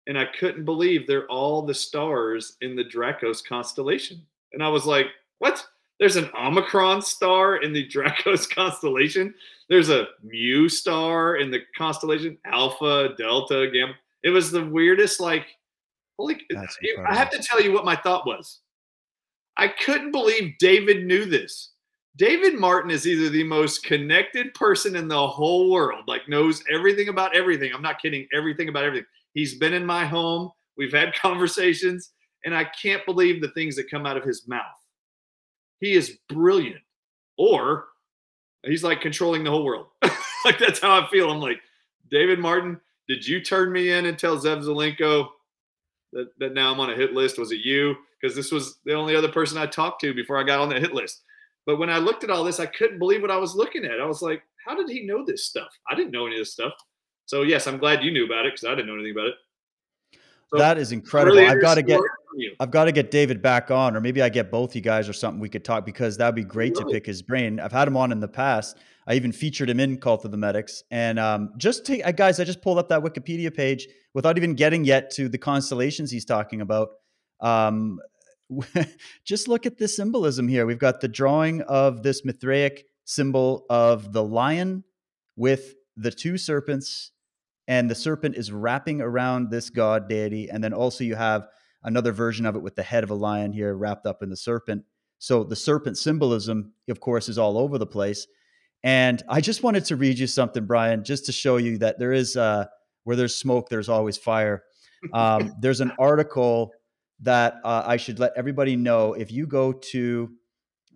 And 0.06 0.18
I 0.18 0.24
couldn't 0.38 0.64
believe 0.64 1.06
they're 1.06 1.26
all 1.26 1.62
the 1.62 1.74
stars 1.74 2.56
in 2.62 2.74
the 2.74 2.84
Dracos 2.84 3.44
constellation. 3.44 4.22
And 4.54 4.62
I 4.62 4.68
was 4.68 4.86
like, 4.86 5.06
what? 5.38 5.66
There's 5.98 6.16
an 6.16 6.30
Omicron 6.38 7.02
star 7.02 7.56
in 7.56 7.72
the 7.72 7.88
Dracos 7.94 8.48
constellation. 8.48 9.34
There's 9.68 9.90
a 9.90 10.06
Mu 10.22 10.68
star 10.68 11.36
in 11.36 11.50
the 11.50 11.60
constellation, 11.76 12.38
Alpha, 12.46 13.14
Delta, 13.18 13.68
Gamma. 13.72 13.94
It 14.22 14.30
was 14.30 14.50
the 14.50 14.64
weirdest, 14.64 15.20
like, 15.20 15.46
holy. 16.18 16.40
I 17.06 17.14
have 17.14 17.30
to 17.30 17.42
tell 17.42 17.60
you 17.60 17.72
what 17.72 17.84
my 17.84 17.96
thought 17.96 18.26
was. 18.26 18.60
I 19.56 19.68
couldn't 19.68 20.12
believe 20.12 20.54
David 20.58 21.04
knew 21.04 21.24
this. 21.24 21.72
David 22.16 22.58
Martin 22.58 22.90
is 22.90 23.06
either 23.06 23.28
the 23.28 23.44
most 23.44 23.84
connected 23.84 24.52
person 24.54 24.96
in 24.96 25.06
the 25.06 25.26
whole 25.26 25.70
world, 25.70 26.04
like 26.08 26.28
knows 26.28 26.64
everything 26.70 27.08
about 27.08 27.34
everything. 27.36 27.72
I'm 27.72 27.82
not 27.82 28.02
kidding, 28.02 28.26
everything 28.34 28.68
about 28.68 28.84
everything. 28.84 29.06
He's 29.34 29.54
been 29.54 29.72
in 29.72 29.86
my 29.86 30.04
home. 30.04 30.50
We've 30.76 30.92
had 30.92 31.14
conversations, 31.22 32.10
and 32.44 32.54
I 32.54 32.64
can't 32.64 33.04
believe 33.04 33.40
the 33.40 33.50
things 33.50 33.76
that 33.76 33.90
come 33.90 34.06
out 34.06 34.16
of 34.16 34.24
his 34.24 34.48
mouth. 34.48 34.64
He 35.80 35.94
is 35.94 36.18
brilliant. 36.28 36.80
Or 37.36 37.86
he's 38.64 38.84
like 38.84 39.00
controlling 39.00 39.44
the 39.44 39.50
whole 39.50 39.64
world. 39.64 39.86
like 40.44 40.58
that's 40.58 40.80
how 40.80 41.00
I 41.00 41.08
feel. 41.08 41.30
I'm 41.30 41.40
like, 41.40 41.60
David 42.10 42.38
Martin, 42.38 42.80
did 43.08 43.26
you 43.26 43.40
turn 43.40 43.72
me 43.72 43.90
in 43.92 44.06
and 44.06 44.18
tell 44.18 44.36
Zev 44.36 44.64
Zelenko 44.64 45.28
that, 46.12 46.30
that 46.38 46.54
now 46.54 46.72
I'm 46.72 46.80
on 46.80 46.90
a 46.90 46.96
hit 46.96 47.12
list? 47.12 47.38
Was 47.38 47.52
it 47.52 47.60
you? 47.60 47.94
Because 48.20 48.34
this 48.34 48.50
was 48.50 48.78
the 48.84 48.94
only 48.94 49.14
other 49.14 49.30
person 49.30 49.58
I 49.58 49.66
talked 49.66 50.00
to 50.00 50.12
before 50.14 50.38
I 50.38 50.44
got 50.44 50.60
on 50.60 50.68
the 50.68 50.80
hit 50.80 50.92
list. 50.92 51.22
But 51.66 51.78
when 51.78 51.90
I 51.90 51.98
looked 51.98 52.24
at 52.24 52.30
all 52.30 52.44
this, 52.44 52.60
I 52.60 52.66
couldn't 52.66 52.98
believe 52.98 53.22
what 53.22 53.30
I 53.30 53.36
was 53.36 53.54
looking 53.54 53.84
at. 53.84 54.00
I 54.00 54.06
was 54.06 54.22
like, 54.22 54.42
how 54.66 54.74
did 54.74 54.88
he 54.88 55.06
know 55.06 55.24
this 55.24 55.44
stuff? 55.44 55.68
I 55.88 55.94
didn't 55.94 56.10
know 56.10 56.26
any 56.26 56.36
of 56.36 56.40
this 56.40 56.52
stuff. 56.52 56.72
So 57.26 57.42
yes, 57.42 57.66
I'm 57.66 57.78
glad 57.78 58.02
you 58.02 58.10
knew 58.10 58.24
about 58.24 58.46
it 58.46 58.54
because 58.54 58.64
I 58.64 58.70
didn't 58.70 58.86
know 58.86 58.94
anything 58.94 59.12
about 59.12 59.26
it. 59.28 59.34
So 60.48 60.56
that 60.56 60.78
is 60.78 60.92
incredible. 60.92 61.38
I've 61.38 61.60
got 61.60 61.74
to 61.74 61.82
get 61.82 62.00
I've 62.60 62.70
got 62.70 62.84
to 62.84 62.92
get 62.92 63.10
David 63.10 63.42
back 63.42 63.70
on, 63.70 63.96
or 63.96 64.00
maybe 64.00 64.22
I 64.22 64.28
get 64.28 64.50
both 64.50 64.74
you 64.74 64.80
guys 64.80 65.08
or 65.08 65.12
something 65.12 65.40
we 65.40 65.48
could 65.48 65.64
talk 65.64 65.84
because 65.84 66.16
that'd 66.16 66.34
be 66.34 66.44
great 66.44 66.74
really? 66.76 66.84
to 66.84 66.90
pick 66.90 67.06
his 67.06 67.22
brain. 67.22 67.60
I've 67.60 67.72
had 67.72 67.88
him 67.88 67.96
on 67.96 68.12
in 68.12 68.20
the 68.20 68.28
past. 68.28 68.76
I 69.06 69.14
even 69.14 69.32
featured 69.32 69.70
him 69.70 69.80
in 69.80 69.98
Cult 69.98 70.24
of 70.24 70.30
the 70.30 70.36
Medics. 70.36 70.84
And 70.90 71.18
um, 71.18 71.54
just 71.56 71.86
to, 71.86 72.00
uh, 72.02 72.12
guys, 72.12 72.38
I 72.38 72.44
just 72.44 72.60
pulled 72.60 72.78
up 72.78 72.90
that 72.90 73.02
Wikipedia 73.02 73.54
page 73.54 73.88
without 74.12 74.36
even 74.36 74.54
getting 74.54 74.84
yet 74.84 75.10
to 75.12 75.28
the 75.28 75.38
constellations 75.38 76.10
he's 76.10 76.26
talking 76.26 76.60
about. 76.60 76.90
Um, 77.40 78.00
just 79.24 79.48
look 79.48 79.64
at 79.64 79.78
the 79.78 79.88
symbolism 79.88 80.46
here. 80.46 80.66
We've 80.66 80.78
got 80.78 81.00
the 81.00 81.08
drawing 81.08 81.62
of 81.62 82.02
this 82.02 82.24
Mithraic 82.24 82.84
symbol 83.04 83.64
of 83.70 84.12
the 84.12 84.22
lion 84.22 84.84
with 85.36 85.74
the 85.96 86.10
two 86.10 86.36
serpents, 86.36 87.12
and 87.66 87.90
the 87.90 87.94
serpent 87.94 88.36
is 88.36 88.52
wrapping 88.52 89.00
around 89.00 89.50
this 89.50 89.70
god 89.70 90.08
deity. 90.08 90.50
And 90.50 90.62
then 90.62 90.72
also 90.74 91.04
you 91.04 91.14
have 91.14 91.48
another 91.82 92.12
version 92.12 92.46
of 92.46 92.56
it 92.56 92.62
with 92.62 92.76
the 92.76 92.82
head 92.82 93.04
of 93.04 93.10
a 93.10 93.14
lion 93.14 93.52
here 93.52 93.74
wrapped 93.74 94.06
up 94.06 94.22
in 94.22 94.30
the 94.30 94.36
serpent. 94.36 94.84
So 95.18 95.44
the 95.44 95.56
serpent 95.56 95.98
symbolism, 95.98 96.72
of 96.88 97.00
course, 97.00 97.28
is 97.28 97.38
all 97.38 97.58
over 97.58 97.78
the 97.78 97.86
place. 97.86 98.26
And 98.84 99.22
I 99.28 99.40
just 99.40 99.62
wanted 99.62 99.84
to 99.86 99.96
read 99.96 100.18
you 100.18 100.26
something, 100.26 100.64
Brian, 100.64 101.02
just 101.04 101.26
to 101.26 101.32
show 101.32 101.56
you 101.56 101.78
that 101.78 101.98
there 101.98 102.12
is 102.12 102.36
uh, 102.36 102.66
where 103.04 103.16
there's 103.16 103.34
smoke, 103.34 103.68
there's 103.68 103.88
always 103.88 104.16
fire. 104.16 104.62
Um, 105.12 105.54
there's 105.60 105.80
an 105.80 105.92
article 105.98 106.72
that 107.20 107.56
uh, 107.64 107.82
I 107.84 107.96
should 107.96 108.20
let 108.20 108.32
everybody 108.36 108.76
know. 108.76 109.14
If 109.14 109.32
you 109.32 109.46
go 109.46 109.72
to, 109.72 110.30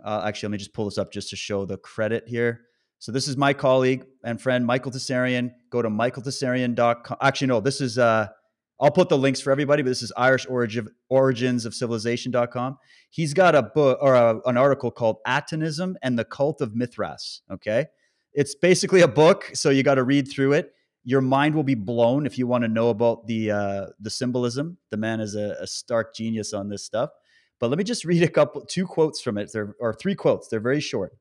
uh, 0.04 0.22
actually, 0.24 0.48
let 0.48 0.52
me 0.52 0.58
just 0.58 0.72
pull 0.72 0.84
this 0.84 0.98
up 0.98 1.12
just 1.12 1.30
to 1.30 1.36
show 1.36 1.64
the 1.64 1.78
credit 1.78 2.24
here. 2.28 2.60
So 3.00 3.10
this 3.10 3.26
is 3.26 3.36
my 3.36 3.52
colleague 3.52 4.04
and 4.22 4.40
friend 4.40 4.64
Michael 4.64 4.92
Tsarion. 4.92 5.50
Go 5.70 5.82
to 5.82 5.88
michaeltsarion.com. 5.88 7.16
Actually, 7.20 7.48
no, 7.48 7.58
this 7.58 7.80
is 7.80 7.98
uh, 7.98 8.28
I'll 8.82 8.90
put 8.90 9.08
the 9.08 9.16
links 9.16 9.40
for 9.40 9.50
everybody, 9.50 9.82
but 9.82 9.88
this 9.88 10.02
is 10.02 10.12
Irish 10.16 10.44
origin, 10.46 10.88
origins 11.08 11.64
of 11.64 11.74
civilization.com. 11.74 12.78
He's 13.08 13.32
got 13.32 13.54
a 13.54 13.62
book 13.62 13.98
or 14.02 14.14
a, 14.14 14.40
an 14.44 14.58
article 14.58 14.90
called 14.90 15.18
Atonism 15.26 15.96
and 16.02 16.18
the 16.18 16.24
Cult 16.24 16.60
of 16.60 16.74
Mithras. 16.74 17.42
Okay. 17.50 17.86
It's 18.34 18.54
basically 18.54 19.00
a 19.00 19.08
book, 19.08 19.50
so 19.54 19.70
you 19.70 19.82
got 19.82 19.94
to 19.94 20.04
read 20.04 20.28
through 20.28 20.54
it 20.54 20.74
your 21.04 21.20
mind 21.20 21.54
will 21.54 21.62
be 21.62 21.74
blown 21.74 22.26
if 22.26 22.38
you 22.38 22.46
want 22.46 22.62
to 22.62 22.68
know 22.68 22.90
about 22.90 23.26
the 23.26 23.50
uh, 23.50 23.86
the 24.00 24.10
symbolism. 24.10 24.78
The 24.90 24.96
man 24.96 25.20
is 25.20 25.34
a, 25.34 25.56
a, 25.60 25.66
stark 25.66 26.14
genius 26.14 26.52
on 26.52 26.68
this 26.68 26.84
stuff. 26.84 27.10
But 27.58 27.70
let 27.70 27.78
me 27.78 27.84
just 27.84 28.04
read 28.04 28.22
a 28.22 28.28
couple, 28.28 28.62
two 28.62 28.86
quotes 28.86 29.20
from 29.20 29.38
it, 29.38 29.50
There 29.52 29.74
or 29.80 29.94
three 29.94 30.14
quotes. 30.14 30.48
They're 30.48 30.60
very 30.60 30.80
short. 30.80 31.16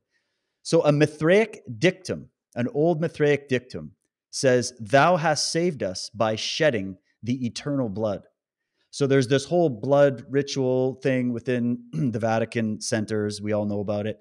So 0.64 0.84
a 0.84 0.92
Mithraic 0.92 1.62
dictum, 1.80 2.30
an 2.56 2.68
old 2.74 3.02
Mithraic 3.02 3.48
dictum, 3.48 3.94
says, 4.30 4.74
"Thou 4.80 5.18
hast 5.18 5.52
saved 5.52 5.82
us 5.84 6.10
by 6.14 6.36
shedding 6.36 6.98
the 7.24 7.46
eternal 7.46 7.90
blood." 7.90 8.24
So 8.90 9.08
there's 9.08 9.28
this 9.28 9.46
whole 9.46 9.70
blood 9.70 10.26
ritual 10.30 10.96
thing 10.96 11.32
within 11.32 11.84
the 11.94 12.20
Vatican 12.20 12.82
centers. 12.82 13.42
We 13.42 13.54
all 13.54 13.66
know 13.66 13.80
about 13.80 14.08
it. 14.08 14.18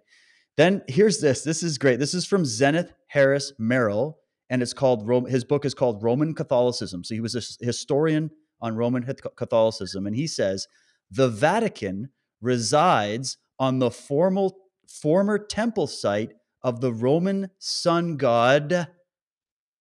Then 0.56 0.82
here's 0.88 1.20
this. 1.20 1.42
This 1.42 1.62
is 1.62 1.78
great. 1.78 1.98
This 1.98 2.14
is 2.14 2.26
from 2.26 2.44
Zenith 2.44 2.92
Harris 3.08 3.52
Merrill 3.58 4.20
and 4.50 4.62
it's 4.62 4.74
called 4.74 5.08
his 5.28 5.44
book 5.44 5.64
is 5.64 5.74
called 5.74 6.02
Roman 6.02 6.34
Catholicism. 6.34 7.04
So 7.04 7.14
he 7.14 7.20
was 7.20 7.36
a 7.36 7.64
historian 7.64 8.30
on 8.60 8.76
Roman 8.76 9.04
Catholicism, 9.36 10.06
and 10.06 10.14
he 10.14 10.26
says 10.26 10.66
the 11.10 11.28
Vatican 11.28 12.10
resides 12.42 13.38
on 13.58 13.78
the 13.78 13.90
formal 13.90 14.56
former 14.88 15.38
temple 15.38 15.86
site 15.86 16.32
of 16.62 16.80
the 16.80 16.92
Roman 16.92 17.50
sun 17.58 18.16
god 18.16 18.88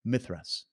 Mithras. 0.06 0.66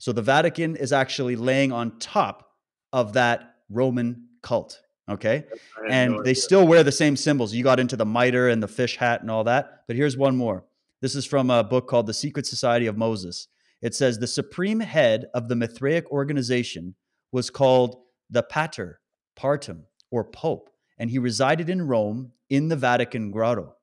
So 0.00 0.12
the 0.12 0.22
Vatican 0.22 0.76
is 0.76 0.94
actually 0.94 1.36
laying 1.36 1.72
on 1.72 1.98
top 1.98 2.54
of 2.90 3.12
that 3.12 3.56
Roman 3.68 4.28
cult. 4.42 4.80
Okay. 5.10 5.44
And 5.90 6.14
no 6.14 6.22
they 6.22 6.32
still 6.32 6.66
wear 6.66 6.82
the 6.82 6.90
same 6.90 7.16
symbols. 7.16 7.52
You 7.52 7.62
got 7.62 7.78
into 7.78 7.96
the 7.96 8.06
mitre 8.06 8.48
and 8.48 8.62
the 8.62 8.68
fish 8.68 8.96
hat 8.96 9.20
and 9.20 9.30
all 9.30 9.44
that. 9.44 9.84
But 9.86 9.96
here's 9.96 10.16
one 10.16 10.36
more 10.36 10.64
this 11.02 11.14
is 11.14 11.26
from 11.26 11.50
a 11.50 11.62
book 11.62 11.86
called 11.86 12.06
The 12.06 12.14
Secret 12.14 12.46
Society 12.46 12.86
of 12.86 12.96
Moses. 12.96 13.48
It 13.82 13.94
says 13.94 14.18
the 14.18 14.26
supreme 14.26 14.80
head 14.80 15.26
of 15.34 15.48
the 15.48 15.54
Mithraic 15.54 16.10
organization 16.10 16.94
was 17.30 17.50
called 17.50 17.96
the 18.30 18.42
Pater 18.42 19.00
Patrum 19.38 19.82
or 20.10 20.24
Pope, 20.24 20.70
and 20.98 21.10
he 21.10 21.18
resided 21.18 21.68
in 21.68 21.86
Rome 21.86 22.32
in 22.48 22.68
the 22.68 22.76
Vatican 22.76 23.30
Grotto. 23.30 23.74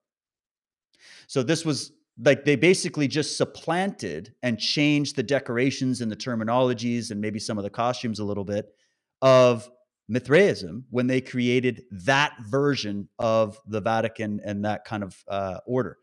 So 1.27 1.43
this 1.43 1.63
was 1.63 1.91
like 2.23 2.45
they 2.45 2.55
basically 2.55 3.07
just 3.07 3.37
supplanted 3.37 4.33
and 4.41 4.59
changed 4.59 5.15
the 5.15 5.23
decorations 5.23 6.01
and 6.01 6.11
the 6.11 6.15
terminologies 6.15 7.11
and 7.11 7.21
maybe 7.21 7.39
some 7.39 7.57
of 7.57 7.63
the 7.63 7.69
costumes 7.69 8.19
a 8.19 8.23
little 8.23 8.45
bit 8.45 8.73
of 9.21 9.69
Mithraism 10.09 10.85
when 10.89 11.07
they 11.07 11.21
created 11.21 11.83
that 11.91 12.33
version 12.41 13.07
of 13.19 13.59
the 13.67 13.81
Vatican 13.81 14.39
and 14.43 14.65
that 14.65 14.85
kind 14.85 15.03
of 15.03 15.15
uh, 15.27 15.59
order. 15.65 15.97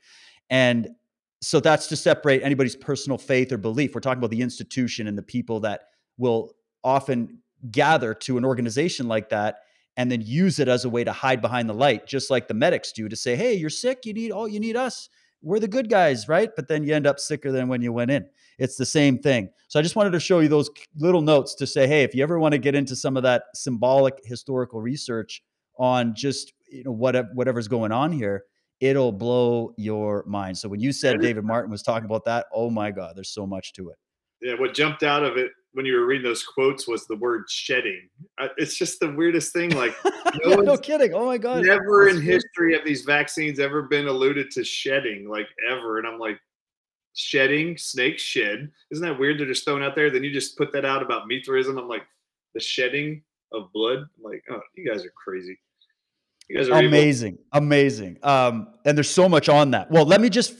And 0.50 0.90
so 1.40 1.58
that's 1.58 1.88
to 1.88 1.96
separate 1.96 2.42
anybody's 2.42 2.76
personal 2.76 3.18
faith 3.18 3.50
or 3.50 3.58
belief. 3.58 3.94
We're 3.94 4.00
talking 4.00 4.18
about 4.18 4.30
the 4.30 4.42
institution 4.42 5.08
and 5.08 5.16
the 5.18 5.22
people 5.22 5.60
that 5.60 5.82
will 6.16 6.52
often 6.82 7.38
gather 7.70 8.14
to 8.14 8.38
an 8.38 8.44
organization 8.44 9.08
like 9.08 9.30
that 9.30 9.60
and 9.96 10.10
then 10.10 10.20
use 10.20 10.58
it 10.58 10.68
as 10.68 10.84
a 10.84 10.88
way 10.88 11.04
to 11.04 11.12
hide 11.12 11.40
behind 11.40 11.68
the 11.68 11.74
light, 11.74 12.06
just 12.06 12.30
like 12.30 12.48
the 12.48 12.54
medics 12.54 12.92
do 12.92 13.08
to 13.08 13.16
say, 13.16 13.36
"Hey, 13.36 13.54
you're 13.54 13.70
sick. 13.70 14.04
You 14.04 14.12
need 14.12 14.32
all 14.32 14.48
you 14.48 14.60
need 14.60 14.76
us. 14.76 15.08
We're 15.44 15.60
the 15.60 15.68
good 15.68 15.88
guys, 15.88 16.28
right?" 16.28 16.50
But 16.54 16.68
then 16.68 16.84
you 16.84 16.94
end 16.94 17.06
up 17.06 17.20
sicker 17.20 17.52
than 17.52 17.68
when 17.68 17.82
you 17.82 17.92
went 17.92 18.10
in. 18.10 18.26
It's 18.58 18.76
the 18.76 18.86
same 18.86 19.18
thing. 19.18 19.50
So 19.68 19.78
I 19.78 19.82
just 19.82 19.96
wanted 19.96 20.10
to 20.12 20.20
show 20.20 20.40
you 20.40 20.48
those 20.48 20.70
little 20.96 21.22
notes 21.22 21.54
to 21.56 21.66
say, 21.66 21.86
"Hey, 21.86 22.02
if 22.02 22.14
you 22.14 22.22
ever 22.22 22.38
want 22.38 22.52
to 22.52 22.58
get 22.58 22.74
into 22.74 22.96
some 22.96 23.16
of 23.16 23.22
that 23.24 23.44
symbolic 23.54 24.18
historical 24.24 24.80
research 24.80 25.42
on 25.78 26.14
just 26.14 26.52
you 26.70 26.84
know 26.84 26.92
whatever 26.92 27.28
whatever's 27.34 27.68
going 27.68 27.92
on 27.92 28.10
here, 28.12 28.44
it'll 28.80 29.12
blow 29.12 29.74
your 29.76 30.24
mind. 30.26 30.58
So 30.58 30.68
when 30.68 30.80
you 30.80 30.92
said 30.92 31.20
David 31.20 31.44
Martin 31.44 31.70
was 31.70 31.82
talking 31.82 32.06
about 32.06 32.24
that, 32.24 32.46
oh 32.52 32.70
my 32.70 32.90
God, 32.90 33.16
there's 33.16 33.30
so 33.30 33.46
much 33.46 33.72
to 33.74 33.90
it. 33.90 33.96
Yeah, 34.40 34.54
what 34.54 34.74
jumped 34.74 35.02
out 35.02 35.24
of 35.24 35.36
it 35.36 35.52
when 35.74 35.84
you 35.84 35.94
were 35.94 36.06
reading 36.06 36.24
those 36.24 36.44
quotes 36.44 36.88
was 36.88 37.06
the 37.06 37.16
word 37.16 37.44
shedding. 37.48 38.08
It's 38.56 38.76
just 38.76 39.00
the 39.00 39.12
weirdest 39.12 39.52
thing. 39.52 39.70
Like, 39.74 39.94
no, 40.44 40.50
yeah, 40.50 40.56
no 40.56 40.76
kidding. 40.76 41.12
Oh 41.14 41.26
my 41.26 41.36
God. 41.36 41.64
Never 41.64 42.08
in 42.08 42.20
history 42.20 42.74
have 42.74 42.84
these 42.84 43.02
vaccines 43.02 43.58
ever 43.58 43.82
been 43.82 44.06
alluded 44.06 44.50
to 44.52 44.64
shedding, 44.64 45.28
like 45.28 45.48
ever. 45.68 45.98
And 45.98 46.06
I'm 46.06 46.18
like, 46.18 46.38
shedding, 47.14 47.76
snakes 47.76 48.22
shed. 48.22 48.70
Isn't 48.90 49.04
that 49.04 49.18
weird? 49.18 49.38
They're 49.38 49.46
just 49.46 49.64
thrown 49.64 49.82
out 49.82 49.94
there. 49.94 50.10
Then 50.10 50.22
you 50.22 50.32
just 50.32 50.56
put 50.56 50.72
that 50.72 50.84
out 50.84 51.02
about 51.02 51.26
Mithraism. 51.26 51.78
I'm 51.78 51.88
like, 51.88 52.02
the 52.54 52.60
shedding 52.60 53.22
of 53.52 53.72
blood. 53.72 53.98
I'm 53.98 54.22
like, 54.22 54.44
oh, 54.50 54.60
you 54.76 54.88
guys 54.88 55.04
are 55.04 55.12
crazy. 55.16 55.58
You 56.48 56.58
guys 56.58 56.68
are 56.68 56.78
amazing, 56.78 57.38
amazing. 57.52 58.18
Um, 58.22 58.74
and 58.84 58.96
there's 58.96 59.10
so 59.10 59.28
much 59.28 59.48
on 59.48 59.70
that. 59.72 59.90
Well, 59.90 60.04
let 60.04 60.20
me 60.20 60.28
just. 60.28 60.54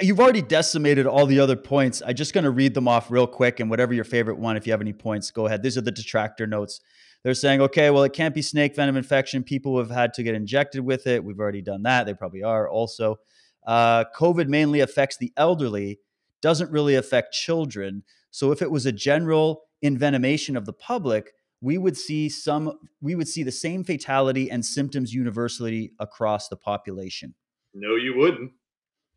You've 0.00 0.20
already 0.20 0.42
decimated 0.42 1.06
all 1.06 1.26
the 1.26 1.38
other 1.38 1.56
points. 1.56 2.02
I'm 2.04 2.14
just 2.14 2.34
going 2.34 2.44
to 2.44 2.50
read 2.50 2.74
them 2.74 2.88
off 2.88 3.10
real 3.10 3.26
quick, 3.26 3.60
and 3.60 3.70
whatever 3.70 3.94
your 3.94 4.04
favorite 4.04 4.38
one, 4.38 4.56
if 4.56 4.66
you 4.66 4.72
have 4.72 4.80
any 4.80 4.92
points, 4.92 5.30
go 5.30 5.46
ahead. 5.46 5.62
These 5.62 5.78
are 5.78 5.82
the 5.82 5.92
detractor 5.92 6.46
notes. 6.46 6.80
they're 7.22 7.34
saying, 7.34 7.60
okay, 7.60 7.90
well, 7.90 8.02
it 8.02 8.12
can't 8.12 8.34
be 8.34 8.42
snake 8.42 8.74
venom 8.74 8.96
infection. 8.96 9.44
People 9.44 9.78
have 9.78 9.90
had 9.90 10.12
to 10.14 10.22
get 10.22 10.34
injected 10.34 10.80
with 10.84 11.06
it. 11.06 11.22
We've 11.22 11.38
already 11.38 11.62
done 11.62 11.82
that. 11.84 12.06
They 12.06 12.14
probably 12.14 12.42
are 12.42 12.68
also. 12.68 13.20
Uh, 13.66 14.04
COVID 14.16 14.48
mainly 14.48 14.80
affects 14.80 15.18
the 15.18 15.32
elderly, 15.36 16.00
doesn't 16.40 16.70
really 16.70 16.96
affect 16.96 17.34
children. 17.34 18.02
So 18.30 18.52
if 18.52 18.62
it 18.62 18.70
was 18.70 18.86
a 18.86 18.92
general 18.92 19.62
envenomation 19.84 20.56
of 20.56 20.66
the 20.66 20.72
public, 20.72 21.32
we 21.60 21.78
would 21.78 21.96
see 21.96 22.28
some 22.28 22.78
we 23.02 23.14
would 23.14 23.28
see 23.28 23.42
the 23.42 23.52
same 23.52 23.84
fatality 23.84 24.50
and 24.50 24.64
symptoms 24.64 25.12
universally 25.12 25.92
across 25.98 26.48
the 26.48 26.56
population. 26.56 27.34
No, 27.74 27.96
you 27.96 28.16
wouldn't. 28.16 28.52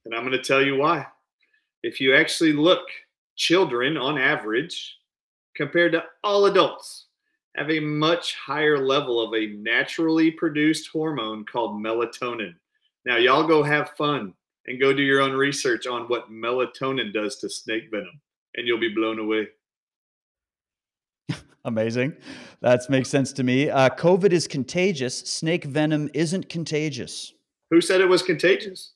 And 0.05 0.13
I'm 0.13 0.25
going 0.25 0.37
to 0.37 0.43
tell 0.43 0.61
you 0.61 0.75
why. 0.77 1.05
If 1.81 1.99
you 1.99 2.15
actually 2.15 2.53
look, 2.53 2.85
children 3.35 3.97
on 3.97 4.17
average, 4.17 4.97
compared 5.55 5.91
to 5.93 6.03
all 6.23 6.45
adults, 6.45 7.07
have 7.55 7.69
a 7.69 7.79
much 7.79 8.35
higher 8.35 8.77
level 8.77 9.21
of 9.21 9.33
a 9.33 9.53
naturally 9.57 10.31
produced 10.31 10.89
hormone 10.91 11.45
called 11.45 11.81
melatonin. 11.81 12.55
Now, 13.05 13.17
y'all 13.17 13.47
go 13.47 13.61
have 13.63 13.91
fun 13.91 14.33
and 14.65 14.79
go 14.79 14.93
do 14.93 15.03
your 15.03 15.21
own 15.21 15.33
research 15.33 15.87
on 15.87 16.03
what 16.03 16.31
melatonin 16.31 17.13
does 17.13 17.37
to 17.37 17.49
snake 17.49 17.89
venom, 17.91 18.19
and 18.55 18.65
you'll 18.65 18.79
be 18.79 18.93
blown 18.93 19.19
away. 19.19 19.47
Amazing. 21.65 22.13
That 22.61 22.89
makes 22.89 23.09
sense 23.09 23.33
to 23.33 23.43
me. 23.43 23.69
Uh, 23.69 23.89
COVID 23.89 24.31
is 24.31 24.47
contagious. 24.47 25.17
Snake 25.19 25.65
venom 25.65 26.09
isn't 26.13 26.49
contagious. 26.49 27.33
Who 27.69 27.81
said 27.81 28.01
it 28.01 28.09
was 28.09 28.23
contagious? 28.23 28.93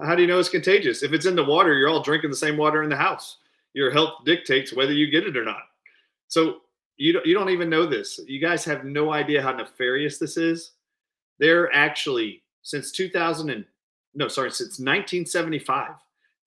How 0.00 0.14
do 0.14 0.22
you 0.22 0.28
know 0.28 0.38
it's 0.38 0.48
contagious? 0.48 1.02
If 1.02 1.12
it's 1.12 1.26
in 1.26 1.36
the 1.36 1.44
water, 1.44 1.74
you're 1.74 1.88
all 1.88 2.02
drinking 2.02 2.30
the 2.30 2.36
same 2.36 2.56
water 2.56 2.82
in 2.82 2.88
the 2.88 2.96
house. 2.96 3.38
Your 3.74 3.90
health 3.90 4.24
dictates 4.24 4.72
whether 4.72 4.92
you 4.92 5.10
get 5.10 5.26
it 5.26 5.36
or 5.36 5.44
not. 5.44 5.62
So 6.28 6.60
you 6.96 7.12
don't, 7.12 7.26
you 7.26 7.34
don't 7.34 7.50
even 7.50 7.68
know 7.68 7.86
this. 7.86 8.20
You 8.26 8.40
guys 8.40 8.64
have 8.64 8.84
no 8.84 9.12
idea 9.12 9.42
how 9.42 9.52
nefarious 9.52 10.18
this 10.18 10.36
is. 10.36 10.72
They're 11.38 11.72
actually 11.74 12.42
since 12.62 12.92
2000 12.92 13.50
and 13.50 13.64
no, 14.14 14.28
sorry, 14.28 14.50
since 14.50 14.78
1975, 14.78 15.92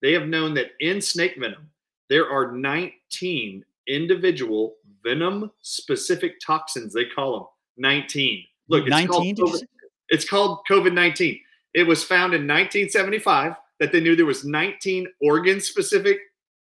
they 0.00 0.12
have 0.12 0.28
known 0.28 0.54
that 0.54 0.70
in 0.80 1.00
snake 1.00 1.36
venom 1.38 1.68
there 2.08 2.30
are 2.30 2.52
19 2.52 3.64
individual 3.88 4.76
venom 5.02 5.50
specific 5.62 6.34
toxins. 6.44 6.92
They 6.92 7.04
call 7.04 7.32
them 7.32 7.46
19. 7.78 8.44
Look, 8.68 8.82
it's 8.82 8.90
19. 8.90 9.36
Called 9.36 9.62
it's 10.08 10.28
called 10.28 10.60
COVID 10.70 10.92
19. 10.92 11.40
It 11.76 11.86
was 11.86 12.02
found 12.02 12.32
in 12.32 12.48
1975 12.48 13.54
that 13.80 13.92
they 13.92 14.00
knew 14.00 14.16
there 14.16 14.24
was 14.24 14.46
19 14.46 15.06
organ 15.20 15.60
specific 15.60 16.18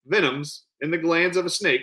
venoms 0.05 0.65
in 0.81 0.91
the 0.91 0.97
glands 0.97 1.37
of 1.37 1.45
a 1.45 1.49
snake. 1.49 1.81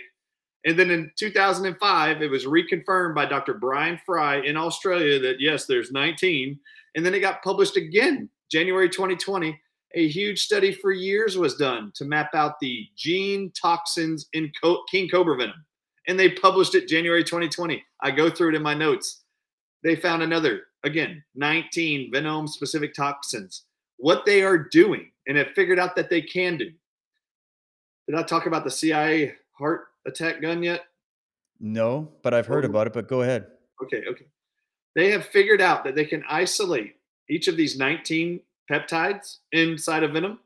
And 0.66 0.78
then 0.78 0.90
in 0.90 1.10
2005, 1.16 2.20
it 2.20 2.30
was 2.30 2.44
reconfirmed 2.44 3.14
by 3.14 3.24
Dr. 3.24 3.54
Bryan 3.54 3.98
Fry 4.04 4.42
in 4.42 4.58
Australia 4.58 5.18
that 5.20 5.40
yes, 5.40 5.64
there's 5.64 5.90
19. 5.90 6.60
And 6.94 7.04
then 7.04 7.14
it 7.14 7.20
got 7.20 7.42
published 7.42 7.78
again, 7.78 8.28
January 8.50 8.90
2020. 8.90 9.58
A 9.94 10.08
huge 10.08 10.42
study 10.42 10.72
for 10.72 10.92
years 10.92 11.38
was 11.38 11.56
done 11.56 11.92
to 11.94 12.04
map 12.04 12.34
out 12.34 12.60
the 12.60 12.86
gene 12.94 13.52
toxins 13.52 14.28
in 14.34 14.52
king 14.90 15.08
cobra 15.08 15.36
venom. 15.36 15.64
And 16.08 16.20
they 16.20 16.28
published 16.28 16.74
it 16.74 16.88
January 16.88 17.24
2020. 17.24 17.82
I 18.02 18.10
go 18.10 18.28
through 18.28 18.50
it 18.50 18.56
in 18.56 18.62
my 18.62 18.74
notes. 18.74 19.22
They 19.82 19.96
found 19.96 20.22
another, 20.22 20.64
again, 20.84 21.22
19 21.34 22.12
venom 22.12 22.46
specific 22.46 22.94
toxins. 22.94 23.64
What 23.96 24.24
they 24.24 24.42
are 24.42 24.58
doing 24.58 25.10
and 25.26 25.36
have 25.36 25.52
figured 25.54 25.78
out 25.78 25.96
that 25.96 26.10
they 26.10 26.20
can 26.20 26.56
do 26.56 26.70
did 28.06 28.16
I 28.16 28.22
talk 28.22 28.46
about 28.46 28.64
the 28.64 28.70
CIA 28.70 29.34
heart 29.52 29.86
attack 30.06 30.42
gun 30.42 30.62
yet? 30.62 30.82
No, 31.60 32.12
but 32.22 32.34
I've 32.34 32.46
heard 32.46 32.64
oh. 32.64 32.68
about 32.68 32.86
it, 32.86 32.92
but 32.92 33.08
go 33.08 33.22
ahead. 33.22 33.46
Okay, 33.82 34.04
okay. 34.08 34.26
They 34.94 35.10
have 35.10 35.26
figured 35.26 35.60
out 35.60 35.84
that 35.84 35.94
they 35.94 36.04
can 36.04 36.22
isolate 36.28 36.96
each 37.28 37.48
of 37.48 37.56
these 37.56 37.78
19 37.78 38.40
peptides 38.70 39.38
inside 39.52 40.02
of 40.02 40.12
venom 40.12 40.38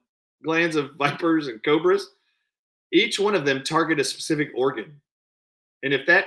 glands 0.45 0.77
of 0.77 0.95
vipers 0.95 1.49
and 1.49 1.63
cobras. 1.65 2.11
Each 2.93 3.19
one 3.19 3.35
of 3.35 3.45
them 3.45 3.65
target 3.65 3.99
a 4.01 4.05
specific 4.05 4.51
organ. 4.55 5.01
And 5.83 5.93
if 5.93 6.07
that 6.07 6.27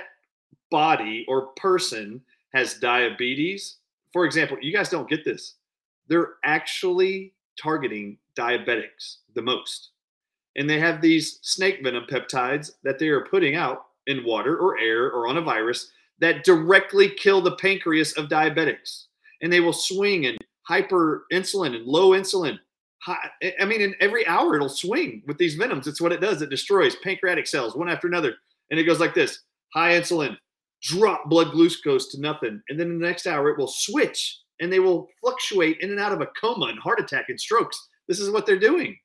body 0.70 1.24
or 1.28 1.48
person 1.56 2.20
has 2.54 2.74
diabetes, 2.74 3.76
for 4.12 4.24
example, 4.24 4.56
you 4.60 4.72
guys 4.72 4.88
don't 4.88 5.08
get 5.08 5.24
this. 5.24 5.56
They're 6.08 6.34
actually 6.44 7.34
targeting 7.60 8.18
diabetics 8.36 9.18
the 9.34 9.42
most 9.42 9.92
and 10.56 10.68
they 10.68 10.78
have 10.78 11.00
these 11.00 11.38
snake 11.42 11.80
venom 11.82 12.04
peptides 12.10 12.72
that 12.84 12.98
they 12.98 13.08
are 13.08 13.24
putting 13.24 13.56
out 13.56 13.86
in 14.06 14.24
water 14.24 14.56
or 14.56 14.78
air 14.78 15.10
or 15.10 15.28
on 15.28 15.38
a 15.38 15.42
virus 15.42 15.90
that 16.18 16.44
directly 16.44 17.08
kill 17.08 17.40
the 17.40 17.56
pancreas 17.56 18.16
of 18.16 18.28
diabetics. 18.28 19.06
And 19.40 19.52
they 19.52 19.60
will 19.60 19.72
swing 19.72 20.24
in 20.24 20.36
hyper 20.62 21.24
insulin 21.32 21.74
and 21.74 21.86
low 21.86 22.10
insulin. 22.10 22.58
High, 23.02 23.30
I 23.60 23.64
mean, 23.64 23.80
in 23.80 23.94
every 24.00 24.26
hour 24.26 24.54
it'll 24.54 24.68
swing 24.68 25.22
with 25.26 25.38
these 25.38 25.56
venoms. 25.56 25.86
It's 25.88 26.00
what 26.00 26.12
it 26.12 26.20
does. 26.20 26.42
It 26.42 26.50
destroys 26.50 26.94
pancreatic 26.96 27.46
cells 27.46 27.74
one 27.74 27.88
after 27.88 28.06
another. 28.06 28.34
And 28.70 28.78
it 28.78 28.84
goes 28.84 29.00
like 29.00 29.14
this 29.14 29.40
high 29.74 29.92
insulin, 29.92 30.36
drop 30.82 31.28
blood 31.28 31.52
glucose 31.52 32.08
to 32.08 32.20
nothing. 32.20 32.60
And 32.68 32.78
then 32.78 32.88
in 32.88 32.98
the 32.98 33.06
next 33.06 33.26
hour 33.26 33.48
it 33.48 33.58
will 33.58 33.68
switch 33.68 34.38
and 34.60 34.72
they 34.72 34.80
will 34.80 35.08
fluctuate 35.20 35.78
in 35.80 35.90
and 35.90 36.00
out 36.00 36.12
of 36.12 36.20
a 36.20 36.28
coma 36.40 36.66
and 36.66 36.78
heart 36.78 37.00
attack 37.00 37.26
and 37.28 37.40
strokes. 37.40 37.88
This 38.08 38.20
is 38.20 38.30
what 38.30 38.46
they're 38.46 38.58
doing 38.58 38.96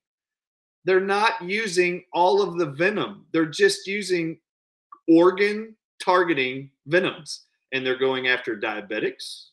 they're 0.88 1.02
not 1.02 1.42
using 1.42 2.06
all 2.14 2.42
of 2.42 2.58
the 2.58 2.66
venom. 2.66 3.26
They're 3.34 3.46
just 3.46 3.88
using 3.88 4.40
organ 5.10 5.76
targeting 6.02 6.72
venoms. 6.86 7.44
And 7.74 7.86
they're 7.86 8.00
going 8.00 8.30
after 8.30 8.56
diabetics. 8.56 9.48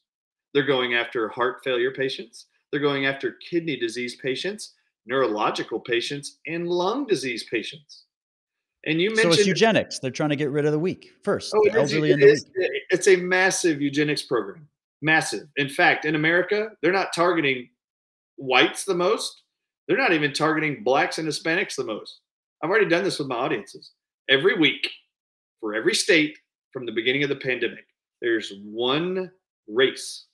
They're 0.52 0.62
going 0.62 0.94
after 0.94 1.28
heart 1.28 1.56
failure 1.64 1.90
patients. 1.90 2.46
They're 2.70 2.80
going 2.80 3.06
after 3.06 3.36
kidney 3.50 3.76
disease 3.76 4.14
patients, 4.14 4.74
neurological 5.06 5.80
patients, 5.80 6.38
and 6.46 6.68
lung 6.68 7.04
disease 7.04 7.44
patients. 7.50 8.03
And 8.86 9.00
you 9.00 9.10
mentioned 9.10 9.34
so 9.34 9.40
it's 9.40 9.48
eugenics. 9.48 9.98
They're 9.98 10.10
trying 10.10 10.30
to 10.30 10.36
get 10.36 10.50
rid 10.50 10.66
of 10.66 10.72
the 10.72 10.78
weak 10.78 11.12
first. 11.22 11.52
Oh, 11.56 11.62
the 11.64 11.72
elderly 11.72 12.12
and 12.12 12.22
the 12.22 12.26
weak. 12.26 12.82
It's 12.90 13.08
a 13.08 13.16
massive 13.16 13.80
eugenics 13.80 14.22
program. 14.22 14.68
Massive. 15.00 15.48
In 15.56 15.68
fact, 15.68 16.04
in 16.04 16.14
America, 16.14 16.70
they're 16.82 16.92
not 16.92 17.14
targeting 17.14 17.68
whites 18.36 18.84
the 18.84 18.94
most. 18.94 19.42
They're 19.86 19.98
not 19.98 20.12
even 20.12 20.32
targeting 20.32 20.82
blacks 20.82 21.18
and 21.18 21.28
Hispanics 21.28 21.76
the 21.76 21.84
most. 21.84 22.20
I've 22.62 22.70
already 22.70 22.88
done 22.88 23.04
this 23.04 23.18
with 23.18 23.28
my 23.28 23.36
audiences. 23.36 23.92
Every 24.28 24.58
week, 24.58 24.90
for 25.60 25.74
every 25.74 25.94
state 25.94 26.38
from 26.72 26.86
the 26.86 26.92
beginning 26.92 27.22
of 27.22 27.28
the 27.28 27.36
pandemic, 27.36 27.86
there's 28.22 28.52
one 28.64 29.30
race 29.68 30.26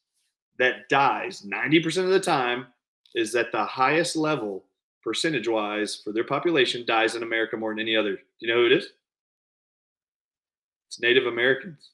that 0.59 0.89
dies 0.89 1.43
90% 1.43 2.05
of 2.05 2.11
the 2.11 2.21
time 2.21 2.67
is 3.15 3.35
at 3.35 3.51
the 3.51 3.65
highest 3.65 4.15
level 4.15 4.65
percentage 5.03 5.49
wise 5.49 6.01
for 6.03 6.13
their 6.13 6.25
population 6.25 6.85
dies 6.87 7.15
in 7.15 7.23
America 7.23 7.57
more 7.57 7.73
than 7.73 7.81
any 7.81 7.97
other. 7.97 8.15
Do 8.15 8.21
you 8.39 8.49
know 8.49 8.61
who 8.61 8.67
it 8.67 8.73
is? 8.73 8.93
It's 10.89 11.01
Native 11.01 11.27
Americans. 11.27 11.91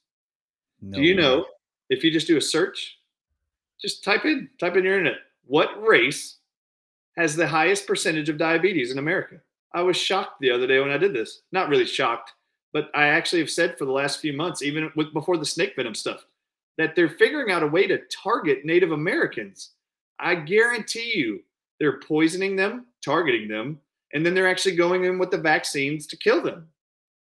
No 0.81 0.97
do 0.97 1.03
you 1.03 1.15
way. 1.15 1.21
know 1.21 1.45
if 1.89 2.03
you 2.03 2.11
just 2.11 2.27
do 2.27 2.37
a 2.37 2.41
search, 2.41 2.97
just 3.79 4.03
type 4.03 4.25
in, 4.25 4.49
type 4.59 4.75
in 4.75 4.83
your 4.83 4.97
internet, 4.97 5.19
what 5.45 5.81
race 5.81 6.37
has 7.15 7.35
the 7.35 7.47
highest 7.47 7.87
percentage 7.87 8.29
of 8.29 8.37
diabetes 8.37 8.91
in 8.91 8.99
America. 8.99 9.37
I 9.73 9.81
was 9.81 9.97
shocked 9.97 10.39
the 10.39 10.51
other 10.51 10.67
day 10.67 10.79
when 10.79 10.91
I 10.91 10.97
did 10.97 11.13
this. 11.13 11.41
Not 11.51 11.69
really 11.69 11.85
shocked, 11.85 12.33
but 12.73 12.89
I 12.93 13.07
actually 13.07 13.41
have 13.41 13.49
said 13.49 13.77
for 13.77 13.85
the 13.85 13.91
last 13.91 14.19
few 14.19 14.33
months, 14.33 14.61
even 14.61 14.91
with, 14.95 15.13
before 15.13 15.37
the 15.37 15.45
snake 15.45 15.75
venom 15.75 15.95
stuff, 15.95 16.25
that 16.77 16.95
they're 16.95 17.09
figuring 17.09 17.51
out 17.51 17.63
a 17.63 17.67
way 17.67 17.87
to 17.87 18.01
target 18.23 18.65
Native 18.65 18.91
Americans. 18.91 19.71
I 20.19 20.35
guarantee 20.35 21.11
you 21.15 21.41
they're 21.79 21.99
poisoning 21.99 22.55
them, 22.55 22.85
targeting 23.07 23.47
them, 23.47 23.79
and 24.11 24.25
then 24.25 24.33
they're 24.33 24.49
actually 24.49 24.75
going 24.75 25.05
in 25.05 25.17
with 25.17 25.31
the 25.31 25.37
vaccines 25.37 26.05
to 26.07 26.17
kill 26.17 26.41
them 26.41 26.67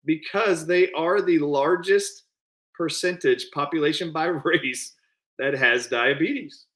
because 0.04 0.66
they 0.66 0.90
are 0.92 1.22
the 1.22 1.38
largest 1.38 2.24
percentage 2.76 3.46
population 3.52 4.12
by 4.12 4.24
race 4.44 4.94
that 5.38 5.54
has 5.54 5.86
diabetes. 5.86 6.66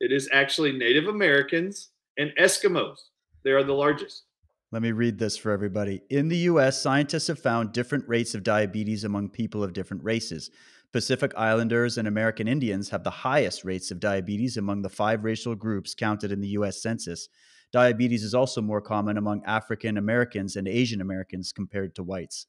It 0.00 0.12
is 0.12 0.28
actually 0.32 0.72
Native 0.72 1.06
Americans 1.06 1.90
and 2.18 2.32
Eskimos. 2.38 2.96
They 3.44 3.52
are 3.52 3.62
the 3.62 3.72
largest. 3.72 4.24
Let 4.72 4.82
me 4.82 4.90
read 4.90 5.18
this 5.18 5.36
for 5.36 5.52
everybody. 5.52 6.02
In 6.10 6.28
the 6.28 6.48
US, 6.50 6.82
scientists 6.82 7.28
have 7.28 7.38
found 7.38 7.72
different 7.72 8.08
rates 8.08 8.34
of 8.34 8.42
diabetes 8.42 9.04
among 9.04 9.28
people 9.28 9.62
of 9.62 9.72
different 9.72 10.02
races. 10.02 10.50
Pacific 10.92 11.32
Islanders 11.36 11.98
and 11.98 12.08
American 12.08 12.48
Indians 12.48 12.90
have 12.90 13.04
the 13.04 13.10
highest 13.10 13.64
rates 13.64 13.90
of 13.90 14.00
diabetes 14.00 14.56
among 14.56 14.82
the 14.82 14.88
five 14.88 15.22
racial 15.22 15.54
groups 15.54 15.94
counted 15.94 16.32
in 16.32 16.40
the 16.40 16.48
US 16.48 16.82
Census. 16.82 17.28
Diabetes 17.76 18.24
is 18.24 18.32
also 18.34 18.62
more 18.62 18.80
common 18.80 19.18
among 19.18 19.44
African 19.44 19.98
Americans 19.98 20.56
and 20.56 20.66
Asian 20.66 21.02
Americans 21.02 21.52
compared 21.52 21.94
to 21.96 22.02
whites. 22.02 22.46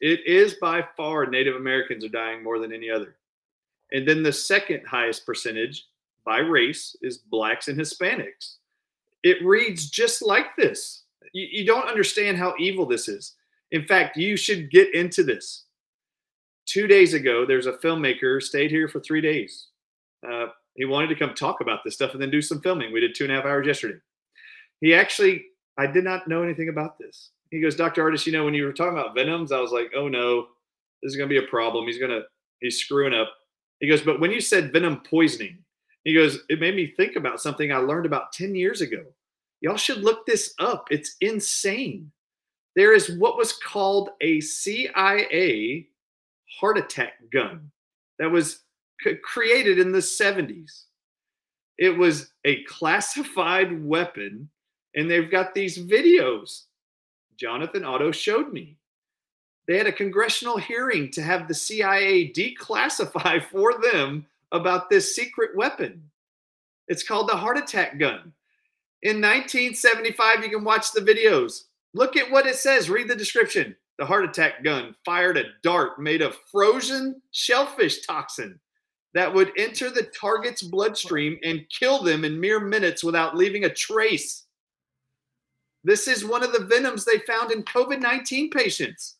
It 0.00 0.20
is 0.26 0.54
by 0.54 0.82
far 0.96 1.26
Native 1.26 1.56
Americans 1.56 2.02
are 2.06 2.08
dying 2.08 2.42
more 2.42 2.58
than 2.58 2.72
any 2.72 2.88
other. 2.88 3.18
And 3.92 4.08
then 4.08 4.22
the 4.22 4.32
second 4.32 4.86
highest 4.86 5.26
percentage 5.26 5.84
by 6.24 6.38
race 6.38 6.96
is 7.02 7.18
blacks 7.18 7.68
and 7.68 7.78
Hispanics. 7.78 8.54
It 9.22 9.44
reads 9.44 9.90
just 9.90 10.22
like 10.22 10.56
this. 10.56 11.02
You, 11.34 11.46
you 11.50 11.66
don't 11.66 11.86
understand 11.86 12.38
how 12.38 12.54
evil 12.58 12.86
this 12.86 13.08
is. 13.08 13.34
In 13.72 13.84
fact, 13.84 14.16
you 14.16 14.38
should 14.38 14.70
get 14.70 14.94
into 14.94 15.22
this. 15.22 15.66
Two 16.64 16.86
days 16.86 17.12
ago, 17.12 17.44
there's 17.44 17.66
a 17.66 17.74
filmmaker 17.74 18.42
stayed 18.42 18.70
here 18.70 18.88
for 18.88 19.00
three 19.00 19.20
days. 19.20 19.66
Uh, 20.26 20.46
he 20.76 20.86
wanted 20.86 21.08
to 21.08 21.14
come 21.14 21.34
talk 21.34 21.60
about 21.60 21.80
this 21.84 21.92
stuff 21.92 22.14
and 22.14 22.22
then 22.22 22.30
do 22.30 22.40
some 22.40 22.62
filming. 22.62 22.90
We 22.90 23.00
did 23.00 23.14
two 23.14 23.24
and 23.24 23.32
a 23.34 23.36
half 23.36 23.44
hours 23.44 23.66
yesterday. 23.66 23.98
He 24.80 24.94
actually, 24.94 25.46
I 25.78 25.86
did 25.86 26.04
not 26.04 26.28
know 26.28 26.42
anything 26.42 26.68
about 26.68 26.98
this. 26.98 27.30
He 27.50 27.60
goes, 27.60 27.76
Dr. 27.76 28.04
Ardis, 28.04 28.26
you 28.26 28.32
know, 28.32 28.44
when 28.44 28.54
you 28.54 28.64
were 28.64 28.72
talking 28.72 28.98
about 28.98 29.14
venoms, 29.14 29.52
I 29.52 29.60
was 29.60 29.70
like, 29.72 29.92
oh 29.94 30.08
no, 30.08 30.48
this 31.02 31.10
is 31.10 31.16
going 31.16 31.28
to 31.28 31.40
be 31.40 31.44
a 31.44 31.48
problem. 31.48 31.86
He's 31.86 31.98
going 31.98 32.10
to, 32.10 32.22
he's 32.60 32.78
screwing 32.78 33.14
up. 33.14 33.28
He 33.80 33.88
goes, 33.88 34.02
but 34.02 34.20
when 34.20 34.30
you 34.30 34.40
said 34.40 34.72
venom 34.72 35.00
poisoning, 35.00 35.58
he 36.04 36.14
goes, 36.14 36.40
it 36.48 36.60
made 36.60 36.76
me 36.76 36.92
think 36.96 37.16
about 37.16 37.40
something 37.40 37.72
I 37.72 37.78
learned 37.78 38.06
about 38.06 38.32
10 38.32 38.54
years 38.54 38.80
ago. 38.80 39.02
Y'all 39.60 39.76
should 39.76 40.04
look 40.04 40.26
this 40.26 40.54
up. 40.58 40.86
It's 40.90 41.16
insane. 41.20 42.10
There 42.76 42.94
is 42.94 43.18
what 43.18 43.36
was 43.36 43.54
called 43.54 44.10
a 44.20 44.40
CIA 44.40 45.88
heart 46.60 46.78
attack 46.78 47.14
gun 47.32 47.70
that 48.18 48.30
was 48.30 48.60
c- 49.02 49.16
created 49.16 49.78
in 49.78 49.92
the 49.92 49.98
70s. 49.98 50.84
It 51.78 51.96
was 51.96 52.32
a 52.44 52.62
classified 52.64 53.84
weapon, 53.84 54.48
and 54.96 55.10
they've 55.10 55.30
got 55.30 55.54
these 55.54 55.78
videos. 55.78 56.62
Jonathan 57.36 57.84
Otto 57.84 58.10
showed 58.10 58.52
me. 58.52 58.76
They 59.68 59.76
had 59.76 59.86
a 59.86 59.92
congressional 59.92 60.56
hearing 60.56 61.10
to 61.12 61.22
have 61.22 61.46
the 61.46 61.54
CIA 61.54 62.32
declassify 62.32 63.44
for 63.50 63.80
them 63.80 64.26
about 64.52 64.88
this 64.88 65.14
secret 65.14 65.56
weapon. 65.56 66.02
It's 66.88 67.06
called 67.06 67.28
the 67.28 67.36
heart 67.36 67.58
attack 67.58 67.98
gun. 67.98 68.32
In 69.02 69.20
1975, 69.20 70.42
you 70.42 70.50
can 70.50 70.64
watch 70.64 70.92
the 70.92 71.00
videos. 71.00 71.64
Look 71.94 72.16
at 72.16 72.30
what 72.30 72.46
it 72.46 72.56
says. 72.56 72.88
Read 72.88 73.08
the 73.08 73.16
description. 73.16 73.76
The 73.98 74.06
heart 74.06 74.24
attack 74.24 74.62
gun 74.62 74.94
fired 75.04 75.36
a 75.36 75.44
dart 75.62 75.98
made 76.00 76.22
of 76.22 76.36
frozen 76.50 77.20
shellfish 77.32 78.06
toxin 78.06 78.58
that 79.14 79.32
would 79.32 79.52
enter 79.56 79.90
the 79.90 80.10
target's 80.18 80.62
bloodstream 80.62 81.38
and 81.42 81.66
kill 81.70 82.02
them 82.02 82.24
in 82.24 82.38
mere 82.38 82.60
minutes 82.60 83.02
without 83.02 83.36
leaving 83.36 83.64
a 83.64 83.72
trace. 83.72 84.45
This 85.86 86.08
is 86.08 86.24
one 86.24 86.42
of 86.42 86.52
the 86.52 86.64
venoms 86.64 87.04
they 87.04 87.18
found 87.20 87.52
in 87.52 87.62
COVID 87.62 88.00
19 88.00 88.50
patients. 88.50 89.18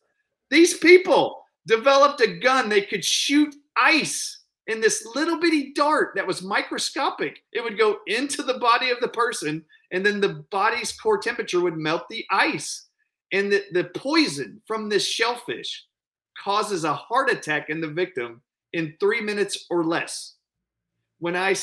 These 0.51 0.79
people 0.79 1.45
developed 1.69 2.21
a 2.21 2.39
gun 2.39 2.69
they 2.69 2.83
could 2.83 3.05
shoot 3.05 3.55
ice 3.77 4.41
in 4.67 4.81
this 4.81 5.07
little 5.15 5.39
bitty 5.39 5.73
dart 5.75 6.11
that 6.17 6.27
was 6.27 6.43
microscopic. 6.43 7.45
It 7.53 7.63
would 7.63 7.79
go 7.79 7.99
into 8.09 8.43
the 8.43 8.59
body 8.59 8.91
of 8.91 8.99
the 9.01 9.07
person, 9.07 9.65
and 9.93 10.05
then 10.05 10.21
the 10.21 10.45
body's 10.51 10.91
core 10.91 11.19
temperature 11.19 11.61
would 11.61 11.77
melt 11.77 12.09
the 12.11 12.25
ice. 12.33 12.89
And 13.33 13.53
the, 13.53 13.63
the 13.71 13.85
poison 13.85 14.61
from 14.67 14.89
this 14.89 15.07
shellfish 15.07 15.85
causes 16.43 16.83
a 16.83 16.95
heart 16.95 17.31
attack 17.31 17.71
in 17.71 17.81
the 17.81 17.89
victim 17.89 18.43
in 18.73 18.97
three 18.99 19.21
minutes 19.21 19.67
or 19.71 19.85
less. 19.85 20.35
When 21.21 21.37
I 21.37 21.55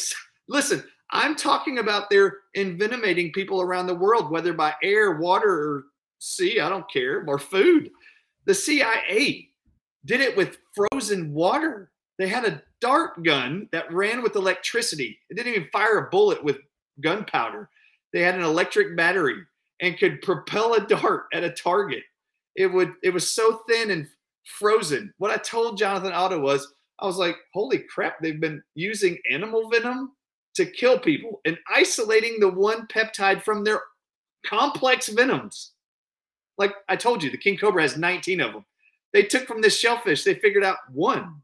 listen, 0.47 0.81
I'm 1.13 1.35
talking 1.35 1.77
about 1.77 2.09
they're 2.09 2.39
envenomating 2.57 3.33
people 3.33 3.61
around 3.61 3.85
the 3.85 3.95
world, 3.95 4.31
whether 4.31 4.51
by 4.51 4.73
air, 4.81 5.11
water, 5.17 5.49
or 5.49 5.83
sea, 6.17 6.59
I 6.59 6.69
don't 6.69 6.91
care, 6.91 7.23
or 7.27 7.37
food. 7.37 7.91
The 8.45 8.55
CIA 8.55 9.47
did 10.05 10.21
it 10.21 10.35
with 10.35 10.57
frozen 10.73 11.31
water. 11.31 11.91
They 12.17 12.27
had 12.27 12.45
a 12.45 12.61
dart 12.81 13.23
gun 13.23 13.69
that 13.71 13.93
ran 13.93 14.23
with 14.23 14.35
electricity. 14.35 15.19
It 15.29 15.35
didn't 15.35 15.53
even 15.53 15.69
fire 15.71 15.99
a 15.99 16.09
bullet 16.09 16.43
with 16.43 16.57
gunpowder. 17.01 17.69
They 18.11 18.21
had 18.21 18.35
an 18.35 18.43
electric 18.43 18.97
battery 18.97 19.37
and 19.81 19.97
could 19.97 20.21
propel 20.21 20.73
a 20.73 20.81
dart 20.87 21.25
at 21.31 21.43
a 21.43 21.51
target. 21.51 22.03
It 22.55 22.67
would 22.67 22.93
it 23.03 23.11
was 23.11 23.33
so 23.33 23.61
thin 23.69 23.91
and 23.91 24.07
frozen. 24.45 25.13
What 25.17 25.31
I 25.31 25.37
told 25.37 25.77
Jonathan 25.77 26.11
Otto 26.11 26.39
was 26.39 26.73
I 26.99 27.05
was 27.05 27.17
like, 27.17 27.35
holy 27.53 27.79
crap, 27.79 28.19
they've 28.21 28.39
been 28.39 28.61
using 28.75 29.17
animal 29.31 29.69
venom 29.69 30.11
to 30.55 30.65
kill 30.65 30.99
people 30.99 31.41
and 31.45 31.57
isolating 31.73 32.39
the 32.39 32.49
one 32.49 32.87
peptide 32.87 33.41
from 33.41 33.63
their 33.63 33.81
complex 34.45 35.09
venoms. 35.09 35.71
Like 36.57 36.73
I 36.87 36.95
told 36.95 37.23
you, 37.23 37.31
the 37.31 37.37
king 37.37 37.57
cobra 37.57 37.81
has 37.81 37.97
19 37.97 38.41
of 38.41 38.53
them. 38.53 38.65
They 39.11 39.23
took 39.23 39.47
from 39.47 39.61
this 39.61 39.79
shellfish, 39.79 40.23
they 40.23 40.35
figured 40.35 40.63
out 40.63 40.77
one 40.91 41.41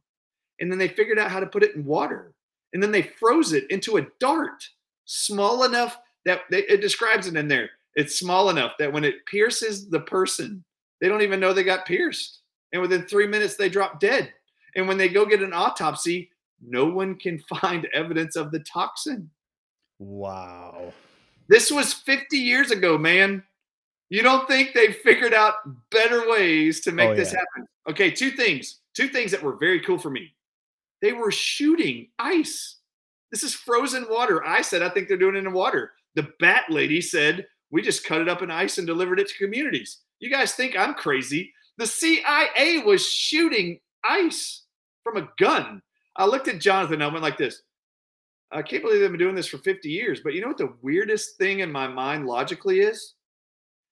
and 0.60 0.72
then 0.72 0.80
they 0.80 0.88
figured 0.88 1.20
out 1.20 1.32
how 1.32 1.40
to 1.40 1.46
put 1.46 1.64
it 1.64 1.76
in 1.76 1.86
water 1.86 2.34
and 2.74 2.82
then 2.84 2.92
they 2.92 3.02
froze 3.02 3.54
it 3.54 3.70
into 3.72 3.98
a 3.98 4.08
dart 4.20 4.68
small 5.06 5.64
enough 5.64 5.98
that 6.26 6.42
they, 6.52 6.60
it 6.64 6.82
describes 6.82 7.28
it 7.28 7.36
in 7.36 7.48
there 7.48 7.70
it's 7.96 8.20
small 8.20 8.50
enough 8.50 8.74
that 8.78 8.92
when 8.92 9.04
it 9.04 9.26
pierces 9.26 9.90
the 9.90 10.00
person 10.00 10.64
they 11.02 11.08
don't 11.08 11.22
even 11.22 11.40
know 11.40 11.54
they 11.54 11.64
got 11.64 11.86
pierced 11.86 12.40
and 12.74 12.82
within 12.82 13.04
three 13.04 13.28
minutes 13.28 13.56
they 13.56 13.70
drop 13.70 14.00
dead 14.00 14.32
and 14.76 14.88
when 14.88 14.98
they 14.98 15.10
go 15.10 15.26
get 15.26 15.42
an 15.42 15.54
autopsy 15.54 16.30
no 16.66 16.86
one 16.86 17.16
can 17.16 17.40
find 17.62 17.88
evidence 17.94 18.36
of 18.36 18.52
the 18.52 18.60
toxin 18.60 19.30
wow 20.00 20.94
this 21.48 21.72
was 21.72 21.94
50 21.94 22.38
years 22.38 22.72
ago 22.72 22.98
man 22.98 23.44
you 24.10 24.24
don't 24.24 24.48
think 24.48 24.74
they 24.74 24.92
figured 24.92 25.34
out 25.34 25.56
better 25.92 26.30
ways 26.30 26.82
to 26.82 26.92
make 26.92 27.10
oh, 27.10 27.16
this 27.16 27.34
yeah. 27.34 27.40
happen 27.40 27.68
okay 27.90 28.12
two 28.12 28.32
things 28.32 28.80
two 28.96 29.08
things 29.08 29.32
that 29.32 29.44
were 29.44 29.56
very 29.56 29.80
cool 29.80 30.00
for 30.00 30.10
me 30.10 30.34
they 31.02 31.14
were 31.14 31.32
shooting 31.32 32.08
ice. 32.18 32.78
This 33.32 33.44
is 33.44 33.54
frozen 33.54 34.08
water. 34.10 34.46
I 34.46 34.62
said, 34.62 34.82
I 34.82 34.90
think 34.90 35.08
they're 35.08 35.18
doing 35.18 35.36
it 35.36 35.46
in 35.46 35.54
water. 35.54 35.94
The 36.16 36.30
bat 36.40 36.66
lady 36.70 37.02
said, 37.02 37.46
we 37.72 37.82
just 37.82 38.06
cut 38.06 38.22
it 38.22 38.30
up 38.30 38.42
in 38.42 38.52
ice 38.52 38.78
and 38.78 38.88
delivered 38.88 39.20
it 39.20 39.28
to 39.30 39.38
communities. 39.38 40.00
You 40.20 40.30
guys 40.30 40.54
think 40.54 40.76
I'm 40.76 40.96
crazy? 40.96 41.54
The 41.78 41.88
CIA 41.88 42.84
was 42.86 43.08
shooting 43.08 43.80
ice 44.04 44.64
from 45.04 45.18
a 45.18 45.30
gun. 45.38 45.82
I 46.20 46.26
looked 46.26 46.50
at 46.50 46.60
Jonathan. 46.60 47.02
I 47.02 47.08
went 47.08 47.24
like 47.24 47.38
this. 47.38 47.64
I 48.52 48.62
can't 48.62 48.84
believe 48.84 49.00
they've 49.00 49.10
been 49.10 49.20
doing 49.20 49.36
this 49.36 49.48
for 49.48 49.58
50 49.60 49.90
years. 49.90 50.20
But 50.22 50.34
you 50.34 50.42
know 50.42 50.50
what 50.50 50.58
the 50.58 50.74
weirdest 50.82 51.38
thing 51.38 51.60
in 51.60 51.72
my 51.72 51.88
mind 51.88 52.28
logically 52.28 52.82
is? 52.82 53.14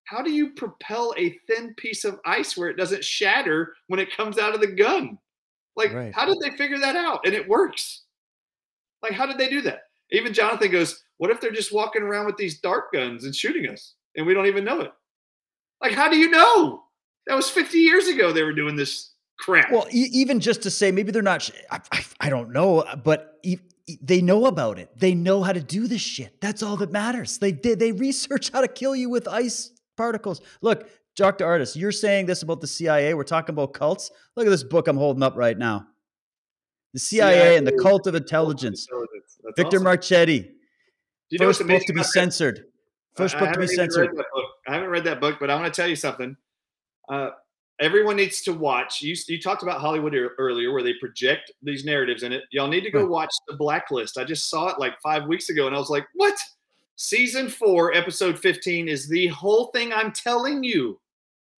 How 0.04 0.22
do 0.22 0.32
you 0.32 0.52
propel 0.52 1.14
a 1.18 1.38
thin 1.48 1.74
piece 1.76 2.04
of 2.04 2.20
ice 2.26 2.58
where 2.58 2.70
it 2.70 2.78
doesn't 2.78 3.04
shatter 3.04 3.76
when 3.88 4.00
it 4.00 4.16
comes 4.16 4.38
out 4.38 4.54
of 4.54 4.60
the 4.60 4.68
gun? 4.68 5.18
Like, 5.78 5.94
right. 5.94 6.14
how 6.14 6.26
did 6.26 6.38
they 6.42 6.56
figure 6.58 6.80
that 6.80 6.96
out? 6.98 7.22
And 7.26 7.34
it 7.34 7.48
works. 7.48 8.04
Like, 9.02 9.14
how 9.14 9.26
did 9.26 9.38
they 9.38 9.50
do 9.50 9.62
that? 9.62 9.84
Even 10.12 10.34
Jonathan 10.34 10.72
goes, 10.72 11.04
What 11.18 11.32
if 11.32 11.40
they're 11.40 11.52
just 11.52 11.74
walking 11.74 12.02
around 12.02 12.26
with 12.26 12.38
these 12.38 12.60
dart 12.60 12.92
guns 12.92 13.24
and 13.24 13.36
shooting 13.36 13.70
us 13.70 13.94
and 14.16 14.26
we 14.26 14.34
don't 14.34 14.48
even 14.48 14.66
know 14.66 14.82
it? 14.82 14.92
Like, 15.82 15.94
how 15.94 16.10
do 16.10 16.18
you 16.18 16.30
know? 16.30 16.84
That 17.28 17.36
was 17.36 17.50
50 17.50 17.78
years 17.78 18.08
ago 18.08 18.32
they 18.32 18.44
were 18.44 18.54
doing 18.54 18.76
this 18.76 19.12
crap. 19.40 19.72
Well, 19.72 19.88
e- 19.92 20.10
even 20.14 20.40
just 20.40 20.62
to 20.64 20.72
say, 20.72 20.92
maybe 20.92 21.12
they're 21.12 21.22
not, 21.22 21.50
I, 21.72 21.80
I, 21.92 22.06
I 22.22 22.30
don't 22.30 22.52
know, 22.52 22.86
but 23.04 23.40
e- 23.44 23.58
they 24.02 24.22
know 24.22 24.46
about 24.46 24.80
it. 24.80 24.90
They 24.98 25.16
know 25.16 25.44
how 25.44 25.54
to 25.54 25.62
do 25.62 25.88
this 25.88 26.02
shit. 26.02 26.40
That's 26.42 26.62
all 26.62 26.78
that 26.78 26.92
matters. 26.92 27.38
They 27.38 27.52
did, 27.52 27.80
they 27.80 27.92
research 27.92 28.52
how 28.52 28.62
to 28.62 28.68
kill 28.68 28.96
you 28.96 29.10
with 29.10 29.28
ice 29.28 29.72
particles. 29.96 30.42
Look, 30.62 30.90
Dr. 31.16 31.46
Ardis, 31.46 31.76
you're 31.76 31.92
saying 31.92 32.28
this 32.28 32.44
about 32.44 32.62
the 32.62 32.68
CIA. 32.68 33.14
We're 33.14 33.24
talking 33.24 33.54
about 33.54 33.74
cults. 33.74 34.12
Look 34.36 34.46
at 34.46 34.50
this 34.50 34.64
book 34.64 34.88
I'm 34.88 34.98
holding 34.98 35.24
up 35.24 35.36
right 35.36 35.58
now. 35.58 35.88
The 36.94 37.00
CIA, 37.00 37.34
CIA 37.34 37.58
and 37.58 37.68
the 37.68 37.78
Cult 37.82 38.08
of 38.08 38.16
Intelligence. 38.16 38.88
Victor 39.56 39.78
awesome. 39.78 39.84
Marchetti. 39.84 40.52
You 41.30 41.40
First 41.40 41.66
book 41.68 41.82
to 41.86 41.94
be 41.94 42.04
censored. 42.04 42.66
First 43.16 43.38
book 43.38 43.52
to 43.52 43.60
be 43.60 43.68
censored. 43.68 44.10
I 44.68 44.74
haven't 44.74 44.90
read 44.90 45.04
that 45.06 45.20
book, 45.20 45.38
but 45.40 45.50
I 45.50 45.56
want 45.56 45.74
to 45.74 45.82
tell 45.82 45.90
you 45.90 45.96
something. 45.96 46.38
Uh, 47.10 47.32
everyone 47.80 48.16
needs 48.16 48.42
to 48.42 48.54
watch. 48.54 49.02
You, 49.02 49.16
you 49.28 49.40
talked 49.40 49.64
about 49.64 49.82
Hollywood 49.82 50.16
earlier, 50.38 50.72
where 50.72 50.84
they 50.84 50.94
project 50.96 51.52
these 51.62 51.86
narratives 51.86 52.24
in 52.24 52.34
it. 52.34 52.44
Y'all 52.52 52.68
need 52.68 52.84
to 52.84 52.92
go 52.92 53.06
hmm. 53.06 53.12
watch 53.12 53.34
The 53.48 53.56
Blacklist. 53.56 54.18
I 54.18 54.24
just 54.24 54.50
saw 54.50 54.68
it 54.70 54.80
like 54.80 55.00
five 55.02 55.26
weeks 55.26 55.50
ago, 55.50 55.68
and 55.68 55.76
I 55.76 55.80
was 55.80 55.90
like, 55.90 56.08
"What?" 56.14 56.38
Season 56.96 57.48
four, 57.48 57.94
episode 57.94 58.40
fifteen 58.40 58.88
is 58.88 59.08
the 59.08 59.28
whole 59.28 59.68
thing 59.68 59.94
I'm 59.94 60.12
telling 60.12 60.64
you. 60.64 61.00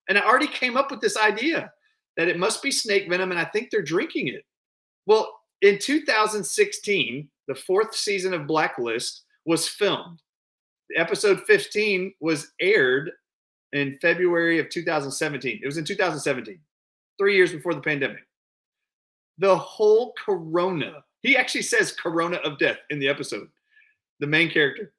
And 0.09 0.17
I 0.17 0.21
already 0.21 0.47
came 0.47 0.75
up 0.75 0.91
with 0.91 1.01
this 1.01 1.17
idea 1.17 1.71
that 2.17 2.27
it 2.27 2.39
must 2.39 2.61
be 2.61 2.71
snake 2.71 3.07
venom, 3.09 3.31
and 3.31 3.39
I 3.39 3.45
think 3.45 3.69
they're 3.69 3.81
drinking 3.81 4.27
it. 4.29 4.43
Well, 5.05 5.39
in 5.61 5.77
2016, 5.77 7.29
the 7.47 7.55
fourth 7.55 7.95
season 7.95 8.33
of 8.33 8.47
Blacklist 8.47 9.23
was 9.45 9.67
filmed. 9.67 10.21
Episode 10.95 11.41
15 11.45 12.13
was 12.19 12.51
aired 12.59 13.11
in 13.73 13.97
February 14.01 14.59
of 14.59 14.69
2017. 14.69 15.59
It 15.61 15.65
was 15.65 15.77
in 15.77 15.85
2017, 15.85 16.59
three 17.17 17.35
years 17.35 17.51
before 17.51 17.73
the 17.73 17.81
pandemic. 17.81 18.25
The 19.37 19.55
whole 19.55 20.13
corona, 20.23 21.03
he 21.21 21.37
actually 21.37 21.61
says 21.61 21.91
corona 21.91 22.37
of 22.37 22.59
death 22.59 22.77
in 22.89 22.99
the 22.99 23.07
episode, 23.07 23.47
the 24.19 24.27
main 24.27 24.49
character. 24.49 24.91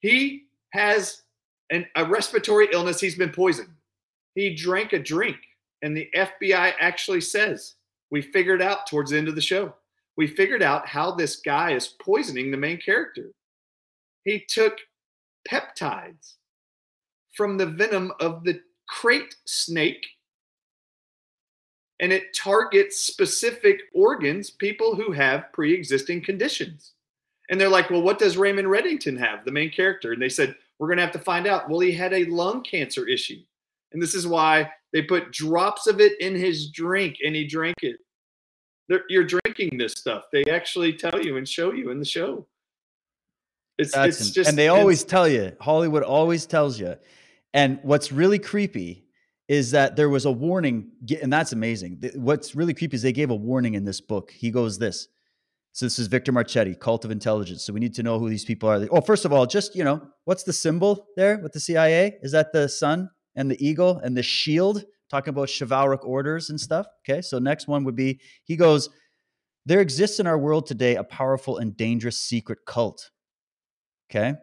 He 0.00 0.44
has 0.72 1.22
an, 1.70 1.86
a 1.96 2.04
respiratory 2.04 2.68
illness. 2.72 3.00
He's 3.00 3.16
been 3.16 3.30
poisoned 3.30 3.70
he 4.34 4.54
drank 4.54 4.92
a 4.92 4.98
drink. 4.98 5.36
And 5.82 5.96
the 5.96 6.08
FBI 6.14 6.74
actually 6.80 7.20
says, 7.20 7.74
we 8.10 8.22
figured 8.22 8.62
out 8.62 8.86
towards 8.86 9.10
the 9.10 9.18
end 9.18 9.28
of 9.28 9.34
the 9.34 9.40
show, 9.40 9.74
we 10.16 10.26
figured 10.26 10.62
out 10.62 10.86
how 10.86 11.12
this 11.12 11.36
guy 11.36 11.72
is 11.72 11.94
poisoning 12.00 12.50
the 12.50 12.56
main 12.56 12.80
character. 12.80 13.32
He 14.24 14.44
took 14.48 14.78
peptides 15.50 16.34
from 17.34 17.56
the 17.56 17.66
venom 17.66 18.12
of 18.20 18.44
the 18.44 18.60
krait 18.90 19.34
snake 19.44 20.06
and 22.00 22.12
it 22.12 22.34
targets 22.34 23.00
specific 23.00 23.80
organs, 23.94 24.50
people 24.50 24.94
who 24.94 25.12
have 25.12 25.52
pre 25.52 25.72
existing 25.72 26.22
conditions. 26.22 26.92
And 27.50 27.60
they're 27.60 27.68
like, 27.68 27.90
well, 27.90 28.02
what 28.02 28.18
does 28.18 28.36
Raymond 28.36 28.68
Reddington 28.68 29.18
have, 29.18 29.44
the 29.44 29.52
main 29.52 29.70
character? 29.70 30.12
And 30.12 30.20
they 30.20 30.28
said, 30.28 30.56
we're 30.78 30.88
going 30.88 30.96
to 30.96 31.04
have 31.04 31.12
to 31.12 31.18
find 31.18 31.46
out. 31.46 31.68
Well, 31.68 31.80
he 31.80 31.92
had 31.92 32.12
a 32.12 32.24
lung 32.24 32.62
cancer 32.62 33.06
issue. 33.06 33.40
And 33.92 34.02
this 34.02 34.14
is 34.14 34.26
why 34.26 34.70
they 34.92 35.02
put 35.02 35.30
drops 35.30 35.86
of 35.86 36.00
it 36.00 36.18
in 36.20 36.34
his 36.34 36.70
drink 36.70 37.18
and 37.24 37.34
he 37.34 37.46
drank 37.46 37.76
it. 37.82 37.96
They're, 38.88 39.04
you're 39.08 39.24
drinking 39.24 39.78
this 39.78 39.92
stuff. 39.92 40.24
They 40.32 40.44
actually 40.44 40.94
tell 40.94 41.22
you 41.22 41.36
and 41.36 41.48
show 41.48 41.72
you 41.72 41.90
in 41.90 41.98
the 41.98 42.04
show. 42.04 42.46
It's, 43.78 43.92
That's 43.92 44.20
it's 44.20 44.30
just, 44.30 44.48
and 44.48 44.58
they 44.58 44.68
always 44.68 45.04
tell 45.04 45.28
you, 45.28 45.52
Hollywood 45.60 46.02
always 46.02 46.46
tells 46.46 46.78
you. 46.78 46.96
And 47.54 47.78
what's 47.82 48.12
really 48.12 48.38
creepy 48.38 49.06
is 49.48 49.70
that 49.70 49.96
there 49.96 50.10
was 50.10 50.26
a 50.26 50.30
warning, 50.32 50.90
and 51.22 51.32
that's 51.32 51.52
amazing. 51.52 52.02
What's 52.16 52.54
really 52.54 52.74
creepy 52.74 52.96
is 52.96 53.02
they 53.02 53.12
gave 53.12 53.30
a 53.30 53.34
warning 53.34 53.74
in 53.74 53.84
this 53.84 54.00
book. 54.00 54.30
He 54.30 54.50
goes, 54.50 54.78
This 54.78 55.08
so 55.74 55.86
this 55.86 55.98
is 55.98 56.06
Victor 56.06 56.30
Marchetti, 56.30 56.78
Cult 56.78 57.04
of 57.04 57.10
Intelligence. 57.10 57.64
So 57.64 57.72
we 57.72 57.80
need 57.80 57.94
to 57.96 58.04
know 58.04 58.20
who 58.20 58.30
these 58.30 58.44
people 58.44 58.68
are. 58.68 58.86
Oh, 58.92 59.00
first 59.00 59.24
of 59.24 59.32
all, 59.32 59.44
just 59.44 59.74
you 59.74 59.82
know, 59.82 60.00
what's 60.24 60.44
the 60.44 60.52
symbol 60.52 61.08
there 61.16 61.38
with 61.38 61.52
the 61.52 61.58
CIA? 61.58 62.16
Is 62.22 62.30
that 62.30 62.52
the 62.52 62.68
sun 62.68 63.10
and 63.34 63.50
the 63.50 63.66
eagle 63.66 63.98
and 63.98 64.16
the 64.16 64.22
shield? 64.22 64.84
Talking 65.10 65.30
about 65.30 65.50
chivalric 65.50 66.04
orders 66.06 66.50
and 66.50 66.60
stuff. 66.60 66.86
Okay, 67.02 67.20
so 67.20 67.40
next 67.40 67.66
one 67.66 67.82
would 67.84 67.96
be 67.96 68.20
he 68.44 68.54
goes, 68.54 68.88
there 69.66 69.80
exists 69.80 70.20
in 70.20 70.28
our 70.28 70.38
world 70.38 70.66
today 70.66 70.94
a 70.94 71.02
powerful 71.02 71.58
and 71.58 71.76
dangerous 71.76 72.20
secret 72.20 72.60
cult. 72.66 73.10
Okay, 74.08 74.34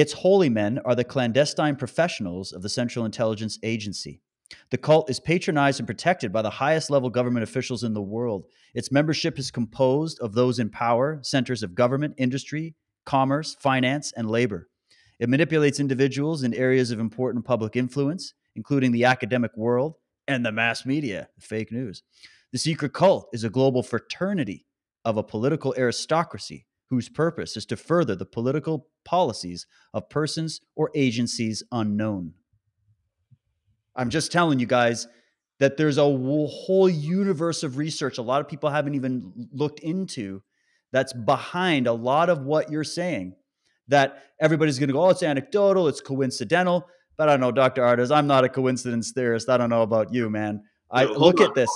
its 0.00 0.14
holy 0.14 0.48
men 0.48 0.78
are 0.86 0.94
the 0.94 1.04
clandestine 1.04 1.76
professionals 1.76 2.52
of 2.52 2.62
the 2.62 2.70
Central 2.70 3.04
Intelligence 3.04 3.58
Agency. 3.62 4.22
The 4.70 4.78
cult 4.78 5.10
is 5.10 5.20
patronized 5.20 5.78
and 5.78 5.86
protected 5.86 6.32
by 6.32 6.40
the 6.40 6.48
highest 6.48 6.88
level 6.88 7.10
government 7.10 7.42
officials 7.42 7.84
in 7.84 7.92
the 7.92 8.00
world. 8.00 8.46
Its 8.72 8.90
membership 8.90 9.38
is 9.38 9.50
composed 9.50 10.18
of 10.20 10.32
those 10.32 10.58
in 10.58 10.70
power, 10.70 11.18
centers 11.20 11.62
of 11.62 11.74
government, 11.74 12.14
industry, 12.16 12.76
commerce, 13.04 13.58
finance, 13.60 14.10
and 14.16 14.30
labor. 14.30 14.70
It 15.18 15.28
manipulates 15.28 15.80
individuals 15.80 16.44
in 16.44 16.54
areas 16.54 16.90
of 16.90 16.98
important 16.98 17.44
public 17.44 17.76
influence, 17.76 18.32
including 18.56 18.92
the 18.92 19.04
academic 19.04 19.54
world 19.54 19.96
and 20.26 20.46
the 20.46 20.50
mass 20.50 20.86
media, 20.86 21.28
fake 21.38 21.70
news. 21.70 22.02
The 22.52 22.58
secret 22.58 22.94
cult 22.94 23.28
is 23.34 23.44
a 23.44 23.50
global 23.50 23.82
fraternity 23.82 24.64
of 25.04 25.18
a 25.18 25.22
political 25.22 25.74
aristocracy 25.76 26.64
whose 26.90 27.08
purpose 27.08 27.56
is 27.56 27.64
to 27.66 27.76
further 27.76 28.14
the 28.14 28.26
political 28.26 28.88
policies 29.04 29.66
of 29.94 30.10
persons 30.10 30.60
or 30.74 30.90
agencies 30.94 31.62
unknown. 31.72 32.34
I'm 33.96 34.10
just 34.10 34.32
telling 34.32 34.58
you 34.58 34.66
guys 34.66 35.06
that 35.60 35.76
there's 35.76 35.98
a 35.98 36.04
whole 36.04 36.88
universe 36.88 37.62
of 37.62 37.76
research 37.76 38.18
a 38.18 38.22
lot 38.22 38.40
of 38.40 38.48
people 38.48 38.70
haven't 38.70 38.94
even 38.94 39.48
looked 39.52 39.80
into 39.80 40.42
that's 40.92 41.12
behind 41.12 41.86
a 41.86 41.92
lot 41.92 42.28
of 42.28 42.40
what 42.42 42.70
you're 42.70 42.84
saying. 42.84 43.34
That 43.88 44.22
everybody's 44.40 44.78
going 44.78 44.88
to 44.88 44.92
go, 44.92 45.04
oh, 45.04 45.10
it's 45.10 45.22
anecdotal, 45.22 45.88
it's 45.88 46.00
coincidental. 46.00 46.88
But 47.16 47.28
I 47.28 47.32
don't 47.32 47.40
know, 47.40 47.52
Dr. 47.52 47.82
Ardis, 47.82 48.14
I'm 48.14 48.26
not 48.26 48.44
a 48.44 48.48
coincidence 48.48 49.12
theorist. 49.12 49.48
I 49.48 49.56
don't 49.56 49.70
know 49.70 49.82
about 49.82 50.12
you, 50.12 50.30
man. 50.30 50.62
I 50.90 51.04
no, 51.04 51.12
look 51.12 51.40
on. 51.40 51.48
at 51.48 51.54
this. 51.54 51.70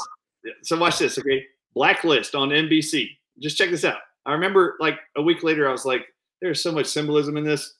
So 0.62 0.78
watch 0.78 0.99
this, 0.99 1.19
okay? 1.19 1.45
Blacklist 1.74 2.35
on 2.35 2.51
NBC. 2.51 3.09
Just 3.41 3.57
check 3.57 3.70
this 3.70 3.85
out. 3.85 3.99
I 4.26 4.32
remember 4.32 4.76
like 4.80 4.98
a 5.16 5.22
week 5.22 5.42
later, 5.42 5.68
I 5.68 5.72
was 5.72 5.84
like, 5.84 6.06
there's 6.40 6.62
so 6.62 6.72
much 6.72 6.86
symbolism 6.86 7.36
in 7.36 7.44
this. 7.44 7.74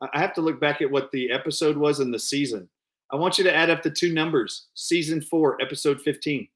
I 0.00 0.18
have 0.18 0.34
to 0.34 0.40
look 0.40 0.60
back 0.60 0.82
at 0.82 0.90
what 0.90 1.10
the 1.10 1.30
episode 1.30 1.76
was 1.76 2.00
in 2.00 2.10
the 2.10 2.18
season. 2.18 2.68
I 3.12 3.16
want 3.16 3.38
you 3.38 3.44
to 3.44 3.54
add 3.54 3.70
up 3.70 3.82
the 3.82 3.90
two 3.90 4.12
numbers 4.12 4.66
season 4.74 5.20
four, 5.20 5.60
episode 5.62 6.00
15. 6.00 6.48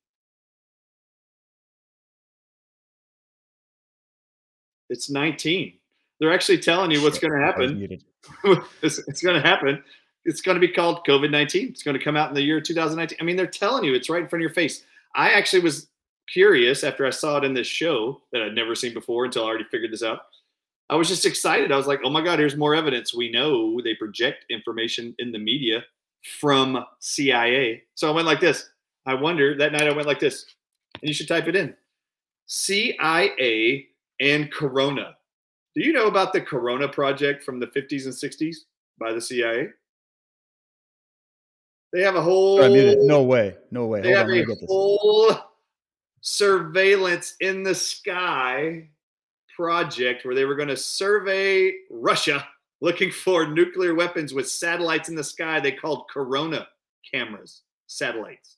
It's 4.90 5.09
19. 5.09 5.74
They're 6.19 6.32
actually 6.32 6.59
telling 6.59 6.90
you 6.90 7.02
what's 7.02 7.19
going 7.19 7.32
to 7.39 7.44
happen. 7.44 8.01
it's, 8.82 8.98
it's 8.98 9.23
going 9.23 9.40
to 9.40 9.48
happen. 9.48 9.82
It's 10.24 10.40
going 10.43 10.57
to 10.57 10.61
be 10.61 10.73
called 10.73 11.07
COVID 11.07 11.31
19. 11.31 11.69
It's 11.69 11.82
going 11.82 11.97
to 11.97 12.05
come 12.05 12.16
out 12.16 12.28
in 12.28 12.35
the 12.35 12.43
year 12.43 12.61
2019. 12.61 13.16
I 13.20 13.24
mean, 13.24 13.36
they're 13.36 13.47
telling 13.47 13.85
you 13.85 13.94
it's 13.94 14.11
right 14.11 14.23
in 14.23 14.28
front 14.28 14.40
of 14.40 14.44
your 14.44 14.55
face. 14.55 14.85
I 15.15 15.31
actually 15.31 15.62
was 15.62 15.89
curious 16.32 16.85
after 16.85 17.07
I 17.07 17.11
saw 17.11 17.39
it 17.39 17.44
in 17.44 17.55
this 17.55 17.66
show 17.66 18.20
that 18.32 18.43
I'd 18.43 18.55
never 18.55 18.74
seen 18.74 18.94
before 18.94 19.24
until 19.24 19.44
I 19.44 19.48
already 19.48 19.65
figured 19.65 19.93
this 19.93 20.02
out. 20.02 20.20
I 20.89 20.97
was 20.97 21.09
just 21.09 21.24
excited. 21.24 21.70
I 21.70 21.77
was 21.77 21.86
like, 21.86 22.01
oh 22.05 22.11
my 22.11 22.23
God, 22.23 22.39
here's 22.39 22.57
more 22.57 22.74
evidence. 22.74 23.15
We 23.15 23.31
know 23.31 23.81
they 23.81 23.94
project 23.94 24.44
information 24.51 25.15
in 25.19 25.31
the 25.32 25.39
media 25.39 25.85
from 26.40 26.85
CIA. 26.98 27.85
So 27.94 28.09
I 28.09 28.15
went 28.15 28.27
like 28.27 28.40
this. 28.40 28.70
I 29.07 29.15
wonder 29.15 29.57
that 29.57 29.73
night 29.73 29.89
I 29.89 29.93
went 29.93 30.09
like 30.09 30.20
this. 30.20 30.47
And 31.01 31.09
you 31.09 31.15
should 31.15 31.28
type 31.28 31.47
it 31.47 31.57
in. 31.57 31.74
CIA 32.47 33.86
and 34.20 34.52
Corona. 34.52 35.16
Do 35.77 35.82
you 35.82 35.93
know 35.93 36.09
about 36.09 36.32
the 36.32 36.40
Corona 36.40 36.89
project 36.89 37.44
from 37.44 37.61
the 37.61 37.69
50s 37.69 38.05
and 38.07 38.15
60s 38.15 38.57
by 38.98 39.12
the 39.12 39.20
CIA? 39.20 39.69
They 41.93 42.02
have 42.02 42.16
a 42.16 42.23
whole. 42.23 42.59
No 42.59 43.23
way. 43.23 43.57
No 43.70 43.86
way. 43.86 44.01
They 44.01 44.12
Hold 44.12 44.28
have 44.28 44.48
on, 44.48 44.51
a 44.51 44.66
whole 44.66 45.50
surveillance 46.21 47.37
in 47.41 47.63
the 47.63 47.75
sky 47.75 48.89
project 49.57 50.25
where 50.25 50.35
they 50.35 50.45
were 50.45 50.55
going 50.55 50.69
to 50.69 50.77
survey 50.77 51.73
Russia 51.91 52.47
looking 52.81 53.11
for 53.11 53.47
nuclear 53.47 53.95
weapons 53.95 54.33
with 54.33 54.49
satellites 54.49 55.09
in 55.09 55.15
the 55.15 55.25
sky 55.25 55.61
they 55.61 55.73
called 55.73 56.09
Corona 56.09 56.67
cameras, 57.13 57.63
satellites. 57.87 58.57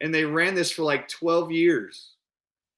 And 0.00 0.14
they 0.14 0.24
ran 0.24 0.54
this 0.54 0.70
for 0.70 0.82
like 0.82 1.08
12 1.08 1.50
years. 1.52 2.10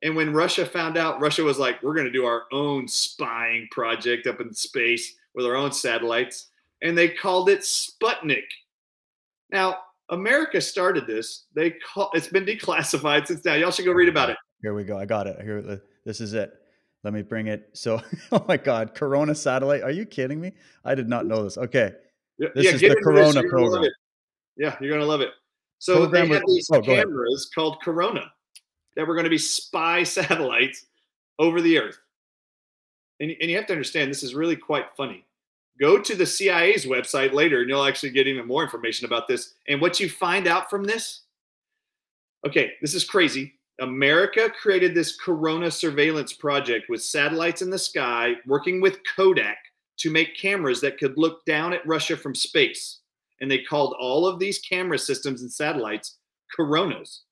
And 0.03 0.15
when 0.15 0.33
Russia 0.33 0.65
found 0.65 0.97
out, 0.97 1.21
Russia 1.21 1.43
was 1.43 1.59
like, 1.59 1.83
we're 1.83 1.95
going 1.95 2.07
to 2.07 2.13
do 2.13 2.25
our 2.25 2.45
own 2.53 2.87
spying 2.87 3.67
project 3.71 4.27
up 4.29 4.41
in 4.41 4.53
space 4.55 5.15
with 5.35 5.45
our 5.45 5.57
own 5.57 5.73
satellites. 5.73 6.47
And 6.83 6.97
they 6.97 7.09
called 7.09 7.49
it 7.49 7.61
Sputnik. 7.61 8.47
Now, 9.51 9.79
America 10.11 10.61
started 10.61 11.07
this. 11.07 11.47
They 11.55 11.71
call 11.71 12.11
it's 12.15 12.29
been 12.29 12.45
declassified 12.45 13.27
since 13.27 13.45
now. 13.45 13.55
Y'all 13.55 13.71
should 13.71 13.85
go 13.85 13.93
read 13.93 14.09
about 14.09 14.31
it. 14.31 14.37
Here 14.63 14.75
we 14.75 14.85
go. 14.85 14.99
I 14.99 15.05
got 15.05 15.27
it. 15.27 15.41
Here, 15.41 15.65
uh, 15.69 15.77
this 16.05 16.21
is 16.21 16.35
it. 16.35 16.53
Let 17.05 17.15
me 17.15 17.23
bring 17.23 17.47
it. 17.47 17.71
So, 17.75 18.03
oh 18.33 18.45
my 18.49 18.57
God, 18.57 18.95
Corona 18.95 19.35
satellite. 19.35 19.83
Are 19.83 19.91
you 19.91 20.05
kidding 20.05 20.41
me? 20.41 20.53
I 20.85 20.95
did 20.95 21.09
not 21.09 21.27
know 21.27 21.45
this. 21.45 21.59
Okay. 21.59 21.93
Yeah, 22.39 22.49
this 22.55 22.65
yeah, 22.65 22.71
is 22.73 22.81
the 22.81 23.01
Corona 23.03 23.43
program. 23.49 23.91
Yeah, 24.57 24.77
you're 24.81 24.91
going 24.91 25.01
to 25.01 25.07
love 25.07 25.21
it. 25.21 25.31
So 25.79 25.97
program 25.97 26.29
they 26.29 26.35
had 26.35 26.43
these 26.47 26.69
oh, 26.73 26.81
cameras 26.81 27.51
called 27.55 27.81
Corona 27.83 28.33
that 28.97 29.07
were 29.07 29.15
going 29.15 29.25
to 29.25 29.31
be 29.31 29.39
spy 29.39 30.03
satellites 30.05 30.87
over 31.39 31.61
the 31.61 31.79
earth. 31.79 31.99
And, 33.21 33.35
and 33.41 33.51
you 33.51 33.57
have 33.57 33.67
to 33.67 33.73
understand, 33.73 34.11
this 34.11 34.23
is 34.23 34.35
really 34.35 34.57
quite 34.57 34.87
funny. 34.97 35.25
Go 35.81 36.01
to 36.01 36.15
the 36.15 36.27
CIA's 36.27 36.87
website 36.87 37.33
later 37.33 37.61
and 37.61 37.69
you'll 37.69 37.85
actually 37.85 38.11
get 38.11 38.27
even 38.27 38.47
more 38.47 38.63
information 38.63 39.07
about 39.07 39.29
this. 39.29 39.55
And 39.69 39.81
what 39.81 40.01
you 40.01 40.09
find 40.09 40.47
out 40.47 40.69
from 40.69 40.85
this, 40.85 41.23
okay, 42.47 42.73
this 42.83 42.95
is 42.95 43.05
crazy. 43.05 43.55
America 43.81 44.51
created 44.61 44.95
this 44.95 45.17
Corona 45.17 45.71
surveillance 45.71 46.33
project 46.33 46.89
with 46.89 47.03
satellites 47.03 47.63
in 47.63 47.71
the 47.71 47.79
sky, 47.79 48.35
working 48.45 48.81
with 48.81 48.99
Kodak 49.17 49.59
to 49.99 50.11
make 50.11 50.37
cameras 50.37 50.81
that 50.81 50.99
could 50.99 51.17
look 51.17 51.45
down 51.45 51.73
at 51.73 51.87
Russia 51.87 52.17
from 52.17 52.35
space. 52.35 53.01
And 53.41 53.49
they 53.49 53.63
called 53.63 53.95
all 54.01 54.27
of 54.27 54.41
these 54.41 54.59
camera 54.59 54.99
systems 54.99 55.43
and 55.43 55.53
satellites 55.53 56.17
Coronas. 56.55 57.23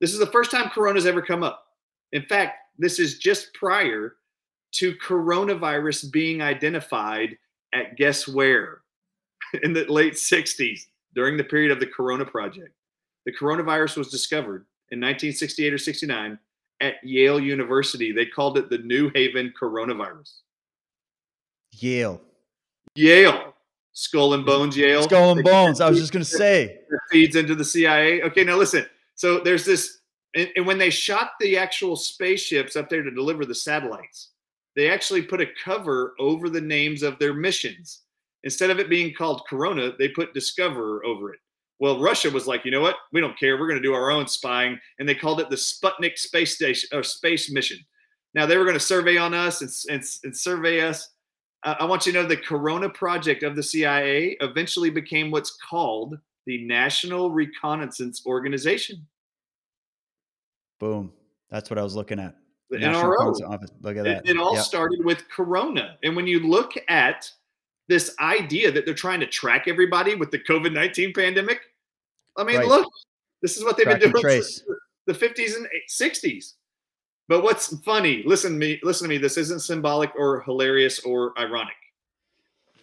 This 0.00 0.12
is 0.12 0.18
the 0.18 0.26
first 0.26 0.50
time 0.50 0.70
Corona's 0.70 1.06
ever 1.06 1.22
come 1.22 1.42
up. 1.42 1.64
In 2.12 2.22
fact, 2.22 2.58
this 2.78 2.98
is 2.98 3.18
just 3.18 3.54
prior 3.54 4.16
to 4.72 4.94
coronavirus 4.96 6.10
being 6.10 6.42
identified 6.42 7.36
at 7.72 7.96
guess 7.96 8.26
where 8.26 8.80
in 9.62 9.72
the 9.72 9.84
late 9.86 10.14
60s 10.14 10.80
during 11.14 11.36
the 11.36 11.44
period 11.44 11.72
of 11.72 11.80
the 11.80 11.86
Corona 11.86 12.24
project. 12.24 12.74
The 13.26 13.32
coronavirus 13.32 13.98
was 13.98 14.08
discovered 14.08 14.66
in 14.90 14.98
1968 15.00 15.74
or 15.74 15.78
69 15.78 16.38
at 16.80 16.94
Yale 17.02 17.40
University. 17.40 18.12
They 18.12 18.26
called 18.26 18.58
it 18.58 18.70
the 18.70 18.78
New 18.78 19.10
Haven 19.14 19.52
coronavirus. 19.60 20.32
Yale. 21.72 22.20
Yale. 22.94 23.54
Skull 23.92 24.34
and 24.34 24.46
Bones, 24.46 24.76
Yale. 24.76 25.02
Skull 25.02 25.32
and 25.32 25.44
Bones. 25.44 25.80
I 25.80 25.90
was 25.90 25.98
just 25.98 26.12
going 26.12 26.24
to 26.24 26.30
say. 26.30 26.78
feeds 27.10 27.36
into 27.36 27.54
the 27.54 27.64
CIA. 27.64 28.22
Okay, 28.22 28.44
now 28.44 28.56
listen. 28.56 28.86
So 29.14 29.40
there's 29.40 29.64
this, 29.64 29.98
and, 30.34 30.48
and 30.56 30.66
when 30.66 30.78
they 30.78 30.90
shot 30.90 31.32
the 31.40 31.58
actual 31.58 31.96
spaceships 31.96 32.76
up 32.76 32.88
there 32.88 33.02
to 33.02 33.10
deliver 33.10 33.44
the 33.44 33.54
satellites, 33.54 34.30
they 34.80 34.88
actually 34.88 35.20
put 35.20 35.42
a 35.42 35.46
cover 35.62 36.14
over 36.18 36.48
the 36.48 36.58
names 36.58 37.02
of 37.02 37.18
their 37.18 37.34
missions. 37.34 38.04
Instead 38.44 38.70
of 38.70 38.78
it 38.78 38.88
being 38.88 39.12
called 39.12 39.42
Corona, 39.46 39.92
they 39.98 40.08
put 40.08 40.32
Discoverer 40.32 41.04
over 41.04 41.34
it. 41.34 41.38
Well, 41.80 42.00
Russia 42.00 42.30
was 42.30 42.46
like, 42.46 42.64
you 42.64 42.70
know 42.70 42.80
what? 42.80 42.96
We 43.12 43.20
don't 43.20 43.38
care. 43.38 43.58
We're 43.58 43.68
going 43.68 43.82
to 43.82 43.86
do 43.86 43.92
our 43.92 44.10
own 44.10 44.26
spying, 44.26 44.78
and 44.98 45.06
they 45.06 45.14
called 45.14 45.38
it 45.38 45.50
the 45.50 45.56
Sputnik 45.56 46.16
space 46.16 46.54
station 46.54 46.88
or 46.94 47.02
space 47.02 47.52
mission. 47.52 47.76
Now 48.32 48.46
they 48.46 48.56
were 48.56 48.64
going 48.64 48.72
to 48.72 48.80
survey 48.80 49.18
on 49.18 49.34
us 49.34 49.60
and, 49.60 49.70
and, 49.90 50.02
and 50.24 50.34
survey 50.34 50.80
us. 50.80 51.10
Uh, 51.62 51.74
I 51.78 51.84
want 51.84 52.06
you 52.06 52.12
to 52.12 52.22
know 52.22 52.26
the 52.26 52.38
Corona 52.38 52.88
project 52.88 53.42
of 53.42 53.56
the 53.56 53.62
CIA 53.62 54.38
eventually 54.40 54.88
became 54.88 55.30
what's 55.30 55.58
called 55.68 56.16
the 56.46 56.64
National 56.64 57.30
Reconnaissance 57.30 58.24
Organization. 58.24 59.06
Boom. 60.78 61.12
That's 61.50 61.68
what 61.68 61.78
I 61.78 61.82
was 61.82 61.94
looking 61.94 62.18
at. 62.18 62.34
The 62.70 62.78
National 62.78 63.12
NRO. 63.12 63.48
Office. 63.50 63.70
Look 63.82 63.96
at 63.96 64.06
It, 64.06 64.24
that. 64.24 64.30
it 64.30 64.38
all 64.38 64.54
Yep. 64.54 64.64
started 64.64 65.04
with 65.04 65.28
Corona. 65.28 65.98
And 66.02 66.14
when 66.14 66.26
you 66.26 66.40
look 66.40 66.72
at 66.88 67.30
this 67.88 68.14
idea 68.20 68.70
that 68.70 68.84
they're 68.84 68.94
trying 68.94 69.20
to 69.20 69.26
track 69.26 69.66
everybody 69.66 70.14
with 70.14 70.30
the 70.30 70.38
COVID 70.38 70.72
19 70.72 71.12
pandemic, 71.12 71.60
I 72.36 72.44
mean, 72.44 72.58
Right. 72.58 72.68
look, 72.68 72.92
this 73.42 73.56
is 73.56 73.64
what 73.64 73.76
they've 73.76 73.84
Track 73.84 74.00
been 74.00 74.12
doing 74.12 74.42
since 74.42 74.62
the 75.06 75.14
50s 75.14 75.56
and 75.56 75.66
60s. 75.88 76.54
But 77.26 77.42
what's 77.42 77.76
funny, 77.82 78.22
listen 78.24 78.52
to 78.52 78.58
me, 78.58 78.78
listen 78.82 79.06
to 79.06 79.08
me, 79.08 79.18
this 79.18 79.36
isn't 79.36 79.60
symbolic 79.60 80.12
or 80.16 80.42
hilarious 80.42 81.00
or 81.00 81.36
ironic. 81.38 81.74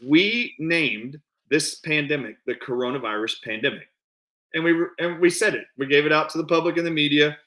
We 0.01 0.55
named 0.59 1.19
this 1.49 1.76
pandemic 1.76 2.38
the 2.45 2.55
coronavirus 2.55 3.41
pandemic. 3.43 3.89
And 4.53 4.64
we 4.64 4.85
and 4.99 5.19
we 5.19 5.30
said 5.30 5.55
it. 5.55 5.65
We 5.77 5.85
gave 5.85 6.05
it 6.05 6.11
out 6.11 6.30
to 6.31 6.38
the 6.38 6.45
public 6.45 6.77
and 6.77 6.85
the 6.85 6.91
media. 6.91 7.38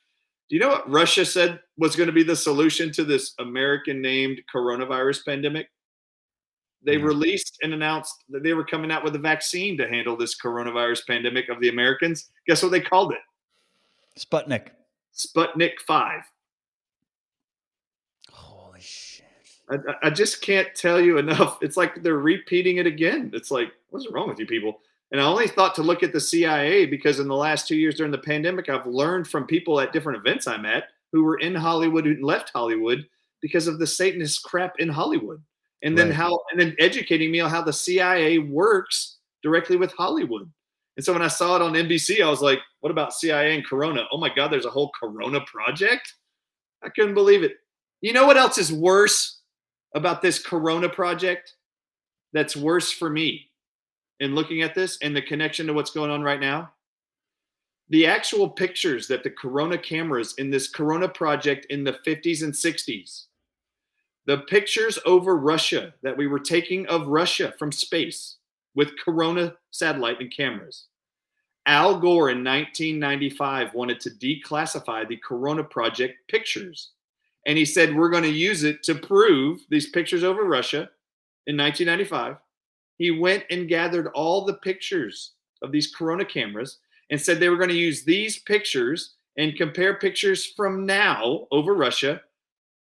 Do 0.51 0.57
you 0.57 0.61
know 0.61 0.69
what 0.69 0.91
Russia 0.91 1.25
said 1.25 1.61
was 1.79 1.95
going 1.95 2.09
to 2.09 2.13
be 2.13 2.25
the 2.25 2.35
solution 2.35 2.91
to 2.93 3.05
this 3.05 3.35
American 3.39 4.03
named 4.03 4.41
coronavirus 4.53 5.25
pandemic? 5.25 5.71
They 6.83 6.97
No. 6.97 7.05
released 7.05 7.59
and 7.63 7.73
announced 7.73 8.25
that 8.31 8.43
they 8.43 8.53
were 8.53 8.65
coming 8.65 8.91
out 8.91 9.05
with 9.05 9.15
a 9.15 9.19
vaccine 9.19 9.77
to 9.79 9.87
handle 9.89 10.17
this 10.17 10.37
coronavirus 10.41 11.07
pandemic 11.07 11.49
of 11.51 11.61
the 11.61 11.69
Americans. 11.69 12.31
Guess 12.49 12.65
what 12.65 12.73
they 12.73 12.81
called 12.81 13.13
it? 13.13 13.21
Sputnik. 14.19 14.69
Sputnik 15.15 15.79
5. 15.87 16.23
Holy 18.31 18.81
shit. 18.81 19.27
I- 19.71 20.09
I 20.09 20.11
just 20.11 20.43
can't 20.43 20.75
tell 20.75 21.01
you 21.01 21.19
enough. 21.19 21.59
It's 21.63 21.77
like 21.77 22.03
they're 22.03 22.19
repeating 22.19 22.79
it 22.79 22.87
again. 22.89 23.31
It's 23.35 23.53
like, 23.53 23.73
what's 23.91 24.11
wrong 24.11 24.29
with 24.29 24.41
you 24.41 24.47
people? 24.47 24.81
And 25.13 25.21
I 25.21 25.25
only 25.25 25.49
thought 25.49 25.75
to 25.75 25.83
look 25.83 26.03
at 26.03 26.13
the 26.13 26.21
CIA 26.21 26.87
because 26.87 27.19
in 27.19 27.27
the 27.27 27.35
last 27.35 27.67
two 27.67 27.77
years 27.77 27.97
during 27.97 28.13
the 28.13 28.19
pandemic, 28.19 28.69
I've 28.69 28.87
learned 28.87 29.27
from 29.27 29.47
people 29.47 29.81
at 29.81 29.93
different 29.93 30.19
events 30.19 30.47
I'm 30.47 30.65
at 30.67 30.85
who 31.13 31.25
were 31.25 31.39
in 31.39 31.55
Hollywood 31.55 32.07
who 32.07 32.17
left 32.25 32.51
Hollywood 32.55 33.09
because 33.43 33.67
of 33.67 33.79
the 33.79 33.87
Satanist 33.87 34.43
crap 34.45 34.79
in 34.79 34.89
Hollywood. 34.89 35.43
And 35.83 35.99
then 35.99 36.09
Right. 36.09 36.17
how, 36.17 36.41
and 36.53 36.61
then 36.61 36.77
educating 36.79 37.33
me 37.33 37.41
on 37.41 37.51
how 37.51 37.63
the 37.63 37.73
CIA 37.73 38.39
works 38.39 39.19
directly 39.43 39.77
with 39.77 39.93
Hollywood. 39.93 40.51
And 40.97 41.05
so 41.05 41.13
when 41.13 41.23
I 41.23 41.29
saw 41.29 41.57
it 41.57 41.63
on 41.63 41.73
NBC, 41.73 42.23
I 42.23 42.29
was 42.29 42.43
like, 42.43 42.61
what 42.81 42.91
about 42.91 43.15
CIA 43.15 43.55
and 43.55 43.67
Corona? 43.67 44.05
Oh 44.13 44.19
my 44.19 44.33
God, 44.33 44.49
there's 44.49 44.67
a 44.67 44.71
whole 44.71 44.93
Corona 45.01 45.41
project? 45.41 46.15
I 46.83 46.89
couldn't 46.91 47.15
believe 47.15 47.43
it. 47.43 47.57
You 48.01 48.13
know 48.13 48.27
what 48.27 48.37
else 48.37 48.59
is 48.59 48.73
worse 48.73 49.41
about 49.95 50.23
this 50.23 50.39
Corona 50.39 50.89
project? 50.89 51.55
That's 52.33 52.57
worse 52.57 52.93
for 52.93 53.11
me 53.11 53.50
in 54.21 54.35
looking 54.35 54.63
at 54.63 54.75
this 54.75 54.99
and 55.03 55.17
the 55.17 55.23
connection 55.23 55.67
to 55.67 55.73
what's 55.73 55.91
going 55.91 56.11
on 56.11 56.23
right 56.23 56.41
now? 56.41 56.71
The 57.89 58.07
actual 58.07 58.49
pictures 58.49 59.09
that 59.09 59.25
the 59.25 59.31
Corona 59.31 59.77
cameras 59.77 60.35
in 60.39 60.51
this 60.51 60.69
Corona 60.69 61.09
project 61.09 61.67
in 61.71 61.83
the 61.83 61.99
50s 62.07 62.45
and 62.45 62.53
60s, 62.53 63.25
the 64.27 64.39
pictures 64.39 64.99
over 65.05 65.37
Russia 65.37 65.95
that 66.03 66.17
we 66.17 66.29
were 66.29 66.39
taking 66.39 66.87
of 66.87 67.09
Russia 67.09 67.53
from 67.59 67.73
space 67.73 68.37
with 68.77 68.99
Corona 69.05 69.55
satellite 69.73 70.21
and 70.21 70.33
cameras. 70.33 70.87
Al 71.67 71.99
Gore 71.99 72.31
in 72.31 72.45
1995 72.45 73.75
wanted 73.75 74.01
to 74.01 74.11
declassify 74.11 75.07
the 75.07 75.17
Corona 75.17 75.65
Project 75.65 76.15
pictures. 76.29 76.93
And 77.47 77.59
he 77.59 77.65
said, 77.65 77.95
We're 77.95 78.11
going 78.11 78.23
to 78.23 78.31
use 78.31 78.65
it 78.65 78.83
to 78.85 78.95
prove 78.95 79.61
these 79.69 79.91
pictures 79.91 80.25
over 80.25 80.45
Russia 80.45 80.91
in 81.47 81.57
1995. 81.57 82.37
He 83.01 83.11
went 83.11 83.45
and 83.49 83.67
gathered 83.67 84.09
all 84.09 84.45
the 84.45 84.59
pictures 84.59 85.33
of 85.63 85.73
these 85.73 85.95
Corona 85.95 86.23
cameras 86.23 86.81
and 87.11 87.19
said 87.19 87.41
they 87.41 87.49
were 87.49 87.57
going 87.57 87.71
to 87.71 87.75
use 87.75 88.05
these 88.05 88.41
pictures 88.41 89.15
and 89.39 89.57
compare 89.57 89.95
pictures 89.95 90.53
from 90.55 90.85
now 90.85 91.47
over 91.51 91.75
Russia 91.75 92.21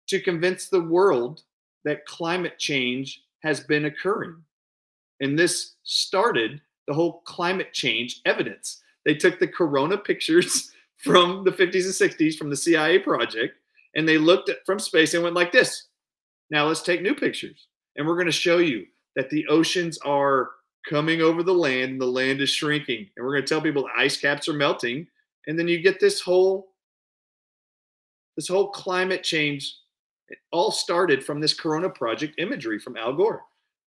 to 0.08 0.20
convince 0.20 0.68
the 0.68 0.82
world 0.82 1.44
that 1.86 2.04
climate 2.04 2.58
change 2.58 3.22
has 3.42 3.60
been 3.60 3.86
occurring. 3.86 4.36
And 5.22 5.38
this 5.38 5.76
started 5.82 6.60
the 6.86 6.92
whole 6.92 7.22
climate 7.22 7.72
change 7.72 8.20
evidence. 8.26 8.82
They 9.06 9.14
took 9.14 9.40
the 9.40 9.48
corona 9.48 9.96
pictures 9.96 10.72
from 10.98 11.42
the 11.42 11.52
50s 11.52 11.86
and 11.86 12.12
60s 12.12 12.36
from 12.36 12.50
the 12.50 12.56
CIA 12.56 12.98
project 12.98 13.56
and 13.96 14.06
they 14.06 14.18
looked 14.18 14.50
at 14.50 14.58
from 14.66 14.78
space 14.78 15.14
and 15.14 15.22
went 15.22 15.36
like 15.36 15.52
this. 15.52 15.88
Now 16.50 16.66
let's 16.66 16.82
take 16.82 17.00
new 17.00 17.14
pictures. 17.14 17.68
And 17.96 18.06
we're 18.06 18.16
going 18.16 18.26
to 18.26 18.32
show 18.32 18.58
you 18.58 18.84
that 19.16 19.30
the 19.30 19.46
oceans 19.48 19.98
are 19.98 20.50
coming 20.88 21.20
over 21.20 21.42
the 21.42 21.52
land 21.52 21.92
and 21.92 22.00
the 22.00 22.06
land 22.06 22.40
is 22.40 22.50
shrinking. 22.50 23.08
And 23.16 23.24
we're 23.24 23.32
going 23.32 23.44
to 23.44 23.48
tell 23.48 23.60
people 23.60 23.84
the 23.84 24.00
ice 24.00 24.16
caps 24.16 24.48
are 24.48 24.54
melting. 24.54 25.06
And 25.46 25.58
then 25.58 25.68
you 25.68 25.80
get 25.80 26.00
this 26.00 26.20
whole 26.20 26.68
this 28.36 28.48
whole 28.48 28.70
climate 28.70 29.22
change 29.22 29.76
it 30.28 30.38
all 30.50 30.70
started 30.70 31.22
from 31.22 31.40
this 31.40 31.52
corona 31.52 31.90
project 31.90 32.36
imagery 32.38 32.78
from 32.78 32.96
Al 32.96 33.12
Gore. 33.12 33.42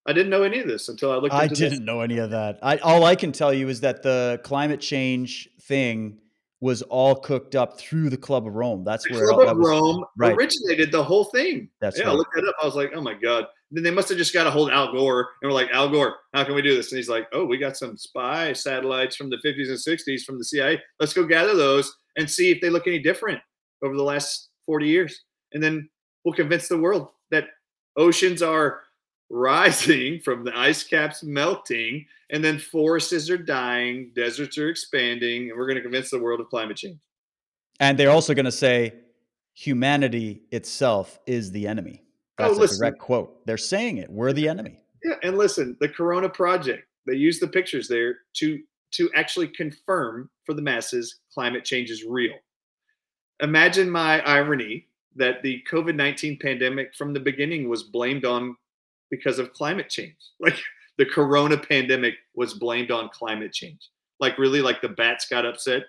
I 0.06 0.12
didn't 0.12 0.30
know 0.30 0.44
any 0.44 0.60
of 0.60 0.68
this 0.68 0.88
until 0.88 1.10
I 1.10 1.16
looked 1.16 1.34
I 1.34 1.44
into 1.44 1.56
this. 1.56 1.70
didn't 1.70 1.84
know 1.84 2.00
any 2.00 2.18
of 2.18 2.30
that. 2.30 2.60
I 2.62 2.76
all 2.78 3.04
I 3.04 3.16
can 3.16 3.32
tell 3.32 3.52
you 3.52 3.68
is 3.68 3.80
that 3.80 4.02
the 4.02 4.40
climate 4.44 4.80
change 4.80 5.48
thing 5.62 6.18
was 6.60 6.80
all 6.82 7.14
cooked 7.14 7.54
up 7.54 7.78
through 7.78 8.08
the 8.08 8.16
Club 8.16 8.46
of 8.46 8.54
Rome. 8.54 8.82
That's 8.84 9.06
The 9.06 9.14
where 9.14 9.28
Club 9.28 9.40
that 9.40 9.48
of 9.52 9.58
was- 9.58 9.68
Rome 9.68 10.04
right. 10.16 10.34
originated 10.34 10.90
the 10.90 11.02
whole 11.04 11.24
thing. 11.24 11.68
That's 11.80 11.98
yeah, 11.98 12.10
I 12.10 12.12
looked 12.12 12.34
that 12.34 12.46
up. 12.48 12.54
I 12.62 12.64
was 12.66 12.74
like, 12.74 12.92
oh 12.94 13.00
my 13.02 13.14
God. 13.14 13.46
Then 13.72 13.82
they 13.82 13.90
must 13.90 14.08
have 14.08 14.16
just 14.16 14.32
got 14.32 14.46
a 14.46 14.50
hold 14.50 14.70
of 14.70 14.74
Al 14.74 14.92
Gore 14.92 15.28
and 15.42 15.50
we're 15.50 15.54
like, 15.54 15.70
Al 15.72 15.88
Gore, 15.90 16.14
how 16.32 16.44
can 16.44 16.54
we 16.54 16.62
do 16.62 16.74
this? 16.76 16.92
And 16.92 16.96
he's 16.96 17.08
like, 17.08 17.26
oh, 17.32 17.44
we 17.44 17.58
got 17.58 17.76
some 17.76 17.96
spy 17.96 18.52
satellites 18.52 19.16
from 19.16 19.28
the 19.28 19.38
50s 19.44 19.68
and 19.68 19.76
60s 19.78 20.22
from 20.22 20.38
the 20.38 20.44
CIA. 20.44 20.80
Let's 21.00 21.12
go 21.12 21.24
gather 21.26 21.54
those 21.54 21.92
and 22.16 22.30
see 22.30 22.50
if 22.52 22.60
they 22.60 22.70
look 22.70 22.86
any 22.86 23.00
different 23.00 23.40
over 23.84 23.96
the 23.96 24.02
last 24.04 24.50
40 24.66 24.86
years. 24.86 25.24
And 25.52 25.62
then 25.62 25.88
we'll 26.24 26.34
convince 26.34 26.68
the 26.68 26.78
world 26.78 27.08
that 27.32 27.48
oceans 27.96 28.40
are 28.40 28.80
rising 29.30 30.20
from 30.24 30.44
the 30.44 30.56
ice 30.56 30.84
caps 30.84 31.22
melting 31.22 32.06
and 32.30 32.44
then 32.44 32.58
forests 32.58 33.30
are 33.30 33.38
dying, 33.38 34.10
deserts 34.14 34.58
are 34.58 34.68
expanding, 34.68 35.50
and 35.50 35.58
we're 35.58 35.66
going 35.66 35.76
to 35.76 35.82
convince 35.82 36.10
the 36.10 36.18
world 36.18 36.40
of 36.40 36.48
climate 36.48 36.76
change. 36.76 36.98
And 37.78 37.98
they're 37.98 38.10
also 38.10 38.34
going 38.34 38.46
to 38.46 38.52
say 38.52 38.94
humanity 39.54 40.42
itself 40.50 41.18
is 41.26 41.50
the 41.50 41.66
enemy. 41.66 42.02
Oh, 42.38 42.44
That's 42.44 42.58
a 42.58 42.60
listen. 42.60 42.78
direct 42.80 42.98
quote. 42.98 43.46
They're 43.46 43.56
saying 43.56 43.98
it. 43.98 44.10
We're 44.10 44.32
the 44.32 44.48
enemy. 44.48 44.78
Yeah, 45.04 45.14
and 45.22 45.38
listen, 45.38 45.76
the 45.80 45.88
Corona 45.88 46.28
Project, 46.28 46.86
they 47.06 47.14
use 47.14 47.38
the 47.38 47.48
pictures 47.48 47.88
there 47.88 48.18
to 48.34 48.60
to 48.92 49.10
actually 49.14 49.48
confirm 49.48 50.30
for 50.44 50.54
the 50.54 50.62
masses 50.62 51.20
climate 51.32 51.64
change 51.64 51.90
is 51.90 52.04
real. 52.04 52.34
Imagine 53.40 53.90
my 53.90 54.20
irony 54.20 54.86
that 55.16 55.42
the 55.42 55.62
COVID-19 55.70 56.40
pandemic 56.40 56.94
from 56.94 57.12
the 57.12 57.20
beginning 57.20 57.68
was 57.68 57.82
blamed 57.82 58.24
on 58.24 58.56
because 59.10 59.38
of 59.38 59.52
climate 59.52 59.88
change. 59.88 60.16
Like 60.40 60.58
the 60.98 61.06
corona 61.06 61.56
pandemic 61.58 62.14
was 62.34 62.54
blamed 62.54 62.90
on 62.90 63.10
climate 63.10 63.52
change. 63.52 63.90
Like 64.18 64.38
really 64.38 64.62
like 64.62 64.80
the 64.80 64.88
bats 64.88 65.28
got 65.28 65.44
upset. 65.44 65.84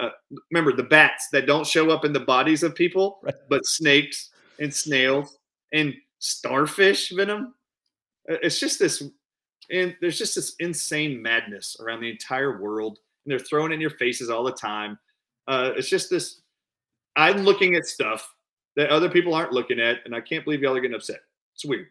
Uh, 0.00 0.10
remember 0.50 0.72
the 0.72 0.82
bats 0.84 1.28
that 1.32 1.44
don't 1.46 1.66
show 1.66 1.90
up 1.90 2.04
in 2.04 2.12
the 2.12 2.20
bodies 2.20 2.62
of 2.62 2.74
people, 2.74 3.18
Right. 3.22 3.34
but 3.50 3.66
snakes 3.66 4.30
and 4.58 4.72
snails 4.72 5.38
and 5.72 5.94
starfish 6.18 7.10
venom. 7.10 7.54
Uh, 8.30 8.36
It's 8.42 8.58
just 8.60 8.78
this, 8.78 9.02
and 9.70 9.94
there's 10.00 10.16
just 10.18 10.34
this 10.36 10.54
insane 10.60 11.20
madness 11.20 11.76
around 11.80 12.00
the 12.00 12.10
entire 12.10 12.60
world, 12.62 12.98
and 13.24 13.32
they're 13.32 13.38
throwing 13.38 13.72
in 13.72 13.80
your 13.80 13.90
faces 13.90 14.30
all 14.30 14.44
the 14.44 14.52
time. 14.52 14.98
Uh, 15.46 15.72
it's 15.76 15.88
just 15.90 16.08
this. 16.10 16.40
I'm 17.16 17.38
looking 17.42 17.74
at 17.74 17.86
stuff 17.86 18.32
that 18.76 18.90
other 18.90 19.10
people 19.10 19.34
aren't 19.34 19.52
looking 19.52 19.80
at, 19.80 19.98
and 20.06 20.14
I 20.14 20.20
can't 20.20 20.44
believe 20.44 20.62
y'all 20.62 20.76
are 20.76 20.80
getting 20.80 20.94
upset. 20.94 21.20
It's 21.54 21.64
weird. 21.64 21.88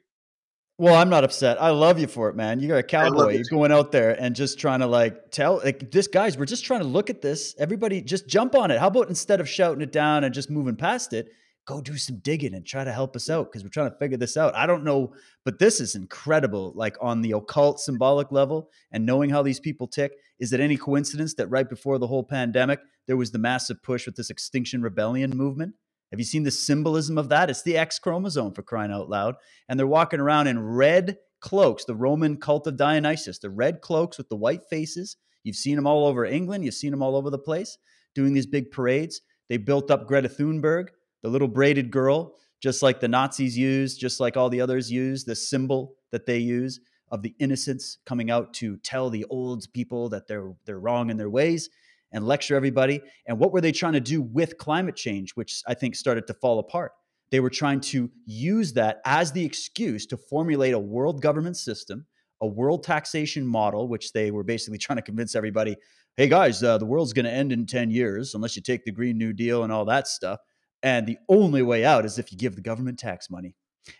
Well, 0.79 0.93
I'm 0.93 1.09
not 1.09 1.23
upset. 1.23 1.59
I 1.59 1.71
love 1.71 1.97
you 1.97 2.05
for 2.05 2.29
it, 2.29 2.35
man. 2.35 2.59
You're 2.59 2.77
a 2.77 2.83
cowboy. 2.83 3.33
You're 3.33 3.43
going 3.49 3.71
out 3.71 3.91
there 3.91 4.11
and 4.11 4.35
just 4.35 4.59
trying 4.59 4.81
to 4.81 4.85
like 4.85 5.31
tell 5.31 5.59
like 5.63 5.89
this 5.89 6.07
guys, 6.07 6.37
we're 6.37 6.45
just 6.45 6.65
trying 6.65 6.81
to 6.81 6.87
look 6.87 7.09
at 7.09 7.21
this. 7.21 7.55
Everybody 7.57 7.99
just 8.01 8.27
jump 8.27 8.53
on 8.53 8.69
it. 8.69 8.79
How 8.79 8.87
about 8.87 9.09
instead 9.09 9.39
of 9.39 9.49
shouting 9.49 9.81
it 9.81 9.91
down 9.91 10.23
and 10.23 10.35
just 10.35 10.51
moving 10.51 10.75
past 10.75 11.13
it, 11.13 11.29
go 11.65 11.81
do 11.81 11.97
some 11.97 12.17
digging 12.17 12.53
and 12.53 12.63
try 12.63 12.83
to 12.83 12.93
help 12.93 13.15
us 13.15 13.27
out 13.27 13.51
because 13.51 13.63
we're 13.63 13.69
trying 13.69 13.89
to 13.89 13.97
figure 13.97 14.17
this 14.17 14.37
out. 14.37 14.55
I 14.55 14.67
don't 14.67 14.83
know, 14.83 15.13
but 15.43 15.57
this 15.57 15.81
is 15.81 15.95
incredible, 15.95 16.73
like 16.75 16.95
on 17.01 17.23
the 17.23 17.31
occult 17.31 17.79
symbolic 17.79 18.31
level 18.31 18.69
and 18.91 19.03
knowing 19.03 19.31
how 19.31 19.41
these 19.41 19.59
people 19.59 19.87
tick. 19.87 20.13
Is 20.39 20.53
it 20.53 20.59
any 20.59 20.77
coincidence 20.77 21.33
that 21.35 21.47
right 21.47 21.67
before 21.67 21.97
the 21.97 22.07
whole 22.07 22.23
pandemic, 22.23 22.81
there 23.07 23.17
was 23.17 23.31
the 23.31 23.39
massive 23.39 23.81
push 23.81 24.05
with 24.05 24.15
this 24.15 24.29
extinction 24.29 24.83
rebellion 24.83 25.31
movement? 25.31 25.73
Have 26.11 26.19
you 26.19 26.25
seen 26.25 26.43
the 26.43 26.51
symbolism 26.51 27.17
of 27.17 27.29
that? 27.29 27.49
It's 27.49 27.63
the 27.63 27.77
X 27.77 27.99
chromosome 27.99 28.53
for 28.53 28.63
crying 28.63 28.91
out 28.91 29.09
loud. 29.09 29.35
And 29.67 29.79
they're 29.79 29.87
walking 29.87 30.19
around 30.19 30.47
in 30.47 30.59
red 30.59 31.17
cloaks, 31.41 31.85
the 31.85 31.95
Roman 31.95 32.37
cult 32.37 32.67
of 32.67 32.77
Dionysus, 32.77 33.39
the 33.39 33.49
red 33.49 33.81
cloaks 33.81 34.17
with 34.17 34.29
the 34.29 34.35
white 34.35 34.63
faces. 34.69 35.17
You've 35.43 35.55
seen 35.55 35.75
them 35.75 35.87
all 35.87 36.05
over 36.05 36.25
England. 36.25 36.63
You've 36.63 36.73
seen 36.73 36.91
them 36.91 37.03
all 37.03 37.15
over 37.15 37.29
the 37.29 37.37
place 37.37 37.77
doing 38.15 38.33
these 38.33 38.47
big 38.47 38.71
parades. 38.71 39.21
They 39.49 39.57
built 39.57 39.91
up 39.91 40.07
Greta 40.07 40.27
Thunberg, 40.27 40.87
the 41.23 41.29
little 41.29 41.47
braided 41.47 41.91
girl, 41.91 42.33
just 42.61 42.81
like 42.81 42.99
the 42.99 43.07
Nazis 43.07 43.57
used, 43.57 43.99
just 43.99 44.19
like 44.19 44.35
all 44.35 44.49
the 44.49 44.61
others 44.61 44.91
used, 44.91 45.27
the 45.27 45.35
symbol 45.35 45.93
that 46.11 46.25
they 46.25 46.39
use 46.39 46.79
of 47.09 47.21
the 47.21 47.35
innocents 47.39 47.99
coming 48.05 48.29
out 48.29 48.53
to 48.55 48.77
tell 48.77 49.09
the 49.09 49.25
old 49.29 49.65
people 49.73 50.09
that 50.09 50.27
they're 50.27 50.51
they're 50.65 50.79
wrong 50.79 51.09
in 51.09 51.17
their 51.17 51.29
ways. 51.29 51.69
And 52.11 52.25
lecture 52.25 52.55
everybody. 52.55 53.01
And 53.27 53.39
what 53.39 53.51
were 53.51 53.61
they 53.61 53.71
trying 53.71 53.93
to 53.93 53.99
do 53.99 54.21
with 54.21 54.57
climate 54.57 54.95
change, 54.95 55.31
which 55.31 55.61
I 55.67 55.73
think 55.73 55.95
started 55.95 56.27
to 56.27 56.33
fall 56.33 56.59
apart? 56.59 56.93
They 57.29 57.39
were 57.39 57.49
trying 57.49 57.81
to 57.81 58.09
use 58.25 58.73
that 58.73 59.01
as 59.05 59.31
the 59.31 59.43
excuse 59.43 60.05
to 60.07 60.17
formulate 60.17 60.73
a 60.73 60.79
world 60.79 61.21
government 61.21 61.57
system, 61.57 62.05
a 62.41 62.47
world 62.47 62.83
taxation 62.83 63.45
model, 63.45 63.87
which 63.87 64.13
they 64.13 64.31
were 64.31 64.43
basically 64.43 64.77
trying 64.79 64.97
to 64.97 65.03
convince 65.03 65.35
everybody 65.35 65.75
hey 66.17 66.27
guys, 66.27 66.63
uh, 66.63 66.79
the 66.79 66.85
world's 66.85 67.13
going 67.13 67.25
to 67.25 67.31
end 67.31 67.51
in 67.51 67.67
10 67.67 67.91
years 67.91 68.33
unless 68.33 68.55
you 68.55 68.61
take 68.63 68.83
the 68.83 68.91
Green 68.91 69.19
New 69.19 69.33
Deal 69.33 69.63
and 69.63 69.71
all 69.71 69.85
that 69.85 70.07
stuff. 70.07 70.39
And 70.81 71.05
the 71.05 71.19
only 71.29 71.61
way 71.61 71.85
out 71.85 72.05
is 72.05 72.17
if 72.17 72.31
you 72.31 72.39
give 72.39 72.55
the 72.55 72.61
government 72.61 72.97
tax 72.97 73.29
money. 73.29 73.53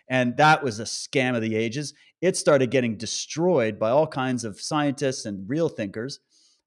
And 0.08 0.36
that 0.36 0.62
was 0.64 0.80
a 0.80 0.84
scam 0.84 1.36
of 1.36 1.42
the 1.42 1.54
ages. 1.54 1.94
It 2.20 2.36
started 2.36 2.72
getting 2.72 2.96
destroyed 2.96 3.78
by 3.78 3.90
all 3.90 4.06
kinds 4.08 4.42
of 4.44 4.60
scientists 4.60 5.26
and 5.26 5.48
real 5.48 5.68
thinkers. 5.68 6.18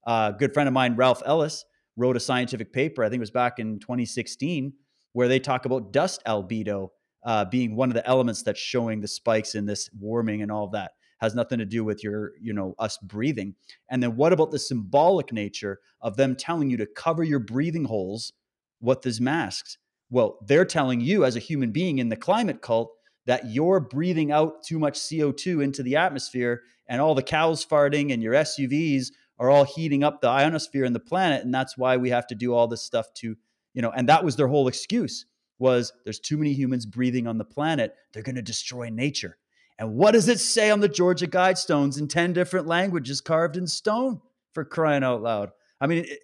A 0.05 0.33
good 0.37 0.53
friend 0.53 0.67
of 0.67 0.73
mine, 0.73 0.95
Ralph 0.95 1.21
Ellis, 1.25 1.65
wrote 1.97 2.17
a 2.17 2.21
scientific 2.21 2.73
paper, 2.73 3.03
I 3.03 3.09
think 3.09 3.19
it 3.19 3.21
was 3.21 3.31
back 3.31 3.59
in 3.59 3.79
2016, 3.79 4.73
where 5.13 5.27
they 5.27 5.39
talk 5.39 5.65
about 5.65 5.91
dust 5.91 6.21
albedo 6.25 6.89
uh, 7.23 7.45
being 7.45 7.75
one 7.75 7.89
of 7.89 7.95
the 7.95 8.07
elements 8.07 8.41
that's 8.41 8.59
showing 8.59 9.01
the 9.01 9.07
spikes 9.07 9.55
in 9.55 9.65
this 9.65 9.89
warming 9.99 10.41
and 10.41 10.51
all 10.51 10.65
of 10.65 10.71
that 10.71 10.91
has 11.21 11.35
nothing 11.35 11.59
to 11.59 11.65
do 11.65 11.83
with 11.83 12.03
your, 12.03 12.31
you 12.41 12.51
know, 12.51 12.73
us 12.79 12.97
breathing. 12.97 13.53
And 13.89 14.01
then 14.01 14.15
what 14.15 14.33
about 14.33 14.49
the 14.51 14.59
symbolic 14.59 15.31
nature 15.31 15.79
of 16.01 16.17
them 16.17 16.35
telling 16.35 16.69
you 16.69 16.77
to 16.77 16.87
cover 16.87 17.23
your 17.23 17.39
breathing 17.39 17.85
holes 17.85 18.33
with 18.81 19.03
these 19.03 19.21
masks? 19.21 19.77
Well, 20.09 20.39
they're 20.45 20.65
telling 20.65 20.99
you 20.99 21.23
as 21.23 21.35
a 21.35 21.39
human 21.39 21.71
being 21.71 21.99
in 21.99 22.09
the 22.09 22.15
climate 22.15 22.61
cult 22.61 22.91
that 23.27 23.51
you're 23.51 23.79
breathing 23.79 24.31
out 24.31 24.63
too 24.63 24.79
much 24.79 24.99
CO2 24.99 25.63
into 25.63 25.83
the 25.83 25.95
atmosphere 25.95 26.63
and 26.87 26.99
all 26.99 27.13
the 27.13 27.21
cows 27.21 27.63
farting 27.63 28.11
and 28.11 28.23
your 28.23 28.33
SUVs 28.33 29.11
are 29.41 29.49
all 29.49 29.65
heating 29.65 30.03
up 30.03 30.21
the 30.21 30.29
ionosphere 30.29 30.85
and 30.85 30.95
the 30.95 30.99
planet 30.99 31.43
and 31.43 31.53
that's 31.53 31.75
why 31.75 31.97
we 31.97 32.11
have 32.11 32.27
to 32.27 32.35
do 32.35 32.53
all 32.53 32.67
this 32.67 32.83
stuff 32.83 33.11
to, 33.15 33.35
you 33.73 33.81
know, 33.81 33.89
and 33.89 34.07
that 34.07 34.23
was 34.23 34.35
their 34.35 34.47
whole 34.47 34.67
excuse 34.67 35.25
was 35.57 35.91
there's 36.03 36.19
too 36.19 36.37
many 36.37 36.53
humans 36.53 36.85
breathing 36.85 37.27
on 37.27 37.37
the 37.37 37.43
planet, 37.43 37.95
they're 38.13 38.23
going 38.23 38.35
to 38.35 38.41
destroy 38.41 38.89
nature. 38.89 39.37
And 39.79 39.95
what 39.95 40.11
does 40.11 40.27
it 40.27 40.39
say 40.39 40.69
on 40.69 40.79
the 40.79 40.87
Georgia 40.87 41.27
Guidestones 41.27 41.99
in 41.99 42.07
10 42.07 42.33
different 42.33 42.67
languages 42.67 43.19
carved 43.19 43.57
in 43.57 43.65
stone 43.65 44.21
for 44.53 44.63
crying 44.63 45.03
out 45.03 45.23
loud? 45.23 45.51
I 45.79 45.87
mean, 45.87 46.05
it, 46.05 46.19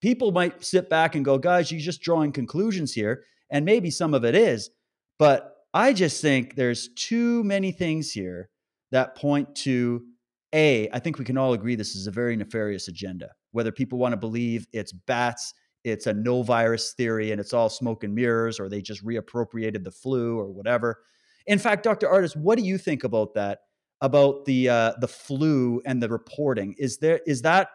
people 0.00 0.30
might 0.30 0.64
sit 0.64 0.88
back 0.88 1.16
and 1.16 1.24
go, 1.24 1.38
guys, 1.38 1.72
you're 1.72 1.80
just 1.80 2.02
drawing 2.02 2.30
conclusions 2.30 2.92
here. 2.92 3.24
And 3.50 3.64
maybe 3.64 3.90
some 3.90 4.14
of 4.14 4.24
it 4.24 4.36
is. 4.36 4.70
But 5.18 5.56
I 5.74 5.92
just 5.92 6.22
think 6.22 6.54
there's 6.54 6.88
too 6.94 7.42
many 7.42 7.72
things 7.72 8.12
here 8.12 8.48
that 8.92 9.16
point 9.16 9.56
to 9.56 10.04
A, 10.52 10.88
I 10.92 10.98
think 10.98 11.18
we 11.18 11.24
can 11.24 11.38
all 11.38 11.52
agree 11.52 11.76
this 11.76 11.94
is 11.94 12.06
a 12.06 12.10
very 12.10 12.36
nefarious 12.36 12.88
agenda. 12.88 13.30
Whether 13.52 13.70
people 13.70 13.98
want 13.98 14.12
to 14.12 14.16
believe 14.16 14.66
it's 14.72 14.92
bats, 14.92 15.54
it's 15.84 16.06
a 16.06 16.14
no 16.14 16.42
virus 16.42 16.92
theory, 16.92 17.30
and 17.30 17.40
it's 17.40 17.52
all 17.52 17.68
smoke 17.68 18.04
and 18.04 18.14
mirrors, 18.14 18.58
or 18.58 18.68
they 18.68 18.82
just 18.82 19.04
reappropriated 19.04 19.84
the 19.84 19.90
flu 19.90 20.38
or 20.38 20.50
whatever. 20.50 20.98
In 21.46 21.58
fact, 21.58 21.84
Dr. 21.84 22.08
Ardis, 22.08 22.36
what 22.36 22.58
do 22.58 22.64
you 22.64 22.78
think 22.78 23.04
about 23.04 23.34
that? 23.34 23.60
About 24.02 24.44
the 24.46 24.68
uh, 24.68 24.92
the 25.00 25.08
flu 25.08 25.82
and 25.84 26.02
the 26.02 26.08
reporting? 26.08 26.74
Is 26.78 26.98
there 26.98 27.20
is 27.26 27.42
that 27.42 27.68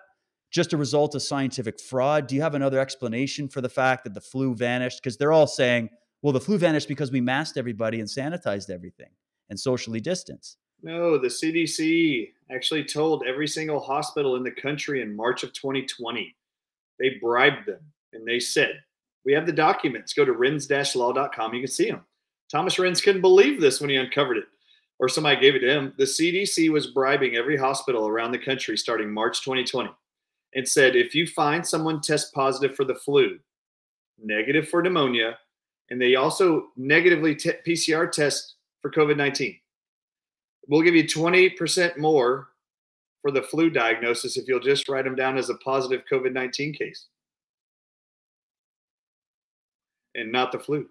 just 0.51 0.73
a 0.73 0.77
result 0.77 1.15
of 1.15 1.21
scientific 1.21 1.79
fraud? 1.79 2.27
Do 2.27 2.35
you 2.35 2.41
have 2.41 2.55
another 2.55 2.79
explanation 2.79 3.47
for 3.47 3.61
the 3.61 3.69
fact 3.69 4.03
that 4.05 4.13
the 4.13 4.21
flu 4.21 4.55
vanished? 4.55 5.01
Because 5.01 5.17
they're 5.17 5.33
all 5.33 5.47
saying, 5.47 5.89
well, 6.21 6.33
the 6.33 6.39
flu 6.39 6.57
vanished 6.57 6.87
because 6.87 7.11
we 7.11 7.21
masked 7.21 7.57
everybody 7.57 7.99
and 7.99 8.09
sanitized 8.09 8.69
everything 8.69 9.09
and 9.49 9.59
socially 9.59 9.99
distanced. 9.99 10.57
No, 10.85 11.17
the 11.17 11.29
CDC 11.29 12.31
actually 12.51 12.83
told 12.83 13.25
every 13.25 13.47
single 13.47 13.79
hospital 13.79 14.35
in 14.35 14.43
the 14.43 14.51
country 14.51 15.01
in 15.01 15.15
March 15.15 15.41
of 15.41 15.51
2020. 15.51 16.35
They 16.99 17.17
bribed 17.19 17.65
them 17.65 17.79
and 18.13 18.25
they 18.25 18.39
said, 18.39 18.83
We 19.25 19.33
have 19.33 19.47
the 19.47 19.51
documents. 19.51 20.13
Go 20.13 20.25
to 20.25 20.33
renz-law.com. 20.33 21.53
You 21.55 21.61
can 21.61 21.71
see 21.71 21.89
them. 21.89 22.05
Thomas 22.51 22.75
Renz 22.75 23.03
couldn't 23.03 23.21
believe 23.21 23.59
this 23.59 23.81
when 23.81 23.89
he 23.89 23.95
uncovered 23.95 24.37
it, 24.37 24.43
or 24.99 25.09
somebody 25.09 25.41
gave 25.41 25.55
it 25.55 25.61
to 25.61 25.71
him. 25.71 25.93
The 25.97 26.03
CDC 26.03 26.69
was 26.69 26.91
bribing 26.91 27.35
every 27.35 27.57
hospital 27.57 28.07
around 28.07 28.31
the 28.31 28.37
country 28.37 28.77
starting 28.77 29.11
March 29.11 29.41
2020 29.41 29.89
and 30.53 30.67
said 30.67 30.95
if 30.95 31.15
you 31.15 31.25
find 31.25 31.65
someone 31.65 31.99
test 31.99 32.31
positive 32.31 32.75
for 32.75 32.85
the 32.85 32.93
flu, 32.93 33.39
negative 34.23 34.69
for 34.69 34.83
pneumonia, 34.83 35.39
and 35.89 35.99
they 35.99 36.13
also 36.13 36.67
negatively 36.77 37.33
t- 37.33 37.53
PCR 37.67 38.11
test 38.11 38.57
for 38.83 38.91
COVID 38.91 39.17
19, 39.17 39.57
we'll 40.67 40.81
give 40.81 40.95
you 40.95 41.03
20% 41.03 41.97
more 41.97 42.49
for 43.21 43.31
the 43.31 43.41
flu 43.41 43.69
diagnosis 43.69 44.37
if 44.37 44.47
you'll 44.47 44.59
just 44.59 44.87
write 44.87 45.05
them 45.05 45.15
down 45.15 45.37
as 45.37 45.49
a 45.49 45.55
positive 45.55 46.03
COVID 46.11 46.33
19 46.33 46.73
case 46.73 47.07
and 50.15 50.31
not 50.31 50.51
the 50.51 50.59
flu. 50.59 50.87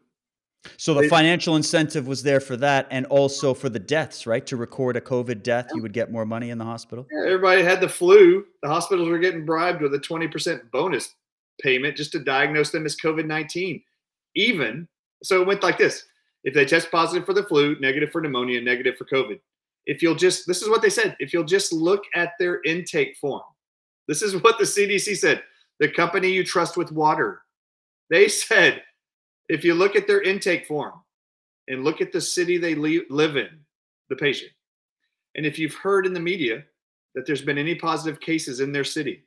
So 0.76 0.94
the 0.94 1.08
financial 1.08 1.56
incentive 1.56 2.06
was 2.06 2.22
there 2.22 2.40
for 2.40 2.56
that, 2.56 2.86
and 2.90 3.04
also 3.06 3.52
for 3.52 3.68
the 3.68 3.78
deaths, 3.78 4.26
right? 4.26 4.46
To 4.46 4.56
record 4.56 4.96
a 4.96 5.00
COVID 5.00 5.42
death, 5.42 5.68
you 5.74 5.82
would 5.82 5.92
get 5.92 6.10
more 6.10 6.24
money 6.24 6.50
in 6.50 6.58
the 6.58 6.64
hospital. 6.64 7.06
Yeah, 7.12 7.26
everybody 7.26 7.62
had 7.62 7.80
the 7.80 7.88
flu. 7.88 8.46
The 8.62 8.68
hospitals 8.68 9.08
were 9.08 9.18
getting 9.18 9.44
bribed 9.44 9.82
with 9.82 9.92
a 9.94 9.98
twenty 9.98 10.26
percent 10.26 10.70
bonus 10.70 11.14
payment 11.60 11.96
just 11.96 12.12
to 12.12 12.18
diagnose 12.18 12.70
them 12.70 12.86
as 12.86 12.96
COVID 12.96 13.26
nineteen. 13.26 13.82
Even 14.34 14.88
so, 15.22 15.42
it 15.42 15.46
went 15.46 15.62
like 15.62 15.76
this: 15.76 16.06
if 16.44 16.54
they 16.54 16.64
test 16.64 16.90
positive 16.90 17.26
for 17.26 17.34
the 17.34 17.44
flu, 17.44 17.78
negative 17.78 18.10
for 18.10 18.22
pneumonia, 18.22 18.60
negative 18.60 18.96
for 18.96 19.04
COVID. 19.04 19.40
If 19.86 20.02
you'll 20.02 20.14
just, 20.14 20.46
this 20.46 20.62
is 20.62 20.68
what 20.68 20.82
they 20.82 20.90
said: 20.90 21.16
if 21.20 21.32
you'll 21.32 21.44
just 21.44 21.72
look 21.72 22.04
at 22.14 22.32
their 22.38 22.60
intake 22.62 23.16
form, 23.16 23.42
this 24.08 24.22
is 24.22 24.34
what 24.42 24.58
the 24.58 24.64
CDC 24.64 25.16
said. 25.16 25.42
The 25.80 25.88
company 25.88 26.28
you 26.28 26.44
trust 26.44 26.76
with 26.76 26.92
water, 26.92 27.42
they 28.10 28.28
said 28.28 28.82
if 29.48 29.64
you 29.64 29.74
look 29.74 29.96
at 29.96 30.06
their 30.06 30.22
intake 30.22 30.66
form 30.66 30.94
and 31.68 31.84
look 31.84 32.00
at 32.00 32.12
the 32.12 32.20
city 32.20 32.58
they 32.58 32.74
live 32.74 33.36
in, 33.36 33.48
the 34.08 34.16
patient, 34.16 34.52
and 35.34 35.44
if 35.46 35.58
you've 35.58 35.74
heard 35.74 36.06
in 36.06 36.12
the 36.12 36.20
media 36.20 36.62
that 37.14 37.26
there's 37.26 37.42
been 37.42 37.58
any 37.58 37.74
positive 37.74 38.20
cases 38.20 38.60
in 38.60 38.72
their 38.72 38.84
city, 38.84 39.24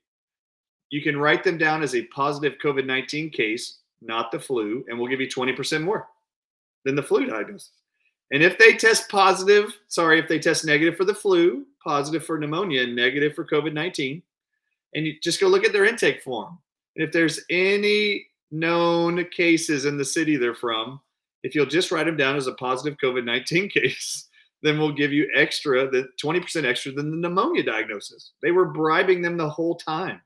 you 0.89 1.01
can 1.01 1.17
write 1.17 1.43
them 1.43 1.57
down 1.57 1.83
as 1.83 1.95
a 1.95 2.03
positive 2.05 2.57
COVID 2.63 2.85
19 2.85 3.29
case, 3.31 3.79
not 4.01 4.31
the 4.31 4.39
flu, 4.39 4.85
and 4.87 4.97
we'll 4.97 5.09
give 5.09 5.19
you 5.21 5.27
20% 5.27 5.83
more 5.83 6.07
than 6.85 6.95
the 6.95 7.03
flu 7.03 7.25
diagnosis. 7.25 7.71
And 8.31 8.43
if 8.43 8.57
they 8.57 8.75
test 8.75 9.09
positive, 9.09 9.73
sorry, 9.87 10.19
if 10.19 10.27
they 10.27 10.39
test 10.39 10.65
negative 10.65 10.97
for 10.97 11.05
the 11.05 11.13
flu, 11.13 11.65
positive 11.83 12.25
for 12.25 12.37
pneumonia, 12.37 12.83
and 12.83 12.95
negative 12.95 13.33
for 13.33 13.45
COVID 13.45 13.73
19, 13.73 14.21
and 14.93 15.05
you 15.05 15.15
just 15.21 15.39
go 15.39 15.47
look 15.47 15.65
at 15.65 15.73
their 15.73 15.85
intake 15.85 16.21
form. 16.21 16.57
And 16.95 17.05
if 17.05 17.11
there's 17.11 17.41
any 17.49 18.25
known 18.51 19.25
cases 19.25 19.85
in 19.85 19.97
the 19.97 20.05
city 20.05 20.35
they're 20.35 20.55
from, 20.55 20.99
if 21.43 21.55
you'll 21.55 21.65
just 21.65 21.91
write 21.91 22.05
them 22.05 22.17
down 22.17 22.35
as 22.35 22.47
a 22.47 22.53
positive 22.53 22.97
COVID 23.01 23.23
19 23.23 23.69
case, 23.73 24.27
then 24.63 24.79
we'll 24.79 24.91
give 24.91 25.13
you 25.13 25.29
extra, 25.35 25.89
the 25.89 26.09
20% 26.21 26.65
extra 26.65 26.91
than 26.91 27.11
the 27.11 27.17
pneumonia 27.17 27.63
diagnosis. 27.63 28.31
They 28.41 28.51
were 28.51 28.65
bribing 28.65 29.21
them 29.21 29.37
the 29.37 29.49
whole 29.49 29.75
time 29.75 30.21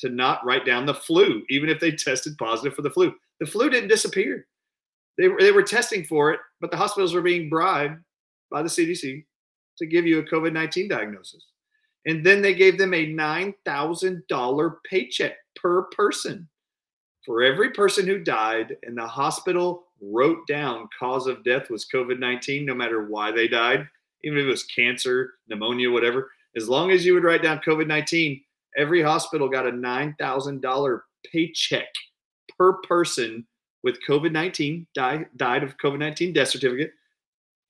to 0.00 0.08
not 0.08 0.44
write 0.44 0.66
down 0.66 0.86
the 0.86 0.94
flu, 0.94 1.42
even 1.48 1.68
if 1.68 1.80
they 1.80 1.90
tested 1.92 2.36
positive 2.38 2.74
for 2.74 2.82
the 2.82 2.90
flu. 2.90 3.14
The 3.40 3.46
flu 3.46 3.68
didn't 3.68 3.88
disappear. 3.88 4.46
They 5.18 5.28
they 5.38 5.52
were 5.52 5.62
testing 5.62 6.04
for 6.04 6.32
it, 6.32 6.40
but 6.60 6.70
the 6.70 6.76
hospitals 6.76 7.14
were 7.14 7.22
being 7.22 7.48
bribed 7.48 8.02
by 8.50 8.62
the 8.62 8.68
CDC 8.68 9.24
to 9.78 9.86
give 9.86 10.06
you 10.06 10.18
a 10.18 10.24
COVID 10.24 10.52
19 10.52 10.88
diagnosis. 10.88 11.44
And 12.06 12.24
then 12.24 12.40
they 12.40 12.54
gave 12.54 12.78
them 12.78 12.94
a 12.94 13.06
$9,000 13.06 14.72
paycheck 14.88 15.32
per 15.56 15.82
person 15.84 16.48
for 17.26 17.42
every 17.42 17.72
person 17.72 18.06
who 18.06 18.22
died 18.22 18.76
and 18.84 18.96
the 18.96 19.06
hospital 19.06 19.88
wrote 20.00 20.46
down 20.46 20.88
cause 20.96 21.26
of 21.26 21.42
death 21.42 21.68
was 21.68 21.88
covid-19 21.92 22.64
no 22.64 22.74
matter 22.74 23.08
why 23.08 23.32
they 23.32 23.48
died 23.48 23.86
even 24.22 24.38
if 24.38 24.44
it 24.44 24.48
was 24.48 24.64
cancer 24.64 25.34
pneumonia 25.48 25.90
whatever 25.90 26.30
as 26.54 26.68
long 26.68 26.92
as 26.92 27.04
you 27.04 27.12
would 27.12 27.24
write 27.24 27.42
down 27.42 27.60
covid-19 27.66 28.40
every 28.78 29.02
hospital 29.02 29.48
got 29.48 29.66
a 29.66 29.72
$9000 29.72 31.00
paycheck 31.32 31.88
per 32.56 32.74
person 32.82 33.44
with 33.86 33.98
covid-19 34.06 34.84
died, 34.94 35.26
died 35.36 35.62
of 35.62 35.78
covid-19 35.78 36.34
death 36.34 36.48
certificate 36.48 36.90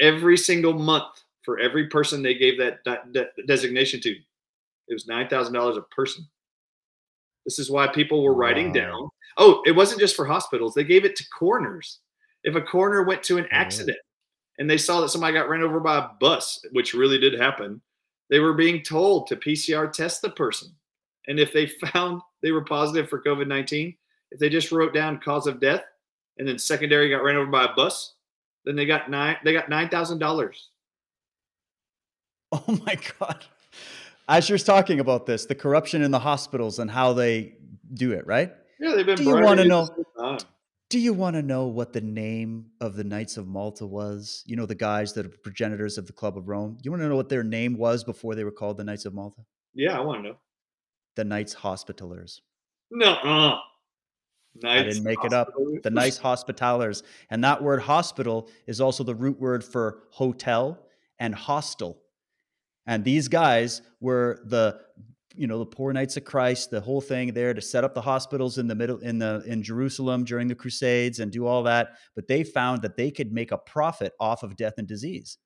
every 0.01 0.37
single 0.37 0.73
month 0.73 1.23
for 1.43 1.61
every 1.61 1.87
person 1.87 2.23
they 2.23 2.35
gave 2.35 2.59
that, 2.59 2.79
that 2.85 3.29
designation 3.47 4.01
to 4.01 4.11
it 4.11 4.93
was 4.93 5.07
$9000 5.07 5.77
a 5.77 5.83
person 5.95 6.27
this 7.45 7.61
is 7.61 7.71
why 7.71 7.87
people 7.87 8.23
were 8.25 8.35
writing 8.35 8.69
wow. 8.69 8.75
down 8.75 9.11
Oh, 9.37 9.63
it 9.67 9.73
wasn't 9.73 10.01
just 10.01 10.17
for 10.17 10.25
hospitals. 10.25 10.75
They 10.75 10.85
gave 10.85 11.05
it 11.05 11.17
to 11.17 11.29
coroners. 11.29 12.01
If 12.45 12.55
a 12.55 12.63
coroner 12.63 13.03
went 13.03 13.23
to 13.25 13.39
an 13.39 13.47
accident 13.51 13.99
and 14.59 14.69
they 14.69 14.79
saw 14.79 15.01
that 15.01 15.11
somebody 15.11 15.35
got 15.35 15.49
ran 15.49 15.63
over 15.63 15.81
by 15.81 15.99
a 15.99 16.09
bus, 16.21 16.61
which 16.73 16.95
really 16.95 17.19
did 17.19 17.39
happen, 17.39 17.81
they 18.31 18.39
were 18.39 18.55
being 18.55 18.83
told 18.83 19.27
to 19.27 19.37
PCR 19.37 19.93
test 19.93 20.23
the 20.23 20.31
person. 20.31 20.71
And 21.27 21.39
if 21.39 21.53
they 21.53 21.67
found 21.93 22.23
they 22.43 22.53
were 22.53 22.65
positive 22.65 23.09
for 23.09 23.23
COVID 23.23 23.47
19, 23.47 23.95
if 24.31 24.41
they 24.41 24.49
just 24.49 24.73
wrote 24.73 24.95
down 24.95 25.21
cause 25.21 25.47
of 25.47 25.61
death 25.61 25.83
and 26.39 26.47
then 26.47 26.59
secondary 26.59 27.11
got 27.11 27.23
ran 27.23 27.37
over 27.37 27.51
by 27.51 27.65
a 27.65 27.75
bus, 27.75 28.15
then 28.65 28.77
they 28.77 28.87
got 28.87 29.11
nine 29.11 29.37
they 29.45 29.53
got 29.53 29.69
nine 29.69 29.89
thousand 29.89 30.19
dollars. 30.19 30.71
Oh 32.53 32.79
my 32.87 32.97
God. 33.19 33.45
As 34.29 34.49
you're 34.49 34.59
talking 34.59 35.01
about 35.01 35.27
this, 35.27 35.47
the 35.47 35.55
corruption 35.55 36.03
in 36.03 36.11
the 36.11 36.19
hospitals 36.19 36.79
and 36.79 36.91
how 36.91 37.13
they 37.13 37.55
do 37.95 38.13
it, 38.13 38.27
right? 38.27 38.53
Yeah, 38.81 38.95
they've 38.95 39.07
been. 39.07 39.17
Do 39.17 39.25
you 39.25 39.35
want 39.35 39.61
to 39.61 39.67
know? 39.67 39.83
this 39.83 39.91
whole 40.17 40.37
time. 40.39 40.39
Do 40.89 41.01
you 41.01 41.13
want 41.13 41.35
to 41.35 41.43
know 41.43 41.67
what 41.67 41.93
the 41.93 42.01
name 42.01 42.67
of 42.81 42.95
the 42.95 43.03
Knights 43.03 43.37
of 43.37 43.49
Malta 43.49 43.85
was? 43.85 44.45
You 44.47 44.55
know, 44.55 44.67
the 44.67 44.77
guys 44.77 45.13
that 45.15 45.27
are 45.27 45.31
progenitors 45.43 45.99
of 45.99 46.07
the 46.07 46.13
Club 46.13 46.39
of 46.39 46.49
Rome. 46.49 46.79
You 46.83 46.93
want 46.93 47.03
to 47.03 47.09
know 47.09 47.17
what 47.17 47.29
their 47.29 47.43
name 47.43 47.77
was 47.77 48.05
before 48.05 48.37
they 48.37 48.45
were 48.45 48.53
called 48.53 48.77
the 48.77 48.85
Knights 48.85 49.05
of 49.05 49.13
Malta? 49.13 49.43
Yeah, 49.75 49.99
I 49.99 50.01
want 50.01 50.23
to 50.23 50.29
know. 50.29 50.37
The 51.17 51.25
Knights 51.25 51.55
Hospitallers. 51.55 52.41
No, 52.93 53.15
uh-uh. 53.15 53.59
Uh, 54.65 54.69
I 54.69 54.83
didn't 54.83 55.05
make 55.05 55.25
it 55.25 55.33
up. 55.33 55.49
The 55.83 55.91
nice 55.91 56.19
Hospitallers. 56.19 57.03
And 57.31 57.43
that 57.45 57.63
word 57.63 57.81
hospital 57.81 58.49
is 58.67 58.81
also 58.81 59.05
the 59.05 59.15
root 59.15 59.41
word 59.41 59.65
for 59.65 60.05
hotel 60.11 60.79
and 61.19 61.35
hostel. 61.35 62.03
And 62.87 63.05
these 63.05 63.29
guys 63.29 63.83
were 64.01 64.41
the 64.45 64.81
you 65.37 65.47
know 65.47 65.59
the 65.59 65.67
poor 65.67 65.93
knights 65.93 66.17
of 66.17 66.25
christ 66.25 66.71
the 66.71 66.81
whole 66.81 67.01
thing 67.01 67.35
there 67.35 67.53
to 67.53 67.61
set 67.61 67.85
up 67.85 67.95
the 67.95 68.01
hospitals 68.01 68.57
in 68.59 68.67
the 68.67 68.75
middle 68.75 68.99
in 69.01 69.19
the 69.19 69.43
in 69.47 69.63
jerusalem 69.63 70.25
during 70.25 70.49
the 70.49 70.55
crusades 70.55 71.21
and 71.21 71.31
do 71.31 71.47
all 71.47 71.63
that 71.63 71.91
but 72.15 72.27
they 72.27 72.43
found 72.43 72.81
that 72.83 72.97
they 72.97 73.11
could 73.11 73.33
make 73.33 73.53
a 73.53 73.59
profit 73.59 74.15
off 74.19 74.43
of 74.43 74.57
death 74.57 74.75
and 74.79 74.89
disease 74.89 75.39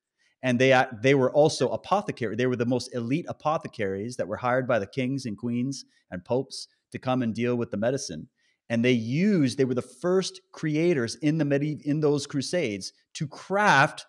and 0.43 0.59
they 0.59 0.85
they 1.03 1.15
were 1.15 1.33
also 1.33 1.69
apothecary 1.71 2.37
they 2.37 2.47
were 2.47 2.57
the 2.57 2.65
most 2.65 2.95
elite 2.95 3.27
apothecaries 3.29 4.17
that 4.17 4.29
were 4.29 4.37
hired 4.37 4.69
by 4.69 4.79
the 4.79 4.87
kings 4.87 5.27
and 5.27 5.37
queens 5.37 5.85
and 6.11 6.25
popes 6.25 6.69
to 6.93 6.99
come 6.99 7.23
and 7.23 7.35
deal 7.35 7.57
with 7.57 7.71
the 7.71 7.77
medicine 7.77 8.29
and 8.71 8.83
they 8.83 8.93
used 8.93 9.59
they 9.59 9.67
were 9.67 9.75
the 9.75 9.83
first 9.83 10.41
creators 10.53 11.17
in 11.17 11.37
the 11.37 11.45
medi- 11.45 11.83
in 11.85 12.01
those 12.01 12.27
crusades 12.27 12.95
to 13.13 13.27
craft 13.27 14.07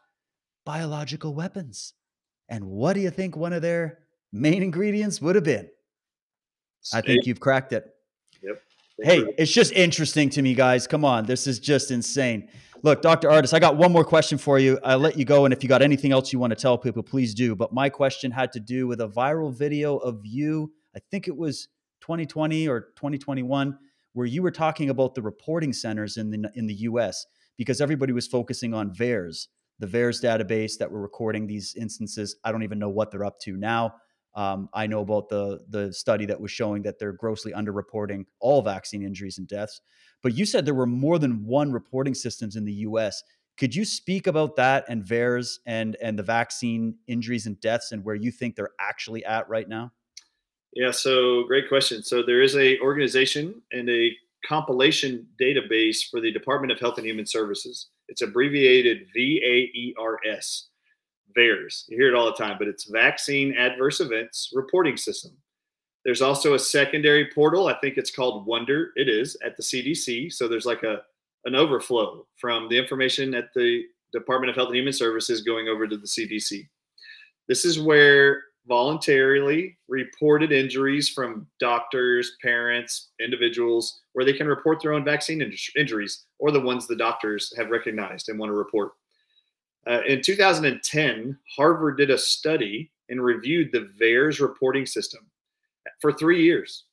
biological 0.66 1.36
weapons 1.36 1.94
and 2.48 2.66
what 2.66 2.94
do 2.94 3.02
you 3.02 3.10
think 3.10 3.36
one 3.36 3.52
of 3.52 3.62
their 3.62 4.00
main 4.32 4.64
ingredients 4.64 5.22
would 5.22 5.36
have 5.36 5.44
been 5.44 5.68
I 6.94 7.02
think 7.02 7.26
you've 7.26 7.40
cracked 7.40 7.74
it. 7.74 7.86
Yep. 8.42 8.62
Hey, 9.04 9.24
it's 9.38 9.52
just 9.52 9.72
interesting 9.74 10.30
to 10.32 10.42
me, 10.42 10.54
guys. 10.54 10.88
Come 10.88 11.06
on, 11.06 11.26
this 11.26 11.48
is 11.48 11.60
just 11.60 11.92
insane. 11.92 12.50
Look, 12.84 13.02
Dr. 13.02 13.30
Ardis, 13.30 13.54
I 13.54 13.60
got 13.60 13.78
one 13.78 13.92
more 13.92 14.04
question 14.04 14.38
for 14.38 14.58
you. 14.58 14.80
I'll 14.84 14.98
let 14.98 15.18
you 15.18 15.26
go. 15.26 15.46
And 15.46 15.54
if 15.54 15.62
you 15.62 15.70
got 15.70 15.84
anything 15.84 16.12
else 16.12 16.34
you 16.34 16.40
want 16.40 16.52
to 16.52 16.56
tell 16.56 16.78
people, 16.78 17.04
please 17.04 17.36
do. 17.36 17.56
But 17.56 17.72
my 17.72 17.90
question 17.90 18.32
had 18.32 18.52
to 18.54 18.60
do 18.60 18.88
with 18.88 19.02
a 19.02 19.08
viral 19.08 19.54
video 19.54 19.98
of 19.98 20.22
you, 20.24 20.72
I 20.96 21.00
think 21.12 21.28
it 21.28 21.36
was 21.36 21.68
2020 22.02 22.68
or 22.68 22.82
2021, 22.96 23.78
where 24.14 24.28
you 24.28 24.42
were 24.42 24.52
talking 24.52 24.90
about 24.90 25.16
the 25.16 25.22
reporting 25.22 25.74
centers 25.74 26.18
in 26.18 26.30
the 26.32 26.52
in 26.56 26.68
the 26.68 26.74
US 26.74 27.26
because 27.58 27.82
everybody 27.82 28.14
was 28.14 28.28
focusing 28.28 28.74
on 28.74 28.94
VAERS, 28.94 29.48
the 29.80 29.88
VAERS 29.88 30.24
database 30.24 30.78
that 30.80 30.92
were 30.92 31.02
recording 31.02 31.48
these 31.48 31.76
instances. 31.76 32.36
I 32.44 32.52
don't 32.52 32.64
even 32.64 32.80
know 32.80 32.90
what 32.90 33.12
they're 33.12 33.26
up 33.26 33.40
to 33.42 33.56
now. 33.56 33.96
Um, 34.34 34.70
I 34.74 34.88
know 34.88 35.02
about 35.02 35.30
the 35.30 35.60
the 35.70 35.94
study 35.94 36.26
that 36.28 36.40
was 36.40 36.52
showing 36.52 36.84
that 36.84 37.00
they're 37.00 37.14
grossly 37.14 37.52
underreporting 37.52 38.26
all 38.40 38.62
vaccine 38.62 39.04
injuries 39.04 39.38
and 39.38 39.48
deaths. 39.48 39.82
But 40.24 40.36
you 40.36 40.46
said 40.46 40.66
there 40.66 40.74
were 40.74 40.86
more 40.86 41.20
than 41.20 41.46
one 41.46 41.72
reporting 41.72 42.14
systems 42.14 42.56
in 42.56 42.64
the 42.64 42.74
U.S. 42.74 43.22
Could 43.58 43.76
you 43.76 43.84
speak 43.84 44.28
about 44.28 44.56
that 44.56 44.86
and 44.88 45.04
VAERS 45.04 45.60
and 45.66 45.98
and 46.02 46.18
the 46.18 46.24
vaccine 46.24 46.96
injuries 47.08 47.46
and 47.46 47.60
deaths 47.60 47.92
and 47.92 48.06
where 48.06 48.16
you 48.16 48.32
think 48.32 48.56
they're 48.56 48.72
actually 48.80 49.26
at 49.26 49.50
right 49.50 49.68
now? 49.68 49.92
Yeah, 50.74 50.92
so 50.92 51.44
great 51.44 51.68
question. 51.68 52.02
So 52.02 52.24
there 52.24 52.42
is 52.42 52.56
a 52.56 52.80
organization 52.80 53.62
and 53.72 53.90
a 53.90 54.12
compilation 54.46 55.28
database 55.40 56.10
for 56.10 56.22
the 56.22 56.32
Department 56.32 56.72
of 56.72 56.80
Health 56.80 56.98
and 56.98 57.06
Human 57.06 57.26
Services. 57.26 57.90
It's 58.08 58.22
abbreviated 58.22 59.08
VAERS. 59.16 60.64
VAERS. 61.38 61.86
You 61.88 61.98
hear 61.98 62.08
it 62.08 62.16
all 62.16 62.26
the 62.26 62.34
time, 62.34 62.58
but 62.58 62.68
it's 62.68 62.86
Vaccine 62.86 63.54
Adverse 63.56 64.00
Events 64.00 64.52
Reporting 64.54 64.98
System. 64.98 65.32
There's 66.04 66.22
also 66.22 66.56
a 66.56 66.60
secondary 66.60 67.30
portal. 67.34 67.68
I 67.68 67.76
think 67.80 67.98
it's 67.98 68.12
called 68.12 68.48
Wonder. 68.48 68.92
It 68.96 69.08
is 69.08 69.38
at 69.46 69.56
the 69.56 69.64
CDC. 69.64 70.34
So 70.34 70.48
there's 70.48 70.66
like 70.66 70.84
a 70.84 71.02
an 71.46 71.56
overflow 71.56 72.28
from 72.38 72.70
the 72.70 72.78
information 72.78 73.34
at 73.34 73.50
the 73.56 73.84
Department 74.14 74.50
of 74.50 74.56
Health 74.56 74.68
and 74.68 74.78
Human 74.78 74.94
Services 74.94 75.42
going 75.42 75.68
over 75.68 75.88
to 75.88 75.98
the 75.98 76.08
CDC. 76.08 76.68
This 77.48 77.66
is 77.66 77.80
where 77.80 78.44
voluntarily 78.68 79.78
reported 79.88 80.52
injuries 80.52 81.10
from 81.10 81.48
doctors, 81.60 82.34
parents, 82.42 83.10
individuals, 83.20 84.02
where 84.14 84.26
they 84.26 84.34
can 84.34 84.48
report 84.48 84.82
their 84.82 84.94
own 84.94 85.04
vaccine 85.04 85.42
injuries 85.76 86.26
or 86.40 86.52
the 86.52 86.60
ones 86.60 86.88
the 86.88 86.96
doctors 86.96 87.54
have 87.58 87.70
recognized 87.70 88.30
and 88.30 88.38
want 88.38 88.50
to 88.50 88.54
report. 88.54 88.92
Uh, 89.88 90.02
in 90.08 90.22
2010, 90.22 91.38
Harvard 91.56 91.98
did 91.98 92.12
a 92.12 92.18
study 92.18 92.92
and 93.10 93.24
reviewed 93.24 93.72
the 93.72 93.90
VAERS 94.00 94.40
reporting 94.40 94.86
system 94.86 95.26
for 96.00 96.14
three 96.14 96.44
years. 96.44 96.86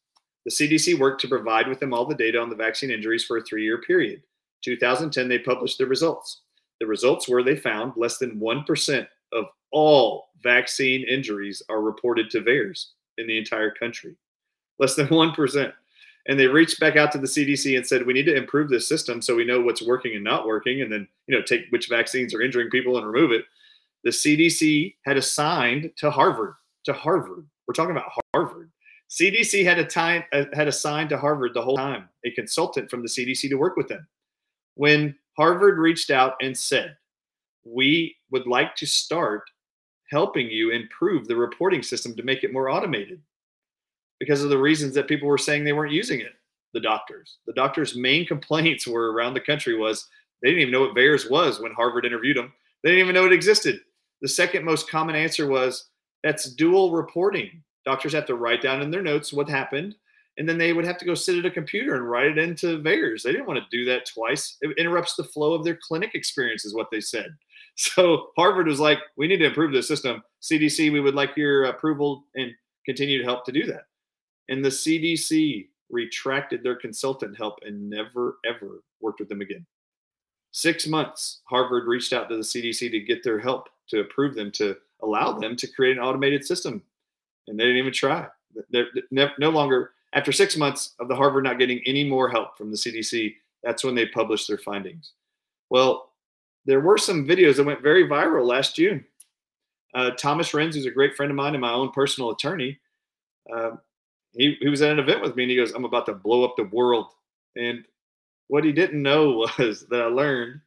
The 0.44 0.50
CDC 0.50 0.98
worked 0.98 1.20
to 1.20 1.28
provide 1.28 1.68
with 1.68 1.80
them 1.80 1.92
all 1.92 2.06
the 2.06 2.14
data 2.14 2.40
on 2.40 2.48
the 2.48 2.56
vaccine 2.56 2.90
injuries 2.90 3.24
for 3.24 3.36
a 3.36 3.42
three 3.42 3.62
year 3.62 3.82
period. 3.82 4.22
2010, 4.64 5.28
they 5.28 5.38
published 5.38 5.78
the 5.78 5.86
results. 5.86 6.42
The 6.80 6.86
results 6.86 7.28
were 7.28 7.42
they 7.42 7.56
found 7.56 7.92
less 7.96 8.18
than 8.18 8.40
1% 8.40 9.00
of 9.00 9.06
all 9.72 10.28
vaccine 10.42 11.04
injuries 11.08 11.62
are 11.68 11.82
reported 11.82 12.30
to 12.30 12.40
VAERS 12.40 12.86
in 13.18 13.26
the 13.26 13.38
entire 13.38 13.70
country. 13.70 14.16
Less 14.78 14.94
than 14.94 15.06
1% 15.08 15.72
and 16.28 16.38
they 16.38 16.46
reached 16.46 16.78
back 16.78 16.96
out 16.96 17.10
to 17.12 17.18
the 17.18 17.26
CDC 17.26 17.76
and 17.76 17.86
said 17.86 18.06
we 18.06 18.12
need 18.12 18.26
to 18.26 18.36
improve 18.36 18.68
this 18.68 18.86
system 18.86 19.20
so 19.20 19.34
we 19.34 19.46
know 19.46 19.60
what's 19.60 19.82
working 19.82 20.14
and 20.14 20.22
not 20.22 20.46
working, 20.46 20.82
and 20.82 20.92
then 20.92 21.08
you 21.26 21.36
know 21.36 21.42
take 21.42 21.62
which 21.70 21.88
vaccines 21.88 22.34
are 22.34 22.42
injuring 22.42 22.70
people 22.70 22.96
and 22.96 23.06
remove 23.06 23.32
it. 23.32 23.44
The 24.04 24.10
CDC 24.10 24.94
had 25.04 25.16
assigned 25.16 25.90
to 25.96 26.10
Harvard 26.10 26.54
to 26.84 26.92
Harvard. 26.92 27.46
We're 27.66 27.74
talking 27.74 27.96
about 27.96 28.12
Harvard. 28.34 28.70
CDC 29.10 29.64
had 29.64 29.78
a 29.78 29.84
time 29.84 30.22
uh, 30.32 30.44
had 30.52 30.68
assigned 30.68 31.08
to 31.08 31.18
Harvard 31.18 31.52
the 31.54 31.62
whole 31.62 31.76
time 31.76 32.08
a 32.24 32.30
consultant 32.32 32.90
from 32.90 33.02
the 33.02 33.08
CDC 33.08 33.48
to 33.48 33.56
work 33.56 33.76
with 33.76 33.88
them. 33.88 34.06
When 34.74 35.16
Harvard 35.36 35.78
reached 35.78 36.10
out 36.10 36.34
and 36.42 36.56
said, 36.56 36.96
"We 37.64 38.14
would 38.30 38.46
like 38.46 38.76
to 38.76 38.86
start 38.86 39.44
helping 40.10 40.48
you 40.50 40.70
improve 40.70 41.26
the 41.26 41.36
reporting 41.36 41.82
system 41.82 42.14
to 42.16 42.22
make 42.22 42.44
it 42.44 42.52
more 42.52 42.70
automated." 42.70 43.20
because 44.18 44.42
of 44.42 44.50
the 44.50 44.58
reasons 44.58 44.94
that 44.94 45.08
people 45.08 45.28
were 45.28 45.38
saying 45.38 45.64
they 45.64 45.72
weren't 45.72 45.92
using 45.92 46.20
it. 46.20 46.32
The 46.74 46.80
doctors, 46.80 47.38
the 47.46 47.52
doctors' 47.52 47.96
main 47.96 48.26
complaints 48.28 48.86
were 48.86 49.12
around 49.12 49.34
the 49.34 49.40
country 49.40 49.76
was 49.76 50.06
they 50.42 50.48
didn't 50.48 50.62
even 50.62 50.72
know 50.72 50.80
what 50.80 50.94
VAERS 50.94 51.30
was 51.30 51.60
when 51.60 51.72
Harvard 51.72 52.04
interviewed 52.04 52.36
them. 52.36 52.52
They 52.82 52.90
didn't 52.90 53.04
even 53.04 53.14
know 53.14 53.26
it 53.26 53.32
existed. 53.32 53.80
The 54.20 54.28
second 54.28 54.64
most 54.64 54.90
common 54.90 55.16
answer 55.16 55.46
was 55.46 55.88
that's 56.22 56.52
dual 56.54 56.92
reporting. 56.92 57.62
Doctors 57.84 58.12
have 58.12 58.26
to 58.26 58.34
write 58.34 58.62
down 58.62 58.82
in 58.82 58.90
their 58.90 59.02
notes 59.02 59.32
what 59.32 59.48
happened, 59.48 59.94
and 60.36 60.48
then 60.48 60.58
they 60.58 60.72
would 60.72 60.84
have 60.84 60.98
to 60.98 61.04
go 61.04 61.14
sit 61.14 61.38
at 61.38 61.46
a 61.46 61.50
computer 61.50 61.94
and 61.94 62.08
write 62.08 62.26
it 62.26 62.38
into 62.38 62.78
VAERS. 62.82 63.22
They 63.22 63.32
didn't 63.32 63.46
want 63.46 63.58
to 63.58 63.76
do 63.76 63.84
that 63.86 64.06
twice. 64.06 64.56
It 64.60 64.76
interrupts 64.78 65.16
the 65.16 65.24
flow 65.24 65.54
of 65.54 65.64
their 65.64 65.78
clinic 65.82 66.14
experience, 66.14 66.64
is 66.64 66.74
what 66.74 66.88
they 66.90 67.00
said. 67.00 67.34
So 67.78 68.30
Harvard 68.36 68.66
was 68.66 68.80
like, 68.80 68.98
we 69.16 69.28
need 69.28 69.36
to 69.36 69.46
improve 69.46 69.72
the 69.72 69.84
system. 69.84 70.20
CDC, 70.42 70.92
we 70.92 70.98
would 70.98 71.14
like 71.14 71.36
your 71.36 71.66
approval 71.66 72.24
and 72.34 72.50
continue 72.84 73.18
to 73.18 73.24
help 73.24 73.44
to 73.44 73.52
do 73.52 73.66
that. 73.66 73.82
And 74.48 74.64
the 74.64 74.68
CDC 74.68 75.68
retracted 75.88 76.64
their 76.64 76.74
consultant 76.74 77.36
help 77.36 77.60
and 77.64 77.88
never, 77.88 78.38
ever 78.44 78.82
worked 79.00 79.20
with 79.20 79.28
them 79.28 79.42
again. 79.42 79.64
Six 80.50 80.88
months, 80.88 81.40
Harvard 81.44 81.86
reached 81.86 82.12
out 82.12 82.28
to 82.28 82.36
the 82.36 82.42
CDC 82.42 82.90
to 82.90 83.00
get 83.00 83.22
their 83.22 83.38
help 83.38 83.68
to 83.90 84.00
approve 84.00 84.34
them 84.34 84.50
to 84.52 84.76
allow 85.04 85.38
them 85.38 85.54
to 85.54 85.68
create 85.68 85.96
an 85.96 86.02
automated 86.02 86.44
system. 86.44 86.82
And 87.46 87.58
they 87.58 87.62
didn't 87.64 87.78
even 87.78 87.92
try. 87.92 88.26
They're 88.70 88.88
no 89.12 89.50
longer, 89.50 89.92
after 90.14 90.32
six 90.32 90.56
months 90.56 90.94
of 90.98 91.06
the 91.06 91.14
Harvard 91.14 91.44
not 91.44 91.60
getting 91.60 91.80
any 91.86 92.02
more 92.02 92.28
help 92.28 92.58
from 92.58 92.72
the 92.72 92.76
CDC, 92.76 93.36
that's 93.62 93.84
when 93.84 93.94
they 93.94 94.06
published 94.06 94.48
their 94.48 94.58
findings. 94.58 95.12
Well, 95.70 96.07
there 96.68 96.80
were 96.80 96.98
some 96.98 97.26
videos 97.26 97.56
that 97.56 97.64
went 97.64 97.82
very 97.82 98.06
viral 98.06 98.46
last 98.46 98.76
June. 98.76 99.02
Uh, 99.94 100.10
Thomas 100.10 100.52
Renz, 100.52 100.74
who's 100.74 100.84
a 100.84 100.90
great 100.90 101.16
friend 101.16 101.30
of 101.30 101.36
mine 101.36 101.54
and 101.54 101.62
my 101.62 101.72
own 101.72 101.90
personal 101.92 102.30
attorney, 102.30 102.78
uh, 103.52 103.70
he, 104.32 104.54
he 104.60 104.68
was 104.68 104.82
at 104.82 104.92
an 104.92 104.98
event 104.98 105.22
with 105.22 105.34
me 105.34 105.44
and 105.44 105.50
he 105.50 105.56
goes, 105.56 105.72
I'm 105.72 105.86
about 105.86 106.04
to 106.06 106.12
blow 106.12 106.44
up 106.44 106.56
the 106.56 106.64
world. 106.64 107.06
And 107.56 107.86
what 108.48 108.64
he 108.64 108.72
didn't 108.72 109.02
know 109.02 109.48
was 109.58 109.86
that 109.88 110.02
I 110.02 110.06
learned 110.06 110.60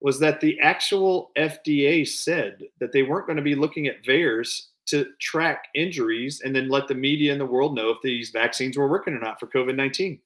was 0.00 0.18
that 0.18 0.40
the 0.40 0.58
actual 0.60 1.30
FDA 1.36 2.08
said 2.08 2.62
that 2.80 2.90
they 2.90 3.02
weren't 3.02 3.26
going 3.26 3.36
to 3.36 3.42
be 3.42 3.54
looking 3.54 3.86
at 3.88 4.02
VAERS 4.02 4.68
to 4.86 5.06
track 5.20 5.66
injuries 5.74 6.40
and 6.42 6.56
then 6.56 6.70
let 6.70 6.88
the 6.88 6.94
media 6.94 7.32
and 7.32 7.40
the 7.40 7.46
world 7.46 7.76
know 7.76 7.90
if 7.90 7.98
these 8.02 8.30
vaccines 8.30 8.78
were 8.78 8.88
working 8.88 9.12
or 9.12 9.20
not 9.20 9.38
for 9.38 9.46
COVID 9.46 9.76
19. 9.76 10.18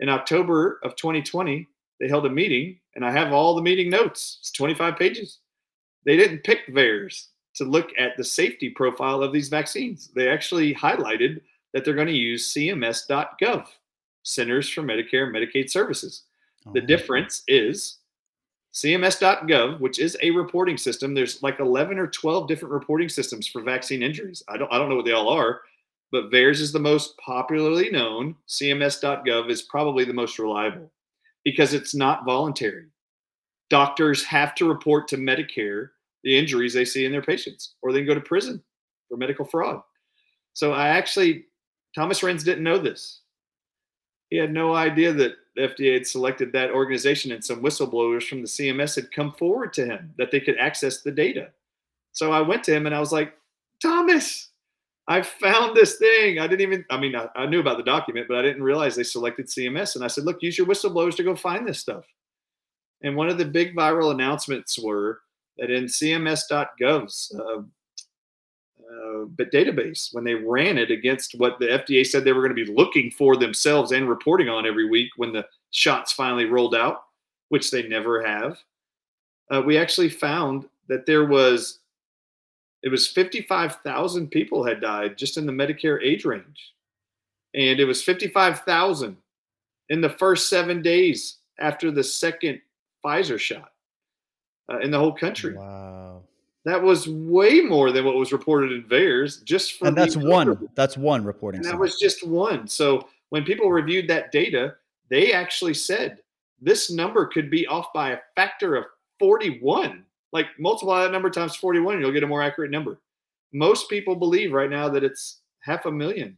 In 0.00 0.08
October 0.10 0.80
of 0.84 0.96
2020, 0.96 1.66
they 2.02 2.08
held 2.08 2.26
a 2.26 2.30
meeting, 2.30 2.80
and 2.96 3.04
I 3.04 3.12
have 3.12 3.32
all 3.32 3.54
the 3.54 3.62
meeting 3.62 3.88
notes. 3.88 4.38
It's 4.40 4.50
25 4.50 4.96
pages. 4.96 5.38
They 6.04 6.16
didn't 6.16 6.42
pick 6.42 6.66
VAERS 6.66 7.28
to 7.54 7.64
look 7.64 7.90
at 7.96 8.16
the 8.16 8.24
safety 8.24 8.70
profile 8.70 9.22
of 9.22 9.32
these 9.32 9.48
vaccines. 9.48 10.10
They 10.12 10.28
actually 10.28 10.74
highlighted 10.74 11.42
that 11.72 11.84
they're 11.84 11.94
going 11.94 12.08
to 12.08 12.12
use 12.12 12.52
CMS.gov, 12.52 13.66
Centers 14.24 14.68
for 14.68 14.82
Medicare 14.82 15.26
and 15.26 15.34
Medicaid 15.34 15.70
Services. 15.70 16.24
Oh. 16.66 16.72
The 16.74 16.80
difference 16.80 17.44
is 17.46 17.98
CMS.gov, 18.74 19.78
which 19.78 20.00
is 20.00 20.16
a 20.22 20.32
reporting 20.32 20.76
system. 20.76 21.14
There's 21.14 21.40
like 21.40 21.60
11 21.60 22.00
or 22.00 22.08
12 22.08 22.48
different 22.48 22.74
reporting 22.74 23.10
systems 23.10 23.46
for 23.46 23.62
vaccine 23.62 24.02
injuries. 24.02 24.42
I 24.48 24.56
don't, 24.56 24.72
I 24.72 24.78
don't 24.78 24.88
know 24.88 24.96
what 24.96 25.04
they 25.04 25.12
all 25.12 25.28
are. 25.28 25.60
but 26.10 26.32
VAERS 26.32 26.60
is 26.60 26.72
the 26.72 26.80
most 26.80 27.16
popularly 27.18 27.90
known. 27.90 28.34
CMS.gov 28.48 29.48
is 29.50 29.62
probably 29.62 30.04
the 30.04 30.12
most 30.12 30.40
reliable 30.40 30.90
because 31.44 31.74
it's 31.74 31.94
not 31.94 32.24
voluntary. 32.24 32.86
Doctors 33.70 34.24
have 34.24 34.54
to 34.56 34.68
report 34.68 35.08
to 35.08 35.16
Medicare 35.16 35.88
the 36.24 36.36
injuries 36.36 36.74
they 36.74 36.84
see 36.84 37.04
in 37.04 37.12
their 37.12 37.22
patients, 37.22 37.74
or 37.82 37.92
they 37.92 37.98
can 37.98 38.06
go 38.06 38.14
to 38.14 38.20
prison 38.20 38.62
for 39.08 39.16
medical 39.16 39.44
fraud. 39.44 39.82
So 40.52 40.72
I 40.72 40.88
actually, 40.88 41.46
Thomas 41.94 42.20
Renz 42.20 42.44
didn't 42.44 42.64
know 42.64 42.78
this. 42.78 43.20
He 44.30 44.36
had 44.36 44.52
no 44.52 44.74
idea 44.74 45.12
that 45.12 45.32
the 45.56 45.62
FDA 45.62 45.94
had 45.94 46.06
selected 46.06 46.52
that 46.52 46.70
organization 46.70 47.32
and 47.32 47.44
some 47.44 47.62
whistleblowers 47.62 48.26
from 48.26 48.40
the 48.40 48.48
CMS 48.48 48.94
had 48.94 49.12
come 49.12 49.32
forward 49.32 49.72
to 49.74 49.84
him 49.84 50.14
that 50.16 50.30
they 50.30 50.40
could 50.40 50.56
access 50.58 51.02
the 51.02 51.10
data. 51.10 51.48
So 52.12 52.32
I 52.32 52.40
went 52.40 52.64
to 52.64 52.74
him 52.74 52.86
and 52.86 52.94
I 52.94 53.00
was 53.00 53.12
like, 53.12 53.34
Thomas, 53.82 54.48
I 55.08 55.22
found 55.22 55.76
this 55.76 55.96
thing. 55.96 56.38
I 56.38 56.46
didn't 56.46 56.60
even, 56.60 56.84
I 56.90 56.96
mean, 56.96 57.16
I, 57.16 57.28
I, 57.34 57.46
knew 57.46 57.60
about 57.60 57.76
the 57.76 57.82
document, 57.82 58.28
but 58.28 58.38
I 58.38 58.42
didn't 58.42 58.62
realize 58.62 58.94
they 58.94 59.02
selected 59.02 59.48
CMS. 59.48 59.96
And 59.96 60.04
I 60.04 60.06
said, 60.06 60.24
look, 60.24 60.42
use 60.42 60.56
your 60.56 60.66
whistleblowers 60.66 61.16
to 61.16 61.24
go 61.24 61.34
find 61.34 61.66
this 61.66 61.80
stuff. 61.80 62.04
And 63.02 63.16
one 63.16 63.28
of 63.28 63.36
the 63.36 63.44
big 63.44 63.74
viral 63.74 64.12
announcements 64.12 64.78
were 64.78 65.20
that 65.58 65.70
in 65.70 65.84
CMS.gov's 65.84 67.36
uh, 67.38 67.62
uh, 68.92 69.24
database, 69.52 70.14
when 70.14 70.24
they 70.24 70.34
ran 70.34 70.78
it 70.78 70.90
against 70.90 71.34
what 71.38 71.58
the 71.58 71.66
FDA 71.66 72.06
said 72.06 72.24
they 72.24 72.32
were 72.32 72.46
going 72.46 72.56
to 72.56 72.64
be 72.64 72.72
looking 72.72 73.10
for 73.10 73.36
themselves 73.36 73.92
and 73.92 74.08
reporting 74.08 74.48
on 74.48 74.66
every 74.66 74.88
week 74.88 75.10
when 75.16 75.32
the 75.32 75.46
shots 75.72 76.12
finally 76.12 76.44
rolled 76.44 76.74
out, 76.74 77.04
which 77.48 77.70
they 77.70 77.88
never 77.88 78.24
have, 78.24 78.58
uh, 79.50 79.60
we 79.60 79.76
actually 79.76 80.08
found 80.08 80.68
that 80.88 81.06
there 81.06 81.26
was 81.26 81.80
it 82.82 82.90
was 82.90 83.06
55,000 83.08 84.28
people 84.28 84.64
had 84.64 84.80
died 84.80 85.16
just 85.16 85.36
in 85.36 85.46
the 85.46 85.52
Medicare 85.52 86.02
age 86.02 86.24
range. 86.24 86.72
And 87.54 87.78
it 87.78 87.84
was 87.84 88.02
55,000 88.02 89.16
in 89.90 90.00
the 90.00 90.10
first 90.10 90.48
seven 90.48 90.82
days 90.82 91.38
after 91.60 91.90
the 91.90 92.02
second 92.02 92.60
Pfizer 93.04 93.38
shot 93.38 93.72
uh, 94.72 94.78
in 94.78 94.90
the 94.90 94.98
whole 94.98 95.12
country. 95.12 95.54
Wow. 95.54 96.22
That 96.64 96.80
was 96.80 97.08
way 97.08 97.60
more 97.60 97.90
than 97.90 98.04
what 98.04 98.14
was 98.14 98.32
reported 98.32 98.72
in 98.72 98.84
VAERS 98.84 99.42
just 99.44 99.78
for 99.78 99.88
And 99.88 99.96
that's 99.96 100.16
one. 100.16 100.68
That's 100.74 100.96
one 100.96 101.24
reporting. 101.24 101.60
And 101.60 101.68
that 101.68 101.78
was 101.78 101.98
just 101.98 102.26
one. 102.26 102.68
So 102.68 103.08
when 103.30 103.44
people 103.44 103.70
reviewed 103.70 104.08
that 104.08 104.30
data, 104.30 104.76
they 105.10 105.32
actually 105.32 105.74
said 105.74 106.18
this 106.60 106.90
number 106.90 107.26
could 107.26 107.50
be 107.50 107.66
off 107.66 107.92
by 107.92 108.12
a 108.12 108.18
factor 108.36 108.76
of 108.76 108.84
41. 109.18 110.04
Like 110.32 110.46
multiply 110.58 111.02
that 111.02 111.12
number 111.12 111.30
times 111.30 111.56
41, 111.56 111.94
and 111.94 112.02
you'll 112.02 112.12
get 112.12 112.22
a 112.22 112.26
more 112.26 112.42
accurate 112.42 112.70
number. 112.70 113.00
Most 113.52 113.90
people 113.90 114.16
believe 114.16 114.52
right 114.52 114.70
now 114.70 114.88
that 114.88 115.04
it's 115.04 115.40
half 115.60 115.86
a 115.86 115.92
million 115.92 116.36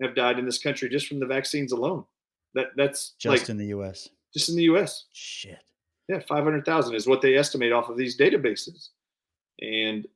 have 0.00 0.14
died 0.14 0.38
in 0.38 0.46
this 0.46 0.58
country 0.58 0.88
just 0.88 1.06
from 1.06 1.20
the 1.20 1.26
vaccines 1.26 1.72
alone. 1.72 2.04
That 2.54 2.68
that's 2.76 3.10
just 3.18 3.42
like, 3.42 3.48
in 3.48 3.58
the 3.58 3.66
US. 3.66 4.08
Just 4.32 4.48
in 4.48 4.56
the 4.56 4.64
US. 4.64 5.06
Shit. 5.12 5.62
Yeah, 6.08 6.20
500,000 6.26 6.94
is 6.94 7.06
what 7.06 7.20
they 7.20 7.36
estimate 7.36 7.72
off 7.72 7.88
of 7.88 7.96
these 7.96 8.18
databases. 8.18 8.88
And 9.60 10.06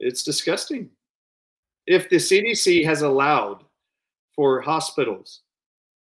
it's 0.00 0.24
disgusting. 0.24 0.90
If 1.86 2.08
the 2.08 2.16
CDC 2.16 2.84
has 2.84 3.02
allowed 3.02 3.62
for 4.34 4.60
hospitals 4.60 5.42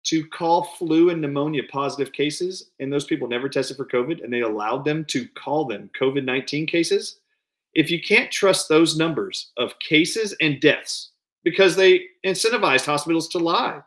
to 0.06 0.26
call 0.27 0.64
flu 0.77 1.10
and 1.10 1.22
pneumonia 1.22 1.64
positive 1.69 2.14
cases, 2.14 2.69
and 2.80 2.91
those 2.91 3.06
people 3.06 3.27
never 3.27 3.49
tested 3.49 3.77
for 3.77 3.86
COVID, 3.86 4.23
and 4.23 4.32
they 4.32 4.41
allowed 4.41 4.86
them 4.86 5.03
to 5.06 5.27
call 5.30 5.65
them 5.65 5.90
COVID 5.99 6.23
19 6.23 6.68
cases, 6.68 7.18
if 7.73 7.91
you 7.91 8.02
can't 8.02 8.32
trust 8.32 8.69
those 8.69 8.98
numbers 8.98 9.52
of 9.57 9.77
cases 9.80 10.36
and 10.41 10.61
deaths 10.61 11.11
because 11.44 11.76
they 11.76 12.06
incentivized 12.26 12.86
hospitals 12.86 13.27
to 13.30 13.38
lie, 13.38 13.82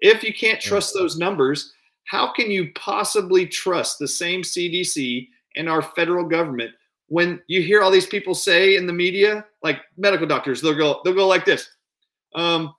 if 0.00 0.22
you 0.22 0.34
can't 0.34 0.60
trust 0.60 0.94
those 0.94 1.16
numbers, 1.16 1.72
how 2.04 2.32
can 2.32 2.50
you 2.50 2.70
possibly 2.74 3.46
trust 3.46 3.98
the 3.98 4.08
same 4.08 4.42
CDC 4.42 5.28
and 5.56 5.68
our 5.68 5.82
federal 5.82 6.24
government 6.24 6.72
when 7.08 7.40
you 7.46 7.62
hear 7.62 7.82
all 7.82 7.90
these 7.90 8.06
people 8.06 8.34
say 8.34 8.76
in 8.76 8.86
the 8.86 8.92
media, 8.92 9.44
like 9.62 9.80
medical 9.96 10.26
doctors, 10.26 10.60
they'll 10.60 10.74
go, 10.74 11.00
they'll 11.04 11.14
go 11.14 11.26
like 11.26 11.44
this. 11.44 11.68
Um, 12.34 12.74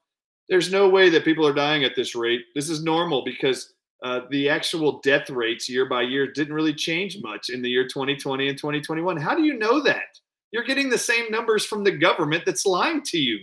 there's 0.49 0.71
no 0.71 0.89
way 0.89 1.09
that 1.09 1.25
people 1.25 1.47
are 1.47 1.53
dying 1.53 1.83
at 1.83 1.95
this 1.95 2.15
rate. 2.15 2.41
This 2.55 2.69
is 2.69 2.83
normal 2.83 3.23
because 3.23 3.73
uh, 4.03 4.21
the 4.29 4.49
actual 4.49 4.99
death 5.01 5.29
rates 5.29 5.69
year 5.69 5.87
by 5.87 6.01
year 6.01 6.31
didn't 6.31 6.53
really 6.53 6.73
change 6.73 7.17
much 7.21 7.49
in 7.49 7.61
the 7.61 7.69
year 7.69 7.87
2020 7.87 8.49
and 8.49 8.57
2021. 8.57 9.17
How 9.17 9.35
do 9.35 9.43
you 9.43 9.57
know 9.57 9.81
that? 9.83 10.19
You're 10.51 10.63
getting 10.63 10.89
the 10.89 10.97
same 10.97 11.29
numbers 11.29 11.65
from 11.65 11.83
the 11.83 11.91
government 11.91 12.43
that's 12.45 12.65
lying 12.65 13.03
to 13.03 13.17
you. 13.19 13.39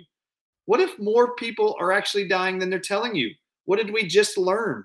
What 0.65 0.81
if 0.81 0.99
more 0.99 1.37
people 1.37 1.77
are 1.79 1.93
actually 1.93 2.27
dying 2.27 2.59
than 2.59 2.71
they're 2.71 2.81
telling 2.81 3.15
you? 3.15 3.31
What 3.67 3.77
did 3.77 3.93
we 3.93 4.07
just 4.07 4.37
learn? 4.37 4.85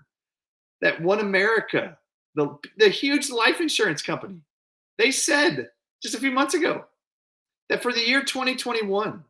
that 0.82 1.02
One 1.02 1.20
America, 1.20 1.98
the, 2.36 2.58
the 2.78 2.90
huge 2.90 3.30
life 3.30 3.62
insurance 3.62 4.02
company, 4.02 4.42
they 4.98 5.12
said 5.12 5.70
just 6.02 6.16
a 6.16 6.20
few 6.20 6.32
months 6.32 6.54
ago 6.54 6.86
that 7.70 7.82
for 7.82 7.94
the 7.94 8.06
year 8.06 8.24
2021, 8.24 9.24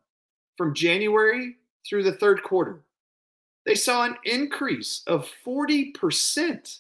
from 0.58 0.74
January 0.74 1.56
through 1.88 2.04
the 2.04 2.14
third 2.14 2.44
quarter, 2.44 2.82
they 3.66 3.76
saw 3.76 4.04
an 4.04 4.16
increase 4.26 5.04
of 5.08 5.30
40%, 5.46 6.80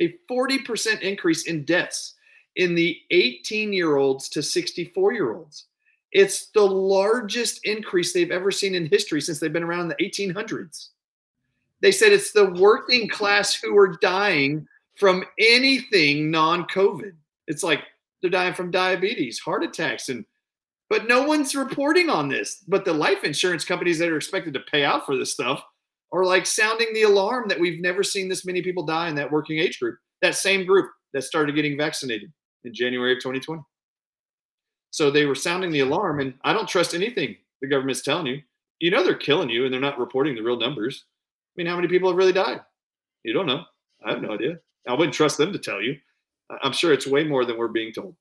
a 0.00 0.14
40% 0.30 1.00
increase 1.00 1.46
in 1.46 1.64
deaths 1.64 2.14
in 2.56 2.74
the 2.74 2.98
18 3.10 3.72
year 3.72 3.96
olds 3.96 4.28
to 4.30 4.42
64 4.42 5.12
year 5.12 5.34
olds. 5.34 5.66
It's 6.12 6.48
the 6.48 6.66
largest 6.66 7.60
increase 7.64 8.12
they've 8.12 8.32
ever 8.32 8.50
seen 8.50 8.74
in 8.74 8.86
history 8.86 9.20
since 9.20 9.38
they've 9.38 9.52
been 9.52 9.62
around 9.62 9.82
in 9.82 9.88
the 9.88 10.04
1800s. 10.04 10.88
They 11.80 11.92
said 11.92 12.12
it's 12.12 12.32
the 12.32 12.50
working 12.50 13.08
class 13.08 13.54
who 13.54 13.76
are 13.78 13.96
dying 14.02 14.66
from 14.96 15.24
anything 15.38 16.30
non 16.30 16.64
COVID. 16.64 17.12
It's 17.46 17.62
like 17.62 17.80
they're 18.20 18.30
dying 18.30 18.54
from 18.54 18.70
diabetes, 18.70 19.38
heart 19.38 19.64
attacks, 19.64 20.08
and 20.08 20.24
but 20.90 21.08
no 21.08 21.22
one's 21.22 21.54
reporting 21.54 22.10
on 22.10 22.28
this. 22.28 22.62
But 22.68 22.84
the 22.84 22.92
life 22.92 23.24
insurance 23.24 23.64
companies 23.64 23.98
that 23.98 24.10
are 24.10 24.16
expected 24.16 24.52
to 24.54 24.60
pay 24.70 24.84
out 24.84 25.06
for 25.06 25.16
this 25.16 25.32
stuff 25.32 25.62
are 26.12 26.24
like 26.24 26.44
sounding 26.44 26.92
the 26.92 27.02
alarm 27.02 27.48
that 27.48 27.58
we've 27.58 27.80
never 27.80 28.02
seen 28.02 28.28
this 28.28 28.44
many 28.44 28.60
people 28.60 28.84
die 28.84 29.08
in 29.08 29.14
that 29.14 29.30
working 29.30 29.58
age 29.58 29.78
group, 29.80 29.96
that 30.20 30.34
same 30.34 30.66
group 30.66 30.90
that 31.14 31.22
started 31.22 31.54
getting 31.54 31.78
vaccinated 31.78 32.30
in 32.64 32.74
January 32.74 33.12
of 33.12 33.20
2020. 33.20 33.62
So 34.90 35.10
they 35.10 35.24
were 35.24 35.36
sounding 35.36 35.70
the 35.70 35.80
alarm, 35.80 36.20
and 36.20 36.34
I 36.44 36.52
don't 36.52 36.68
trust 36.68 36.94
anything 36.94 37.36
the 37.62 37.68
government's 37.68 38.02
telling 38.02 38.26
you. 38.26 38.42
You 38.80 38.90
know 38.90 39.04
they're 39.04 39.14
killing 39.14 39.50
you, 39.50 39.64
and 39.64 39.72
they're 39.72 39.80
not 39.80 39.98
reporting 39.98 40.34
the 40.34 40.42
real 40.42 40.58
numbers 40.58 41.04
I 41.50 41.60
mean, 41.60 41.66
how 41.66 41.76
many 41.76 41.88
people 41.88 42.08
have 42.08 42.16
really 42.16 42.32
died? 42.32 42.60
You 43.24 43.32
don't 43.32 43.46
know. 43.46 43.64
I 44.04 44.12
have 44.12 44.22
no 44.22 44.32
idea. 44.32 44.58
I 44.88 44.94
wouldn't 44.94 45.14
trust 45.14 45.36
them 45.36 45.52
to 45.52 45.58
tell 45.58 45.82
you. 45.82 45.96
I'm 46.62 46.72
sure 46.72 46.92
it's 46.92 47.06
way 47.06 47.24
more 47.24 47.44
than 47.44 47.58
we're 47.58 47.68
being 47.68 47.92
told. 47.92 48.14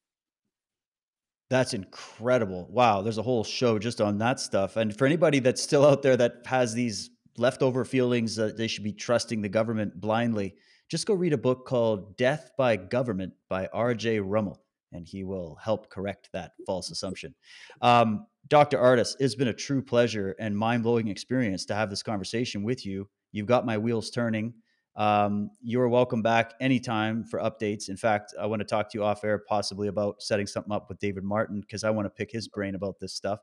That's 1.49 1.73
incredible. 1.73 2.67
Wow, 2.69 3.01
there's 3.01 3.17
a 3.17 3.23
whole 3.23 3.43
show 3.43 3.79
just 3.79 4.01
on 4.01 4.19
that 4.19 4.39
stuff. 4.39 4.77
And 4.77 4.95
for 4.95 5.05
anybody 5.05 5.39
that's 5.39 5.61
still 5.61 5.85
out 5.85 6.03
there 6.03 6.15
that 6.17 6.43
has 6.45 6.73
these 6.73 7.09
leftover 7.37 7.85
feelings 7.85 8.35
that 8.35 8.55
they 8.55 8.67
should 8.67 8.83
be 8.83 8.93
trusting 8.93 9.41
the 9.41 9.49
government 9.49 9.99
blindly, 9.99 10.55
just 10.89 11.07
go 11.07 11.13
read 11.13 11.33
a 11.33 11.37
book 11.37 11.65
called 11.65 12.17
Death 12.17 12.51
by 12.57 12.75
Government 12.75 13.33
by 13.49 13.67
R.J. 13.73 14.19
Rummel, 14.19 14.61
and 14.91 15.07
he 15.07 15.23
will 15.23 15.55
help 15.55 15.89
correct 15.89 16.29
that 16.33 16.51
false 16.65 16.91
assumption. 16.91 17.33
Um, 17.81 18.27
Dr. 18.47 18.77
Ardis, 18.77 19.15
it's 19.19 19.35
been 19.35 19.47
a 19.47 19.53
true 19.53 19.81
pleasure 19.81 20.35
and 20.39 20.57
mind 20.57 20.83
blowing 20.83 21.07
experience 21.07 21.65
to 21.65 21.75
have 21.75 21.89
this 21.89 22.03
conversation 22.03 22.63
with 22.63 22.85
you. 22.85 23.07
You've 23.31 23.47
got 23.47 23.65
my 23.65 23.77
wheels 23.77 24.09
turning. 24.09 24.53
Um, 24.99 25.51
you're 25.63 25.87
welcome 25.87 26.21
back 26.21 26.55
anytime 26.59 27.23
for 27.23 27.39
updates. 27.39 27.87
In 27.87 27.95
fact, 27.95 28.33
I 28.39 28.45
want 28.45 28.59
to 28.59 28.65
talk 28.65 28.91
to 28.91 28.97
you 28.97 29.03
off 29.05 29.23
air, 29.23 29.37
possibly 29.47 29.87
about 29.87 30.21
setting 30.21 30.45
something 30.45 30.73
up 30.73 30.89
with 30.89 30.99
David 30.99 31.23
Martin 31.23 31.61
because 31.61 31.85
I 31.85 31.89
want 31.89 32.05
to 32.05 32.09
pick 32.09 32.29
his 32.29 32.49
brain 32.49 32.75
about 32.75 32.99
this 32.99 33.13
stuff. 33.13 33.39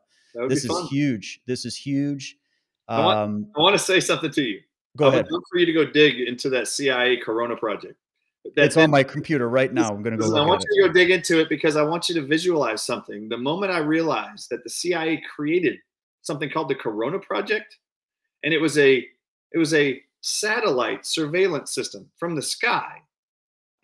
This 0.48 0.66
is 0.66 0.88
huge. 0.90 1.40
This 1.46 1.64
is 1.64 1.74
huge. 1.74 2.36
Um, 2.88 3.00
I, 3.00 3.04
want, 3.04 3.46
I, 3.56 3.60
want, 3.60 3.74
to 3.74 3.78
say 3.78 4.00
something 4.00 4.30
to 4.32 4.42
you. 4.42 4.60
Go 4.98 5.06
I 5.06 5.08
ahead. 5.08 5.30
love 5.30 5.42
for 5.50 5.58
you 5.58 5.64
to 5.64 5.72
go 5.72 5.86
dig 5.86 6.20
into 6.20 6.50
that 6.50 6.68
CIA 6.68 7.16
Corona 7.16 7.56
project. 7.56 7.94
It's 8.44 8.76
on 8.76 8.90
my 8.90 9.02
computer 9.02 9.48
right 9.48 9.72
now. 9.72 9.88
I'm 9.88 10.02
going 10.02 10.16
to 10.16 10.22
go. 10.22 10.36
I 10.36 10.46
want 10.46 10.62
you 10.70 10.82
to 10.82 10.88
go 10.88 10.92
dig 10.92 11.10
into 11.10 11.40
it 11.40 11.48
because 11.48 11.76
I 11.76 11.82
want 11.82 12.10
you 12.10 12.14
to 12.16 12.22
visualize 12.22 12.82
something. 12.82 13.30
The 13.30 13.38
moment 13.38 13.72
I 13.72 13.78
realized 13.78 14.50
that 14.50 14.62
the 14.62 14.70
CIA 14.70 15.22
created 15.34 15.78
something 16.20 16.50
called 16.50 16.68
the 16.68 16.74
Corona 16.74 17.18
Project, 17.18 17.78
and 18.44 18.52
it 18.52 18.58
was 18.58 18.76
a 18.78 19.04
it 19.52 19.58
was 19.58 19.74
a 19.74 20.00
satellite 20.26 21.06
surveillance 21.06 21.72
system 21.72 22.10
from 22.16 22.34
the 22.34 22.42
sky. 22.42 23.00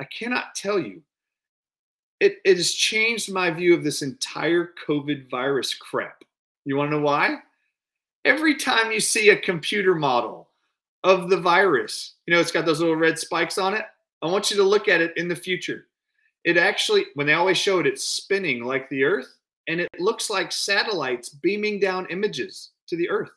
I 0.00 0.04
cannot 0.04 0.56
tell 0.56 0.78
you. 0.78 1.02
It, 2.18 2.38
it 2.44 2.56
has 2.56 2.72
changed 2.72 3.32
my 3.32 3.50
view 3.50 3.74
of 3.74 3.84
this 3.84 4.02
entire 4.02 4.70
COVID 4.86 5.30
virus 5.30 5.72
crap. 5.74 6.24
You 6.64 6.76
want 6.76 6.90
to 6.90 6.96
know 6.96 7.02
why? 7.02 7.38
Every 8.24 8.56
time 8.56 8.92
you 8.92 9.00
see 9.00 9.30
a 9.30 9.36
computer 9.36 9.94
model 9.94 10.48
of 11.04 11.30
the 11.30 11.40
virus, 11.40 12.14
you 12.26 12.34
know, 12.34 12.40
it's 12.40 12.52
got 12.52 12.66
those 12.66 12.80
little 12.80 12.96
red 12.96 13.18
spikes 13.18 13.58
on 13.58 13.74
it. 13.74 13.84
I 14.20 14.26
want 14.26 14.50
you 14.50 14.56
to 14.56 14.62
look 14.62 14.88
at 14.88 15.00
it 15.00 15.16
in 15.16 15.28
the 15.28 15.36
future. 15.36 15.86
It 16.44 16.56
actually, 16.56 17.06
when 17.14 17.26
they 17.26 17.34
always 17.34 17.58
show 17.58 17.78
it, 17.78 17.86
it's 17.86 18.04
spinning 18.04 18.64
like 18.64 18.88
the 18.88 19.04
Earth, 19.04 19.38
and 19.68 19.80
it 19.80 19.88
looks 19.98 20.28
like 20.28 20.50
satellites 20.50 21.28
beaming 21.28 21.78
down 21.78 22.06
images 22.10 22.70
to 22.88 22.96
the 22.96 23.08
Earth. 23.08 23.30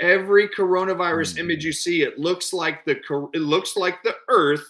Every 0.00 0.48
coronavirus 0.48 1.34
Mhm. 1.34 1.38
image 1.40 1.64
you 1.64 1.72
see, 1.72 2.02
it 2.02 2.18
looks 2.18 2.52
like 2.52 2.84
the 2.84 2.96
it 3.34 3.40
looks 3.40 3.76
like 3.76 4.02
the 4.02 4.16
Earth 4.28 4.64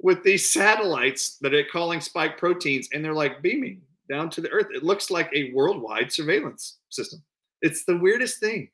with 0.00 0.22
these 0.22 0.48
satellites 0.48 1.36
that 1.38 1.54
are 1.54 1.64
calling 1.64 2.00
spike 2.00 2.38
proteins, 2.38 2.88
and 2.92 3.04
they're 3.04 3.12
like 3.14 3.42
beaming 3.42 3.82
down 4.08 4.30
to 4.30 4.40
the 4.40 4.50
Earth. 4.50 4.68
It 4.72 4.82
looks 4.82 5.10
like 5.10 5.30
a 5.34 5.52
worldwide 5.52 6.10
surveillance 6.10 6.78
system. 6.88 7.22
It's 7.62 7.84
the 7.84 7.98
weirdest 7.98 8.40
thing. 8.40 8.70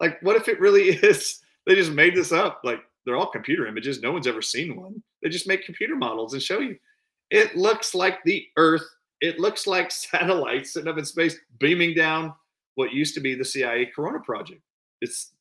Like, 0.00 0.22
what 0.22 0.36
if 0.36 0.48
it 0.48 0.60
really 0.60 0.88
is? 1.04 1.42
They 1.66 1.74
just 1.74 1.90
made 1.92 2.14
this 2.14 2.30
up. 2.32 2.60
Like, 2.62 2.80
they're 3.04 3.16
all 3.16 3.26
computer 3.30 3.66
images. 3.66 4.00
No 4.00 4.12
one's 4.12 4.26
ever 4.28 4.42
seen 4.42 4.76
one. 4.76 5.02
They 5.22 5.28
just 5.30 5.48
make 5.48 5.64
computer 5.64 5.96
models 5.96 6.32
and 6.32 6.42
show 6.42 6.60
you. 6.60 6.78
It 7.30 7.56
looks 7.56 7.94
like 7.94 8.22
the 8.24 8.46
Earth. 8.56 8.86
It 9.20 9.40
looks 9.40 9.66
like 9.66 9.90
satellites 9.90 10.72
sitting 10.72 10.88
up 10.88 10.98
in 10.98 11.04
space 11.04 11.36
beaming 11.58 11.94
down 11.94 12.34
what 12.76 12.92
used 12.92 13.14
to 13.14 13.20
be 13.20 13.34
the 13.34 13.44
CIA 13.44 13.86
Corona 13.86 14.20
project. 14.20 14.60
It's, 15.00 15.32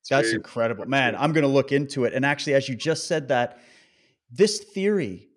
it's 0.00 0.08
That's 0.10 0.32
incredible. 0.32 0.86
Man, 0.86 1.16
I'm 1.16 1.32
going 1.32 1.42
to 1.42 1.48
look 1.48 1.72
into 1.72 2.04
it. 2.04 2.12
And 2.12 2.24
actually, 2.24 2.54
as 2.54 2.68
you 2.68 2.74
just 2.74 3.06
said 3.06 3.28
that, 3.28 3.60
this 4.30 4.58
theory 4.58 5.28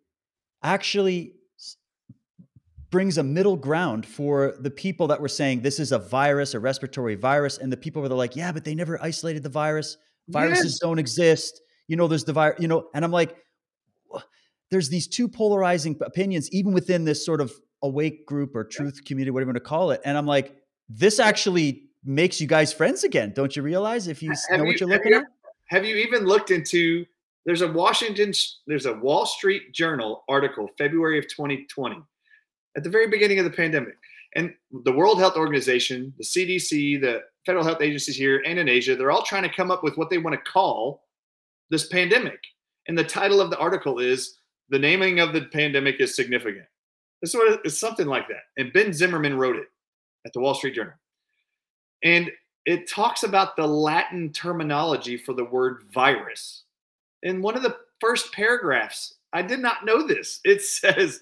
actually 0.63 1.33
brings 2.89 3.17
a 3.17 3.23
middle 3.23 3.57
ground 3.57 4.05
for 4.05 4.55
the 4.59 4.71
people 4.71 5.07
that 5.07 5.19
were 5.19 5.27
saying 5.27 5.61
this 5.61 5.79
is 5.79 5.91
a 5.91 5.99
virus, 5.99 6.53
a 6.53 6.59
respiratory 6.59 7.15
virus, 7.15 7.57
and 7.57 7.71
the 7.71 7.77
people 7.77 8.01
were 8.01 8.07
like, 8.09 8.35
yeah, 8.35 8.51
but 8.51 8.63
they 8.63 8.75
never 8.75 9.01
isolated 9.03 9.43
the 9.43 9.49
virus. 9.49 9.97
Viruses 10.29 10.73
Yes. 10.73 10.79
don't 10.79 10.99
exist. 10.99 11.61
You 11.87 11.95
know, 11.95 12.07
there's 12.07 12.23
the 12.23 12.33
virus, 12.33 12.59
you 12.59 12.67
know, 12.67 12.87
and 12.93 13.03
I'm 13.03 13.11
like, 13.11 13.35
there's 14.69 14.89
these 14.89 15.07
two 15.07 15.27
polarizing 15.27 15.97
opinions, 16.01 16.49
even 16.51 16.73
within 16.73 17.05
this 17.05 17.25
sort 17.25 17.39
of 17.39 17.51
awake 17.81 18.25
group 18.25 18.55
or 18.55 18.63
truth 18.63 19.03
community, 19.05 19.31
whatever 19.31 19.51
you 19.51 19.53
want 19.53 19.63
to 19.63 19.69
call 19.69 19.91
it. 19.91 20.01
And 20.03 20.17
I'm 20.17 20.25
like, 20.25 20.55
this 20.89 21.19
actually 21.19 21.86
makes 22.07 22.39
you 22.41 22.47
guys 22.47 22.71
friends 22.73 23.03
again. 23.03 23.31
Don't 23.35 23.55
you 23.55 23.61
realize 23.61 24.07
if 24.07 24.23
you 24.23 24.31
Have 24.49 24.59
know 24.59 24.63
you- 24.65 24.71
what 24.71 24.79
you're 24.79 24.89
looking 24.89 25.11
you- 25.11 25.19
at? 25.19 25.25
Have 25.67 25.85
you 25.85 25.95
even 25.97 26.25
looked 26.25 26.51
into? 26.51 27.05
There's 27.45 27.61
a 27.61 27.71
Washington, 27.71 28.33
there's 28.65 28.85
a 28.85 28.93
Wall 28.93 29.25
Street 29.25 29.73
Journal 29.73 30.23
article, 30.27 30.67
February 30.77 31.17
of 31.17 31.27
2020, 31.27 32.01
at 32.75 32.83
the 32.83 32.89
very 32.89 33.07
beginning 33.07 33.39
of 33.39 33.45
the 33.45 33.51
pandemic, 33.51 33.95
and 34.35 34.53
the 34.83 34.91
World 34.91 35.19
Health 35.19 35.35
Organization, 35.37 36.13
the 36.17 36.23
CDC, 36.23 36.97
the 36.97 37.23
federal 37.45 37.63
health 37.63 37.81
agencies 37.81 38.17
here 38.17 38.41
and 38.45 38.59
in 38.59 38.67
Asia, 38.67 38.95
they're 38.95 39.11
all 39.11 39.23
trying 39.23 39.43
to 39.43 39.49
come 39.49 39.71
up 39.71 39.81
with 39.83 39.97
what 39.97 40.09
they 40.09 40.17
want 40.17 40.33
to 40.35 40.51
call 40.51 41.05
this 41.69 41.87
pandemic. 41.87 42.39
And 42.87 42.97
the 42.97 43.03
title 43.03 43.39
of 43.41 43.49
the 43.49 43.57
article 43.57 43.99
is 43.99 44.39
"The 44.69 44.79
naming 44.79 45.19
of 45.19 45.31
the 45.33 45.45
pandemic 45.45 45.99
is 46.01 46.15
significant." 46.15 46.67
This 47.21 47.33
is 47.33 47.35
what 47.35 47.61
it's 47.65 47.77
something 47.77 48.07
like 48.07 48.27
that. 48.27 48.43
And 48.57 48.71
Ben 48.73 48.91
Zimmerman 48.93 49.37
wrote 49.37 49.55
it 49.55 49.67
at 50.25 50.33
the 50.33 50.39
Wall 50.41 50.53
Street 50.53 50.75
Journal. 50.75 50.93
And 52.03 52.31
it 52.65 52.89
talks 52.89 53.23
about 53.23 53.55
the 53.55 53.65
Latin 53.65 54.31
terminology 54.31 55.17
for 55.17 55.33
the 55.33 55.45
word 55.45 55.83
virus. 55.93 56.63
In 57.23 57.41
one 57.41 57.55
of 57.55 57.63
the 57.63 57.77
first 57.99 58.31
paragraphs, 58.33 59.15
I 59.33 59.41
did 59.41 59.59
not 59.59 59.85
know 59.85 60.05
this. 60.05 60.39
It 60.45 60.61
says 60.61 61.21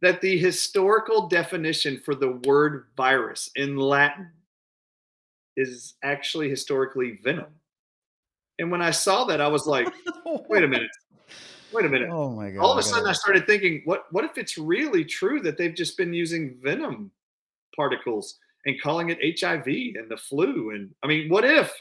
that 0.00 0.20
the 0.20 0.36
historical 0.36 1.28
definition 1.28 2.00
for 2.04 2.14
the 2.14 2.32
word 2.44 2.86
virus 2.96 3.50
in 3.54 3.76
Latin 3.76 4.30
is 5.56 5.94
actually 6.02 6.50
historically 6.50 7.18
venom. 7.22 7.46
And 8.58 8.70
when 8.70 8.82
I 8.82 8.90
saw 8.90 9.24
that, 9.24 9.40
I 9.40 9.48
was 9.48 9.66
like, 9.66 9.88
wait 10.48 10.64
a 10.64 10.68
minute. 10.68 10.90
Wait 11.72 11.86
a 11.86 11.88
minute. 11.88 12.10
Oh 12.10 12.28
my 12.28 12.50
god! 12.50 12.60
All 12.60 12.72
of 12.72 12.78
a 12.78 12.82
sudden, 12.82 13.08
I 13.08 13.12
started 13.12 13.46
thinking, 13.46 13.80
what 13.86 14.04
what 14.10 14.24
if 14.24 14.36
it's 14.36 14.58
really 14.58 15.04
true 15.04 15.40
that 15.40 15.56
they've 15.56 15.74
just 15.74 15.96
been 15.96 16.12
using 16.12 16.54
venom 16.60 17.10
particles 17.74 18.38
and 18.66 18.80
calling 18.80 19.10
it 19.10 19.40
HIV 19.40 19.66
and 19.66 20.10
the 20.10 20.16
flu? 20.16 20.70
And 20.70 20.94
I 21.02 21.06
mean, 21.06 21.28
what 21.28 21.44
if? 21.44 21.72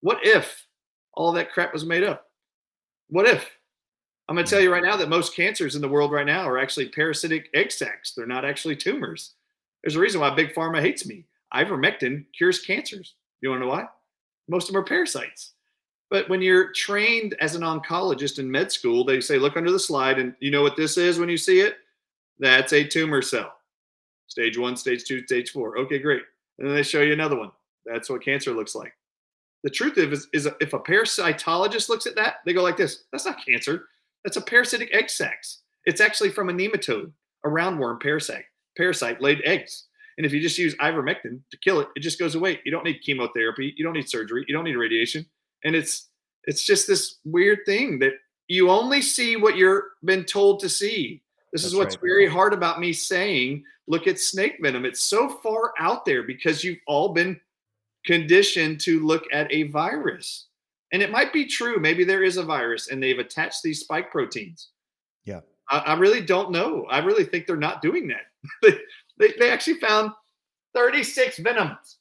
What 0.00 0.18
if 0.24 0.66
all 1.14 1.32
that 1.32 1.52
crap 1.52 1.72
was 1.72 1.84
made 1.84 2.04
up? 2.04 2.26
What 3.08 3.26
if? 3.26 3.48
I'm 4.28 4.34
going 4.34 4.44
to 4.44 4.50
tell 4.50 4.60
you 4.60 4.72
right 4.72 4.82
now 4.82 4.96
that 4.96 5.08
most 5.08 5.36
cancers 5.36 5.76
in 5.76 5.82
the 5.82 5.88
world 5.88 6.10
right 6.10 6.26
now 6.26 6.48
are 6.48 6.58
actually 6.58 6.88
parasitic 6.88 7.48
egg 7.54 7.70
sacs. 7.70 8.12
They're 8.12 8.26
not 8.26 8.44
actually 8.44 8.76
tumors. 8.76 9.34
There's 9.82 9.94
a 9.94 10.00
reason 10.00 10.20
why 10.20 10.34
big 10.34 10.52
pharma 10.52 10.80
hates 10.80 11.06
me. 11.06 11.24
Ivermectin 11.54 12.24
cures 12.36 12.60
cancers. 12.60 13.14
You 13.40 13.50
want 13.50 13.62
to 13.62 13.66
know 13.66 13.72
why? 13.72 13.86
Most 14.48 14.68
of 14.68 14.74
them 14.74 14.82
are 14.82 14.86
parasites. 14.86 15.52
But 16.10 16.28
when 16.28 16.42
you're 16.42 16.72
trained 16.72 17.36
as 17.40 17.54
an 17.54 17.62
oncologist 17.62 18.38
in 18.38 18.50
med 18.50 18.70
school, 18.70 19.04
they 19.04 19.20
say, 19.20 19.38
look 19.38 19.56
under 19.56 19.72
the 19.72 19.78
slide, 19.78 20.18
and 20.18 20.34
you 20.40 20.50
know 20.50 20.62
what 20.62 20.76
this 20.76 20.96
is 20.96 21.18
when 21.18 21.28
you 21.28 21.36
see 21.36 21.60
it? 21.60 21.76
That's 22.38 22.72
a 22.72 22.86
tumor 22.86 23.22
cell. 23.22 23.55
Stage 24.28 24.58
one, 24.58 24.76
stage 24.76 25.04
two, 25.04 25.24
stage 25.26 25.50
four. 25.50 25.78
Okay, 25.78 25.98
great. 25.98 26.22
And 26.58 26.68
then 26.68 26.74
they 26.74 26.82
show 26.82 27.00
you 27.00 27.12
another 27.12 27.36
one. 27.36 27.50
That's 27.84 28.10
what 28.10 28.24
cancer 28.24 28.52
looks 28.52 28.74
like. 28.74 28.92
The 29.62 29.70
truth 29.70 29.98
is, 29.98 30.28
is 30.32 30.48
if 30.60 30.72
a 30.72 30.78
parasitologist 30.78 31.88
looks 31.88 32.06
at 32.06 32.14
that, 32.16 32.36
they 32.44 32.52
go 32.52 32.62
like 32.62 32.76
this 32.76 33.04
that's 33.12 33.26
not 33.26 33.44
cancer. 33.44 33.86
That's 34.24 34.36
a 34.36 34.42
parasitic 34.42 34.94
egg 34.94 35.10
sacs. 35.10 35.62
It's 35.84 36.00
actually 36.00 36.30
from 36.30 36.48
a 36.48 36.52
nematode, 36.52 37.12
a 37.44 37.48
roundworm 37.48 38.00
parasite. 38.00 38.44
Parasite 38.76 39.20
laid 39.20 39.40
eggs. 39.44 39.84
And 40.16 40.26
if 40.26 40.32
you 40.32 40.40
just 40.40 40.58
use 40.58 40.74
ivermectin 40.76 41.40
to 41.50 41.58
kill 41.58 41.80
it, 41.80 41.88
it 41.94 42.00
just 42.00 42.18
goes 42.18 42.34
away. 42.34 42.60
You 42.64 42.72
don't 42.72 42.84
need 42.84 43.02
chemotherapy. 43.02 43.74
You 43.76 43.84
don't 43.84 43.92
need 43.94 44.08
surgery. 44.08 44.44
You 44.48 44.54
don't 44.54 44.64
need 44.64 44.76
radiation. 44.76 45.26
And 45.64 45.74
it's 45.74 46.08
it's 46.44 46.64
just 46.64 46.86
this 46.86 47.16
weird 47.24 47.60
thing 47.66 47.98
that 47.98 48.12
you 48.48 48.70
only 48.70 49.02
see 49.02 49.36
what 49.36 49.56
you're 49.56 49.84
been 50.04 50.24
told 50.24 50.60
to 50.60 50.68
see. 50.68 51.22
This 51.62 51.72
is 51.72 51.74
what's 51.74 51.94
right. 51.96 52.02
very 52.02 52.28
hard 52.28 52.52
about 52.52 52.80
me 52.80 52.92
saying, 52.92 53.64
look 53.86 54.06
at 54.06 54.20
snake 54.20 54.58
venom. 54.60 54.84
It's 54.84 55.02
so 55.02 55.28
far 55.28 55.72
out 55.78 56.04
there 56.04 56.22
because 56.22 56.62
you've 56.62 56.80
all 56.86 57.14
been 57.14 57.40
conditioned 58.04 58.80
to 58.80 59.00
look 59.00 59.24
at 59.32 59.50
a 59.50 59.64
virus. 59.64 60.48
And 60.92 61.02
it 61.02 61.10
might 61.10 61.32
be 61.32 61.46
true. 61.46 61.78
Maybe 61.78 62.04
there 62.04 62.22
is 62.22 62.36
a 62.36 62.42
virus 62.42 62.90
and 62.90 63.02
they've 63.02 63.18
attached 63.18 63.62
these 63.62 63.80
spike 63.80 64.10
proteins. 64.10 64.68
Yeah. 65.24 65.40
I, 65.70 65.78
I 65.78 65.94
really 65.94 66.20
don't 66.20 66.52
know. 66.52 66.86
I 66.90 66.98
really 66.98 67.24
think 67.24 67.46
they're 67.46 67.56
not 67.56 67.80
doing 67.82 68.06
that. 68.08 68.26
they, 68.62 68.78
they, 69.18 69.34
they 69.38 69.50
actually 69.50 69.78
found 69.80 70.12
36 70.74 71.38
venoms 71.38 71.98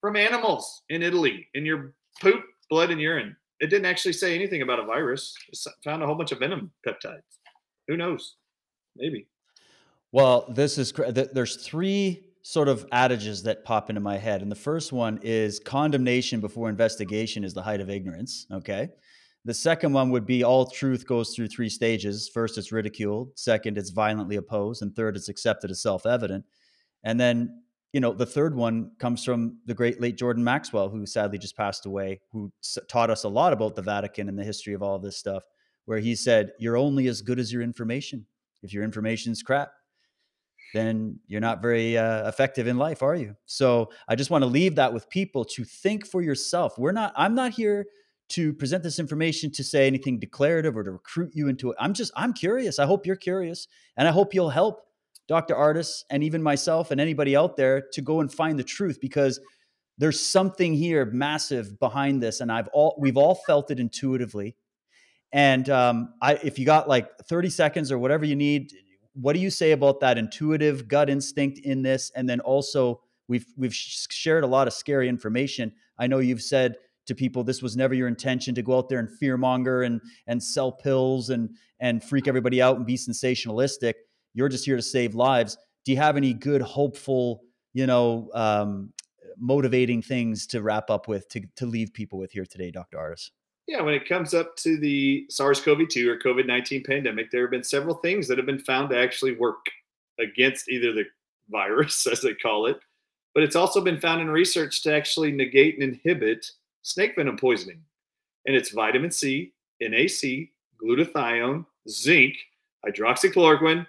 from 0.00 0.16
animals 0.16 0.82
in 0.90 1.02
Italy 1.02 1.48
in 1.54 1.66
your 1.66 1.92
poop, 2.20 2.44
blood, 2.70 2.90
and 2.90 3.00
urine. 3.00 3.36
It 3.60 3.66
didn't 3.66 3.86
actually 3.86 4.12
say 4.12 4.34
anything 4.34 4.62
about 4.62 4.78
a 4.78 4.84
virus. 4.84 5.34
It 5.48 5.58
found 5.82 6.02
a 6.02 6.06
whole 6.06 6.14
bunch 6.14 6.30
of 6.30 6.38
venom 6.38 6.70
peptides. 6.86 7.22
Who 7.88 7.96
knows? 7.96 8.36
Maybe. 8.96 9.26
Well, 10.12 10.46
this 10.54 10.78
is 10.78 10.92
there's 10.92 11.56
three 11.56 12.24
sort 12.42 12.68
of 12.68 12.86
adages 12.92 13.42
that 13.42 13.64
pop 13.64 13.90
into 13.90 14.00
my 14.00 14.16
head, 14.16 14.40
and 14.42 14.50
the 14.50 14.56
first 14.56 14.92
one 14.92 15.18
is 15.22 15.58
condemnation 15.58 16.40
before 16.40 16.68
investigation 16.68 17.44
is 17.44 17.52
the 17.52 17.62
height 17.62 17.80
of 17.80 17.90
ignorance. 17.90 18.46
Okay. 18.52 18.88
The 19.44 19.54
second 19.54 19.92
one 19.92 20.10
would 20.10 20.26
be 20.26 20.42
all 20.42 20.66
truth 20.66 21.06
goes 21.06 21.34
through 21.34 21.48
three 21.48 21.68
stages. 21.68 22.28
First, 22.28 22.58
it's 22.58 22.72
ridiculed. 22.72 23.30
Second, 23.34 23.78
it's 23.78 23.90
violently 23.90 24.36
opposed, 24.36 24.82
and 24.82 24.94
third, 24.94 25.16
it's 25.16 25.28
accepted 25.28 25.70
as 25.70 25.80
self-evident. 25.80 26.44
And 27.04 27.18
then, 27.18 27.62
you 27.92 28.00
know, 28.00 28.12
the 28.12 28.26
third 28.26 28.54
one 28.54 28.90
comes 28.98 29.24
from 29.24 29.58
the 29.64 29.74
great 29.74 30.00
late 30.00 30.18
Jordan 30.18 30.44
Maxwell, 30.44 30.88
who 30.88 31.06
sadly 31.06 31.38
just 31.38 31.56
passed 31.56 31.86
away, 31.86 32.20
who 32.32 32.52
taught 32.88 33.10
us 33.10 33.24
a 33.24 33.28
lot 33.28 33.52
about 33.52 33.76
the 33.76 33.82
Vatican 33.82 34.28
and 34.28 34.38
the 34.38 34.44
history 34.44 34.74
of 34.74 34.82
all 34.82 34.96
of 34.96 35.02
this 35.02 35.16
stuff. 35.16 35.44
Where 35.88 36.00
he 36.00 36.14
said, 36.14 36.52
"You're 36.58 36.76
only 36.76 37.08
as 37.08 37.22
good 37.22 37.38
as 37.38 37.50
your 37.50 37.62
information. 37.62 38.26
If 38.62 38.74
your 38.74 38.84
information's 38.84 39.42
crap, 39.42 39.72
then 40.74 41.18
you're 41.26 41.40
not 41.40 41.62
very 41.62 41.96
uh, 41.96 42.28
effective 42.28 42.66
in 42.66 42.76
life, 42.76 43.02
are 43.02 43.14
you? 43.14 43.34
So 43.46 43.90
I 44.06 44.14
just 44.14 44.30
want 44.30 44.42
to 44.42 44.46
leave 44.46 44.74
that 44.74 44.92
with 44.92 45.08
people 45.08 45.46
to 45.46 45.64
think 45.64 46.06
for 46.06 46.20
yourself. 46.20 46.78
We're 46.78 46.92
not. 46.92 47.14
I'm 47.16 47.34
not 47.34 47.52
here 47.52 47.86
to 48.32 48.52
present 48.52 48.82
this 48.82 48.98
information 48.98 49.50
to 49.52 49.64
say 49.64 49.86
anything 49.86 50.18
declarative 50.18 50.76
or 50.76 50.84
to 50.84 50.90
recruit 50.90 51.30
you 51.32 51.48
into 51.48 51.70
it. 51.70 51.78
I'm 51.80 51.94
just. 51.94 52.12
I'm 52.14 52.34
curious. 52.34 52.78
I 52.78 52.84
hope 52.84 53.06
you're 53.06 53.16
curious, 53.16 53.66
and 53.96 54.06
I 54.06 54.10
hope 54.10 54.34
you'll 54.34 54.50
help 54.50 54.82
Dr. 55.26 55.54
Ardis 55.54 56.04
and 56.10 56.22
even 56.22 56.42
myself 56.42 56.90
and 56.90 57.00
anybody 57.00 57.34
out 57.34 57.56
there 57.56 57.82
to 57.94 58.02
go 58.02 58.20
and 58.20 58.30
find 58.30 58.58
the 58.58 58.64
truth 58.76 58.98
because 59.00 59.40
there's 59.96 60.20
something 60.20 60.74
here 60.74 61.06
massive 61.06 61.78
behind 61.78 62.22
this, 62.22 62.42
and 62.42 62.52
I've 62.52 62.68
all 62.74 62.94
we've 62.98 63.16
all 63.16 63.36
felt 63.36 63.70
it 63.70 63.80
intuitively. 63.80 64.54
And 65.32 65.68
um, 65.68 66.14
I, 66.22 66.34
if 66.34 66.58
you 66.58 66.64
got 66.64 66.88
like 66.88 67.10
30 67.28 67.50
seconds 67.50 67.92
or 67.92 67.98
whatever 67.98 68.24
you 68.24 68.36
need, 68.36 68.72
what 69.14 69.34
do 69.34 69.40
you 69.40 69.50
say 69.50 69.72
about 69.72 70.00
that 70.00 70.16
intuitive 70.16 70.88
gut 70.88 71.10
instinct 71.10 71.58
in 71.60 71.82
this? 71.82 72.10
And 72.14 72.28
then 72.28 72.40
also, 72.40 73.00
we've 73.28 73.46
we've 73.56 73.74
shared 73.74 74.44
a 74.44 74.46
lot 74.46 74.66
of 74.66 74.72
scary 74.72 75.08
information. 75.08 75.72
I 75.98 76.06
know 76.06 76.18
you've 76.18 76.42
said 76.42 76.76
to 77.06 77.14
people 77.14 77.42
this 77.42 77.62
was 77.62 77.76
never 77.76 77.94
your 77.94 78.08
intention 78.08 78.54
to 78.54 78.62
go 78.62 78.78
out 78.78 78.88
there 78.88 78.98
and 78.98 79.08
fearmonger 79.20 79.84
and 79.84 80.00
and 80.26 80.42
sell 80.42 80.72
pills 80.72 81.30
and 81.30 81.50
and 81.80 82.02
freak 82.02 82.28
everybody 82.28 82.62
out 82.62 82.76
and 82.76 82.86
be 82.86 82.96
sensationalistic. 82.96 83.94
You're 84.34 84.48
just 84.48 84.64
here 84.64 84.76
to 84.76 84.82
save 84.82 85.14
lives. 85.14 85.56
Do 85.84 85.92
you 85.92 85.98
have 85.98 86.16
any 86.16 86.32
good, 86.32 86.60
hopeful, 86.60 87.42
you 87.72 87.86
know, 87.86 88.30
um, 88.34 88.92
motivating 89.38 90.02
things 90.02 90.46
to 90.48 90.62
wrap 90.62 90.90
up 90.90 91.08
with 91.08 91.28
to 91.30 91.42
to 91.56 91.66
leave 91.66 91.92
people 91.92 92.18
with 92.18 92.32
here 92.32 92.46
today, 92.46 92.70
Dr. 92.70 92.98
Ardis? 92.98 93.30
Yeah, 93.68 93.82
when 93.82 93.92
it 93.92 94.08
comes 94.08 94.32
up 94.32 94.56
to 94.56 94.78
the 94.78 95.26
SARS 95.28 95.60
CoV 95.60 95.88
2 95.88 96.10
or 96.10 96.18
COVID 96.18 96.46
19 96.46 96.82
pandemic, 96.84 97.30
there 97.30 97.42
have 97.42 97.50
been 97.50 97.62
several 97.62 97.96
things 97.96 98.26
that 98.26 98.38
have 98.38 98.46
been 98.46 98.58
found 98.58 98.88
to 98.88 98.98
actually 98.98 99.36
work 99.36 99.66
against 100.18 100.70
either 100.70 100.94
the 100.94 101.04
virus, 101.50 102.06
as 102.10 102.22
they 102.22 102.32
call 102.32 102.64
it, 102.64 102.80
but 103.34 103.42
it's 103.42 103.56
also 103.56 103.82
been 103.82 104.00
found 104.00 104.22
in 104.22 104.30
research 104.30 104.82
to 104.82 104.94
actually 104.94 105.30
negate 105.30 105.74
and 105.74 105.82
inhibit 105.82 106.50
snake 106.80 107.14
venom 107.14 107.36
poisoning. 107.36 107.82
And 108.46 108.56
it's 108.56 108.70
vitamin 108.70 109.10
C, 109.10 109.52
NAC, 109.82 110.48
glutathione, 110.82 111.66
zinc, 111.90 112.36
hydroxychloroquine, 112.86 113.86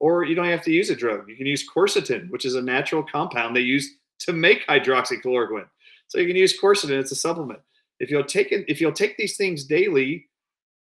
or 0.00 0.24
you 0.24 0.34
don't 0.34 0.44
have 0.44 0.64
to 0.64 0.70
use 0.70 0.90
a 0.90 0.94
drug. 0.94 1.30
You 1.30 1.36
can 1.36 1.46
use 1.46 1.66
quercetin, 1.66 2.28
which 2.28 2.44
is 2.44 2.56
a 2.56 2.62
natural 2.62 3.02
compound 3.02 3.56
they 3.56 3.60
use 3.60 3.96
to 4.18 4.34
make 4.34 4.66
hydroxychloroquine. 4.66 5.68
So 6.08 6.18
you 6.18 6.26
can 6.26 6.36
use 6.36 6.60
quercetin; 6.60 7.00
it's 7.00 7.12
a 7.12 7.16
supplement. 7.16 7.60
If 8.00 8.10
you'll 8.10 8.24
take 8.24 8.52
it, 8.52 8.64
if 8.68 8.80
you'll 8.80 8.92
take 8.92 9.16
these 9.16 9.36
things 9.36 9.64
daily, 9.64 10.26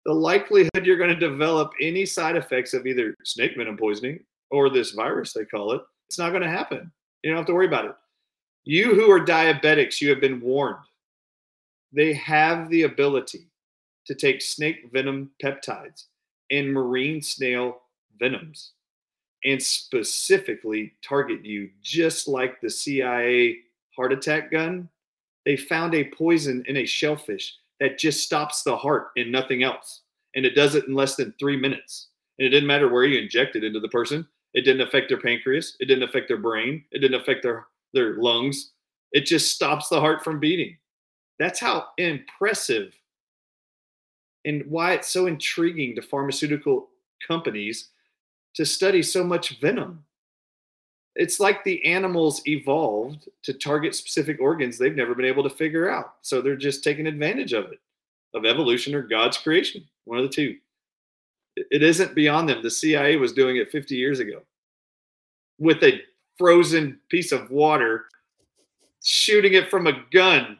the 0.06 0.12
likelihood 0.12 0.84
you're 0.84 0.96
going 0.96 1.10
to 1.10 1.28
develop 1.28 1.72
any 1.80 2.06
side 2.06 2.36
effects 2.36 2.72
of 2.72 2.86
either 2.86 3.14
snake 3.24 3.52
venom 3.56 3.76
poisoning 3.76 4.20
or 4.50 4.70
this 4.70 4.92
virus 4.92 5.32
they 5.32 5.44
call 5.44 5.72
it, 5.72 5.82
it's 6.08 6.18
not 6.18 6.30
going 6.30 6.42
to 6.42 6.50
happen. 6.50 6.90
You 7.22 7.30
don't 7.30 7.38
have 7.38 7.46
to 7.46 7.54
worry 7.54 7.66
about 7.66 7.84
it. 7.84 7.94
You 8.64 8.94
who 8.94 9.10
are 9.10 9.20
diabetics, 9.20 10.00
you 10.00 10.10
have 10.10 10.20
been 10.20 10.40
warned. 10.40 10.76
They 11.92 12.12
have 12.14 12.70
the 12.70 12.82
ability 12.82 13.50
to 14.06 14.14
take 14.14 14.42
snake 14.42 14.90
venom 14.92 15.30
peptides 15.42 16.04
and 16.50 16.72
marine 16.72 17.22
snail 17.22 17.80
venoms 18.18 18.72
and 19.44 19.62
specifically 19.62 20.92
target 21.02 21.44
you, 21.44 21.70
just 21.82 22.28
like 22.28 22.60
the 22.60 22.70
CIA 22.70 23.58
heart 23.96 24.12
attack 24.12 24.50
gun. 24.50 24.88
They 25.44 25.56
found 25.56 25.94
a 25.94 26.10
poison 26.10 26.64
in 26.66 26.76
a 26.76 26.86
shellfish 26.86 27.56
that 27.80 27.98
just 27.98 28.22
stops 28.22 28.62
the 28.62 28.76
heart 28.76 29.08
and 29.16 29.32
nothing 29.32 29.62
else. 29.62 30.02
And 30.34 30.44
it 30.44 30.54
does 30.54 30.74
it 30.74 30.86
in 30.86 30.94
less 30.94 31.16
than 31.16 31.34
three 31.38 31.56
minutes. 31.56 32.08
And 32.38 32.46
it 32.46 32.50
didn't 32.50 32.66
matter 32.66 32.88
where 32.88 33.04
you 33.04 33.20
inject 33.20 33.56
it 33.56 33.64
into 33.64 33.80
the 33.80 33.88
person. 33.88 34.26
It 34.54 34.62
didn't 34.62 34.86
affect 34.86 35.08
their 35.08 35.20
pancreas. 35.20 35.76
It 35.80 35.86
didn't 35.86 36.08
affect 36.08 36.28
their 36.28 36.38
brain. 36.38 36.84
It 36.90 36.98
didn't 36.98 37.20
affect 37.20 37.42
their, 37.42 37.66
their 37.94 38.16
lungs. 38.16 38.72
It 39.12 39.26
just 39.26 39.52
stops 39.52 39.88
the 39.88 40.00
heart 40.00 40.22
from 40.22 40.40
beating. 40.40 40.76
That's 41.38 41.58
how 41.58 41.86
impressive 41.96 42.94
and 44.44 44.64
why 44.66 44.92
it's 44.92 45.08
so 45.08 45.26
intriguing 45.26 45.94
to 45.96 46.02
pharmaceutical 46.02 46.88
companies 47.26 47.90
to 48.54 48.64
study 48.64 49.02
so 49.02 49.22
much 49.24 49.60
venom. 49.60 50.04
It's 51.16 51.40
like 51.40 51.64
the 51.64 51.84
animals 51.84 52.42
evolved 52.46 53.28
to 53.42 53.52
target 53.52 53.94
specific 53.94 54.40
organs 54.40 54.78
they've 54.78 54.94
never 54.94 55.14
been 55.14 55.24
able 55.24 55.42
to 55.42 55.50
figure 55.50 55.90
out. 55.90 56.14
So 56.22 56.40
they're 56.40 56.56
just 56.56 56.84
taking 56.84 57.06
advantage 57.06 57.52
of 57.52 57.72
it, 57.72 57.80
of 58.34 58.44
evolution 58.44 58.94
or 58.94 59.02
God's 59.02 59.36
creation, 59.36 59.84
one 60.04 60.18
of 60.18 60.24
the 60.24 60.34
two. 60.34 60.56
It 61.56 61.82
isn't 61.82 62.14
beyond 62.14 62.48
them. 62.48 62.62
The 62.62 62.70
CIA 62.70 63.16
was 63.16 63.32
doing 63.32 63.56
it 63.56 63.72
50 63.72 63.96
years 63.96 64.20
ago 64.20 64.42
with 65.58 65.82
a 65.82 66.00
frozen 66.38 66.98
piece 67.08 67.32
of 67.32 67.50
water, 67.50 68.06
shooting 69.04 69.54
it 69.54 69.68
from 69.68 69.88
a 69.88 70.04
gun. 70.12 70.58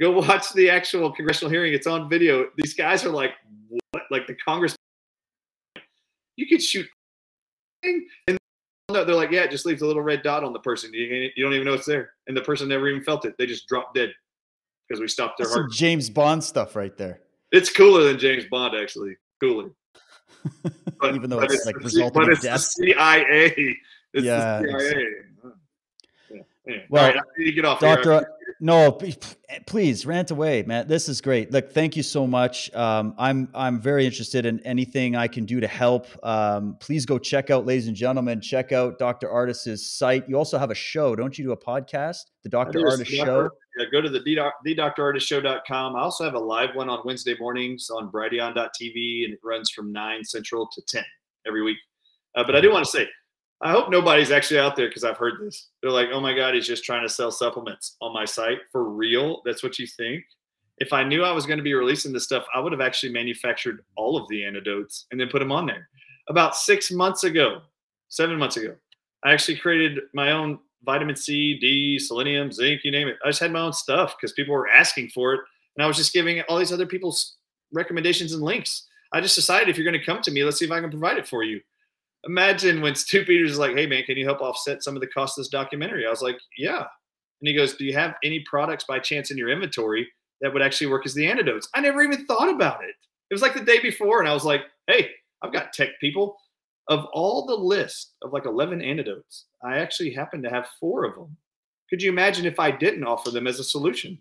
Go 0.00 0.12
watch 0.20 0.52
the 0.52 0.68
actual 0.68 1.10
congressional 1.10 1.50
hearing. 1.50 1.72
It's 1.72 1.86
on 1.86 2.08
video. 2.08 2.50
These 2.56 2.74
guys 2.74 3.04
are 3.04 3.10
like, 3.10 3.32
what? 3.68 4.04
Like 4.10 4.26
the 4.26 4.34
Congress. 4.34 4.76
You 6.36 6.46
could 6.46 6.62
shoot 6.62 6.86
and 7.82 8.38
they're 8.92 9.14
like, 9.14 9.30
yeah, 9.30 9.42
it 9.42 9.50
just 9.50 9.66
leaves 9.66 9.82
a 9.82 9.86
little 9.86 10.02
red 10.02 10.22
dot 10.22 10.44
on 10.44 10.52
the 10.52 10.58
person. 10.60 10.92
You, 10.94 11.30
you 11.34 11.42
don't 11.44 11.52
even 11.54 11.66
know 11.66 11.74
it's 11.74 11.86
there, 11.86 12.10
and 12.26 12.36
the 12.36 12.42
person 12.42 12.68
never 12.68 12.88
even 12.88 13.02
felt 13.02 13.24
it. 13.24 13.34
They 13.38 13.46
just 13.46 13.66
dropped 13.68 13.94
dead 13.94 14.12
because 14.88 15.00
we 15.00 15.08
stopped 15.08 15.38
their 15.38 15.46
That's 15.46 15.54
heart. 15.56 15.72
James 15.72 16.10
Bond 16.10 16.42
stuff 16.44 16.76
right 16.76 16.96
there. 16.96 17.20
It's 17.50 17.70
cooler 17.72 18.04
than 18.04 18.18
James 18.18 18.44
Bond, 18.50 18.74
actually. 18.74 19.16
Cooler. 19.40 19.70
But, 21.00 21.16
even 21.16 21.30
though 21.30 21.40
it's, 21.40 21.52
it's 21.54 21.66
like 21.66 21.74
the, 21.76 21.80
resulting 21.84 22.22
but 22.22 22.32
it's 22.32 22.42
death. 22.42 22.60
CIA. 22.60 23.52
It's 24.14 24.24
Yeah, 24.24 24.60
the 24.60 24.68
it's- 24.68 24.90
CIA. 24.90 25.04
Yeah. 26.30 26.40
Anyway, 26.68 26.86
Well, 26.90 27.04
right, 27.06 27.16
I 27.16 27.20
need 27.38 27.44
to 27.46 27.52
get 27.52 27.64
off 27.64 27.80
here. 27.80 28.24
No, 28.62 28.96
please 29.66 30.06
rant 30.06 30.30
away, 30.30 30.62
man. 30.62 30.86
This 30.86 31.08
is 31.08 31.20
great. 31.20 31.50
Look, 31.50 31.72
thank 31.72 31.96
you 31.96 32.04
so 32.04 32.28
much. 32.28 32.72
Um, 32.76 33.12
I'm 33.18 33.48
I'm 33.56 33.80
very 33.80 34.06
interested 34.06 34.46
in 34.46 34.60
anything 34.60 35.16
I 35.16 35.26
can 35.26 35.44
do 35.44 35.58
to 35.58 35.66
help. 35.66 36.06
Um, 36.24 36.76
please 36.78 37.04
go 37.04 37.18
check 37.18 37.50
out, 37.50 37.66
ladies 37.66 37.88
and 37.88 37.96
gentlemen, 37.96 38.40
check 38.40 38.70
out 38.70 39.00
Dr. 39.00 39.28
Ardis's 39.28 39.90
site. 39.90 40.28
You 40.28 40.36
also 40.36 40.58
have 40.58 40.70
a 40.70 40.76
show, 40.76 41.16
don't 41.16 41.36
you? 41.36 41.46
Do 41.46 41.50
a 41.50 41.56
podcast, 41.56 42.18
the 42.44 42.50
Dr. 42.50 42.78
Ardis. 42.78 43.04
Show. 43.04 43.50
Yeah, 43.76 43.86
go 43.90 44.00
to 44.00 44.08
the 44.08 44.20
thedoctorardisshow.com. 44.20 45.96
I 45.96 46.00
also 46.00 46.22
have 46.22 46.34
a 46.34 46.38
live 46.38 46.76
one 46.76 46.88
on 46.88 47.00
Wednesday 47.04 47.34
mornings 47.40 47.90
on 47.90 48.12
Brighteon.tv, 48.12 49.24
and 49.24 49.34
it 49.34 49.40
runs 49.42 49.72
from 49.72 49.90
9 49.90 50.22
Central 50.22 50.68
to 50.72 50.82
10 50.86 51.02
every 51.48 51.64
week. 51.64 51.78
Uh, 52.36 52.44
but 52.44 52.54
I 52.54 52.60
do 52.60 52.70
want 52.70 52.84
to 52.84 52.90
say, 52.92 53.08
I 53.62 53.70
hope 53.70 53.90
nobody's 53.90 54.32
actually 54.32 54.58
out 54.58 54.74
there 54.74 54.88
because 54.88 55.04
I've 55.04 55.16
heard 55.16 55.34
this. 55.40 55.68
They're 55.80 55.90
like, 55.92 56.08
oh 56.12 56.20
my 56.20 56.34
God, 56.34 56.54
he's 56.54 56.66
just 56.66 56.82
trying 56.82 57.02
to 57.02 57.08
sell 57.08 57.30
supplements 57.30 57.96
on 58.00 58.12
my 58.12 58.24
site. 58.24 58.58
For 58.72 58.90
real? 58.90 59.40
That's 59.44 59.62
what 59.62 59.78
you 59.78 59.86
think? 59.86 60.24
If 60.78 60.92
I 60.92 61.04
knew 61.04 61.22
I 61.22 61.30
was 61.30 61.46
going 61.46 61.58
to 61.58 61.62
be 61.62 61.74
releasing 61.74 62.12
this 62.12 62.24
stuff, 62.24 62.44
I 62.52 62.58
would 62.58 62.72
have 62.72 62.80
actually 62.80 63.12
manufactured 63.12 63.84
all 63.96 64.16
of 64.16 64.28
the 64.28 64.44
antidotes 64.44 65.06
and 65.12 65.20
then 65.20 65.28
put 65.28 65.38
them 65.38 65.52
on 65.52 65.66
there. 65.66 65.88
About 66.28 66.56
six 66.56 66.90
months 66.90 67.22
ago, 67.22 67.60
seven 68.08 68.36
months 68.36 68.56
ago, 68.56 68.74
I 69.22 69.32
actually 69.32 69.58
created 69.58 70.00
my 70.12 70.32
own 70.32 70.58
vitamin 70.84 71.14
C, 71.14 71.56
D, 71.60 72.00
selenium, 72.00 72.50
zinc, 72.50 72.80
you 72.82 72.90
name 72.90 73.06
it. 73.06 73.18
I 73.24 73.28
just 73.28 73.38
had 73.38 73.52
my 73.52 73.60
own 73.60 73.72
stuff 73.72 74.16
because 74.16 74.32
people 74.32 74.54
were 74.54 74.68
asking 74.68 75.10
for 75.10 75.34
it. 75.34 75.40
And 75.76 75.84
I 75.84 75.86
was 75.86 75.96
just 75.96 76.12
giving 76.12 76.40
all 76.48 76.58
these 76.58 76.72
other 76.72 76.86
people's 76.86 77.36
recommendations 77.72 78.32
and 78.32 78.42
links. 78.42 78.88
I 79.12 79.20
just 79.20 79.36
decided 79.36 79.68
if 79.68 79.76
you're 79.76 79.84
going 79.84 79.98
to 79.98 80.04
come 80.04 80.20
to 80.22 80.32
me, 80.32 80.42
let's 80.42 80.58
see 80.58 80.64
if 80.64 80.72
I 80.72 80.80
can 80.80 80.90
provide 80.90 81.18
it 81.18 81.28
for 81.28 81.44
you. 81.44 81.60
Imagine 82.26 82.80
when 82.80 82.94
Stu 82.96 83.24
Peters 83.24 83.52
is 83.52 83.58
like, 83.58 83.76
hey, 83.76 83.86
man, 83.86 84.04
can 84.04 84.16
you 84.16 84.24
help 84.24 84.40
offset 84.40 84.82
some 84.82 84.94
of 84.94 85.00
the 85.00 85.08
cost 85.08 85.38
of 85.38 85.42
this 85.42 85.50
documentary? 85.50 86.06
I 86.06 86.10
was 86.10 86.22
like, 86.22 86.38
yeah. 86.56 86.84
And 87.40 87.48
he 87.48 87.54
goes, 87.54 87.74
do 87.74 87.84
you 87.84 87.94
have 87.94 88.14
any 88.22 88.40
products 88.40 88.84
by 88.84 88.98
chance 88.98 89.30
in 89.30 89.38
your 89.38 89.50
inventory 89.50 90.08
that 90.40 90.52
would 90.52 90.62
actually 90.62 90.88
work 90.88 91.04
as 91.06 91.14
the 91.14 91.26
antidotes? 91.26 91.68
I 91.74 91.80
never 91.80 92.02
even 92.02 92.24
thought 92.26 92.48
about 92.48 92.84
it. 92.84 92.94
It 93.30 93.34
was 93.34 93.42
like 93.42 93.54
the 93.54 93.64
day 93.64 93.80
before. 93.80 94.20
And 94.20 94.28
I 94.28 94.34
was 94.34 94.44
like, 94.44 94.62
hey, 94.86 95.10
I've 95.42 95.52
got 95.52 95.72
tech 95.72 95.90
people. 96.00 96.36
Of 96.88 97.06
all 97.12 97.46
the 97.46 97.54
list 97.54 98.14
of 98.22 98.32
like 98.32 98.46
11 98.46 98.82
antidotes, 98.82 99.46
I 99.64 99.78
actually 99.78 100.12
happen 100.12 100.42
to 100.42 100.50
have 100.50 100.66
four 100.78 101.04
of 101.04 101.14
them. 101.14 101.36
Could 101.90 102.02
you 102.02 102.10
imagine 102.10 102.46
if 102.46 102.58
I 102.58 102.70
didn't 102.70 103.04
offer 103.04 103.30
them 103.30 103.46
as 103.46 103.58
a 103.60 103.64
solution? 103.64 104.18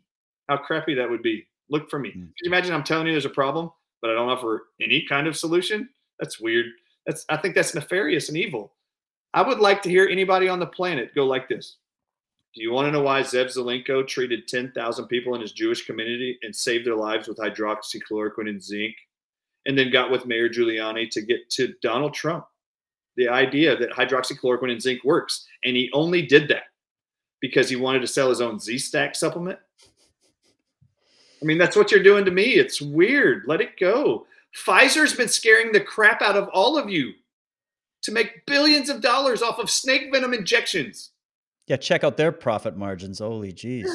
How 0.50 0.58
crappy 0.58 0.94
that 0.96 1.10
would 1.10 1.24
be. 1.24 1.48
Look 1.70 1.90
for 1.90 2.00
me. 2.00 2.10
Mm. 2.10 2.14
Could 2.14 2.44
you 2.44 2.50
imagine 2.50 2.74
I'm 2.74 2.84
telling 2.84 3.08
you 3.08 3.14
there's 3.14 3.26
a 3.26 3.30
problem, 3.30 3.72
but 4.02 4.12
I 4.12 4.14
don't 4.14 4.30
offer 4.30 4.64
any 4.82 5.06
kind 5.08 5.28
of 5.28 5.38
solution? 5.38 5.90
That's 6.20 6.40
weird. 6.40 6.68
That's 7.06 7.26
I 7.30 7.38
think 7.38 7.56
that's 7.56 7.76
nefarious 7.76 8.30
and 8.30 8.38
evil. 8.38 8.74
I 9.34 9.42
would 9.42 9.60
like 9.60 9.82
to 9.84 9.90
hear 9.90 10.08
anybody 10.08 10.50
on 10.50 10.60
the 10.60 10.68
planet 10.68 11.16
go 11.16 11.26
like 11.26 11.48
this. 11.48 11.78
Do 12.54 12.62
you 12.62 12.72
want 12.72 12.88
to 12.88 12.92
know 12.92 13.02
why 13.02 13.22
Zev 13.22 13.46
Zelenko 13.46 14.06
treated 14.06 14.48
10,000 14.48 15.08
people 15.08 15.36
in 15.36 15.42
his 15.42 15.54
Jewish 15.54 15.86
community 15.86 16.38
and 16.42 16.54
saved 16.54 16.86
their 16.86 16.98
lives 16.98 17.30
with 17.30 17.38
hydroxychloroquine 17.38 18.50
and 18.50 18.62
zinc? 18.62 18.94
And 19.66 19.78
then 19.78 19.92
got 19.92 20.12
with 20.12 20.26
Mayor 20.26 20.50
Giuliani 20.50 21.10
to 21.12 21.22
get 21.22 21.50
to 21.52 21.74
Donald 21.82 22.14
Trump 22.14 22.46
the 23.16 23.30
idea 23.30 23.78
that 23.78 23.92
hydroxychloroquine 23.92 24.72
and 24.72 24.82
zinc 24.82 25.04
works. 25.04 25.46
And 25.64 25.78
he 25.78 25.90
only 25.94 26.24
did 26.24 26.48
that 26.50 26.64
because 27.42 27.70
he 27.70 27.76
wanted 27.76 28.00
to 28.02 28.08
sell 28.08 28.30
his 28.30 28.42
own 28.42 28.60
Z 28.60 28.80
Stack 28.80 29.16
supplement. 29.16 29.60
I 31.42 31.46
mean, 31.46 31.58
that's 31.58 31.76
what 31.76 31.92
you're 31.92 32.04
doing 32.04 32.26
to 32.26 32.32
me. 32.32 32.56
It's 32.56 32.82
weird. 32.82 33.44
Let 33.48 33.62
it 33.62 33.80
go. 33.80 34.26
Pfizer's 34.56 35.16
been 35.16 35.28
scaring 35.28 35.72
the 35.72 35.80
crap 35.80 36.22
out 36.22 36.36
of 36.36 36.50
all 36.54 36.78
of 36.78 36.90
you 36.90 37.14
to 38.04 38.12
make 38.12 38.46
billions 38.46 38.90
of 38.90 39.02
dollars 39.02 39.42
off 39.42 39.60
of 39.60 39.70
snake 39.70 40.10
venom 40.12 40.34
injections. 40.34 41.12
Yeah, 41.68 41.78
check 41.78 42.04
out 42.04 42.18
their 42.18 42.32
profit 42.32 42.76
margins. 42.76 43.20
Holy 43.20 43.54
jeez. 43.54 43.86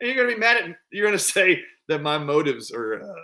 And 0.00 0.08
you're 0.08 0.16
going 0.16 0.28
to 0.28 0.34
be 0.34 0.40
mad 0.40 0.56
at 0.56 0.76
You're 0.90 1.06
going 1.06 1.18
to 1.18 1.24
say 1.24 1.62
that 1.88 2.02
my 2.02 2.18
motives 2.18 2.70
are 2.72 3.02
uh, 3.02 3.14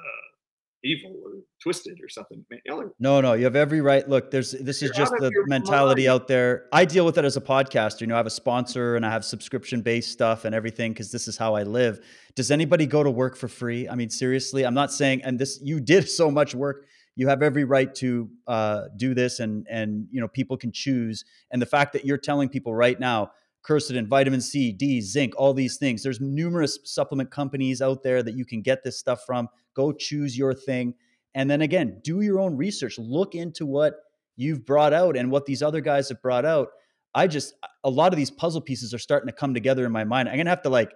evil 0.84 1.16
or 1.24 1.32
twisted 1.62 1.98
or 2.02 2.08
something. 2.08 2.44
Man, 2.50 2.60
y'all 2.64 2.80
are 2.80 2.92
No, 2.98 3.20
no, 3.20 3.32
you 3.32 3.44
have 3.44 3.56
every 3.56 3.80
right. 3.80 4.08
Look, 4.08 4.30
there's 4.30 4.52
this 4.52 4.82
is 4.82 4.90
just 4.92 5.12
the 5.12 5.30
mentality 5.46 6.06
mind. 6.06 6.14
out 6.14 6.28
there. 6.28 6.66
I 6.72 6.84
deal 6.84 7.04
with 7.04 7.18
it 7.18 7.24
as 7.24 7.36
a 7.36 7.40
podcaster. 7.40 8.02
You 8.02 8.06
know, 8.06 8.14
I 8.14 8.18
have 8.18 8.26
a 8.26 8.30
sponsor 8.30 8.96
and 8.96 9.04
I 9.04 9.10
have 9.10 9.24
subscription 9.24 9.82
based 9.82 10.12
stuff 10.12 10.44
and 10.44 10.54
everything 10.54 10.92
because 10.92 11.10
this 11.10 11.28
is 11.28 11.36
how 11.36 11.54
I 11.54 11.64
live. 11.64 12.00
Does 12.34 12.50
anybody 12.50 12.86
go 12.86 13.02
to 13.02 13.10
work 13.10 13.36
for 13.36 13.48
free? 13.48 13.88
I 13.88 13.94
mean, 13.94 14.10
seriously, 14.10 14.64
I'm 14.64 14.74
not 14.74 14.92
saying. 14.92 15.22
And 15.24 15.38
this, 15.38 15.60
you 15.62 15.80
did 15.80 16.08
so 16.08 16.30
much 16.30 16.54
work. 16.54 16.86
You 17.16 17.26
have 17.28 17.42
every 17.42 17.64
right 17.64 17.92
to 17.96 18.30
uh, 18.46 18.82
do 18.96 19.12
this, 19.12 19.40
and 19.40 19.66
and 19.68 20.06
you 20.12 20.20
know 20.20 20.28
people 20.28 20.56
can 20.56 20.70
choose. 20.72 21.24
And 21.50 21.60
the 21.60 21.66
fact 21.66 21.92
that 21.94 22.04
you're 22.04 22.16
telling 22.18 22.48
people 22.48 22.72
right 22.72 22.98
now, 22.98 23.32
quercetin, 23.66 24.08
vitamin 24.08 24.40
C, 24.40 24.72
D, 24.72 25.00
zinc, 25.00 25.34
all 25.36 25.54
these 25.54 25.76
things. 25.76 26.02
There's 26.02 26.20
numerous 26.20 26.78
supplement 26.84 27.30
companies 27.30 27.82
out 27.82 28.02
there 28.02 28.22
that 28.22 28.34
you 28.34 28.44
can 28.44 28.62
get 28.62 28.82
this 28.82 28.98
stuff 28.98 29.20
from. 29.26 29.48
Go 29.74 29.92
choose 29.92 30.36
your 30.36 30.54
thing. 30.54 30.94
And 31.34 31.50
then 31.50 31.60
again, 31.60 32.00
do 32.02 32.20
your 32.20 32.40
own 32.40 32.56
research. 32.56 32.98
Look 32.98 33.34
into 33.34 33.66
what 33.66 33.94
you've 34.36 34.64
brought 34.64 34.92
out 34.92 35.16
and 35.16 35.30
what 35.30 35.46
these 35.46 35.62
other 35.62 35.80
guys 35.80 36.08
have 36.08 36.22
brought 36.22 36.44
out. 36.44 36.68
I 37.14 37.26
just, 37.26 37.54
a 37.84 37.90
lot 37.90 38.12
of 38.12 38.16
these 38.16 38.30
puzzle 38.30 38.60
pieces 38.60 38.94
are 38.94 38.98
starting 38.98 39.28
to 39.28 39.32
come 39.32 39.54
together 39.54 39.84
in 39.84 39.92
my 39.92 40.04
mind. 40.04 40.28
I'm 40.28 40.36
going 40.36 40.46
to 40.46 40.50
have 40.50 40.62
to 40.62 40.68
like 40.70 40.92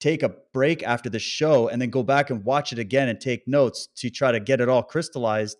take 0.00 0.22
a 0.22 0.34
break 0.52 0.82
after 0.82 1.08
the 1.08 1.18
show 1.18 1.68
and 1.68 1.80
then 1.80 1.90
go 1.90 2.02
back 2.02 2.30
and 2.30 2.44
watch 2.44 2.72
it 2.72 2.78
again 2.78 3.08
and 3.08 3.20
take 3.20 3.46
notes 3.46 3.88
to 3.96 4.10
try 4.10 4.32
to 4.32 4.40
get 4.40 4.60
it 4.60 4.68
all 4.68 4.82
crystallized. 4.82 5.56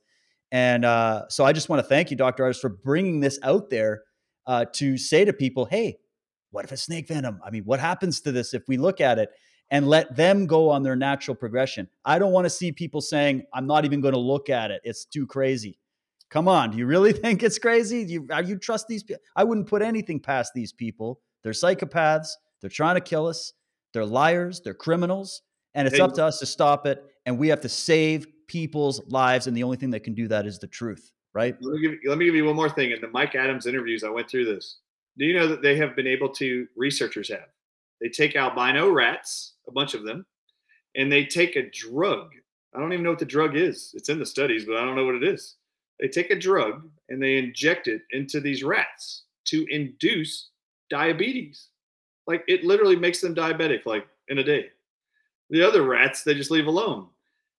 And 0.51 0.85
uh, 0.85 1.28
so 1.28 1.44
I 1.44 1.52
just 1.52 1.69
want 1.69 1.81
to 1.81 1.89
thank 1.89 2.10
you, 2.10 2.16
Dr. 2.16 2.44
Ardis, 2.44 2.60
for 2.60 2.69
bringing 2.69 3.20
this 3.20 3.39
out 3.43 3.70
there 3.70 4.02
uh, 4.47 4.64
to 4.73 4.98
say 4.98 5.24
to 5.24 5.32
people, 5.32 5.64
hey, 5.66 5.98
what 6.52 6.64
if 6.64 6.72
it's 6.72 6.82
snake 6.82 7.08
venom? 7.08 7.40
I 7.44 7.50
mean, 7.50 7.64
what 7.64 7.80
happens 7.80 8.20
to 8.20 8.32
this 8.32 8.54
if 8.54 8.62
we 8.68 8.76
look 8.76 9.00
at 9.00 9.18
it 9.18 9.30
and 9.70 9.88
let 9.88 10.14
them 10.14 10.46
go 10.46 10.70
on 10.70 10.82
their 10.82 10.94
natural 10.94 11.34
progression? 11.34 11.88
I 12.04 12.18
don't 12.18 12.32
want 12.32 12.44
to 12.44 12.50
see 12.50 12.70
people 12.70 13.00
saying, 13.00 13.44
I'm 13.52 13.66
not 13.66 13.84
even 13.84 14.00
going 14.00 14.14
to 14.14 14.20
look 14.20 14.50
at 14.50 14.70
it. 14.70 14.82
It's 14.84 15.04
too 15.04 15.26
crazy. 15.26 15.78
Come 16.30 16.46
on. 16.46 16.70
Do 16.70 16.78
you 16.78 16.86
really 16.86 17.12
think 17.24 17.42
it's 17.42 17.58
crazy? 17.58 18.04
Do 18.04 18.12
you, 18.12 18.28
are 18.30 18.42
you 18.42 18.56
trust 18.56 18.86
these 18.86 19.02
people? 19.02 19.22
I 19.34 19.44
wouldn't 19.44 19.66
put 19.66 19.82
anything 19.82 20.20
past 20.20 20.52
these 20.54 20.72
people. 20.72 21.20
They're 21.42 21.52
psychopaths. 21.52 22.28
They're 22.60 22.70
trying 22.70 22.94
to 22.94 23.00
kill 23.00 23.26
us. 23.26 23.54
They're 23.92 24.06
liars. 24.06 24.60
They're 24.60 24.74
criminals. 24.74 25.42
And 25.74 25.88
it's 25.88 25.96
hey, 25.96 26.02
up 26.02 26.12
to 26.14 26.24
us 26.24 26.38
to 26.38 26.46
stop 26.46 26.86
it. 26.86 27.02
And 27.26 27.38
we 27.38 27.48
have 27.48 27.62
to 27.62 27.68
save 27.68 28.26
people's 28.46 29.00
lives. 29.08 29.46
And 29.46 29.56
the 29.56 29.62
only 29.62 29.78
thing 29.78 29.90
that 29.90 30.00
can 30.00 30.14
do 30.14 30.28
that 30.28 30.46
is 30.46 30.58
the 30.58 30.66
truth, 30.66 31.12
right? 31.32 31.56
Let 31.60 31.74
me 31.74 31.80
give, 31.80 31.98
let 32.06 32.18
me 32.18 32.26
give 32.26 32.34
you 32.34 32.44
one 32.44 32.56
more 32.56 32.68
thing. 32.68 32.90
In 32.90 33.00
the 33.00 33.08
Mike 33.08 33.34
Adams 33.34 33.66
interviews, 33.66 34.04
I 34.04 34.10
went 34.10 34.28
through 34.28 34.44
this. 34.44 34.78
Do 35.18 35.24
you 35.24 35.34
know 35.34 35.47
that 35.47 35.62
they 35.62 35.76
have 35.76 35.94
been 35.94 36.06
able 36.06 36.28
to, 36.30 36.66
researchers 36.76 37.28
have, 37.28 37.48
they 38.01 38.09
take 38.09 38.34
albino 38.34 38.90
rats, 38.90 39.55
a 39.68 39.72
bunch 39.72 39.94
of 39.94 40.05
them, 40.05 40.26
and 40.97 41.10
they 41.10 41.24
take 41.24 41.56
a 41.56 41.70
drug. 41.70 42.30
I 42.74 42.80
don't 42.80 42.93
even 42.93 43.05
know 43.05 43.10
what 43.10 43.18
the 43.18 43.24
drug 43.24 43.56
is. 43.56 43.93
It's 43.94 44.09
in 44.09 44.18
the 44.18 44.26
studies, 44.26 44.64
but 44.64 44.76
I 44.76 44.84
don't 44.84 44.97
know 44.97 45.05
what 45.05 45.14
it 45.14 45.24
is. 45.24 45.56
They 46.01 46.09
take 46.09 46.30
a 46.30 46.39
drug 46.39 46.89
and 47.09 47.22
they 47.22 47.39
inject 47.39 47.86
it 47.86 48.02
into 48.10 48.40
these 48.40 48.64
rats 48.64 49.24
to 49.47 49.66
induce 49.70 50.48
diabetes. 50.90 51.68
Like 52.26 52.44
it 52.48 52.64
literally 52.64 52.97
makes 52.97 53.20
them 53.20 53.34
diabetic, 53.34 53.86
like 53.86 54.06
in 54.28 54.39
a 54.39 54.44
day. 54.44 54.66
The 55.51 55.62
other 55.62 55.82
rats, 55.82 56.22
they 56.22 56.34
just 56.34 56.51
leave 56.51 56.66
alone. 56.66 57.09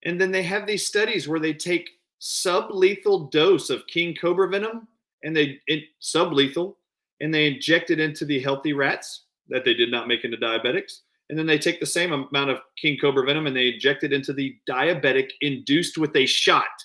And 0.04 0.20
then 0.20 0.32
they 0.32 0.44
have 0.44 0.66
these 0.66 0.86
studies 0.86 1.28
where 1.28 1.40
they 1.40 1.54
take 1.54 1.90
sublethal 2.20 3.32
dose 3.32 3.70
of 3.70 3.88
king 3.88 4.16
cobra 4.16 4.50
venom 4.50 4.88
and 5.24 5.36
they 5.36 5.60
it, 5.68 5.84
sublethal 6.02 6.76
and 7.24 7.34
they 7.34 7.48
inject 7.48 7.90
it 7.90 8.02
into 8.02 8.26
the 8.26 8.42
healthy 8.42 8.74
rats 8.74 9.24
that 9.48 9.64
they 9.64 9.74
did 9.74 9.90
not 9.90 10.10
make 10.10 10.26
into 10.26 10.36
diabetics. 10.36 11.00
And 11.30 11.40
then 11.40 11.46
they 11.46 11.58
take 11.58 11.80
the 11.80 11.86
same 11.86 12.12
amount 12.12 12.50
of 12.50 12.60
king 12.78 12.98
cobra 13.00 13.26
venom 13.26 13.48
and 13.48 13.56
they 13.56 13.70
inject 13.70 14.04
it 14.04 14.12
into 14.12 14.34
the 14.34 14.58
diabetic 14.70 15.30
induced 15.40 15.98
with 15.98 16.14
a 16.18 16.26
shot 16.26 16.84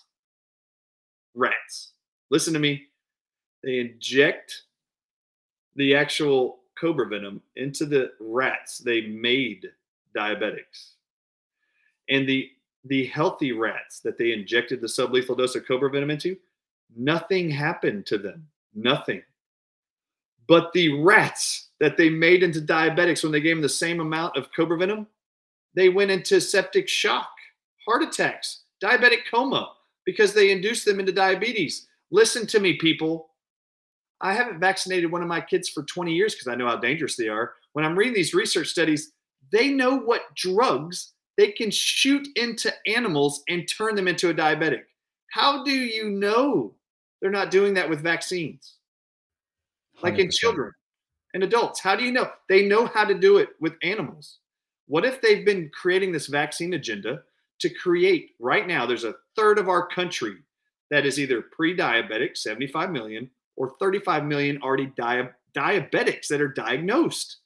rats. 1.34 1.90
Listen 2.30 2.54
to 2.54 2.60
me. 2.60 2.84
They 3.64 3.80
inject 3.80 4.62
the 5.74 5.96
actual 5.96 6.60
cobra 6.80 7.08
venom 7.08 7.42
into 7.56 7.84
the 7.84 8.12
rats 8.20 8.78
they 8.78 9.08
made 9.08 9.66
diabetics. 10.16 10.92
And 12.08 12.28
the 12.28 12.48
the 12.84 13.06
healthy 13.06 13.50
rats 13.50 13.98
that 14.00 14.16
they 14.16 14.32
injected 14.32 14.80
the 14.80 14.86
sublethal 14.86 15.36
dose 15.36 15.56
of 15.56 15.66
cobra 15.66 15.90
venom 15.90 16.10
into, 16.10 16.36
nothing 16.96 17.50
happened 17.50 18.06
to 18.06 18.18
them. 18.18 18.46
Nothing. 18.72 19.20
But 20.48 20.72
the 20.72 21.00
rats 21.02 21.68
that 21.78 21.96
they 21.96 22.08
made 22.08 22.42
into 22.42 22.60
diabetics 22.60 23.22
when 23.22 23.32
they 23.32 23.40
gave 23.40 23.56
them 23.56 23.62
the 23.62 23.68
same 23.68 24.00
amount 24.00 24.36
of 24.36 24.48
cobra 24.56 24.78
venom, 24.78 25.06
they 25.74 25.90
went 25.90 26.10
into 26.10 26.40
septic 26.40 26.88
shock, 26.88 27.30
heart 27.86 28.02
attacks, 28.02 28.62
diabetic 28.82 29.20
coma 29.30 29.72
because 30.06 30.32
they 30.32 30.50
induced 30.50 30.86
them 30.86 31.00
into 31.00 31.12
diabetes. 31.12 31.86
Listen 32.10 32.46
to 32.46 32.60
me, 32.60 32.78
people. 32.78 33.28
I 34.20 34.32
haven't 34.32 34.58
vaccinated 34.58 35.12
one 35.12 35.22
of 35.22 35.28
my 35.28 35.40
kids 35.40 35.68
for 35.68 35.82
20 35.84 36.12
years 36.12 36.34
because 36.34 36.48
I 36.48 36.54
know 36.54 36.66
how 36.66 36.76
dangerous 36.76 37.14
they 37.14 37.28
are. 37.28 37.52
When 37.74 37.84
I'm 37.84 37.96
reading 37.96 38.14
these 38.14 38.34
research 38.34 38.68
studies, 38.68 39.12
they 39.52 39.68
know 39.68 39.98
what 39.98 40.34
drugs 40.34 41.12
they 41.36 41.52
can 41.52 41.70
shoot 41.70 42.26
into 42.36 42.72
animals 42.86 43.42
and 43.48 43.68
turn 43.68 43.94
them 43.94 44.08
into 44.08 44.30
a 44.30 44.34
diabetic. 44.34 44.82
How 45.30 45.62
do 45.62 45.70
you 45.70 46.10
know 46.10 46.74
they're 47.20 47.30
not 47.30 47.50
doing 47.50 47.74
that 47.74 47.88
with 47.88 48.00
vaccines? 48.00 48.77
Like 50.02 50.14
100%. 50.14 50.18
in 50.20 50.30
children 50.30 50.72
and 51.34 51.42
adults. 51.42 51.80
How 51.80 51.96
do 51.96 52.04
you 52.04 52.12
know? 52.12 52.30
They 52.48 52.66
know 52.66 52.86
how 52.86 53.04
to 53.04 53.14
do 53.14 53.38
it 53.38 53.50
with 53.60 53.74
animals. 53.82 54.38
What 54.86 55.04
if 55.04 55.20
they've 55.20 55.44
been 55.44 55.70
creating 55.72 56.12
this 56.12 56.26
vaccine 56.26 56.74
agenda 56.74 57.22
to 57.60 57.68
create 57.68 58.30
right 58.38 58.66
now? 58.66 58.86
There's 58.86 59.04
a 59.04 59.14
third 59.36 59.58
of 59.58 59.68
our 59.68 59.86
country 59.86 60.36
that 60.90 61.04
is 61.04 61.18
either 61.18 61.42
pre 61.42 61.76
diabetic, 61.76 62.36
75 62.36 62.90
million, 62.90 63.30
or 63.56 63.74
35 63.78 64.24
million 64.24 64.62
already 64.62 64.86
di- 64.96 65.28
diabetics 65.54 66.28
that 66.28 66.40
are 66.40 66.48
diagnosed. 66.48 67.38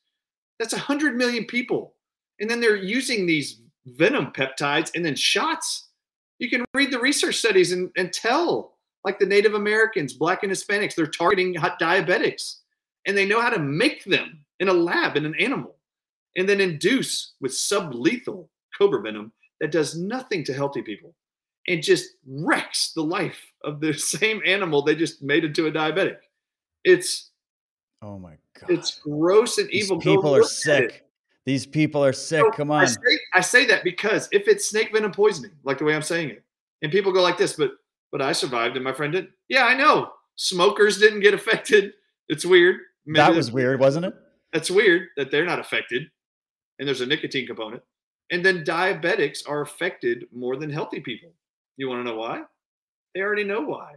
That's 0.59 0.75
100 0.75 1.17
million 1.17 1.45
people. 1.47 1.95
And 2.39 2.49
then 2.49 2.61
they're 2.61 2.77
using 2.77 3.27
these 3.27 3.61
venom 3.87 4.27
peptides 4.27 4.91
and 4.95 5.05
then 5.05 5.17
shots. 5.17 5.89
You 6.39 6.49
can 6.49 6.65
read 6.75 6.93
the 6.93 7.01
research 7.01 7.37
studies 7.37 7.73
and, 7.73 7.91
and 7.97 8.13
tell, 8.13 8.72
like 9.05 9.19
the 9.19 9.27
Native 9.27 9.55
Americans, 9.55 10.13
Black 10.13 10.43
and 10.43 10.53
Hispanics, 10.53 10.95
they're 10.95 11.07
targeting 11.07 11.55
hot 11.55 11.81
diabetics 11.81 12.57
and 13.07 13.17
they 13.17 13.27
know 13.27 13.41
how 13.41 13.51
to 13.51 13.59
make 13.59 14.05
them 14.05 14.45
in 14.61 14.69
a 14.69 14.73
lab 14.73 15.17
in 15.17 15.27
an 15.27 15.35
animal 15.41 15.77
and 16.37 16.49
then 16.49 16.61
induce 16.61 17.33
with 17.41 17.53
sublethal 17.53 18.49
cobra 18.77 19.03
venom 19.03 19.33
that 19.61 19.73
does 19.73 19.99
nothing 19.99 20.45
to 20.45 20.53
healthy 20.53 20.83
people 20.83 21.15
and 21.69 21.83
just 21.83 22.11
wrecks 22.27 22.93
the 22.93 23.03
life 23.03 23.41
of 23.65 23.81
the 23.81 23.93
same 23.93 24.41
animal 24.47 24.83
they 24.83 24.95
just 24.95 25.23
made 25.23 25.45
into 25.45 25.67
a 25.67 25.73
diabetic. 25.73 26.17
It's 26.85 27.31
oh 28.03 28.19
my 28.19 28.37
god, 28.59 28.71
it's 28.71 28.99
gross 28.99 29.59
and 29.59 29.69
These 29.69 29.85
evil. 29.85 30.01
People 30.01 30.35
are 30.35 30.43
sick. 30.43 31.05
These 31.45 31.67
people 31.67 32.05
are 32.05 32.13
sick. 32.13 32.41
So 32.41 32.51
Come 32.53 32.71
on. 32.71 32.83
I 32.83 32.87
say, 32.87 33.19
I 33.35 33.41
say 33.41 33.67
that 33.67 33.83
because 33.83 34.29
if 34.31 34.47
it's 34.47 34.69
snake 34.69 34.93
venom 34.93 35.11
poisoning, 35.11 35.51
like 35.65 35.79
the 35.79 35.85
way 35.85 35.95
I'm 35.95 36.03
saying 36.03 36.31
it, 36.31 36.45
and 36.83 36.93
people 36.93 37.13
go 37.13 37.21
like 37.21 37.37
this, 37.37 37.55
but 37.55 37.73
but 38.13 38.23
I 38.23 38.33
survived 38.33 38.77
and 38.77 38.85
my 38.85 38.93
friend 38.93 39.13
didn't. 39.13 39.31
Yeah, 39.49 39.65
I 39.65 39.75
know. 39.75 40.13
Smokers 40.37 40.99
didn't 40.99 41.21
get 41.21 41.35
affected. 41.35 41.95
It's 42.29 42.47
weird. 42.47 42.77
Maybe 43.05 43.19
that 43.25 43.35
was 43.35 43.51
weird, 43.51 43.81
wasn't 43.81 44.07
it? 44.07 44.15
That's 44.53 44.71
weird 44.71 45.09
that 45.17 45.31
they're 45.31 45.47
not 45.47 45.59
affected, 45.59 46.03
and 46.79 46.87
there's 46.87 47.01
a 47.01 47.07
nicotine 47.07 47.47
component. 47.47 47.83
And 48.31 48.45
then 48.45 48.65
diabetics 48.65 49.49
are 49.49 49.63
affected 49.63 50.27
more 50.33 50.57
than 50.57 50.71
healthy 50.71 51.01
people. 51.01 51.33
You 51.77 51.89
want 51.89 52.01
to 52.01 52.11
know 52.11 52.17
why? 52.17 52.43
They 53.15 53.21
already 53.21 53.45
know 53.45 53.63
why. 53.63 53.95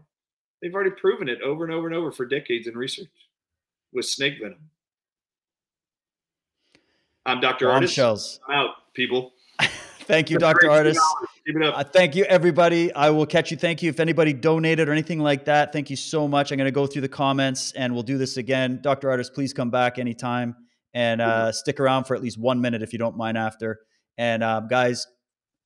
They've 0.61 0.73
already 0.73 0.91
proven 0.91 1.29
it 1.29 1.41
over 1.41 1.63
and 1.63 1.73
over 1.73 1.87
and 1.87 1.95
over 1.95 2.11
for 2.11 2.25
decades 2.25 2.67
in 2.67 2.75
research 2.75 3.07
with 3.93 4.05
snake 4.05 4.35
venom. 4.41 4.69
I'm 7.25 7.39
Dr. 7.39 7.67
Ardis. 7.67 7.89
Shells. 7.89 8.39
I'm 8.47 8.55
out, 8.55 8.93
people. 8.93 9.33
Thank 10.05 10.29
you, 10.29 10.37
Dr. 10.37 10.67
Ardis. 10.67 10.97
Uh, 11.63 11.83
thank 11.83 12.15
you, 12.15 12.23
everybody. 12.25 12.93
I 12.93 13.09
will 13.09 13.25
catch 13.25 13.51
you. 13.51 13.57
Thank 13.57 13.81
you. 13.81 13.89
If 13.89 13.99
anybody 13.99 14.33
donated 14.33 14.87
or 14.87 14.91
anything 14.91 15.19
like 15.19 15.45
that, 15.45 15.73
thank 15.73 15.89
you 15.89 15.95
so 15.95 16.27
much. 16.27 16.51
I'm 16.51 16.57
going 16.57 16.67
to 16.67 16.71
go 16.71 16.87
through 16.87 17.01
the 17.01 17.09
comments 17.09 17.71
and 17.73 17.93
we'll 17.93 18.03
do 18.03 18.17
this 18.17 18.37
again. 18.37 18.79
Dr. 18.81 19.09
Ardis, 19.09 19.33
please 19.33 19.53
come 19.53 19.69
back 19.69 19.97
anytime 19.97 20.55
and 20.93 21.21
uh, 21.21 21.51
stick 21.51 21.79
around 21.79 22.05
for 22.05 22.15
at 22.15 22.21
least 22.21 22.39
one 22.39 22.61
minute 22.61 22.81
if 22.81 22.93
you 22.93 22.99
don't 22.99 23.17
mind 23.17 23.37
after. 23.37 23.79
And 24.17 24.43
uh, 24.43 24.61
guys, 24.61 25.07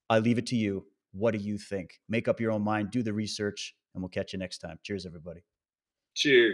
I 0.10 0.20
leave 0.20 0.38
it 0.38 0.48
to 0.48 0.56
you. 0.56 0.86
What 1.12 1.32
do 1.32 1.40
you 1.40 1.58
think? 1.58 2.00
Make 2.08 2.28
up 2.28 2.40
your 2.40 2.52
own 2.52 2.64
mind, 2.64 2.92
do 2.92 3.04
the 3.04 3.14
research, 3.14 3.76
and 3.94 4.02
we'll 4.02 4.10
catch 4.10 4.34
you 4.34 4.40
next 4.40 4.60
time. 4.60 4.80
Cheers, 4.84 5.06
everybody. 5.06 5.42
Cheers. 6.16 6.48